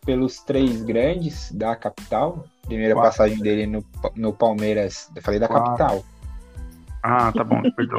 pelos 0.05 0.40
três 0.40 0.82
grandes 0.82 1.53
da 1.53 1.76
capital. 1.76 2.45
Primeira 2.66 2.95
Quatro. 2.95 3.11
passagem 3.11 3.38
dele 3.38 3.66
no, 3.66 3.84
no 4.16 4.32
Palmeiras. 4.32 5.11
Eu 5.14 5.22
falei 5.22 5.38
da 5.38 5.47
Quatro. 5.47 5.76
capital. 5.76 6.05
Ah, 7.07 7.31
tá 7.31 7.45
bom, 7.45 7.61
perdão. 7.77 7.99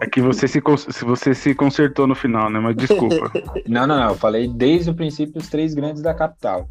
É 0.00 0.06
que 0.06 0.20
você 0.20 0.46
se, 0.46 0.62
você 1.04 1.34
se 1.34 1.56
consertou 1.56 2.06
no 2.06 2.14
final, 2.14 2.48
né? 2.48 2.60
Mas 2.60 2.76
desculpa. 2.76 3.32
Não, 3.66 3.84
não, 3.84 3.98
não. 3.98 4.10
Eu 4.10 4.14
falei 4.14 4.46
desde 4.46 4.90
o 4.90 4.94
princípio 4.94 5.40
os 5.40 5.48
três 5.48 5.74
grandes 5.74 6.00
da 6.00 6.14
capital. 6.14 6.68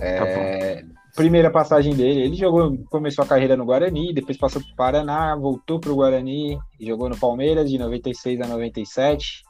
É, 0.00 0.82
tá 0.82 0.86
primeira 1.14 1.50
passagem 1.50 1.94
dele, 1.94 2.22
ele 2.22 2.34
jogou, 2.34 2.76
começou 2.90 3.22
a 3.22 3.28
carreira 3.28 3.56
no 3.56 3.66
Guarani, 3.66 4.14
depois 4.14 4.36
passou 4.36 4.62
para 4.62 4.72
o 4.72 4.76
Paraná, 4.76 5.36
voltou 5.36 5.78
para 5.78 5.92
o 5.92 5.94
Guarani, 5.94 6.58
jogou 6.80 7.08
no 7.08 7.16
Palmeiras 7.16 7.70
de 7.70 7.78
96 7.78 8.40
a 8.40 8.48
97. 8.48 9.44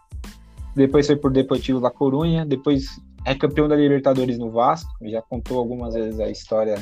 Depois 0.75 1.07
foi 1.07 1.17
por 1.17 1.33
Deportivo 1.33 1.79
La 1.79 1.91
Corunha, 1.91 2.45
depois 2.45 3.01
é 3.25 3.35
campeão 3.35 3.69
da 3.69 3.77
Libertadores 3.77 4.39
no 4.39 4.51
Vasco, 4.51 4.91
já 5.03 5.23
contou 5.23 5.59
algumas 5.59 5.95
vezes 5.95 6.19
a 6.21 6.29
história 6.29 6.75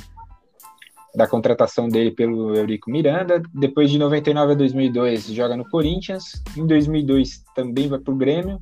da 1.14 1.26
contratação 1.26 1.88
dele 1.88 2.11
pelo 2.11 2.54
Eurico 2.54 2.90
Miranda. 2.90 3.42
Depois 3.52 3.90
de 3.90 3.98
99 3.98 4.52
a 4.52 4.56
2002, 4.56 5.26
joga 5.26 5.56
no 5.56 5.68
Corinthians. 5.68 6.42
Em 6.56 6.66
2002 6.66 7.42
também 7.54 7.88
vai 7.88 7.98
para 7.98 8.12
o 8.12 8.16
Grêmio. 8.16 8.61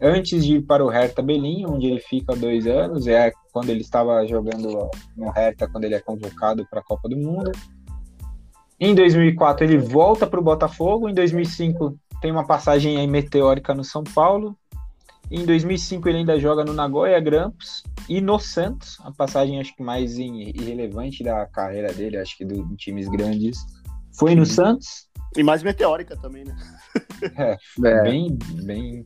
Antes 0.00 0.44
de 0.44 0.56
ir 0.56 0.62
para 0.62 0.84
o 0.84 0.88
Hertha 0.88 1.22
Belém, 1.22 1.64
onde 1.66 1.86
ele 1.86 2.00
fica 2.00 2.36
dois 2.36 2.66
anos, 2.66 3.06
é 3.06 3.32
quando 3.52 3.70
ele 3.70 3.80
estava 3.80 4.26
jogando 4.26 4.90
no 5.16 5.30
Hertha, 5.30 5.68
quando 5.68 5.84
ele 5.84 5.94
é 5.94 6.00
convocado 6.00 6.66
para 6.68 6.80
a 6.80 6.84
Copa 6.84 7.08
do 7.08 7.16
Mundo. 7.16 7.50
Em 8.78 8.94
2004 8.94 9.64
ele 9.64 9.78
volta 9.78 10.26
para 10.26 10.40
o 10.40 10.42
Botafogo. 10.42 11.08
Em 11.08 11.14
2005 11.14 11.96
tem 12.20 12.30
uma 12.30 12.46
passagem 12.46 13.06
meteórica 13.06 13.74
no 13.74 13.84
São 13.84 14.02
Paulo. 14.04 14.56
Em 15.30 15.44
2005 15.44 16.08
ele 16.08 16.18
ainda 16.18 16.38
joga 16.38 16.64
no 16.64 16.72
Nagoya 16.72 17.18
Grampus 17.18 17.82
e 18.08 18.20
no 18.20 18.38
Santos, 18.38 18.98
a 19.00 19.10
passagem 19.10 19.60
acho 19.60 19.74
que 19.74 19.82
mais 19.82 20.18
irrelevante 20.18 21.24
da 21.24 21.46
carreira 21.46 21.92
dele, 21.92 22.18
acho 22.18 22.36
que 22.36 22.44
do, 22.44 22.62
de 22.68 22.76
times 22.76 23.08
grandes, 23.08 23.58
foi 24.16 24.34
no 24.34 24.44
Santos. 24.44 25.08
E 25.36 25.42
mais 25.42 25.62
meteórica 25.62 26.16
também, 26.16 26.44
né? 26.44 26.56
é, 27.36 27.56
é, 27.84 28.02
bem, 28.02 28.38
bem. 28.62 29.04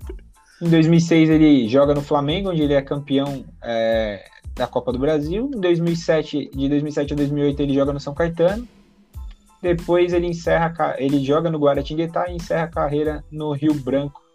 Em 0.61 0.69
2006 0.69 1.31
ele 1.31 1.69
joga 1.69 1.95
no 1.95 2.03
Flamengo, 2.03 2.51
onde 2.51 2.63
ele 2.63 2.75
é 2.75 2.83
campeão 2.83 3.45
é, 3.63 4.25
da 4.55 4.67
Copa 4.67 4.93
do 4.93 4.99
Brasil. 4.99 5.51
Em 5.55 5.61
2007, 5.61 6.51
de 6.53 6.69
2007 6.69 7.13
a 7.13 7.17
2008 7.17 7.63
ele 7.63 7.75
joga 7.75 7.93
no 7.93 8.01
São 8.01 8.13
Caetano. 8.13 8.67
Depois 9.63 10.13
ele 10.13 10.27
encerra, 10.27 10.97
ele 10.99 11.25
joga 11.25 11.51
no 11.51 11.59
Guaratinguetá 11.59 12.29
e 12.29 12.37
encerra 12.37 12.65
a 12.65 12.69
carreira 12.69 13.25
no 13.31 13.53
Rio 13.53 13.75
Branco 13.75 14.28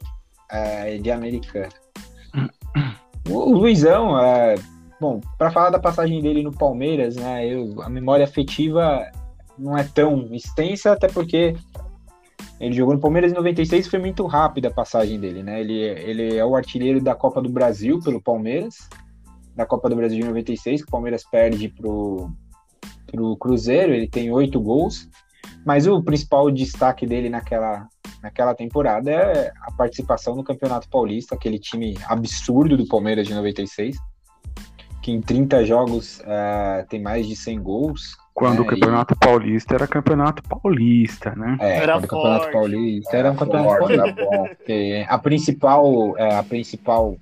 é, 0.52 0.98
de 0.98 1.12
Americana. 1.12 1.70
O 3.30 3.54
Luizão, 3.54 4.20
é, 4.20 4.56
bom, 5.00 5.22
para 5.38 5.50
falar 5.50 5.70
da 5.70 5.80
passagem 5.80 6.22
dele 6.22 6.44
no 6.44 6.52
Palmeiras, 6.52 7.16
né, 7.16 7.48
eu, 7.48 7.82
a 7.82 7.89
memória 7.89 8.26
afetiva 8.26 9.10
não 9.58 9.78
é 9.78 9.86
tão 9.86 10.28
extensa, 10.34 10.91
até 10.91 11.08
porque 11.08 11.56
ele 12.60 12.74
jogou 12.74 12.94
no 12.94 13.00
Palmeiras 13.00 13.32
em 13.32 13.36
96 13.36 13.86
e 13.86 13.89
foi 13.89 14.00
muito 14.00 14.26
rápida 14.26 14.68
a 14.68 14.74
passagem 14.74 15.20
dele, 15.20 15.44
né? 15.44 15.60
Ele, 15.60 15.80
ele 15.82 16.38
é 16.38 16.46
o 16.46 16.56
artilheiro 16.56 17.02
da 17.02 17.16
Copa 17.16 17.41
do 17.41 17.50
Brasil 17.50 18.00
pelo 18.00 18.22
Palmeiras, 18.22 18.89
da 19.56 19.66
Copa 19.66 19.89
do 19.89 19.96
Brasil 19.96 20.20
de 20.20 20.26
96, 20.26 20.82
que 20.82 20.88
o 20.88 20.91
Palmeiras 20.91 21.24
perde 21.30 21.70
pro, 21.70 22.32
pro 23.08 23.38
Cruzeiro, 23.38 23.94
ele 23.94 24.08
tem 24.08 24.32
oito 24.32 24.60
gols, 24.60 25.10
mas 25.66 25.88
o 25.88 26.02
principal 26.04 26.50
destaque 26.50 27.06
dele 27.06 27.30
naquela, 27.30 27.88
naquela 28.24 28.55
temporada 28.55 29.11
é 29.11 29.51
a 29.61 29.71
participação 29.74 30.34
no 30.34 30.43
Campeonato 30.43 30.88
Paulista, 30.89 31.36
aquele 31.36 31.59
time 31.59 31.97
absurdo 32.07 32.78
do 32.78 32.88
Palmeiras 32.88 33.28
de 33.28 33.34
96, 33.34 33.97
que 35.01 35.11
em 35.11 35.19
30 35.19 35.65
jogos 35.65 36.19
uh, 36.21 36.88
tem 36.88 37.01
mais 37.01 37.28
de 37.28 37.36
100 37.36 37.61
gols. 37.61 38.15
Quando 38.34 38.59
né? 38.59 38.61
o 38.61 38.65
Campeonato 38.65 39.13
e... 39.13 39.17
Paulista 39.17 39.76
era 39.76 39.86
Campeonato 39.86 40.41
Paulista, 40.43 41.36
né? 41.36 41.57
É, 41.59 41.78
era 41.80 41.93
quando 41.95 42.05
o 42.05 42.07
Campeonato 42.07 42.51
Paulista 42.51 43.17
era, 43.17 43.32
um 43.32 43.36
Campeonato 43.36 43.69
forte, 43.69 43.97
Paulista. 43.97 45.13
a 45.13 45.17
principal, 45.19 46.17
é, 46.17 46.36
a 46.36 46.43
principal 46.43 47.17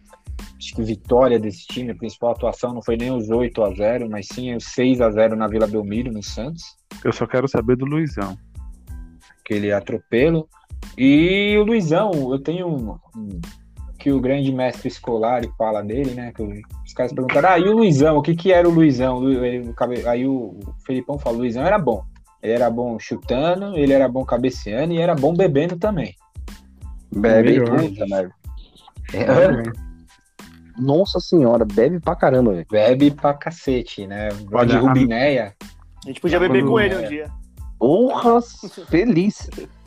acho 0.57 0.75
que 0.75 0.83
vitória 0.83 1.39
desse 1.39 1.65
time, 1.65 1.91
a 1.91 1.95
principal 1.95 2.31
atuação 2.31 2.71
não 2.71 2.83
foi 2.83 2.95
nem 2.95 3.11
os 3.11 3.31
8 3.31 3.63
a 3.63 3.73
0 3.73 4.07
mas 4.09 4.27
sim 4.27 4.55
os 4.55 4.65
6 4.65 5.01
a 5.01 5.09
0 5.09 5.35
na 5.35 5.47
Vila 5.47 5.65
Belmiro, 5.65 6.11
no 6.11 6.21
Santos. 6.21 6.61
Eu 7.03 7.11
só 7.11 7.25
quero 7.25 7.47
saber 7.47 7.75
do 7.75 7.85
Luizão. 7.85 8.37
Aquele 9.39 9.71
atropelo. 9.71 10.47
E 10.97 11.57
o 11.57 11.63
Luizão, 11.63 12.11
eu 12.31 12.39
tenho 12.39 12.67
um, 12.67 12.97
que 13.97 14.11
o 14.11 14.19
grande 14.19 14.51
mestre 14.51 14.87
escolar 14.87 15.43
fala 15.57 15.83
dele, 15.83 16.11
né? 16.11 16.31
Que 16.35 16.41
os 16.41 16.93
caras 16.93 17.13
perguntaram, 17.13 17.49
ah, 17.49 17.59
e 17.59 17.69
o 17.69 17.73
Luizão? 17.73 18.17
O 18.17 18.21
que 18.21 18.35
que 18.35 18.51
era 18.51 18.67
o 18.67 18.71
Luizão? 18.71 19.21
Aí 20.07 20.27
o 20.27 20.59
Felipão 20.85 21.19
falou, 21.19 21.39
o 21.39 21.41
Luizão 21.41 21.63
era 21.63 21.77
bom. 21.77 22.03
Ele 22.41 22.53
era 22.53 22.69
bom 22.69 22.97
chutando, 22.99 23.77
ele 23.77 23.93
era 23.93 24.09
bom 24.09 24.25
cabeceando 24.25 24.93
e 24.93 24.99
era 24.99 25.13
bom 25.13 25.35
bebendo 25.35 25.77
também. 25.77 26.15
Bebe 27.15 27.63
puta, 27.63 28.05
né? 28.07 28.29
É. 29.13 29.91
Nossa 30.81 31.19
senhora, 31.19 31.63
bebe 31.63 31.99
pra 31.99 32.15
caramba, 32.15 32.53
velho. 32.53 32.65
Bebe 32.71 33.11
pra 33.11 33.35
cacete, 33.35 34.07
né? 34.07 34.29
Vai 34.49 34.65
de 34.65 34.77
Rubinéia. 34.77 35.53
A 36.03 36.07
gente 36.07 36.19
podia 36.19 36.39
beber 36.39 36.65
com 36.65 36.79
ele 36.79 36.95
um 36.95 37.07
dia. 37.07 37.29
Porra, 37.77 38.41
feliz. 38.89 39.47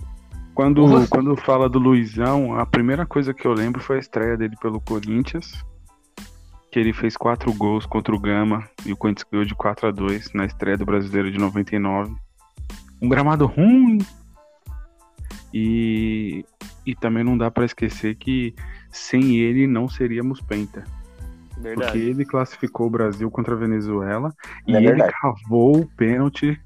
Quando, 0.54 0.84
quando 1.08 1.36
fala 1.36 1.68
do 1.68 1.80
Luizão, 1.80 2.56
a 2.56 2.64
primeira 2.64 3.04
coisa 3.04 3.34
que 3.34 3.44
eu 3.44 3.52
lembro 3.52 3.82
foi 3.82 3.96
a 3.96 4.00
estreia 4.00 4.36
dele 4.36 4.54
pelo 4.60 4.80
Corinthians. 4.80 5.64
Que 6.70 6.78
ele 6.78 6.92
fez 6.92 7.16
quatro 7.16 7.52
gols 7.52 7.86
contra 7.86 8.14
o 8.14 8.18
Gama 8.18 8.68
e 8.86 8.92
o 8.92 8.96
Corinthians 8.96 9.26
ganhou 9.30 9.44
de 9.44 9.54
4 9.54 9.88
a 9.88 9.90
2 9.90 10.32
na 10.32 10.44
estreia 10.44 10.76
do 10.76 10.84
Brasileiro 10.84 11.30
de 11.30 11.38
99. 11.38 12.14
Um 13.02 13.08
gramado 13.08 13.46
ruim. 13.46 13.98
E, 15.52 16.44
e 16.86 16.94
também 16.94 17.24
não 17.24 17.36
dá 17.36 17.50
para 17.50 17.64
esquecer 17.64 18.14
que 18.16 18.54
sem 18.90 19.38
ele 19.38 19.66
não 19.66 19.88
seríamos 19.88 20.40
penta. 20.40 20.84
Verdade. 21.58 21.92
Porque 21.92 21.98
ele 21.98 22.24
classificou 22.24 22.86
o 22.86 22.90
Brasil 22.90 23.30
contra 23.30 23.54
a 23.54 23.58
Venezuela 23.58 24.32
é 24.66 24.70
e 24.70 24.72
verdade. 24.72 25.02
ele 25.02 25.12
cavou 25.20 25.80
o 25.80 25.86
pênalti 25.96 26.60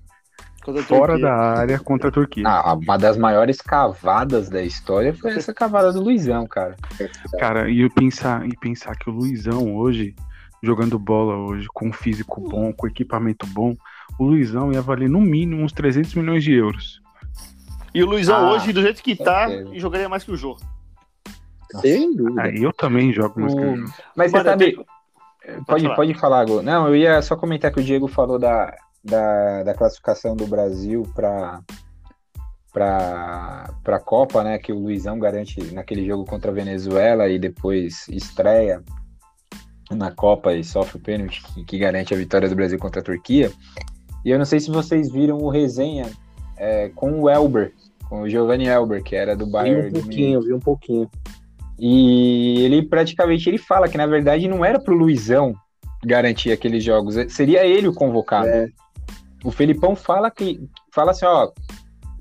fora 0.82 1.18
da 1.18 1.32
área 1.32 1.78
contra 1.78 2.08
a 2.08 2.12
Turquia. 2.12 2.44
Ah, 2.46 2.74
uma 2.74 2.96
das 2.96 3.16
maiores 3.16 3.60
cavadas 3.60 4.48
da 4.48 4.62
história 4.62 5.14
foi 5.14 5.32
essa 5.32 5.54
cavada 5.54 5.92
do 5.92 6.02
Luizão, 6.02 6.46
cara. 6.46 6.76
Cara, 7.38 7.70
e 7.70 7.88
pensar, 7.90 8.46
e 8.46 8.56
pensar 8.56 8.96
que 8.96 9.08
o 9.08 9.12
Luizão 9.12 9.76
hoje, 9.76 10.14
jogando 10.62 10.98
bola 10.98 11.36
hoje, 11.36 11.66
com 11.72 11.88
um 11.88 11.92
físico 11.92 12.40
bom, 12.40 12.72
com 12.72 12.86
equipamento 12.86 13.46
bom, 13.46 13.76
o 14.18 14.24
Luizão 14.24 14.72
ia 14.72 14.82
valer 14.82 15.08
no 15.08 15.20
mínimo 15.20 15.62
uns 15.62 15.72
300 15.72 16.14
milhões 16.14 16.44
de 16.44 16.52
euros. 16.52 17.00
E 17.94 18.02
o 18.02 18.06
Luizão 18.06 18.36
ah, 18.36 18.52
hoje, 18.52 18.72
do 18.72 18.82
jeito 18.82 19.02
que 19.02 19.16
tá, 19.16 19.48
jogaria 19.74 20.08
mais 20.08 20.24
que 20.24 20.32
o 20.32 20.36
Jô. 20.36 20.56
Sem 21.80 22.14
dúvida. 22.14 22.42
Ah, 22.42 22.48
eu 22.48 22.72
também 22.72 23.12
jogo 23.12 23.40
mais 23.40 23.54
que 23.54 23.60
o 23.60 23.76
Jô. 23.76 23.92
Mas 24.14 24.30
você 24.30 24.44
sabe... 24.44 24.78
Pode, 25.66 25.84
pode, 25.84 25.96
pode 25.96 26.14
falar. 26.14 26.44
Não, 26.44 26.88
eu 26.88 26.96
ia 26.96 27.22
só 27.22 27.34
comentar 27.34 27.72
que 27.72 27.80
o 27.80 27.82
Diego 27.82 28.06
falou 28.06 28.38
da, 28.38 28.76
da, 29.08 29.62
da 29.62 29.74
classificação 29.74 30.36
do 30.36 30.46
Brasil 30.46 31.02
para 31.14 31.60
para 32.72 33.72
a 33.86 34.00
Copa, 34.00 34.44
né, 34.44 34.58
que 34.58 34.72
o 34.72 34.78
Luizão 34.78 35.18
garante 35.18 35.60
naquele 35.72 36.06
jogo 36.06 36.24
contra 36.24 36.50
a 36.50 36.54
Venezuela 36.54 37.28
e 37.28 37.38
depois 37.38 38.06
estreia 38.08 38.82
na 39.90 40.12
Copa 40.12 40.54
e 40.54 40.62
sofre 40.62 40.98
o 40.98 41.00
pênalti 41.00 41.42
que, 41.42 41.64
que 41.64 41.78
garante 41.78 42.14
a 42.14 42.16
vitória 42.16 42.48
do 42.48 42.54
Brasil 42.54 42.78
contra 42.78 43.00
a 43.00 43.04
Turquia. 43.04 43.50
E 44.24 44.30
eu 44.30 44.38
não 44.38 44.44
sei 44.44 44.60
se 44.60 44.70
vocês 44.70 45.10
viram 45.10 45.38
o 45.38 45.48
resenha 45.48 46.06
é, 46.56 46.90
com 46.90 47.20
o 47.20 47.28
Elber, 47.28 47.72
com 48.08 48.20
o 48.22 48.28
Giovanni 48.28 48.68
Elber, 48.68 49.02
que 49.02 49.16
era 49.16 49.34
do 49.34 49.46
Bayern. 49.46 49.90
Vi 49.90 49.98
um 49.98 50.02
pouquinho, 50.02 50.40
vi 50.42 50.52
um 50.52 50.60
pouquinho. 50.60 51.10
E 51.78 52.64
ele 52.64 52.82
praticamente 52.82 53.48
ele 53.48 53.58
fala 53.58 53.88
que 53.88 53.96
na 53.96 54.06
verdade 54.06 54.46
não 54.46 54.64
era 54.64 54.78
para 54.78 54.92
o 54.92 54.96
Luizão 54.96 55.54
garantir 56.04 56.52
aqueles 56.52 56.84
jogos, 56.84 57.16
seria 57.28 57.66
ele 57.66 57.88
o 57.88 57.94
convocado. 57.94 58.48
É 58.48 58.68
o 59.44 59.50
Felipão 59.50 59.94
fala 59.94 60.30
que 60.30 60.60
fala 60.92 61.12
assim, 61.12 61.26
ó, 61.26 61.50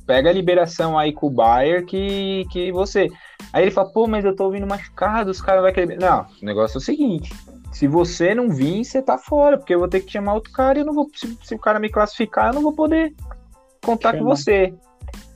pega 0.06 0.30
a 0.30 0.34
liberação 0.34 0.98
aí 0.98 1.12
com 1.12 1.28
o 1.28 1.32
Bayer 1.32 1.86
que, 1.86 2.46
que 2.52 2.72
você. 2.72 3.10
Aí 3.52 3.64
ele 3.64 3.72
fala, 3.72 3.92
pô, 3.92 4.08
mas 4.08 4.24
eu 4.24 4.36
tô 4.36 4.46
ouvindo 4.46 4.68
machucado, 4.68 5.32
os 5.32 5.42
caras 5.42 5.62
vão 5.62 5.74
querer. 5.74 6.00
Não, 6.00 6.26
o 6.42 6.46
negócio 6.46 6.78
é 6.78 6.80
o 6.80 6.84
seguinte: 6.84 7.32
se 7.72 7.88
você 7.88 8.34
não 8.34 8.50
vir, 8.50 8.84
você 8.84 9.02
tá 9.02 9.18
fora, 9.18 9.58
porque 9.58 9.76
eu 9.76 9.80
vou 9.80 9.88
ter 9.88 10.00
que 10.00 10.12
chamar 10.12 10.34
outro 10.34 10.52
cara 10.52 10.78
e 10.78 10.82
eu 10.82 10.86
não 10.86 10.94
vou. 10.94 11.10
Se, 11.14 11.38
se 11.44 11.56
o 11.56 11.60
cara 11.60 11.80
me 11.80 11.90
classificar, 11.90 12.48
eu 12.48 12.56
não 12.56 12.62
vou 12.62 12.74
poder 12.74 13.14
contar 13.84 14.14
Chama. 14.14 14.24
com 14.24 14.30
você. 14.36 14.74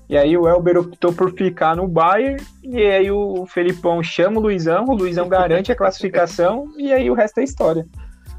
E 0.09 0.17
aí 0.17 0.37
o 0.37 0.45
Elber 0.45 0.77
optou 0.77 1.13
por 1.13 1.31
ficar 1.31 1.73
no 1.73 1.87
Bayern, 1.87 2.43
e 2.61 2.81
aí 2.81 3.09
o 3.09 3.45
Felipão 3.45 4.03
chama 4.03 4.39
o 4.39 4.41
Luizão, 4.41 4.83
o 4.83 4.93
Luizão 4.93 5.29
garante 5.29 5.71
a 5.71 5.75
classificação, 5.75 6.67
e 6.77 6.91
aí 6.91 7.09
o 7.09 7.13
resto 7.13 7.39
é 7.39 7.45
história. 7.45 7.87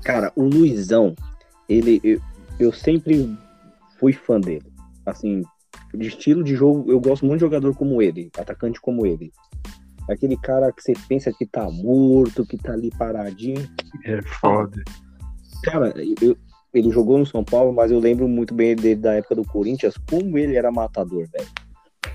Cara, 0.05 0.31
o 0.37 0.43
Luizão, 0.43 1.15
ele, 1.67 2.21
eu 2.59 2.73
sempre 2.73 3.37
fui 3.99 4.13
fã 4.13 4.41
dele. 4.41 4.73
Assim, 5.05 5.43
de 5.95 6.09
estilo 6.09 6.43
de 6.43 6.55
jogo, 6.55 6.91
eu 6.91 7.01
gosto 7.01 7.25
muito 7.25 7.39
de 7.39 7.47
jogador 7.47 7.75
como 7.75 8.01
ele, 8.01 8.31
atacante 8.39 8.81
como 8.81 9.07
ele. 9.07 9.33
Aquele 10.09 10.37
cara 10.37 10.73
que 10.73 10.83
você 10.83 10.95
pensa 11.09 11.33
que 11.33 11.47
tá 11.47 11.71
morto, 11.71 12.47
que 12.47 12.57
tá 12.57 12.73
ali 12.73 12.91
paradinho. 12.91 13.69
É 14.05 14.21
foda. 14.23 14.83
Cara, 15.63 15.95
eu, 16.21 16.37
ele 16.75 16.91
jogou 16.91 17.19
no 17.19 17.27
São 17.27 17.45
Paulo, 17.45 17.73
mas 17.73 17.91
eu 17.91 18.01
lembro 18.01 18.27
muito 18.27 18.55
bem 18.55 18.75
dele 18.75 19.01
da 19.01 19.15
época 19.15 19.37
do 19.37 19.45
Corinthians, 19.45 19.95
como 20.09 20.37
ele 20.39 20.57
era 20.57 20.73
matador, 20.73 21.27
velho. 21.31 21.49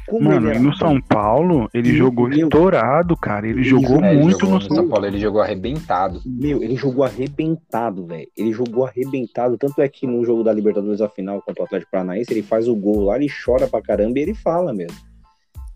Como 0.08 0.30
Mano, 0.30 0.54
e 0.54 0.58
no 0.58 0.74
São 0.74 1.02
Paulo, 1.02 1.70
ele 1.74 1.90
meu, 1.90 1.98
jogou 1.98 2.30
meu, 2.30 2.48
estourado, 2.48 3.18
cara. 3.18 3.46
Ele 3.46 3.60
isso, 3.60 3.72
jogou 3.72 4.02
é, 4.02 4.16
muito 4.16 4.40
jogou 4.40 4.56
no 4.56 4.62
São 4.62 4.88
Paulo. 4.88 5.06
Ele 5.06 5.20
jogou 5.20 5.42
arrebentado. 5.42 6.22
Meu, 6.26 6.64
ele 6.64 6.78
jogou 6.78 7.04
arrebentado, 7.04 8.06
velho. 8.06 8.30
Ele 8.38 8.54
jogou 8.54 8.86
arrebentado. 8.86 9.58
Tanto 9.58 9.82
é 9.82 9.90
que 9.90 10.08
no 10.08 10.24
jogo 10.24 10.44
da 10.44 10.54
Libertadores, 10.54 11.02
a 11.02 11.10
final 11.10 11.42
contra 11.42 11.62
o 11.62 11.66
Atlético 11.66 11.92
Paranaense, 11.92 12.32
ele 12.32 12.42
faz 12.42 12.70
o 12.70 12.76
gol 12.76 13.02
lá, 13.02 13.18
ele 13.18 13.28
chora 13.28 13.68
pra 13.68 13.82
caramba 13.82 14.18
e 14.18 14.22
ele 14.22 14.34
fala 14.34 14.74
mesmo. 14.74 14.98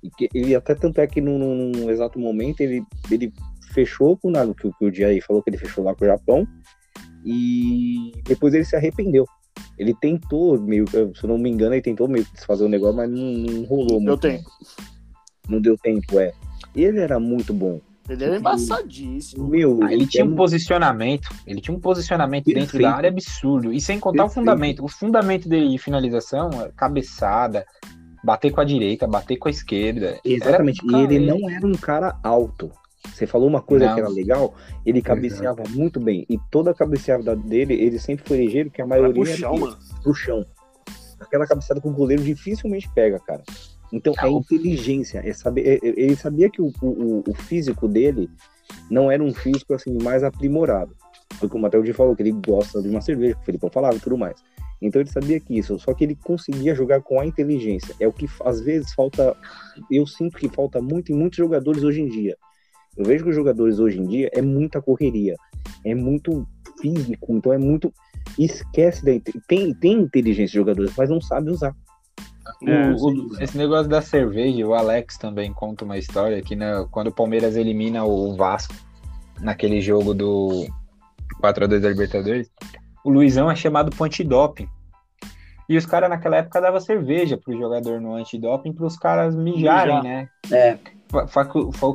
E 0.02 0.10
que, 0.10 0.30
ele 0.34 0.56
até 0.56 0.76
tanto 0.76 1.02
é 1.02 1.08
que 1.08 1.20
num, 1.20 1.38
num, 1.38 1.90
exato 1.90 2.18
momento 2.18 2.62
ele, 2.62 2.84
ele 3.12 3.34
fechou 3.74 4.18
com 4.18 4.32
o 4.32 4.56
que, 4.56 4.72
que 4.72 4.86
o 4.86 4.92
Dia 4.92 5.08
aí 5.08 5.20
falou 5.20 5.44
que 5.44 5.50
ele 5.50 5.58
fechou 5.58 5.84
lá 5.84 5.94
com 5.94 6.06
o 6.06 6.08
Japão. 6.08 6.48
E 7.26 8.14
depois 8.24 8.54
ele 8.54 8.64
se 8.64 8.78
arrependeu. 8.78 9.26
Ele 9.82 9.96
tentou, 9.96 10.60
meio, 10.60 10.88
se 10.88 10.96
eu 10.96 11.28
não 11.28 11.40
me 11.40 11.50
engano, 11.50 11.74
ele 11.74 11.82
tentou 11.82 12.08
meio 12.08 12.24
que 12.24 12.34
desfazer 12.34 12.64
o 12.64 12.70
negócio, 12.70 12.96
mas 12.96 13.10
não, 13.10 13.20
não 13.20 13.64
rolou 13.64 14.00
não 14.00 14.12
muito. 14.12 14.22
Deu 14.22 14.32
tempo. 14.32 14.50
Não 15.50 15.60
deu 15.60 15.76
tempo, 15.76 16.20
é. 16.20 16.32
Ele 16.76 17.00
era 17.00 17.20
muito 17.20 17.52
bom. 17.52 17.82
Ele 18.08 18.24
era 18.24 18.38
embaçadíssimo. 18.38 19.48
Meu, 19.48 19.80
ah, 19.82 19.92
ele 19.92 20.06
tinha 20.06 20.24
um 20.24 20.36
posicionamento. 20.36 21.30
Ele 21.48 21.60
tinha 21.60 21.76
um 21.76 21.80
posicionamento 21.80 22.46
Perfeito. 22.46 22.74
dentro 22.74 22.80
da 22.80 22.96
área 22.96 23.10
absurdo. 23.10 23.74
E 23.74 23.82
sem 23.82 24.00
contar 24.00 24.26
Perfeito. 24.26 24.32
o 24.32 24.40
fundamento. 24.40 24.86
O 24.86 24.88
fundamento 24.88 25.50
de 25.50 25.78
finalização, 25.80 26.52
cabeçada, 26.76 27.66
bater 28.24 28.52
com 28.52 28.62
a 28.62 28.64
direita, 28.64 29.08
bater 29.08 29.38
com 29.38 29.48
a 29.48 29.52
esquerda. 29.52 30.20
Exatamente. 30.24 30.80
Era... 30.88 31.00
E 31.00 31.04
ele 31.06 31.26
não 31.26 31.50
era 31.50 31.66
um 31.66 31.74
cara 31.74 32.20
alto. 32.24 32.70
Você 33.14 33.26
falou 33.26 33.48
uma 33.48 33.62
coisa 33.62 33.88
não. 33.88 33.96
que 33.96 34.00
era 34.00 34.10
legal, 34.10 34.54
ele 34.86 35.02
cabeceava 35.02 35.62
Exato. 35.62 35.78
muito 35.78 36.00
bem. 36.00 36.26
E 36.30 36.38
toda 36.50 36.72
a 36.72 36.74
cabeceada 36.74 37.36
dele, 37.36 37.74
ele 37.74 38.00
sempre 38.00 38.28
foi 38.28 38.38
ligeiro, 38.38 38.70
que 38.70 38.82
a 38.82 38.86
maioria 38.86 39.14
pro 39.14 39.26
chão, 39.26 39.58
mano. 39.58 39.78
pro 40.04 40.14
chão. 40.14 40.46
Aquela 41.20 41.48
cabeceada 41.48 41.82
que 41.82 41.88
o 41.88 41.92
goleiro 41.92 42.24
dificilmente 42.24 42.90
pega, 42.94 43.20
cara. 43.20 43.44
Então 43.92 44.14
é 44.18 44.30
inteligência, 44.30 45.22
é 45.24 45.34
saber. 45.34 45.68
É, 45.68 45.74
é, 45.76 45.94
ele 45.98 46.16
sabia 46.16 46.50
que 46.50 46.62
o, 46.62 46.72
o, 46.82 47.24
o, 47.28 47.34
físico 47.34 47.88
dele 47.88 48.30
não 48.90 49.12
era 49.12 49.22
um 49.22 49.34
físico 49.34 49.74
assim 49.74 49.98
mais 50.02 50.24
aprimorado. 50.24 50.96
Foi 51.34 51.50
como 51.50 51.66
até 51.66 51.78
o 51.78 51.84
Di 51.84 51.92
falou, 51.92 52.16
que 52.16 52.24
ele 52.24 52.32
gosta 52.32 52.82
de 52.82 52.88
uma 52.88 53.02
cerveja, 53.02 53.36
que 53.36 53.42
o 53.42 53.46
Felipão 53.46 53.70
falava 53.70 53.96
e 53.96 54.00
tudo 54.00 54.18
mais. 54.18 54.42
Então 54.82 55.02
ele 55.02 55.12
sabia 55.12 55.40
que 55.40 55.58
isso, 55.58 55.78
só 55.78 55.94
que 55.94 56.04
ele 56.04 56.16
conseguia 56.16 56.74
jogar 56.74 57.02
com 57.02 57.20
a 57.20 57.26
inteligência. 57.26 57.94
É 58.00 58.08
o 58.08 58.14
que 58.14 58.28
às 58.44 58.62
vezes 58.62 58.94
falta, 58.94 59.36
eu 59.92 60.08
sinto 60.08 60.38
que 60.38 60.50
falta 60.50 60.82
muito 60.82 61.12
em 61.12 61.16
muitos 61.16 61.38
jogadores 61.38 61.84
hoje 61.84 62.02
em 62.02 62.08
dia. 62.08 62.38
Eu 62.98 63.06
vejo 63.06 63.24
que 63.24 63.30
os 63.30 63.36
jogadores 63.36 63.80
hoje 63.80 64.00
em 64.00 64.06
dia 64.06 64.30
é 64.34 64.42
muita 64.42 64.82
correria, 64.82 65.36
é 65.86 65.96
muito 65.96 66.46
físico, 66.82 67.34
então 67.34 67.54
é 67.54 67.58
muito. 67.58 67.94
Esquece 68.38 69.04
da. 69.04 69.12
Tem, 69.48 69.74
tem 69.74 69.94
inteligência 69.94 70.52
de 70.52 70.60
jogadores, 70.60 70.94
mas 70.98 71.10
não 71.10 71.22
sabe 71.22 71.52
usar. 71.52 71.76
É, 72.68 72.92
o, 72.92 72.96
o, 72.96 73.42
esse 73.42 73.58
negócio 73.58 73.90
da 73.90 74.02
cerveja, 74.02 74.66
o 74.68 74.74
Alex 74.74 75.18
também 75.18 75.54
conta 75.54 75.86
uma 75.86 75.98
história 75.98 76.42
que 76.42 76.56
né, 76.56 76.86
quando 76.92 77.08
o 77.08 77.12
Palmeiras 77.12 77.56
elimina 77.56 78.04
o 78.04 78.36
Vasco 78.36 78.74
naquele 79.40 79.82
jogo 79.82 80.14
do 80.14 80.68
4x2 81.42 81.80
da 81.80 81.90
Libertadores, 81.90 82.52
o 83.04 83.10
Luizão 83.10 83.50
é 83.50 83.56
chamado 83.56 83.90
pro 83.96 84.06
antidoping. 84.06 84.68
E 85.68 85.78
os 85.78 85.86
caras 85.86 86.10
naquela 86.10 86.38
época 86.38 86.60
davam 86.60 86.80
cerveja 86.80 87.38
pro 87.38 87.58
jogador 87.58 88.02
no 88.02 88.16
antidoping 88.16 88.74
para 88.74 88.86
os 88.86 88.98
caras 88.98 89.36
mijarem, 89.36 90.04
né? 90.04 90.30
É. 90.52 90.78
Foi 91.12 91.46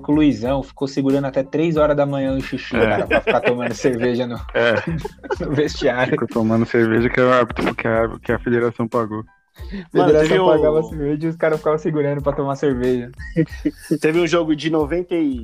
que 0.00 0.10
o 0.10 0.14
Luizão 0.14 0.62
ficou 0.62 0.86
segurando 0.86 1.24
até 1.24 1.42
3 1.42 1.76
horas 1.76 1.96
da 1.96 2.04
manhã 2.04 2.34
no 2.34 2.40
xixi, 2.40 2.76
é. 2.76 2.80
cara, 2.80 3.06
pra 3.06 3.20
ficar 3.20 3.40
tomando 3.40 3.72
cerveja 3.74 4.26
no, 4.26 4.36
é. 4.54 4.74
no 5.40 5.52
vestiário. 5.52 6.12
Ficou 6.12 6.28
tomando 6.28 6.66
cerveja 6.66 7.08
que, 7.08 7.20
é 7.20 7.74
que, 7.74 7.88
a, 7.88 8.18
que 8.18 8.32
a 8.32 8.38
federação 8.38 8.86
pagou. 8.86 9.24
A 9.58 9.90
federação 9.90 10.46
Mano, 10.46 10.58
pagava 10.58 10.80
o... 10.80 10.82
cerveja 10.82 11.26
e 11.26 11.28
os 11.28 11.36
caras 11.36 11.58
ficavam 11.58 11.78
segurando 11.78 12.22
pra 12.22 12.32
tomar 12.32 12.56
cerveja. 12.56 13.10
Teve 14.00 14.20
um 14.20 14.26
jogo 14.26 14.54
de 14.54 14.70
90 14.70 15.14
e... 15.14 15.42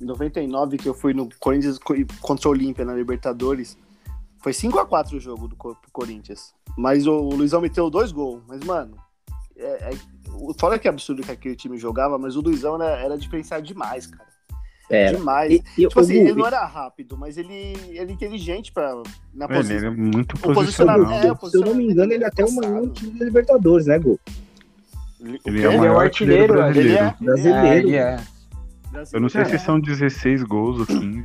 99 0.00 0.78
que 0.78 0.88
eu 0.88 0.94
fui 0.94 1.12
no 1.12 1.28
Corinthians 1.38 1.78
contra 2.22 2.48
o 2.48 2.52
Olímpia 2.52 2.86
na 2.86 2.94
Libertadores. 2.94 3.76
Foi 4.38 4.52
5x4 4.52 5.12
o 5.12 5.20
jogo 5.20 5.46
do 5.46 5.56
Corinthians. 5.92 6.54
Mas 6.74 7.06
o, 7.06 7.12
o 7.12 7.34
Luizão 7.34 7.60
meteu 7.60 7.90
dois 7.90 8.10
gols. 8.10 8.42
Mas, 8.48 8.64
mano, 8.64 8.96
é, 9.60 9.90
é, 9.90 9.98
fora 10.58 10.78
que 10.78 10.88
absurdo 10.88 11.22
que 11.22 11.30
aquele 11.30 11.56
time 11.56 11.76
jogava, 11.78 12.18
mas 12.18 12.36
o 12.36 12.40
Luizão 12.40 12.74
era, 12.80 12.98
era 13.00 13.18
diferenciado 13.18 13.62
demais, 13.66 14.06
cara. 14.06 14.28
Era. 14.90 15.16
Demais. 15.16 15.52
E- 15.52 15.62
e- 15.78 15.86
tipo 15.86 16.00
assim, 16.00 16.18
o- 16.18 16.28
ele 16.28 16.32
não 16.34 16.46
era 16.46 16.64
rápido, 16.66 17.16
mas 17.16 17.36
ele, 17.38 17.74
ele 17.90 17.98
é 18.10 18.12
inteligente 18.12 18.72
pra, 18.72 18.92
na 19.32 19.44
Ele 19.44 19.54
posição. 19.54 19.86
é 19.86 19.90
muito 19.90 20.34
O 20.36 20.52
posicional. 20.54 21.00
é, 21.12 21.30
o 21.32 21.36
se 21.46 21.56
eu 21.56 21.60
não 21.60 21.74
me 21.76 21.84
engano, 21.84 22.12
ele 22.12 22.24
é 22.24 22.26
até 22.26 22.42
o 22.42 22.46
passado. 22.46 22.72
maior 22.72 22.88
time 22.90 23.18
da 23.18 23.24
Libertadores, 23.24 23.86
né, 23.86 23.98
Gu? 24.00 24.18
Ele, 25.20 25.32
o 25.32 25.40
Ele 25.48 25.62
é 25.62 25.68
o 25.68 25.70
Ele 25.70 25.76
é 25.76 25.76
o 25.76 25.78
maior 25.78 26.02
artilheiro, 26.04 26.60
artilheiro 26.60 26.90
Ele 26.90 26.94
brasileiro. 26.94 27.04
é, 27.04 27.24
Brasileiro. 27.24 27.88
ele 27.88 27.96
é. 27.96 28.16
Eu 29.12 29.20
não 29.20 29.28
sei 29.28 29.42
É. 29.42 29.44
se 29.44 29.58
são 29.60 29.78
16 29.78 30.42
gols 30.42 30.80
ou 30.80 30.86
15. 30.86 31.06
Não 31.18 31.22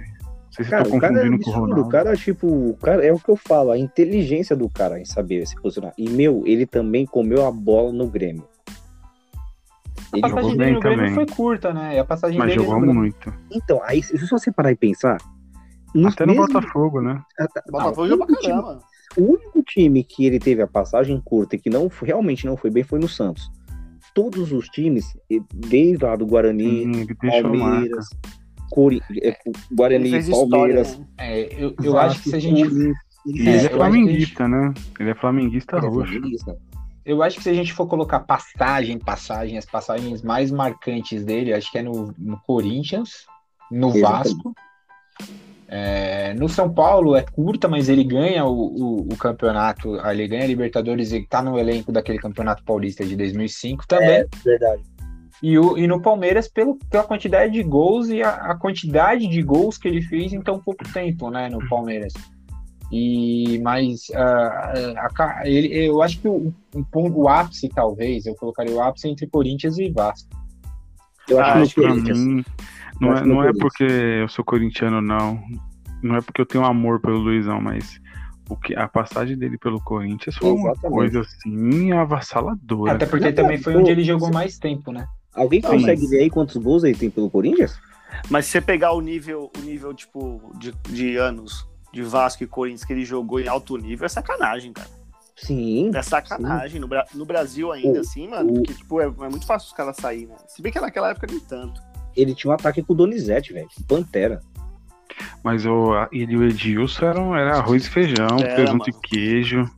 sei 0.52 0.65
se 0.65 0.69
Cara, 0.72 0.84
eu 0.86 0.91
tô 0.91 0.98
o 0.98 0.99
cara 0.99 1.14
é 1.14 1.18
confundindo 1.23 1.44
com 1.44 1.49
o. 1.49 1.53
Ronaldo. 1.53 1.82
O 1.82 1.90
cara, 1.90 2.15
tipo, 2.15 2.48
o 2.48 2.77
cara, 2.82 3.03
é 3.03 3.11
o 3.11 3.18
que 3.19 3.30
eu 3.30 3.36
falo, 3.36 3.72
a 3.72 3.77
inteligência 3.80 4.56
do 4.56 4.69
cara 4.69 4.99
em 4.99 5.06
saber 5.06 5.45
se 5.48 5.56
posicionar. 5.60 5.91
E, 5.98 6.07
meu, 6.07 6.44
ele 6.45 6.65
também 6.68 7.03
comeu 7.06 7.45
a 7.48 7.52
bola 7.52 7.91
no 7.91 8.07
Grêmio. 8.07 8.48
A 10.14 10.18
Ele 10.18 10.22
passagem 10.22 10.49
jogou 10.52 10.57
dele 10.57 10.57
bem 10.65 10.73
no 10.73 10.80
Grêmio 10.80 10.98
também. 10.99 11.14
foi 11.15 11.26
curta, 11.36 11.73
né? 11.73 11.95
E 11.95 11.99
a 11.99 12.06
passagem 12.06 12.38
Mas 12.38 12.48
dele 12.49 12.60
jogou 12.64 12.86
no 12.86 12.94
muito. 12.94 13.34
Então, 13.52 13.82
aí, 13.84 14.02
se 14.03 14.18
você 14.30 14.52
parar 14.52 14.72
e 14.72 14.76
pensar. 14.76 15.18
Até 16.06 16.26
no 16.26 16.34
mesmos- 16.34 16.48
Botafogo, 16.53 17.02
né? 17.02 17.22
Ah, 17.40 17.48
tá- 17.48 17.64
Botafogo 17.69 18.02
não, 18.02 18.07
jogou 18.10 18.27
pra 18.27 18.36
caramba. 18.41 18.80
O 19.18 19.22
único 19.32 19.64
time 19.64 20.03
que 20.03 20.26
ele 20.26 20.40
teve 20.40 20.61
a 20.61 20.68
passagem 20.68 21.22
curta 21.23 21.56
e 21.56 21.60
que 21.60 21.69
não 21.69 21.90
realmente 22.03 22.45
não 22.45 22.57
foi 22.57 22.69
bem 22.69 22.84
foi 22.84 22.99
no 22.99 23.07
Santos. 23.07 23.49
Todos 24.14 24.52
os 24.52 24.68
times, 24.69 25.06
desde 25.53 26.03
lá 26.03 26.15
do 26.15 26.26
Guarani, 26.26 26.86
marca. 26.86 27.41
Palmeiras, 27.41 28.10
Cori... 28.72 29.02
é, 29.22 29.38
Guarani, 29.72 30.10
fez 30.10 30.27
história, 30.27 30.49
Palmeiras. 30.49 30.99
né? 30.99 31.06
É, 31.18 31.64
eu, 31.64 31.73
eu 31.82 31.98
acho 31.98 32.22
que 32.23 32.30
se 32.30 32.36
a 32.36 32.40
gente. 32.40 32.61
Ele 33.26 33.49
É, 33.49 33.56
é, 33.65 33.69
flamenguista, 33.69 34.48
né? 34.48 34.73
Ele 34.99 35.10
é 35.10 35.15
flamenguista 35.15 35.77
ele 35.77 35.86
é 35.86 35.90
roxo. 35.90 36.11
flamenguista. 36.11 36.57
Eu 37.06 37.22
acho 37.22 37.38
que 37.38 37.44
se 37.44 37.49
a 37.49 37.53
gente 37.53 37.72
for 37.72 37.86
colocar 37.88 38.22
passagem, 38.22 38.98
passagem, 38.98 39.57
as 39.57 39.65
passagens 39.65 40.23
mais 40.23 40.49
marcantes 40.49 41.23
dele, 41.23 41.53
acho 41.53 41.72
que 41.72 41.77
é 41.77 41.84
no, 41.84 42.14
no 42.18 42.40
Corinthians, 42.41 43.27
no 43.72 43.95
Exatamente. 43.95 44.34
Vasco. 44.34 44.56
É, 45.68 46.34
no 46.36 46.48
São 46.48 46.72
Paulo 46.72 47.15
é 47.15 47.22
curta, 47.22 47.68
mas 47.68 47.90
ele 47.90 48.03
ganha 48.03 48.45
o, 48.45 48.52
o, 48.52 48.99
o 49.14 49.18
campeonato, 49.18 49.99
ah, 50.02 50.14
ele 50.14 50.27
ganha 50.27 50.44
a 50.44 50.48
Libertadores 50.48 51.11
e 51.11 51.26
tá 51.27 51.41
no 51.41 51.60
elenco 51.60 51.91
daquele 51.91 52.18
campeonato 52.18 52.64
paulista 52.64 53.06
de 53.06 53.15
2005 53.15 53.88
também. 53.88 54.26
Verdade. 54.44 54.84
E, 55.44 55.60
o, 55.60 55.77
e 55.77 55.86
no 55.86 56.02
Palmeiras 56.02 56.48
pelo, 56.48 56.76
pela 56.90 57.03
quantidade 57.03 57.53
de 57.53 57.61
gols 57.61 58.10
e 58.10 58.23
a, 58.23 58.30
a 58.30 58.56
quantidade 58.56 59.27
de 59.27 59.41
gols 59.41 59.77
que 59.77 59.88
ele 59.88 60.02
fez 60.02 60.34
em 60.34 60.41
tão 60.41 60.60
pouco 60.60 60.84
tempo, 60.91 61.30
né, 61.30 61.49
no 61.49 61.68
Palmeiras. 61.68 62.14
E 62.91 63.60
mas 63.64 64.07
ah, 64.16 65.10
a 65.10 65.41
ele, 65.49 65.88
eu 65.88 66.02
acho 66.02 66.20
que 66.20 66.28
o, 66.28 66.53
o, 66.74 66.86
ponto- 66.86 67.18
o 67.20 67.28
ápice 67.28 67.68
talvez 67.70 68.26
eu 68.26 68.36
colocaria 68.36 68.74
o 68.76 68.82
ápice 68.82 69.07
entre 69.10 69.28
Corinthians 69.28 69.78
e 69.80 69.90
Vasco. 69.90 70.30
Eu 71.28 71.40
acho 71.40 71.49
Ah, 71.49 71.53
que 71.74 71.82
no 71.82 71.88
Corinthians. 71.88 72.20
mim, 72.20 72.45
não 73.02 73.12
é, 73.14 73.22
que 73.22 73.28
no 73.28 73.34
não 73.36 73.44
é 73.44 73.52
porque 73.53 73.84
eu 73.84 74.28
sou 74.30 74.45
corintiano, 74.45 75.02
não. 75.02 75.41
Não 76.03 76.16
é 76.16 76.22
porque 76.22 76.40
eu 76.40 76.45
tenho 76.45 76.64
amor 76.64 76.99
pelo 77.02 77.18
Luizão, 77.18 77.60
mas 77.60 77.99
o 78.48 78.56
que, 78.56 78.76
a 78.76 78.88
passagem 78.88 79.36
dele 79.36 79.57
pelo 79.57 79.82
Corinthians 79.82 80.36
foi 80.38 80.52
uma 80.52 80.72
Exatamente. 80.72 80.94
coisa 80.95 81.22
assim 81.22 81.91
avassaladora. 81.91 82.94
Até 82.94 83.07
porque 83.07 83.32
também 83.34 83.57
foi 83.57 83.76
onde 83.76 83.90
ele 83.90 84.03
jogou 84.03 84.32
mais 84.32 84.60
tempo, 84.60 84.91
né? 84.91 85.07
Alguém 85.34 85.62
Não, 85.62 85.72
consegue 85.72 86.02
mas- 86.02 86.10
ver 86.12 86.20
aí 86.20 86.30
quantos 86.30 86.56
gols 86.57 86.84
ele 86.84 86.95
tem 86.98 87.10
pelo 87.10 87.30
Corinthians? 87.32 87.80
Mas 88.30 88.45
se 88.45 88.52
você 88.52 88.62
pegar 88.62 88.94
o 88.94 89.02
nível, 89.02 89.52
o 89.57 89.62
nível 89.62 89.94
tipo, 89.94 90.53
de, 90.60 90.72
de 90.90 91.18
anos 91.18 91.68
de 91.96 92.04
Vasco 92.04 92.44
e 92.44 92.48
Corinthians 92.48 92.84
que 92.84 92.92
ele 92.92 93.06
jogou 93.06 93.40
em 93.40 93.48
alto 93.48 93.78
nível, 93.78 94.06
é 94.06 94.10
sacanagem, 94.10 94.74
cara. 94.74 94.90
Sim. 95.38 95.92
É 95.96 96.02
sacanagem. 96.02 96.80
No, 96.80 96.88
Bra- 96.88 97.06
no 97.14 97.26
Brasil 97.26 97.72
ainda, 97.72 98.00
O- 98.00 98.02
assim, 98.02 98.28
mano, 98.28 98.52
o- 98.52 98.54
porque, 98.56 98.74
tipo, 98.74 99.00
é, 99.02 99.06
é 99.06 99.30
muito 99.30 99.46
fácil 99.46 99.68
os 99.68 99.74
caras 99.74 99.96
saírem, 99.96 100.28
né? 100.28 100.36
Se 100.48 100.62
bem 100.62 100.72
que 100.72 100.80
naquela 100.80 101.10
época 101.12 101.28
nem 101.30 101.40
tanto. 101.40 101.82
Ele 102.16 102.36
tinha 102.36 102.52
um 102.52 102.54
ataque 102.54 102.84
com 102.84 102.94
o 102.94 102.96
Donizete, 102.96 103.54
velho. 103.54 103.68
Pantera. 103.88 104.42
Mas 105.44 105.66
o, 105.66 105.94
ele 106.12 106.34
e 106.34 106.38
o 106.38 106.44
Edilson 106.44 107.06
eram, 107.06 107.36
era 107.36 107.58
arroz 107.58 107.86
e 107.86 107.90
feijão, 107.90 108.38
Era, 108.40 108.56
presunto 108.56 108.90
mano. 108.90 109.02
e 109.04 109.08
queijo, 109.08 109.70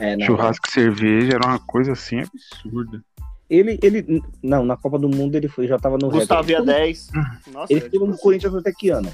É, 0.00 0.16
não. 0.16 0.26
churrasco 0.26 0.66
e 0.66 0.70
cerveja, 0.72 1.34
era 1.34 1.46
uma 1.46 1.58
coisa 1.58 1.92
assim 1.92 2.20
absurda. 2.20 3.02
Ele, 3.50 3.78
ele. 3.82 4.22
Não, 4.42 4.64
na 4.64 4.76
Copa 4.76 4.98
do 4.98 5.08
Mundo 5.08 5.34
ele 5.34 5.48
foi, 5.48 5.66
já 5.66 5.78
tava 5.78 5.98
no 5.98 6.08
Gustavo 6.10 6.50
ia 6.50 6.56
Bull. 6.58 6.66
10. 6.66 7.10
Nossa, 7.52 7.70
Ele 7.72 7.80
é, 7.86 7.90
ficou 7.90 8.06
no 8.08 8.16
Corinthians 8.16 8.54
até 8.54 8.72
que 8.72 8.88
ano? 8.88 9.12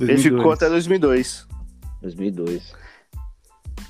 Ele 0.00 0.18
ficou 0.18 0.38
2002. 0.54 0.54
até 0.56 0.68
2002. 0.70 1.48
2002. 2.02 2.74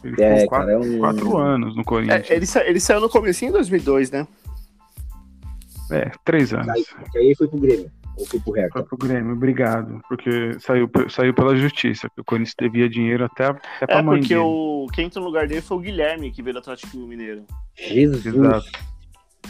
Ele 0.05 0.11
ficou 0.13 0.25
É, 0.25 0.47
quatro, 0.47 0.67
cara, 0.67 0.73
é 0.73 0.79
um. 0.79 0.99
quatro 0.99 1.37
anos 1.39 1.77
no 1.77 1.85
Corinthians. 1.85 2.31
É, 2.31 2.35
ele, 2.35 2.47
sa- 2.47 2.65
ele 2.65 2.81
saiu 2.81 3.01
no 3.01 3.09
comecinho 3.09 3.51
em 3.51 3.53
2002, 3.53 4.11
né? 4.11 4.27
É, 5.91 6.11
três 6.25 6.53
anos. 6.53 6.69
Aí, 6.69 6.85
aí 7.17 7.35
foi 7.35 7.49
pro 7.49 7.59
Grêmio. 7.59 7.91
Ou 8.17 8.25
foi 8.27 8.41
pro 8.41 8.53
Foi 8.53 8.61
Hertha. 8.63 8.83
pro 8.83 8.97
Grêmio, 8.97 9.33
obrigado. 9.35 10.01
Porque 10.09 10.59
saiu, 10.59 10.91
saiu 11.11 11.35
pela 11.35 11.55
justiça, 11.55 12.09
que 12.09 12.21
o 12.21 12.25
Corinthians 12.25 12.55
devia 12.59 12.89
dinheiro 12.89 13.25
até, 13.25 13.47
até 13.49 13.87
pra 13.87 13.99
É 13.99 14.03
mãe 14.03 14.19
porque 14.21 14.35
dele. 14.35 14.41
o 14.47 14.87
quem 14.93 15.07
entrou 15.07 15.23
no 15.25 15.29
lugar 15.31 15.47
dele 15.47 15.61
foi 15.61 15.77
o 15.77 15.81
Guilherme, 15.81 16.31
que 16.33 16.43
veio 16.43 16.55
do 16.55 16.61
Atlético 16.61 16.97
Mineiro. 16.97 17.45
Jesus. 17.77 18.25
Exato. 18.25 18.67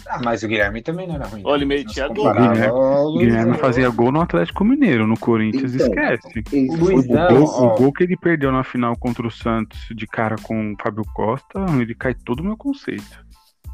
Ah, 0.09 0.21
mas 0.23 0.43
o 0.43 0.49
Guilherme 0.49 0.83
também 0.83 1.07
não 1.07 1.17
era 1.17 1.27
ruim. 1.27 1.43
Olha, 1.45 1.63
ele 1.63 1.67
né? 1.67 1.75
metia 1.77 2.09
Se 2.09 2.15
gol. 2.15 2.33
Guilherme-. 2.33 3.19
Guilherme 3.19 3.59
fazia 3.59 3.89
gol 3.91 4.13
no 4.13 4.21
Atlético 4.21 4.65
Mineiro, 4.65 5.07
no 5.07 5.19
Corinthians 5.19 5.75
Então, 5.75 5.87
esquece. 5.87 6.43
O 6.71 6.79
pro 6.79 7.45
O 7.45 7.75
gol 7.77 7.93
que 7.93 8.05
ele 8.05 8.17
perdeu 8.17 8.53
na 8.53 8.65
final 8.65 8.97
contra 8.97 9.27
o 9.27 9.31
Santos 9.31 9.79
de 9.95 10.07
cara 10.07 10.37
com 10.43 10.73
o 10.73 10.77
Fábio 10.83 11.05
Costa, 11.15 11.65
ele 11.81 11.95
cai 11.95 12.15
todo 12.15 12.41
o 12.41 12.45
meu 12.45 12.57
conceito. 12.57 13.25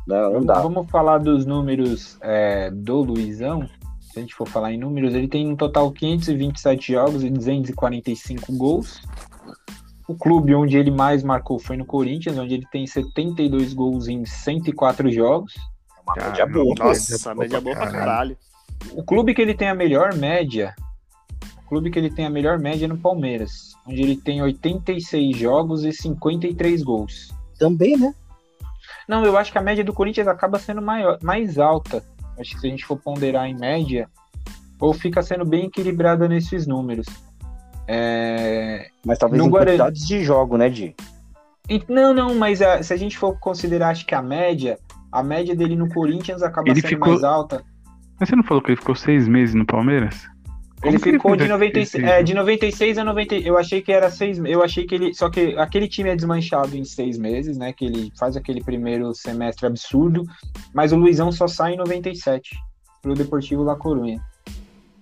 Não, 0.06 0.16
não 0.16 0.32
Vamos, 0.32 0.46
dá. 0.46 0.60
vamos 0.60 0.90
falar 0.90 1.18
dos 1.18 1.46
números 1.46 2.18
é, 2.22 2.70
do 2.70 3.02
Luizão. 3.02 3.68
Se 4.00 4.18
a 4.18 4.20
gente 4.20 4.34
for 4.34 4.46
falar 4.46 4.72
em 4.72 4.78
números, 4.78 5.14
ele 5.14 5.28
tem 5.28 5.48
um 5.48 5.56
total 5.56 5.90
527 5.90 6.92
jogos 6.92 7.24
e 7.24 7.30
245 7.30 8.52
gols. 8.56 9.00
O 10.06 10.14
clube 10.14 10.54
onde 10.54 10.76
ele 10.76 10.90
mais 10.90 11.22
marcou 11.22 11.58
foi 11.58 11.76
no 11.76 11.86
Corinthians, 11.86 12.36
onde 12.36 12.54
ele 12.54 12.66
tem 12.70 12.86
72 12.86 13.72
gols 13.72 14.08
em 14.08 14.24
104 14.26 15.10
jogos. 15.10 15.54
Uma 16.04 16.14
Cara, 16.14 16.28
média 16.30 16.46
boa. 16.46 16.74
Nossa, 16.78 17.34
média 17.34 17.60
boa 17.60 17.76
pra 17.76 17.90
caralho. 17.90 18.36
O 18.92 19.04
clube 19.04 19.34
que 19.34 19.40
ele 19.42 19.54
tem 19.54 19.68
a 19.68 19.74
melhor 19.74 20.14
média, 20.14 20.74
o 21.64 21.68
clube 21.68 21.90
que 21.90 21.98
ele 21.98 22.10
tem 22.10 22.26
a 22.26 22.30
melhor 22.30 22.58
média 22.58 22.84
é 22.86 22.88
no 22.88 22.98
Palmeiras, 22.98 23.74
onde 23.86 24.02
ele 24.02 24.16
tem 24.16 24.42
86 24.42 25.36
jogos 25.36 25.84
e 25.84 25.92
53 25.92 26.82
gols. 26.82 27.32
Também, 27.58 27.96
né? 27.96 28.12
Não, 29.08 29.24
eu 29.24 29.36
acho 29.36 29.52
que 29.52 29.58
a 29.58 29.62
média 29.62 29.84
do 29.84 29.92
Corinthians 29.92 30.26
acaba 30.26 30.58
sendo 30.58 30.82
maior, 30.82 31.18
mais 31.22 31.58
alta. 31.58 32.02
Acho 32.38 32.54
que 32.54 32.60
se 32.60 32.66
a 32.66 32.70
gente 32.70 32.84
for 32.84 32.96
ponderar 32.96 33.46
em 33.46 33.54
média, 33.56 34.08
ou 34.80 34.92
fica 34.92 35.22
sendo 35.22 35.44
bem 35.44 35.66
equilibrada 35.66 36.26
nesses 36.28 36.66
números. 36.66 37.06
É, 37.86 38.88
Mas 39.04 39.18
talvez 39.18 39.40
No 39.40 39.48
em 39.48 39.50
Guarani. 39.50 39.76
quantidades 39.78 40.06
de 40.06 40.22
jogo, 40.24 40.56
né, 40.56 40.68
Di? 40.68 40.94
e- 41.68 41.82
Não, 41.88 42.14
não, 42.14 42.34
mas 42.34 42.62
ah, 42.62 42.82
se 42.82 42.92
a 42.92 42.96
gente 42.96 43.18
for 43.18 43.38
considerar, 43.38 43.90
acho 43.90 44.06
que 44.06 44.14
a 44.14 44.22
média, 44.22 44.78
a 45.12 45.22
média 45.22 45.54
dele 45.54 45.76
no 45.76 45.88
Corinthians 45.88 46.42
acaba 46.42 46.70
Ele 46.70 46.80
sendo 46.80 46.88
ficou- 46.90 47.08
mais 47.10 47.22
alta. 47.22 47.62
Mas 48.18 48.28
você 48.28 48.36
não 48.36 48.42
falou 48.44 48.62
que 48.62 48.70
ele 48.70 48.76
ficou 48.80 48.94
seis 48.94 49.28
meses 49.28 49.54
no 49.54 49.66
Palmeiras? 49.66 50.26
Ele 50.84 50.98
Como 50.98 51.12
ficou 51.12 51.32
de 51.36 51.38
fez 51.42 51.50
96, 51.50 52.04
esse- 52.04 52.12
é, 52.12 52.22
de 52.24 52.34
96 52.34 52.98
a 52.98 53.04
90. 53.04 53.36
Eu 53.36 53.56
achei 53.56 53.80
que 53.80 53.92
era 53.92 54.10
seis. 54.10 54.38
Eu 54.38 54.64
achei 54.64 54.84
que 54.84 54.94
ele. 54.96 55.14
Só 55.14 55.30
que 55.30 55.56
aquele 55.56 55.86
time 55.86 56.10
é 56.10 56.16
desmanchado 56.16 56.76
em 56.76 56.84
seis 56.84 57.16
meses, 57.16 57.56
né? 57.56 57.72
Que 57.72 57.84
ele 57.84 58.10
faz 58.18 58.36
aquele 58.36 58.60
primeiro 58.64 59.14
semestre 59.14 59.64
absurdo. 59.66 60.24
Mas 60.74 60.92
o 60.92 60.96
Luizão 60.96 61.30
só 61.30 61.46
sai 61.46 61.74
em 61.74 61.76
97 61.76 62.56
pro 63.00 63.14
Deportivo 63.14 63.62
La 63.62 63.76
Coruña. 63.76 64.20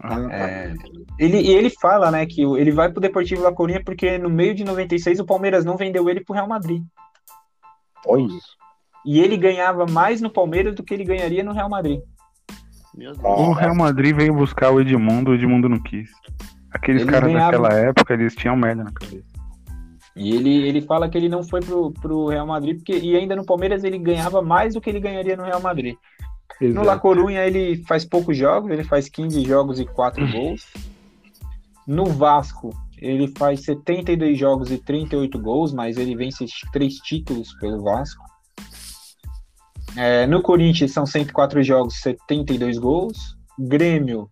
Ah, 0.02 0.18
É, 0.30 0.74
ele, 1.18 1.40
e 1.40 1.50
ele 1.50 1.68
fala, 1.70 2.10
né, 2.10 2.24
que 2.26 2.42
ele 2.42 2.70
vai 2.72 2.90
pro 2.90 3.00
Deportivo 3.02 3.42
La 3.42 3.52
Coruña 3.52 3.82
porque 3.84 4.16
no 4.18 4.30
meio 4.30 4.54
de 4.54 4.64
96 4.64 5.18
o 5.20 5.26
Palmeiras 5.26 5.62
não 5.64 5.76
vendeu 5.76 6.08
ele 6.08 6.22
pro 6.24 6.34
Real 6.34 6.48
Madrid. 6.48 6.82
Olha 8.06 8.22
isso. 8.22 8.56
E 9.04 9.20
ele 9.20 9.36
ganhava 9.36 9.86
mais 9.86 10.20
no 10.20 10.30
Palmeiras 10.30 10.74
do 10.74 10.82
que 10.82 10.92
ele 10.94 11.04
ganharia 11.04 11.42
no 11.42 11.52
Real 11.52 11.68
Madrid. 11.68 12.00
Meu 12.94 13.12
Deus. 13.12 13.24
O 13.24 13.52
Real 13.52 13.74
Madrid 13.74 14.14
veio 14.14 14.34
buscar 14.34 14.70
o 14.70 14.80
Edmundo, 14.80 15.30
o 15.30 15.34
Edmundo 15.34 15.68
não 15.68 15.82
quis. 15.82 16.10
Aqueles 16.72 17.02
Eles 17.02 17.12
caras 17.12 17.32
ganhavam- 17.32 17.62
daquela 17.62 17.80
época, 17.80 18.14
eles 18.14 18.34
tinham 18.34 18.56
merda 18.56 18.84
na 18.84 18.92
cabeça. 18.92 19.24
E 20.16 20.34
ele, 20.34 20.66
ele 20.68 20.82
fala 20.82 21.08
que 21.08 21.16
ele 21.16 21.28
não 21.28 21.42
foi 21.42 21.60
pro, 21.60 21.92
pro 21.92 22.26
Real 22.28 22.46
Madrid 22.46 22.76
porque 22.76 22.98
e 22.98 23.16
ainda 23.16 23.36
no 23.36 23.46
Palmeiras 23.46 23.84
ele 23.84 23.96
ganhava 23.98 24.42
mais 24.42 24.74
do 24.74 24.80
que 24.80 24.90
ele 24.90 25.00
ganharia 25.00 25.36
no 25.36 25.44
Real 25.44 25.60
Madrid. 25.60 25.96
No 26.60 26.82
La 26.82 26.98
Coruña 26.98 27.46
ele 27.46 27.82
faz 27.84 28.04
poucos 28.04 28.36
jogos, 28.36 28.70
ele 28.70 28.84
faz 28.84 29.08
15 29.08 29.42
jogos 29.44 29.80
e 29.80 29.86
4 29.86 30.26
gols. 30.30 30.66
No 31.86 32.04
Vasco 32.06 32.70
ele 32.98 33.28
faz 33.38 33.64
72 33.64 34.36
jogos 34.38 34.70
e 34.70 34.76
38 34.78 35.38
gols, 35.38 35.72
mas 35.72 35.96
ele 35.96 36.14
vence 36.14 36.44
três 36.70 36.96
títulos 36.96 37.54
pelo 37.58 37.82
Vasco. 37.82 38.22
É, 39.96 40.26
no 40.26 40.42
Corinthians 40.42 40.92
são 40.92 41.04
104 41.06 41.62
jogos, 41.62 42.00
72 42.00 42.78
gols. 42.78 43.36
Grêmio, 43.58 44.28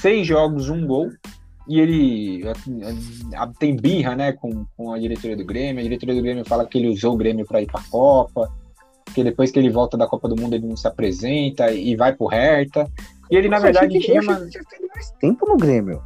6 0.00 0.26
jogos, 0.26 0.68
1 0.68 0.86
gol. 0.86 1.08
E 1.66 1.80
ele 1.80 2.42
a- 2.46 3.42
a- 3.44 3.46
tem 3.58 3.74
birra 3.74 4.14
né, 4.14 4.32
com, 4.32 4.66
com 4.76 4.92
a 4.92 4.98
diretoria 4.98 5.36
do 5.36 5.44
Grêmio. 5.44 5.80
A 5.80 5.82
diretoria 5.82 6.14
do 6.14 6.20
Grêmio 6.22 6.44
fala 6.44 6.66
que 6.66 6.76
ele 6.78 6.88
usou 6.88 7.14
o 7.14 7.16
Grêmio 7.16 7.46
para 7.46 7.62
ir 7.62 7.66
para 7.66 7.80
a 7.80 7.84
Copa 7.84 8.52
que 9.14 9.22
depois 9.22 9.52
que 9.52 9.58
ele 9.60 9.70
volta 9.70 9.96
da 9.96 10.08
Copa 10.08 10.28
do 10.28 10.34
Mundo 10.34 10.54
ele 10.54 10.66
não 10.66 10.76
se 10.76 10.88
apresenta 10.88 11.70
e 11.70 11.94
vai 11.94 12.12
pro 12.12 12.26
Hertha. 12.26 12.90
E 13.30 13.36
ele, 13.36 13.48
na 13.48 13.56
Nossa, 13.60 13.66
verdade, 13.66 14.00
tinha 14.00 14.20
feito 14.20 14.88
mais 14.92 15.10
tempo 15.20 15.46
no 15.46 15.56
Grêmio. 15.56 16.02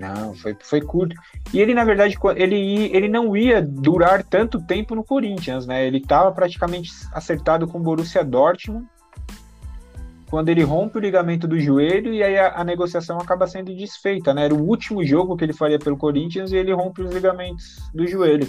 Não, 0.00 0.34
foi, 0.34 0.56
foi 0.58 0.80
curto. 0.80 1.14
E 1.52 1.60
ele, 1.60 1.74
na 1.74 1.84
verdade, 1.84 2.16
ele, 2.34 2.90
ele 2.90 3.06
não 3.06 3.36
ia 3.36 3.60
durar 3.60 4.24
tanto 4.24 4.58
tempo 4.58 4.94
no 4.94 5.04
Corinthians, 5.04 5.66
né? 5.66 5.86
Ele 5.86 5.98
estava 5.98 6.32
praticamente 6.32 6.90
acertado 7.12 7.68
com 7.68 7.76
o 7.76 7.82
Borussia 7.82 8.24
Dortmund. 8.24 8.86
Quando 10.30 10.48
ele 10.48 10.62
rompe 10.62 10.96
o 10.96 11.00
ligamento 11.00 11.46
do 11.46 11.60
joelho 11.60 12.14
e 12.14 12.22
aí 12.22 12.38
a, 12.38 12.60
a 12.60 12.64
negociação 12.64 13.18
acaba 13.18 13.46
sendo 13.46 13.76
desfeita, 13.76 14.32
né? 14.32 14.46
Era 14.46 14.54
o 14.54 14.66
último 14.66 15.04
jogo 15.04 15.36
que 15.36 15.44
ele 15.44 15.52
faria 15.52 15.78
pelo 15.78 15.98
Corinthians 15.98 16.50
e 16.50 16.56
ele 16.56 16.72
rompe 16.72 17.02
os 17.02 17.12
ligamentos 17.12 17.78
do 17.92 18.06
joelho. 18.06 18.48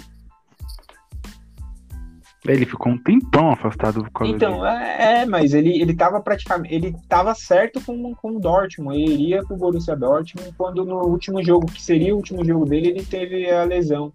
Ele 2.44 2.66
ficou 2.66 2.92
um 2.92 2.98
tempão 2.98 3.50
afastado 3.50 4.02
por 4.02 4.10
causa 4.10 4.34
Então, 4.34 4.66
é, 4.66 5.20
é, 5.22 5.26
mas 5.26 5.54
ele, 5.54 5.80
ele 5.80 5.94
tava 5.94 6.20
praticamente. 6.20 6.74
Ele 6.74 6.96
tava 7.08 7.34
certo 7.34 7.80
com, 7.80 8.14
com 8.16 8.36
o 8.36 8.40
Dortmund. 8.40 9.00
Ele 9.00 9.12
iria 9.12 9.44
pro 9.44 9.56
Borussia 9.56 9.94
Dortmund 9.94 10.52
quando 10.58 10.84
no 10.84 11.02
último 11.06 11.42
jogo, 11.44 11.66
que 11.66 11.80
seria 11.80 12.12
o 12.12 12.16
último 12.16 12.44
jogo 12.44 12.64
dele, 12.64 12.88
ele 12.88 13.04
teve 13.04 13.48
a 13.48 13.62
lesão. 13.62 14.12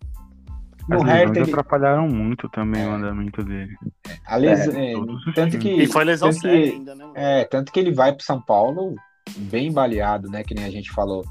No 0.89 0.97
As 0.97 1.03
lesões 1.03 1.19
Hertha, 1.19 1.39
ele, 1.39 1.51
atrapalharam 1.51 2.07
muito 2.07 2.49
também 2.49 2.81
É. 2.81 2.87
o 2.87 2.91
andamento 2.91 3.43
dele. 3.43 3.75
a 4.25 4.35
lesão, 4.35 4.73
é, 4.75 4.97
os 4.97 5.23
tanto 5.33 5.57
times. 5.57 5.77
que 5.77 5.83
E 5.83 5.87
foi 5.87 6.03
lesão 6.03 6.29
tanto 6.29 6.41
séria 6.41 6.69
que, 6.69 6.77
ainda, 6.77 6.95
né? 6.95 7.05
é, 7.15 7.45
tanto 7.45 7.71
que 7.71 7.79
ele 7.79 7.93
vai 7.93 8.13
pro 8.13 8.25
São 8.25 8.41
Paulo 8.41 8.95
bem 9.37 9.71
baleado, 9.71 10.29
né? 10.29 10.43
Que 10.43 10.53
nem 10.53 10.65
a 10.65 10.69
gente 10.69 10.91
falou. 10.91 11.25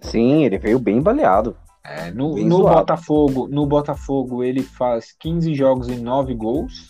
Sim, 0.00 0.44
ele 0.44 0.58
veio 0.58 0.78
bem 0.78 1.00
baleado. 1.02 1.56
É, 1.88 2.10
no, 2.10 2.36
no. 2.36 2.62
Botafogo, 2.62 3.48
no 3.48 3.64
Botafogo 3.66 4.42
ele 4.42 4.62
faz 4.62 5.12
15 5.20 5.54
jogos 5.54 5.88
e 5.88 5.96
9 5.96 6.34
gols. 6.34 6.88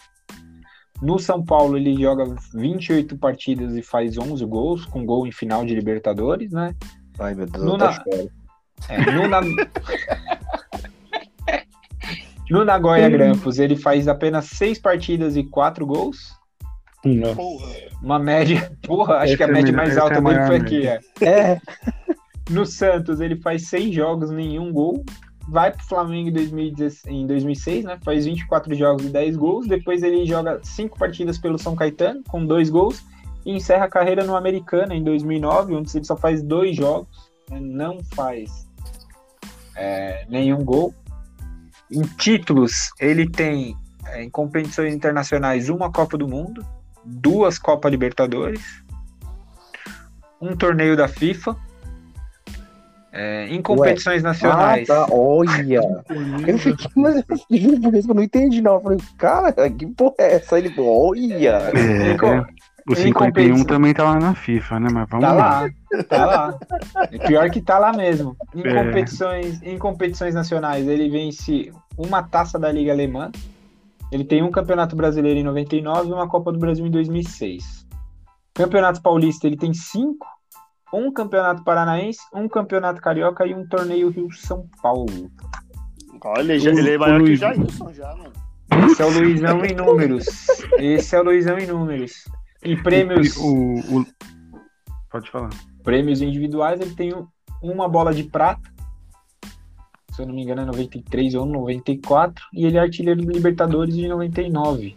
No 1.03 1.19
São 1.19 1.45
Paulo 1.45 1.77
ele 1.77 1.95
joga 2.01 2.25
28 2.55 3.19
partidas 3.19 3.77
e 3.77 3.83
faz 3.83 4.17
11 4.17 4.43
gols, 4.47 4.87
com 4.87 5.05
gol 5.05 5.27
em 5.27 5.33
final 5.33 5.65
de 5.67 5.75
Libertadores, 5.75 6.53
né? 6.53 6.75
Ai, 7.19 7.35
meu 7.35 7.47
Deus, 7.47 7.65
No 7.65 7.77
na-. 7.77 8.03
É, 8.89 9.11
no, 9.13 9.29
Na- 9.29 9.41
no 12.51 12.65
Nagoya 12.65 13.09
Grampus 13.09 13.59
ele 13.59 13.77
faz 13.77 14.09
apenas 14.09 14.47
6 14.47 14.79
partidas 14.79 15.37
e 15.37 15.45
4 15.45 15.85
gols. 15.87 16.35
Porra. 17.35 17.67
Uma 18.03 18.19
média, 18.19 18.73
porra, 18.83 19.17
acho 19.17 19.35
Essa 19.35 19.37
que 19.37 19.43
a 19.45 19.49
é 19.49 19.51
média 19.53 19.73
mais 19.73 19.97
é 19.97 20.01
alta 20.01 20.21
dele 20.21 20.47
foi 20.47 20.57
aqui. 20.57 20.87
É. 20.89 21.01
É, 21.21 21.61
No 22.51 22.65
Santos, 22.65 23.21
ele 23.21 23.37
faz 23.37 23.69
seis 23.69 23.95
jogos, 23.95 24.31
nenhum 24.31 24.73
gol. 24.73 25.05
Vai 25.49 25.73
pro 25.73 25.85
Flamengo 25.85 26.29
em, 26.29 26.33
2016 26.33 27.07
em 27.07 27.27
2006, 27.27 27.85
né? 27.85 27.99
Faz 28.05 28.25
24 28.25 28.75
jogos 28.75 29.05
e 29.05 29.09
10 29.09 29.37
gols. 29.37 29.67
Depois 29.67 30.03
ele 30.03 30.27
joga 30.27 30.61
cinco 30.63 30.99
partidas 30.99 31.39
pelo 31.39 31.59
São 31.59 31.77
Caetano, 31.77 32.23
com 32.29 32.45
dois 32.45 32.69
gols. 32.69 33.05
E 33.45 33.53
encerra 33.53 33.85
a 33.85 33.91
carreira 33.91 34.25
no 34.25 34.35
Americana 34.35 34.95
em 34.95 35.05
2009, 35.05 35.75
onde 35.75 35.97
ele 35.97 36.05
só 36.05 36.17
faz 36.17 36.43
dois 36.43 36.75
jogos. 36.75 37.09
né? 37.49 37.61
Não 37.61 38.03
faz 38.15 38.67
é, 39.77 40.25
nenhum 40.29 40.65
gol. 40.65 40.95
Em 41.91 42.03
títulos, 42.03 42.91
ele 42.99 43.29
tem, 43.29 43.77
é, 44.07 44.25
em 44.25 44.31
competições 44.31 44.93
internacionais, 44.93 45.69
uma 45.69 45.93
Copa 45.93 46.19
do 46.19 46.27
Mundo, 46.27 46.67
duas 47.05 47.59
Copa 47.59 47.89
Libertadores, 47.89 48.83
um 50.41 50.57
torneio 50.57 50.97
da 50.97 51.07
FIFA. 51.07 51.57
É, 53.19 53.47
em 53.49 53.63
competições 53.63 54.25
ah, 54.25 54.29
nacionais. 54.29 54.87
tá, 54.87 55.07
olha. 55.11 55.81
Eu 56.47 56.59
fiquei, 56.59 56.87
mas 56.97 57.17
eu 57.17 57.59
juro 57.59 57.81
por 57.81 57.95
isso 57.95 58.07
que 58.07 58.11
eu 58.11 58.15
não 58.15 58.23
entendi, 58.23 58.61
não. 58.61 58.75
Eu 58.75 58.81
falei, 58.81 58.99
cara, 59.17 59.71
que 59.71 59.87
porra 59.87 60.15
é 60.19 60.35
essa? 60.35 60.59
Ele, 60.59 60.75
olha. 60.79 61.73
É, 61.75 62.13
Em 62.13 62.17
co- 62.17 62.27
é. 62.27 62.45
O 62.89 62.93
em 62.93 62.95
51 62.95 63.13
competição. 63.15 63.65
também 63.67 63.93
tá 63.93 64.05
lá 64.05 64.17
na 64.21 64.33
FIFA, 64.35 64.79
né? 64.79 64.89
Mas 64.93 65.09
vamos 65.09 65.27
Tá 65.27 65.33
lá. 65.33 65.61
lá, 65.63 65.69
tá 66.09 66.25
lá. 66.27 66.59
É 67.11 67.19
pior 67.27 67.51
que 67.51 67.61
tá 67.61 67.79
lá 67.81 67.93
mesmo. 67.93 68.37
Em 68.55 68.61
É. 68.65 68.85
competições, 68.85 69.61
em 69.63 69.77
competições 69.77 70.35
nacionais, 70.37 70.87
ele 70.87 71.09
vence 71.11 71.73
uma 71.99 72.23
taça 72.23 72.59
da 72.61 72.71
Liga 72.71 72.93
Alemã. 72.93 73.33
Ele 74.13 74.23
tem 74.25 74.41
um 74.45 74.53
Campeonato 74.53 74.95
Brasileiro 74.95 75.37
em 75.41 75.43
99 75.43 76.11
e 76.11 76.13
uma 76.13 76.29
Copa 76.29 76.53
do 76.53 76.61
Brasil 76.61 76.87
em 76.87 76.91
2006. 76.93 77.85
Campeonato 78.55 79.03
Paulista, 79.03 79.49
ele 79.49 79.57
tem 79.57 79.75
cinco. 79.75 80.25
Um 80.93 81.13
Campeonato 81.13 81.65
Paranaense, 81.65 82.21
um 82.35 82.49
Campeonato 82.49 83.01
Carioca 83.01 83.47
e 83.47 83.55
um 83.55 83.67
Torneio 83.67 84.09
Rio-São 84.11 84.69
Paulo. 84.83 85.31
Olha, 86.25 86.59
já- 86.59 86.71
O- 86.73 86.79
ele 86.79 86.91
é 86.93 86.97
o 86.97 87.01
maior 87.01 87.23
que 87.23 87.33
o 87.33 87.37
Jailson 87.37 87.93
já, 87.93 88.15
mano. 88.17 88.33
Esse 88.91 89.03
é 89.03 89.05
o 89.07 89.11
Luizão 89.11 89.65
em 89.65 89.75
números. 89.75 90.27
Esse 90.79 91.17
é 91.17 91.21
o 91.21 91.25
Luizão 91.25 91.59
em 91.59 91.67
números. 91.67 92.25
E 92.65 92.77
prêmios, 92.77 93.37
O, 93.37 94.01
o- 94.01 94.07
Pode 95.11 95.31
falar. 95.31 95.51
prêmios 95.85 96.21
individuais, 96.21 96.81
ele 96.81 96.95
tem 96.95 97.15
um- 97.15 97.27
uma 97.63 97.89
bola 97.89 98.13
de 98.13 98.25
prata. 98.25 98.69
Se 100.13 100.23
eu 100.23 100.27
não 100.27 100.35
me 100.35 100.43
engano, 100.43 100.63
é 100.63 100.65
93 100.65 101.35
ou 101.35 101.45
94. 101.45 102.43
E 102.53 102.65
ele 102.65 102.77
é 102.79 102.81
artilheiro 102.81 103.23
do 103.23 103.31
Libertadores 103.31 103.95
de 103.95 104.09
99. 104.09 104.97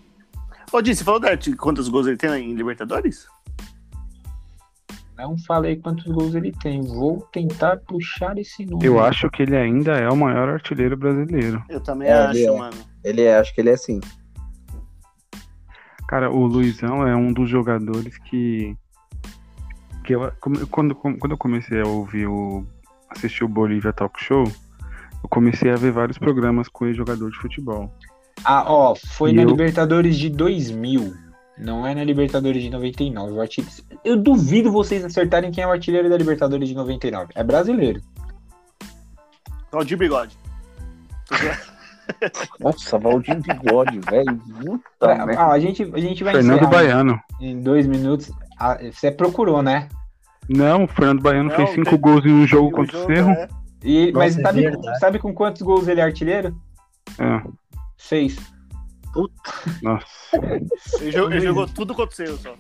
Ô, 0.71 0.81
Di, 0.81 0.95
você 0.95 1.03
falou 1.03 1.19
da, 1.19 1.29
quantos 1.57 1.89
gols 1.89 2.07
ele 2.07 2.15
tem 2.17 2.51
em 2.51 2.53
Libertadores? 2.55 3.27
Não 5.19 5.37
falei 5.37 5.75
quantos 5.75 6.05
gols 6.05 6.33
ele 6.33 6.51
tem. 6.51 6.81
Vou 6.81 7.21
tentar 7.31 7.77
puxar 7.77 8.37
esse 8.37 8.65
número. 8.65 8.85
Eu 8.85 8.99
acho 9.03 9.29
que 9.29 9.43
ele 9.43 9.55
ainda 9.57 9.91
é 9.97 10.07
o 10.09 10.15
maior 10.15 10.47
artilheiro 10.49 10.95
brasileiro. 10.95 11.61
Eu 11.69 11.81
também 11.81 12.07
É, 12.07 12.13
acho, 12.13 12.37
ele 12.39 12.47
é. 12.47 12.57
mano. 12.57 12.77
Ele 13.03 13.21
é, 13.23 13.37
acho 13.37 13.53
que 13.53 13.61
ele 13.61 13.69
é 13.69 13.73
assim. 13.73 13.99
Cara, 16.07 16.31
o 16.31 16.45
Luizão 16.45 17.07
é 17.07 17.15
um 17.15 17.31
dos 17.31 17.49
jogadores 17.49 18.17
que. 18.17 18.75
que 20.03 20.15
eu, 20.15 20.31
quando, 20.71 20.95
quando 20.95 21.31
eu 21.31 21.37
comecei 21.37 21.81
a 21.81 21.85
ouvir 21.87 22.25
o. 22.27 22.65
assistir 23.09 23.43
o 23.43 23.47
Bolívia 23.47 23.93
Talk 23.93 24.21
Show, 24.23 24.43
eu 24.43 25.29
comecei 25.29 25.69
a 25.71 25.75
ver 25.75 25.91
vários 25.91 26.17
programas 26.17 26.67
com 26.67 26.87
esse 26.87 26.97
jogador 26.97 27.29
de 27.29 27.37
futebol. 27.37 27.93
Ah, 28.43 28.63
ó, 28.71 28.95
foi 28.95 29.31
E 29.31 29.33
na 29.33 29.41
eu- 29.43 29.49
Libertadores 29.49 30.17
de 30.17 30.29
2000. 30.29 31.13
Não 31.59 31.85
é 31.85 31.93
na 31.93 32.03
Libertadores 32.03 32.63
de 32.63 32.69
99. 32.69 33.33
O 33.33 33.41
artilheiro... 33.41 33.75
Eu 34.03 34.15
duvido 34.17 34.71
vocês 34.71 35.03
acertarem 35.03 35.51
quem 35.51 35.63
é 35.63 35.67
o 35.67 35.71
artilheiro 35.71 36.09
da 36.09 36.17
Libertadores 36.17 36.69
de 36.69 36.75
99. 36.75 37.27
É 37.35 37.43
brasileiro. 37.43 38.01
Valdir 39.71 39.97
Bigode. 39.97 40.37
Nossa, 42.59 42.97
Valdir 42.97 43.39
Bigode, 43.41 43.99
velho. 43.99 44.37
Puta 44.99 45.25
merda. 45.25 45.41
Ah, 45.41 45.51
a, 45.51 45.59
gente, 45.59 45.83
a 45.93 45.99
gente 45.99 46.23
vai 46.23 46.33
Fernando 46.33 46.67
Baiano. 46.67 47.19
em 47.39 47.61
dois 47.61 47.85
minutos. 47.85 48.31
Ah, 48.59 48.77
você 48.91 49.11
procurou, 49.11 49.61
né? 49.61 49.87
Não, 50.47 50.85
o 50.85 50.87
Fernando 50.87 51.21
Baiano 51.21 51.49
Não, 51.49 51.55
fez 51.55 51.69
cinco 51.71 51.91
tem- 51.91 51.99
gols 51.99 52.25
em 52.25 52.31
um 52.33 52.47
jogo 52.47 52.71
contra 52.71 52.97
o 52.97 53.05
Cerro. 53.05 53.29
é- 53.31 53.47
E, 53.83 54.11
mas 54.11 54.35
Nossa, 54.35 54.57
é 54.57 54.71
sabe, 54.71 54.99
sabe 54.99 55.19
com 55.19 55.33
quantos 55.33 55.61
gols 55.61 55.87
ele 55.87 56.01
é 56.01 56.03
artilheiro? 56.03 56.55
É, 57.19 57.41
Seis. 57.97 58.37
Nossa. 59.81 60.07
Ele, 61.01 61.11
jogou, 61.11 61.31
ele 61.31 61.41
jogou 61.41 61.67
tudo 61.67 61.95
contra 61.95 62.11
o 62.13 62.15
seu 62.15 62.37
só. 62.37 62.53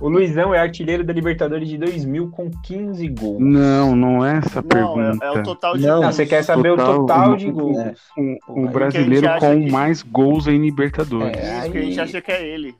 O 0.00 0.08
Luizão 0.08 0.54
é 0.54 0.58
artilheiro 0.58 1.02
da 1.04 1.12
Libertadores 1.12 1.68
de 1.68 1.76
2000 1.78 2.30
com 2.30 2.50
15 2.62 3.08
gols. 3.08 3.40
Não, 3.40 3.96
não 3.96 4.24
é 4.24 4.38
essa 4.38 4.60
Não, 4.62 4.68
pergunta. 4.68 5.24
é, 5.24 5.26
é 5.26 5.30
o 5.32 5.42
total 5.42 5.76
de 5.76 5.82
Não, 5.86 5.94
Não, 5.96 6.02
gols. 6.02 6.14
você 6.16 6.26
quer 6.26 6.42
saber 6.44 6.70
o 6.72 6.76
Total, 6.76 6.96
total 7.00 7.28
uma- 7.28 7.36
de 7.36 7.50
gols. 7.50 7.78
é. 7.78 7.94
Um, 8.18 8.36
um 8.48 8.66
aí 8.66 8.72
brasileiro 8.72 9.28
com 9.40 9.60
que- 9.64 9.70
mais 9.72 10.02
gols 10.02 10.46
em 10.46 10.58
Libertadores. 10.58 11.36
É. 11.36 11.60
Isso 11.62 11.70
que 11.72 11.78
a 11.78 11.82
gente 11.82 12.00
Aí- 12.00 12.04
acha 12.06 12.20
que 12.20 12.32
é 12.32 12.46
ele. 12.46 12.74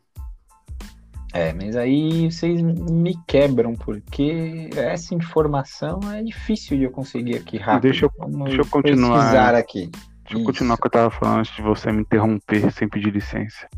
É, 1.34 1.52
mas 1.52 1.76
aí 1.76 2.30
vocês 2.30 2.62
me 2.62 3.14
quebram, 3.26 3.74
porque 3.74 4.70
essa 4.74 5.14
informação 5.14 6.00
é 6.14 6.22
difícil 6.22 6.78
de 6.78 6.84
eu 6.84 6.90
conseguir 6.90 7.36
aqui 7.36 7.58
rápido. 7.58 7.82
Deixa 7.82 8.06
eu- 8.06 8.12
Vamos 8.18 8.44
deixa 8.44 8.62
eu 8.62 8.66
continuar. 8.66 9.18
pesquisar 9.18 9.54
aqui. 9.54 9.90
Deixa 10.26 10.38
eu 10.40 10.44
continuar 10.44 10.74
o 10.74 10.78
que 10.78 10.86
eu 10.88 10.90
tava 10.90 11.10
falando 11.10 11.38
antes 11.38 11.54
de 11.54 11.62
você 11.62 11.92
me 11.92 12.00
interromper 12.00 12.72
sem 12.72 12.88
pedir 12.88 13.12
licença. 13.12 13.68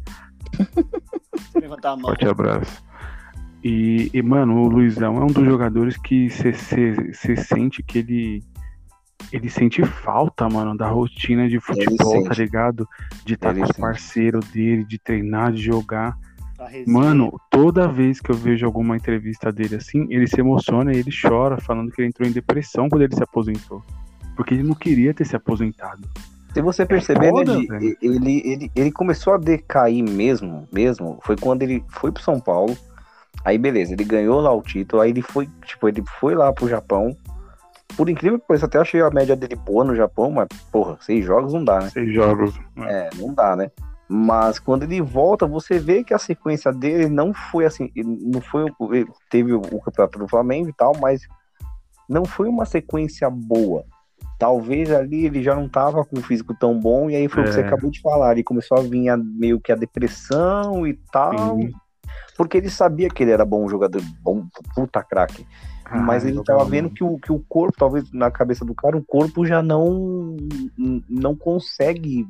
Levantar 1.61 1.91
a 1.91 1.97
mão. 1.97 2.07
Forte 2.07 2.27
abraço. 2.27 2.83
E, 3.63 4.11
e, 4.15 4.23
mano, 4.23 4.63
o 4.63 4.69
Luizão 4.69 5.19
é 5.19 5.25
um 5.25 5.27
dos 5.27 5.45
jogadores 5.45 5.97
que 5.99 6.31
você 6.31 7.37
sente 7.37 7.83
que 7.83 7.99
ele. 7.99 8.43
Ele 9.31 9.51
sente 9.51 9.85
falta, 9.85 10.49
mano, 10.49 10.75
da 10.75 10.89
rotina 10.89 11.49
de 11.49 11.61
futebol, 11.61 12.25
tá 12.25 12.35
ligado? 12.35 12.89
De 13.27 13.35
estar 13.35 13.51
Ele 13.51 13.61
com 13.61 13.67
os 13.67 13.73
parceiros 13.73 14.47
dele, 14.49 14.85
de 14.85 14.99
treinar, 14.99 15.53
de 15.53 15.61
jogar. 15.61 16.17
Mano, 16.87 17.39
toda 17.51 17.87
vez 17.89 18.21
que 18.21 18.31
eu 18.31 18.35
vejo 18.35 18.65
alguma 18.65 18.97
entrevista 18.97 19.53
dele 19.53 19.77
assim, 19.77 20.07
ele 20.09 20.27
se 20.27 20.41
emociona 20.41 20.95
e 20.95 20.99
ele 20.99 21.11
chora, 21.11 21.61
falando 21.61 21.91
que 21.91 22.01
ele 22.01 22.09
entrou 22.09 22.27
em 22.27 22.33
depressão 22.33 22.89
quando 22.89 23.03
ele 23.03 23.15
se 23.15 23.23
aposentou. 23.23 23.83
Porque 24.35 24.55
ele 24.55 24.63
não 24.63 24.75
queria 24.75 25.13
ter 25.13 25.27
se 25.27 25.37
aposentado. 25.37 26.09
Se 26.53 26.63
você 26.63 26.87
perceber, 26.87 27.33
né, 27.33 27.45
foda, 27.45 27.57
Di, 27.57 27.67
velho. 27.67 27.97
ele, 28.01 28.43
ele, 28.45 28.73
ele 28.75 28.93
começou 28.93 29.35
a 29.35 29.39
decair 29.39 30.03
mesmo, 30.03 30.67
mesmo, 30.73 31.19
foi 31.23 31.37
quando 31.37 31.63
ele 31.63 31.85
foi 31.91 32.11
pro 32.11 32.23
São 32.23 32.41
Paulo. 32.41 32.77
Aí 33.45 33.57
beleza, 33.57 33.93
ele 33.93 34.05
ganhou 34.05 34.41
lá 34.41 34.53
o 34.53 34.63
título, 34.63 35.03
aí 35.03 35.11
ele 35.11 35.23
foi, 35.23 35.49
tipo, 35.65 35.89
ele 35.89 36.03
foi 36.19 36.35
lá 36.35 36.53
pro 36.53 36.69
Japão. 36.69 37.17
Por 37.97 38.09
incrível 38.09 38.39
que 38.39 38.47
pareça, 38.47 38.67
até 38.67 38.79
achei 38.79 39.01
a 39.01 39.11
média 39.11 39.35
dele 39.35 39.57
boa 39.57 39.85
no 39.85 39.95
Japão, 39.95 40.31
mas, 40.31 40.49
porra, 40.71 40.97
seis 41.01 41.25
jogos 41.25 41.53
não 41.53 41.65
dá, 41.65 41.81
né? 41.81 41.91
Seis 41.91 42.13
jogos. 42.13 42.59
É, 42.79 43.11
não 43.17 43.33
dá, 43.33 43.57
né? 43.57 43.71
Mas 44.09 44.59
quando 44.59 44.85
ele 44.85 45.03
volta, 45.03 45.47
você 45.47 45.79
vê 45.79 46.03
que 46.03 46.15
a 46.15 46.19
sequência 46.19 46.73
dele 46.73 47.09
não 47.09 47.35
foi 47.35 47.67
assim, 47.67 47.91
não 47.95 48.41
foi 48.41 48.73
teve 49.31 49.53
o 49.53 49.61
campeonato 49.61 50.19
do 50.19 50.29
Flamengo 50.29 50.71
e 50.71 50.73
tal, 50.73 50.97
mas 50.99 51.23
não 52.09 52.25
foi 52.25 52.49
uma 52.49 52.65
sequência 52.65 53.29
boa. 53.29 53.85
Talvez 54.39 54.91
ali 54.93 55.27
ele 55.27 55.43
já 55.43 55.55
não 55.55 55.69
tava 55.69 56.05
com 56.05 56.19
o 56.19 56.23
físico 56.23 56.55
tão 56.55 56.79
bom, 56.79 57.11
e 57.11 57.17
aí 57.17 57.29
foi 57.29 57.43
é. 57.43 57.45
o 57.45 57.49
que 57.49 57.55
você 57.55 57.61
é. 57.61 57.67
acabou 57.67 57.91
de 57.91 58.01
falar, 58.01 58.33
ele 58.33 58.45
começou 58.45 58.79
a 58.79 58.83
vir 58.83 59.09
a, 59.09 59.17
meio 59.17 59.61
que 59.61 59.73
a 59.73 59.77
depressão 59.77 60.87
e 60.87 60.95
tal. 61.13 61.59
Sim. 61.59 61.73
Porque 62.37 62.57
ele 62.57 62.71
sabia 62.71 63.09
que 63.09 63.23
ele 63.25 63.33
era 63.33 63.45
bom 63.45 63.69
jogador, 63.69 64.01
bom 64.23 64.47
puta 64.75 65.03
craque. 65.03 65.45
Ah, 65.85 65.99
mas 65.99 66.25
ele 66.25 66.43
tava 66.45 66.65
vendo 66.65 66.91
que 66.91 67.03
o, 67.03 67.19
que 67.19 67.33
o 67.33 67.43
corpo, 67.49 67.77
talvez 67.77 68.13
na 68.13 68.31
cabeça 68.31 68.65
do 68.65 68.75
cara, 68.75 68.97
o 68.97 69.05
corpo 69.05 69.45
já 69.45 69.63
não 69.63 70.37
não 71.09 71.35
consegue 71.35 72.27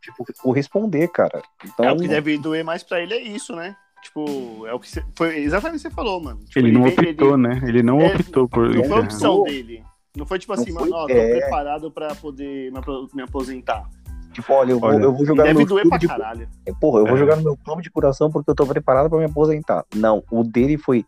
tipo, 0.00 0.24
corresponder, 0.42 1.08
cara. 1.08 1.42
Então... 1.64 1.86
É, 1.86 1.92
o 1.92 1.96
que 1.96 2.08
deve 2.08 2.36
doer 2.38 2.64
mais 2.64 2.82
pra 2.82 3.00
ele 3.00 3.14
é 3.14 3.20
isso, 3.20 3.54
né? 3.54 3.76
Tipo, 4.02 4.66
é 4.66 4.74
o 4.74 4.80
que 4.80 4.90
você, 4.90 5.04
foi 5.14 5.38
exatamente 5.38 5.78
o 5.78 5.82
que 5.82 5.88
você 5.88 5.94
falou, 5.94 6.20
mano. 6.20 6.40
Tipo, 6.44 6.58
ele, 6.58 6.68
ele, 6.68 6.78
não 6.78 6.88
optou, 6.88 7.34
ele, 7.34 7.36
né? 7.36 7.60
Ele 7.64 7.82
não 7.84 8.00
é, 8.00 8.14
optou 8.14 8.48
por 8.48 8.74
Não 8.74 8.84
foi 8.84 8.96
a 8.96 9.00
opção 9.00 9.44
dele. 9.44 9.84
Não 10.16 10.26
foi 10.26 10.38
tipo 10.38 10.52
assim, 10.52 10.72
foi, 10.72 10.82
mano, 10.82 10.94
ó, 10.94 11.06
tô 11.06 11.12
é... 11.12 11.38
preparado 11.38 11.90
pra 11.90 12.14
poder 12.14 12.70
me 13.14 13.22
aposentar. 13.22 13.88
Tipo, 14.32 14.52
olha, 14.54 14.72
eu 14.72 14.80
vou, 14.80 14.88
olha, 14.88 15.02
eu 15.02 15.12
vou 15.12 15.26
jogar 15.26 15.52
no 15.52 15.58
meu 15.58 15.66
clube 15.66 15.98
de... 15.98 16.08
caralho. 16.08 16.48
É, 16.66 16.72
porra, 16.72 17.00
eu 17.00 17.06
é. 17.06 17.08
vou 17.10 17.18
jogar 17.18 17.36
no 17.36 17.42
meu 17.42 17.56
clube 17.56 17.82
de 17.82 17.90
coração 17.90 18.30
porque 18.30 18.50
eu 18.50 18.54
tô 18.54 18.66
preparado 18.66 19.08
pra 19.08 19.18
me 19.18 19.26
aposentar. 19.26 19.84
Não, 19.94 20.22
o 20.30 20.42
dele 20.42 20.78
foi 20.78 21.04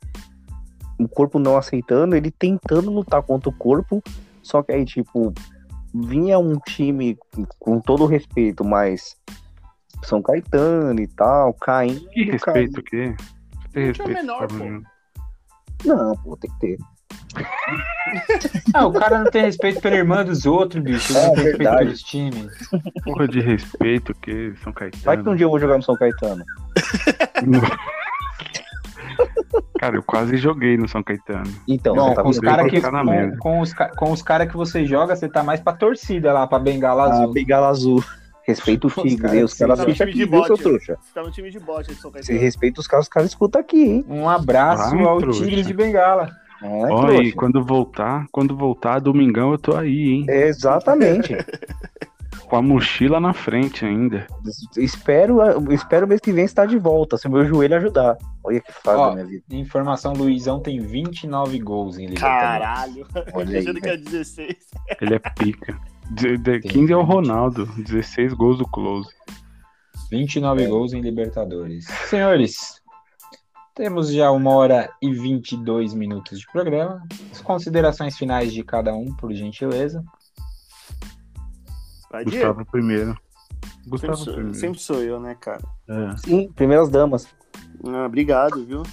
o 0.98 1.08
corpo 1.08 1.38
não 1.38 1.56
aceitando, 1.56 2.14
ele 2.14 2.30
tentando 2.30 2.90
lutar 2.90 3.22
contra 3.22 3.48
o 3.48 3.52
corpo, 3.52 4.02
só 4.42 4.62
que 4.62 4.72
aí, 4.72 4.84
tipo, 4.84 5.32
vinha 5.94 6.38
um 6.38 6.58
time 6.58 7.18
com 7.58 7.80
todo 7.80 8.04
o 8.04 8.06
respeito, 8.06 8.64
mas 8.64 9.16
São 10.02 10.22
Caetano 10.22 11.00
e 11.00 11.06
tal, 11.08 11.52
caindo. 11.54 12.08
Que 12.10 12.24
respeito 12.24 12.80
o 12.80 12.82
quê? 12.82 13.14
Tem 13.72 13.86
respeito. 13.86 14.12
Menor, 14.12 14.46
pô. 14.48 15.84
Não, 15.84 16.16
pô, 16.16 16.36
tem 16.36 16.50
que 16.50 16.58
ter. 16.60 16.78
Ah, 18.74 18.86
o 18.86 18.92
cara 18.92 19.18
não 19.18 19.30
tem 19.30 19.42
respeito 19.42 19.80
pela 19.80 19.96
irmã 19.96 20.24
dos 20.24 20.46
outros, 20.46 20.82
bicho. 20.82 21.16
É, 21.16 21.26
não 21.26 21.34
tem 21.34 21.44
respeito 21.44 21.76
pelos 21.76 22.02
times. 22.02 22.52
Porra 23.04 23.28
de 23.28 23.40
respeito 23.40 24.14
que 24.14 24.54
São 24.62 24.72
Caetano. 24.72 25.02
Vai 25.04 25.22
que 25.22 25.28
um 25.28 25.36
dia 25.36 25.46
eu 25.46 25.50
vou 25.50 25.58
jogar 25.58 25.76
no 25.76 25.82
São 25.82 25.96
Caetano. 25.96 26.44
Cara, 29.78 29.96
eu 29.96 30.02
quase 30.02 30.36
joguei 30.36 30.76
no 30.76 30.88
São 30.88 31.02
Caetano. 31.02 31.52
Então, 31.68 31.94
Bom, 31.94 32.14
com, 32.14 32.28
os 32.28 32.38
cara 32.38 32.68
que, 32.68 32.80
com, 32.80 33.36
com, 33.38 33.60
os, 33.60 33.74
com 33.74 34.12
os 34.12 34.22
caras 34.22 34.48
que 34.48 34.56
você 34.56 34.86
joga, 34.86 35.14
você 35.14 35.28
tá 35.28 35.42
mais 35.42 35.60
pra 35.60 35.72
torcida 35.72 36.32
lá, 36.32 36.46
pra 36.46 36.58
Bengala 36.58 37.10
Azul. 37.10 37.30
Ah, 37.30 37.32
Bengala 37.32 37.68
Azul. 37.68 38.04
Respeita 38.46 38.86
o 38.86 38.90
Tigre, 38.90 39.42
os 39.42 39.54
caras 39.54 39.80
assistem 39.80 40.08
aqui, 40.08 40.26
viu, 40.26 40.44
seu 40.44 40.58
trouxa? 40.58 40.98
Você 41.00 41.14
tá 41.14 41.22
no 41.22 41.30
time 41.30 41.50
de 41.50 41.58
bote 41.58 41.94
São 41.94 42.10
Caetano. 42.10 42.24
Se 42.24 42.42
respeita 42.42 42.80
os 42.80 42.86
caras, 42.86 43.06
os 43.06 43.08
caras 43.08 43.30
escutam 43.30 43.60
aqui, 43.60 43.82
hein? 43.82 44.04
Um 44.08 44.28
abraço 44.28 44.96
ao 44.98 45.18
trouxa. 45.18 45.44
Tigre 45.44 45.62
de 45.62 45.72
Bengala. 45.72 46.30
É, 46.64 46.90
Olha, 46.90 47.22
e 47.22 47.30
quando 47.30 47.62
voltar, 47.62 48.26
quando 48.32 48.56
voltar, 48.56 48.98
domingão 48.98 49.52
eu 49.52 49.58
tô 49.58 49.76
aí, 49.76 50.12
hein? 50.12 50.26
exatamente. 50.28 51.36
Com 52.48 52.56
a 52.56 52.62
mochila 52.62 53.20
na 53.20 53.32
frente 53.34 53.84
ainda. 53.84 54.26
Espero, 54.76 55.40
espero 55.72 56.06
mês 56.06 56.20
que 56.20 56.32
vem 56.32 56.44
estar 56.44 56.66
de 56.66 56.78
volta, 56.78 57.16
se 57.16 57.26
o 57.26 57.30
meu 57.30 57.44
joelho 57.44 57.76
ajudar. 57.76 58.16
Olha 58.42 58.60
que 58.60 58.72
faz 58.72 58.98
da 58.98 59.12
minha 59.12 59.26
vida. 59.26 59.44
Informação, 59.50 60.12
Luizão 60.12 60.60
tem 60.60 60.80
29 60.80 61.58
gols 61.58 61.98
em 61.98 62.06
Libertadores. 62.06 62.42
Caralho. 62.42 63.06
Olha 63.34 63.58
aí, 63.58 63.80
que 63.80 63.88
é 63.88 63.96
16. 63.96 64.56
Ele 65.00 65.14
é 65.14 65.18
pica. 65.18 65.78
De, 66.10 66.36
de, 66.36 66.60
15 66.60 66.92
é 66.92 66.96
o 66.96 67.02
Ronaldo, 67.02 67.66
16 67.76 68.34
gols 68.34 68.58
do 68.58 68.68
Close. 68.68 69.08
29 70.10 70.62
é. 70.62 70.66
gols 70.66 70.92
em 70.92 71.00
Libertadores. 71.00 71.86
Senhores, 72.08 72.82
temos 73.74 74.12
já 74.12 74.30
uma 74.30 74.52
hora 74.52 74.88
e 75.02 75.12
22 75.12 75.94
minutos 75.94 76.38
de 76.38 76.46
programa. 76.46 77.02
As 77.32 77.40
considerações 77.40 78.16
finais 78.16 78.52
de 78.52 78.62
cada 78.62 78.94
um, 78.94 79.14
por 79.16 79.32
gentileza. 79.34 80.04
Vai, 82.10 82.24
Gustavo 82.24 82.64
primeiro. 82.66 83.18
Gustavo 83.86 84.16
sempre, 84.16 84.32
primeiro. 84.34 84.58
Sempre 84.58 84.80
sou 84.80 85.02
eu, 85.02 85.18
né, 85.18 85.34
cara? 85.34 85.62
É. 85.88 86.16
Sim, 86.18 86.52
primeiras 86.52 86.88
damas. 86.88 87.26
Ah, 87.84 88.06
obrigado, 88.06 88.64
viu? 88.64 88.84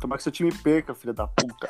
Tomar 0.00 0.16
que 0.16 0.24
seu 0.24 0.32
time 0.32 0.52
perca, 0.52 0.94
filha 0.94 1.12
da 1.12 1.28
puta. 1.28 1.68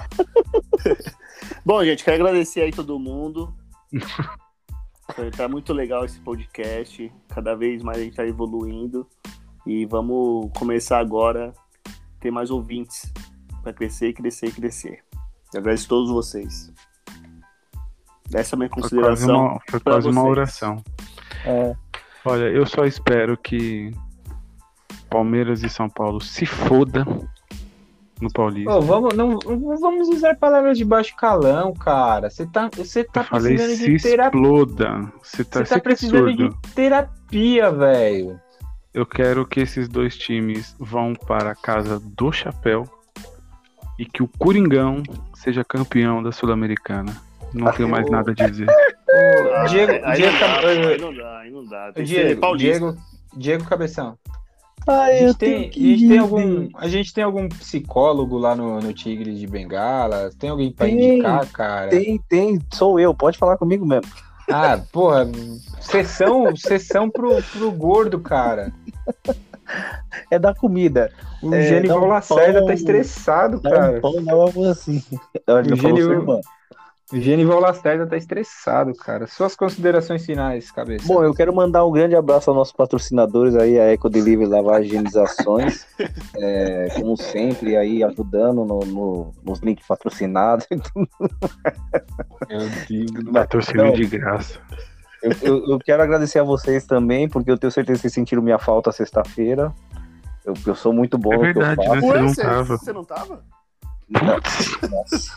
Bom, 1.64 1.84
gente, 1.84 2.04
quero 2.04 2.22
agradecer 2.22 2.62
aí 2.62 2.70
todo 2.70 2.98
mundo. 2.98 3.54
tá 5.36 5.46
muito 5.48 5.72
legal 5.72 6.04
esse 6.04 6.18
podcast. 6.20 7.12
Cada 7.28 7.54
vez 7.54 7.82
mais 7.82 7.98
a 7.98 8.02
gente 8.02 8.16
tá 8.16 8.26
evoluindo. 8.26 9.06
E 9.66 9.84
vamos 9.84 10.50
começar 10.56 10.98
agora 10.98 11.52
ter 12.20 12.30
mais 12.30 12.50
ouvintes 12.50 13.12
para 13.62 13.72
crescer, 13.72 14.12
crescer, 14.12 14.52
crescer. 14.52 15.02
Eu 15.52 15.60
agradeço 15.60 15.86
a 15.86 15.88
todos 15.88 16.10
vocês. 16.10 16.72
Essa 18.32 18.54
é 18.54 18.56
a 18.56 18.58
minha 18.58 18.68
consideração. 18.68 19.58
Foi 19.68 19.80
quase 19.80 20.08
uma, 20.08 20.20
uma 20.20 20.30
oração. 20.30 20.82
É. 21.44 21.74
Olha, 22.24 22.44
eu 22.44 22.64
só 22.66 22.84
espero 22.84 23.36
que 23.36 23.92
Palmeiras 25.08 25.62
e 25.62 25.68
São 25.68 25.88
Paulo 25.88 26.20
se 26.20 26.46
foda 26.46 27.04
no 28.20 28.30
Paulista. 28.30 28.70
Oh, 28.70 28.80
vamos, 28.80 29.14
não, 29.14 29.38
vamos 29.38 30.08
usar 30.08 30.36
palavras 30.36 30.76
de 30.76 30.84
baixo 30.84 31.16
calão, 31.16 31.72
cara. 31.72 32.30
Você 32.30 32.46
tá, 32.46 32.70
você 32.74 33.02
tá 33.02 33.24
falei, 33.24 33.56
precisando 33.56 33.86
de 33.86 34.02
terapia. 34.02 34.40
Exploda. 34.40 35.12
Você 35.22 35.44
tá, 35.44 35.64
tá 35.64 35.80
precisando 35.80 36.36
de 36.36 36.50
terapia, 36.74 37.72
velho. 37.72 38.40
Eu 38.92 39.06
quero 39.06 39.46
que 39.46 39.60
esses 39.60 39.88
dois 39.88 40.16
times 40.16 40.74
vão 40.78 41.14
para 41.14 41.52
a 41.52 41.54
casa 41.54 42.00
do 42.00 42.32
chapéu 42.32 42.88
e 43.96 44.04
que 44.04 44.22
o 44.22 44.28
Coringão 44.38 45.02
seja 45.34 45.62
campeão 45.62 46.22
da 46.22 46.32
Sul-Americana. 46.32 47.14
Não 47.54 47.70
tenho 47.72 47.88
mais 47.88 48.08
nada 48.10 48.32
a 48.32 48.34
dizer. 48.34 48.66
O 48.68 49.66
Diego, 49.66 49.92
Diego, 50.14 50.44
aí 50.44 50.98
não 50.98 51.14
dá, 51.14 51.38
aí 51.38 51.50
não 51.50 51.64
dá. 51.66 51.90
Diego, 51.90 52.56
Diego, 52.56 52.96
Diego 53.36 53.64
Cabeção. 53.64 54.18
Ah, 54.88 55.02
a, 55.02 55.12
gente 55.14 55.36
tem, 55.36 55.68
a, 55.68 55.72
gente 55.72 56.08
tem 56.08 56.18
algum, 56.18 56.68
a 56.74 56.88
gente 56.88 57.14
tem 57.14 57.22
algum 57.22 57.48
psicólogo 57.48 58.38
lá 58.38 58.56
no, 58.56 58.80
no 58.80 58.92
Tigre 58.92 59.34
de 59.34 59.46
Bengala? 59.46 60.30
Tem 60.38 60.50
alguém 60.50 60.72
pra 60.72 60.86
tem, 60.86 61.14
indicar, 61.14 61.46
cara? 61.52 61.90
Tem, 61.90 62.18
tem. 62.28 62.58
Sou 62.72 62.98
eu. 62.98 63.14
Pode 63.14 63.36
falar 63.36 63.56
comigo 63.58 63.86
mesmo. 63.86 64.10
Ah, 64.50 64.80
porra. 64.92 65.28
Sessão, 65.80 66.54
sessão 66.56 67.10
pro, 67.10 67.42
pro 67.42 67.70
gordo, 67.72 68.20
cara. 68.20 68.72
É 70.30 70.38
da 70.38 70.54
comida. 70.54 71.10
O 71.42 71.54
é, 71.54 71.62
Gênio 71.62 72.04
Lacerda 72.04 72.66
tá 72.66 72.74
estressado, 72.74 73.60
cara. 73.60 73.98
Um 73.98 74.00
pão, 74.24 74.50
uma 74.54 74.70
assim. 74.72 75.02
o 75.46 75.76
Gênio, 75.76 76.40
o 77.12 77.20
Genival 77.20 77.60
Lacerda 77.60 78.06
tá 78.06 78.16
estressado, 78.16 78.94
cara. 78.94 79.26
Suas 79.26 79.56
considerações 79.56 80.24
finais, 80.24 80.70
cabeça. 80.70 81.06
Bom, 81.06 81.24
eu 81.24 81.34
quero 81.34 81.54
mandar 81.54 81.84
um 81.84 81.90
grande 81.90 82.14
abraço 82.14 82.50
aos 82.50 82.56
nossos 82.56 82.72
patrocinadores 82.72 83.56
aí, 83.56 83.78
a 83.80 83.92
Eco 83.92 84.08
Delivery 84.08 84.48
Lavagenizações. 84.48 85.86
é, 86.38 86.88
como 86.94 87.16
sempre, 87.16 87.76
aí 87.76 88.04
ajudando 88.04 88.64
no, 88.64 88.80
no, 88.80 89.32
nos 89.42 89.58
links 89.60 89.86
patrocinados. 89.86 90.66
Meu 92.48 92.60
Deus, 92.88 93.32
patrocínio 93.32 93.92
de 93.92 94.06
graça. 94.06 94.60
Eu, 95.22 95.32
eu, 95.42 95.66
eu, 95.72 95.78
quero 95.78 96.02
agradecer 96.02 96.38
a 96.38 96.44
vocês 96.44 96.86
também, 96.86 97.28
porque 97.28 97.50
eu 97.50 97.58
tenho 97.58 97.70
certeza 97.70 97.98
que 97.98 98.02
vocês 98.02 98.14
sentiram 98.14 98.42
minha 98.42 98.58
falta 98.58 98.92
sexta-feira. 98.92 99.74
Eu, 100.44 100.54
eu 100.66 100.74
sou 100.74 100.92
muito 100.92 101.18
bom 101.18 101.34
é 101.34 101.38
verdade, 101.38 101.76
no 101.76 102.00
que 102.00 102.06
eu 102.06 102.08
faço. 102.08 102.12
Né? 102.12 102.24
Você, 102.24 102.44
não 102.44 102.44
tava. 102.44 102.76
Você 102.78 102.92
não 102.92 103.04
tava? 103.04 103.44
Nossa, 104.88 105.36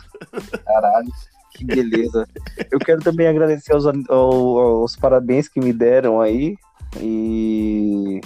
caralho. 0.65 1.09
Que 1.53 1.63
beleza. 1.65 2.27
Eu 2.71 2.79
quero 2.79 3.01
também 3.01 3.27
agradecer 3.27 3.73
aos, 3.73 3.85
aos, 3.85 4.09
aos, 4.09 4.95
parabéns 4.95 5.47
que 5.47 5.59
me 5.59 5.71
deram 5.71 6.19
aí. 6.19 6.57
E 6.99 8.21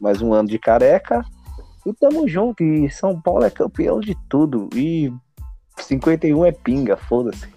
mais 0.00 0.22
um 0.22 0.32
ano 0.32 0.48
de 0.48 0.58
careca. 0.58 1.24
E 1.84 1.92
tamo 1.92 2.26
junto. 2.26 2.62
E 2.62 2.90
São 2.90 3.20
Paulo 3.20 3.44
é 3.44 3.50
campeão 3.50 4.00
de 4.00 4.16
tudo. 4.28 4.68
E 4.74 5.12
51 5.78 6.44
é 6.46 6.52
pinga, 6.52 6.96
foda-se. 6.96 7.48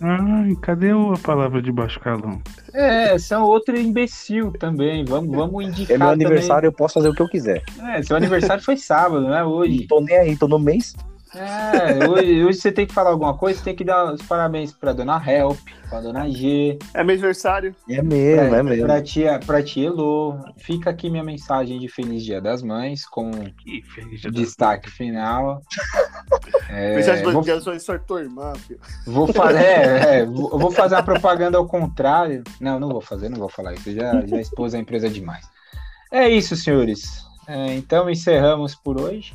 Ai, 0.00 0.56
cadê 0.60 0.90
a 0.90 1.18
palavra 1.22 1.62
de 1.62 1.70
baixo 1.70 2.00
calão? 2.00 2.40
É, 2.74 3.16
são 3.18 3.44
outro 3.44 3.78
imbecil 3.78 4.50
também. 4.52 5.04
Vamos, 5.04 5.34
vamos 5.34 5.64
indicar. 5.64 5.94
É 5.94 5.98
meu 5.98 6.08
aniversário, 6.08 6.62
também. 6.62 6.68
eu 6.68 6.72
posso 6.72 6.94
fazer 6.94 7.08
o 7.08 7.14
que 7.14 7.22
eu 7.22 7.28
quiser. 7.28 7.62
É, 7.80 8.02
seu 8.02 8.16
aniversário 8.16 8.62
foi 8.62 8.76
sábado, 8.76 9.22
não 9.22 9.34
é 9.34 9.44
hoje. 9.44 9.80
Não 9.80 9.86
tô 9.86 10.00
nem 10.00 10.16
aí, 10.16 10.36
tô 10.36 10.48
no 10.48 10.58
mês. 10.58 10.94
É, 11.34 12.06
hoje, 12.06 12.44
hoje, 12.44 12.58
você 12.58 12.70
tem 12.70 12.86
que 12.86 12.92
falar 12.92 13.10
alguma 13.10 13.36
coisa, 13.36 13.58
você 13.58 13.64
tem 13.64 13.74
que 13.74 13.84
dar 13.84 14.12
os 14.12 14.20
parabéns 14.20 14.70
pra 14.70 14.92
dona 14.92 15.16
Help, 15.26 15.58
pra 15.88 16.00
dona 16.00 16.28
G. 16.28 16.78
É 16.92 17.02
meu 17.02 17.14
aniversário. 17.14 17.74
É 17.88 18.02
mesmo, 18.02 18.48
pra, 18.48 18.58
é 18.58 18.62
mesmo. 18.62 18.84
Pra 18.84 19.02
tia, 19.02 19.40
pra 19.40 19.62
tia 19.62 19.86
Elo. 19.86 20.38
Fica 20.58 20.90
aqui 20.90 21.08
minha 21.08 21.24
mensagem 21.24 21.78
de 21.78 21.88
Feliz 21.88 22.22
Dia 22.22 22.40
das 22.40 22.62
Mães, 22.62 23.06
com 23.06 23.30
destaque 24.30 24.90
final. 24.90 25.62
É, 26.68 26.96
mensagem 26.96 27.24
vou, 27.24 27.42
dia 27.42 27.58
das 27.58 28.04
tua 28.06 28.20
irmã, 28.22 28.52
filho. 28.54 28.80
Vou 29.06 29.32
fazer, 29.32 29.58
é, 29.58 30.18
é, 30.20 30.26
vou, 30.26 30.58
vou 30.58 30.70
fazer 30.70 30.96
a 30.96 31.02
propaganda 31.02 31.56
ao 31.56 31.66
contrário. 31.66 32.44
Não, 32.60 32.78
não 32.78 32.90
vou 32.90 33.00
fazer, 33.00 33.30
não 33.30 33.38
vou 33.38 33.48
falar 33.48 33.72
isso. 33.72 33.88
Eu 33.88 33.94
já, 33.94 34.26
já 34.26 34.38
expôs 34.38 34.74
a 34.74 34.78
empresa 34.78 35.08
demais. 35.08 35.46
É 36.12 36.28
isso, 36.28 36.54
senhores. 36.56 37.24
É, 37.48 37.74
então 37.74 38.10
encerramos 38.10 38.74
por 38.74 39.00
hoje 39.00 39.34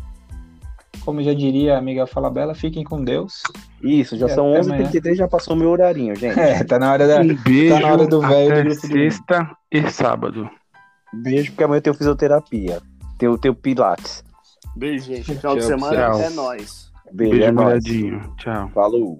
como 1.08 1.24
já 1.24 1.34
diria 1.34 1.76
a 1.76 1.78
amiga 1.78 2.06
Falabella, 2.06 2.54
fiquem 2.54 2.84
com 2.84 3.02
Deus. 3.02 3.42
Isso, 3.82 4.18
já 4.18 4.28
são 4.28 4.52
11h33, 4.56 5.16
já 5.16 5.26
passou 5.26 5.56
meu 5.56 5.70
horarinho, 5.70 6.14
gente. 6.14 6.38
É, 6.38 6.62
tá 6.66 6.78
na 6.78 6.92
hora 6.92 7.08
da. 7.08 7.22
Um 7.22 7.34
beijo, 7.34 7.74
tá 7.74 7.80
na 7.80 7.94
hora 7.94 8.06
do 8.06 8.20
velho. 8.20 8.76
Sexta 8.76 9.50
e 9.72 9.90
sábado. 9.90 10.50
Beijo, 11.14 11.52
porque 11.52 11.64
amanhã 11.64 11.78
eu 11.78 11.82
tenho 11.82 11.96
fisioterapia. 11.96 12.82
Tenho, 13.18 13.38
tenho 13.38 13.56
Pilates. 13.56 14.22
Beijo, 14.76 15.06
gente. 15.06 15.34
Final 15.34 15.56
de 15.56 15.64
semana 15.64 15.96
tchau. 15.96 16.20
é 16.20 16.30
nóis. 16.32 16.92
Beijo, 17.14 17.42
é 17.42 17.52
Beijo 17.54 18.16
é 18.16 18.36
Tchau. 18.36 18.70
Falou. 18.74 19.18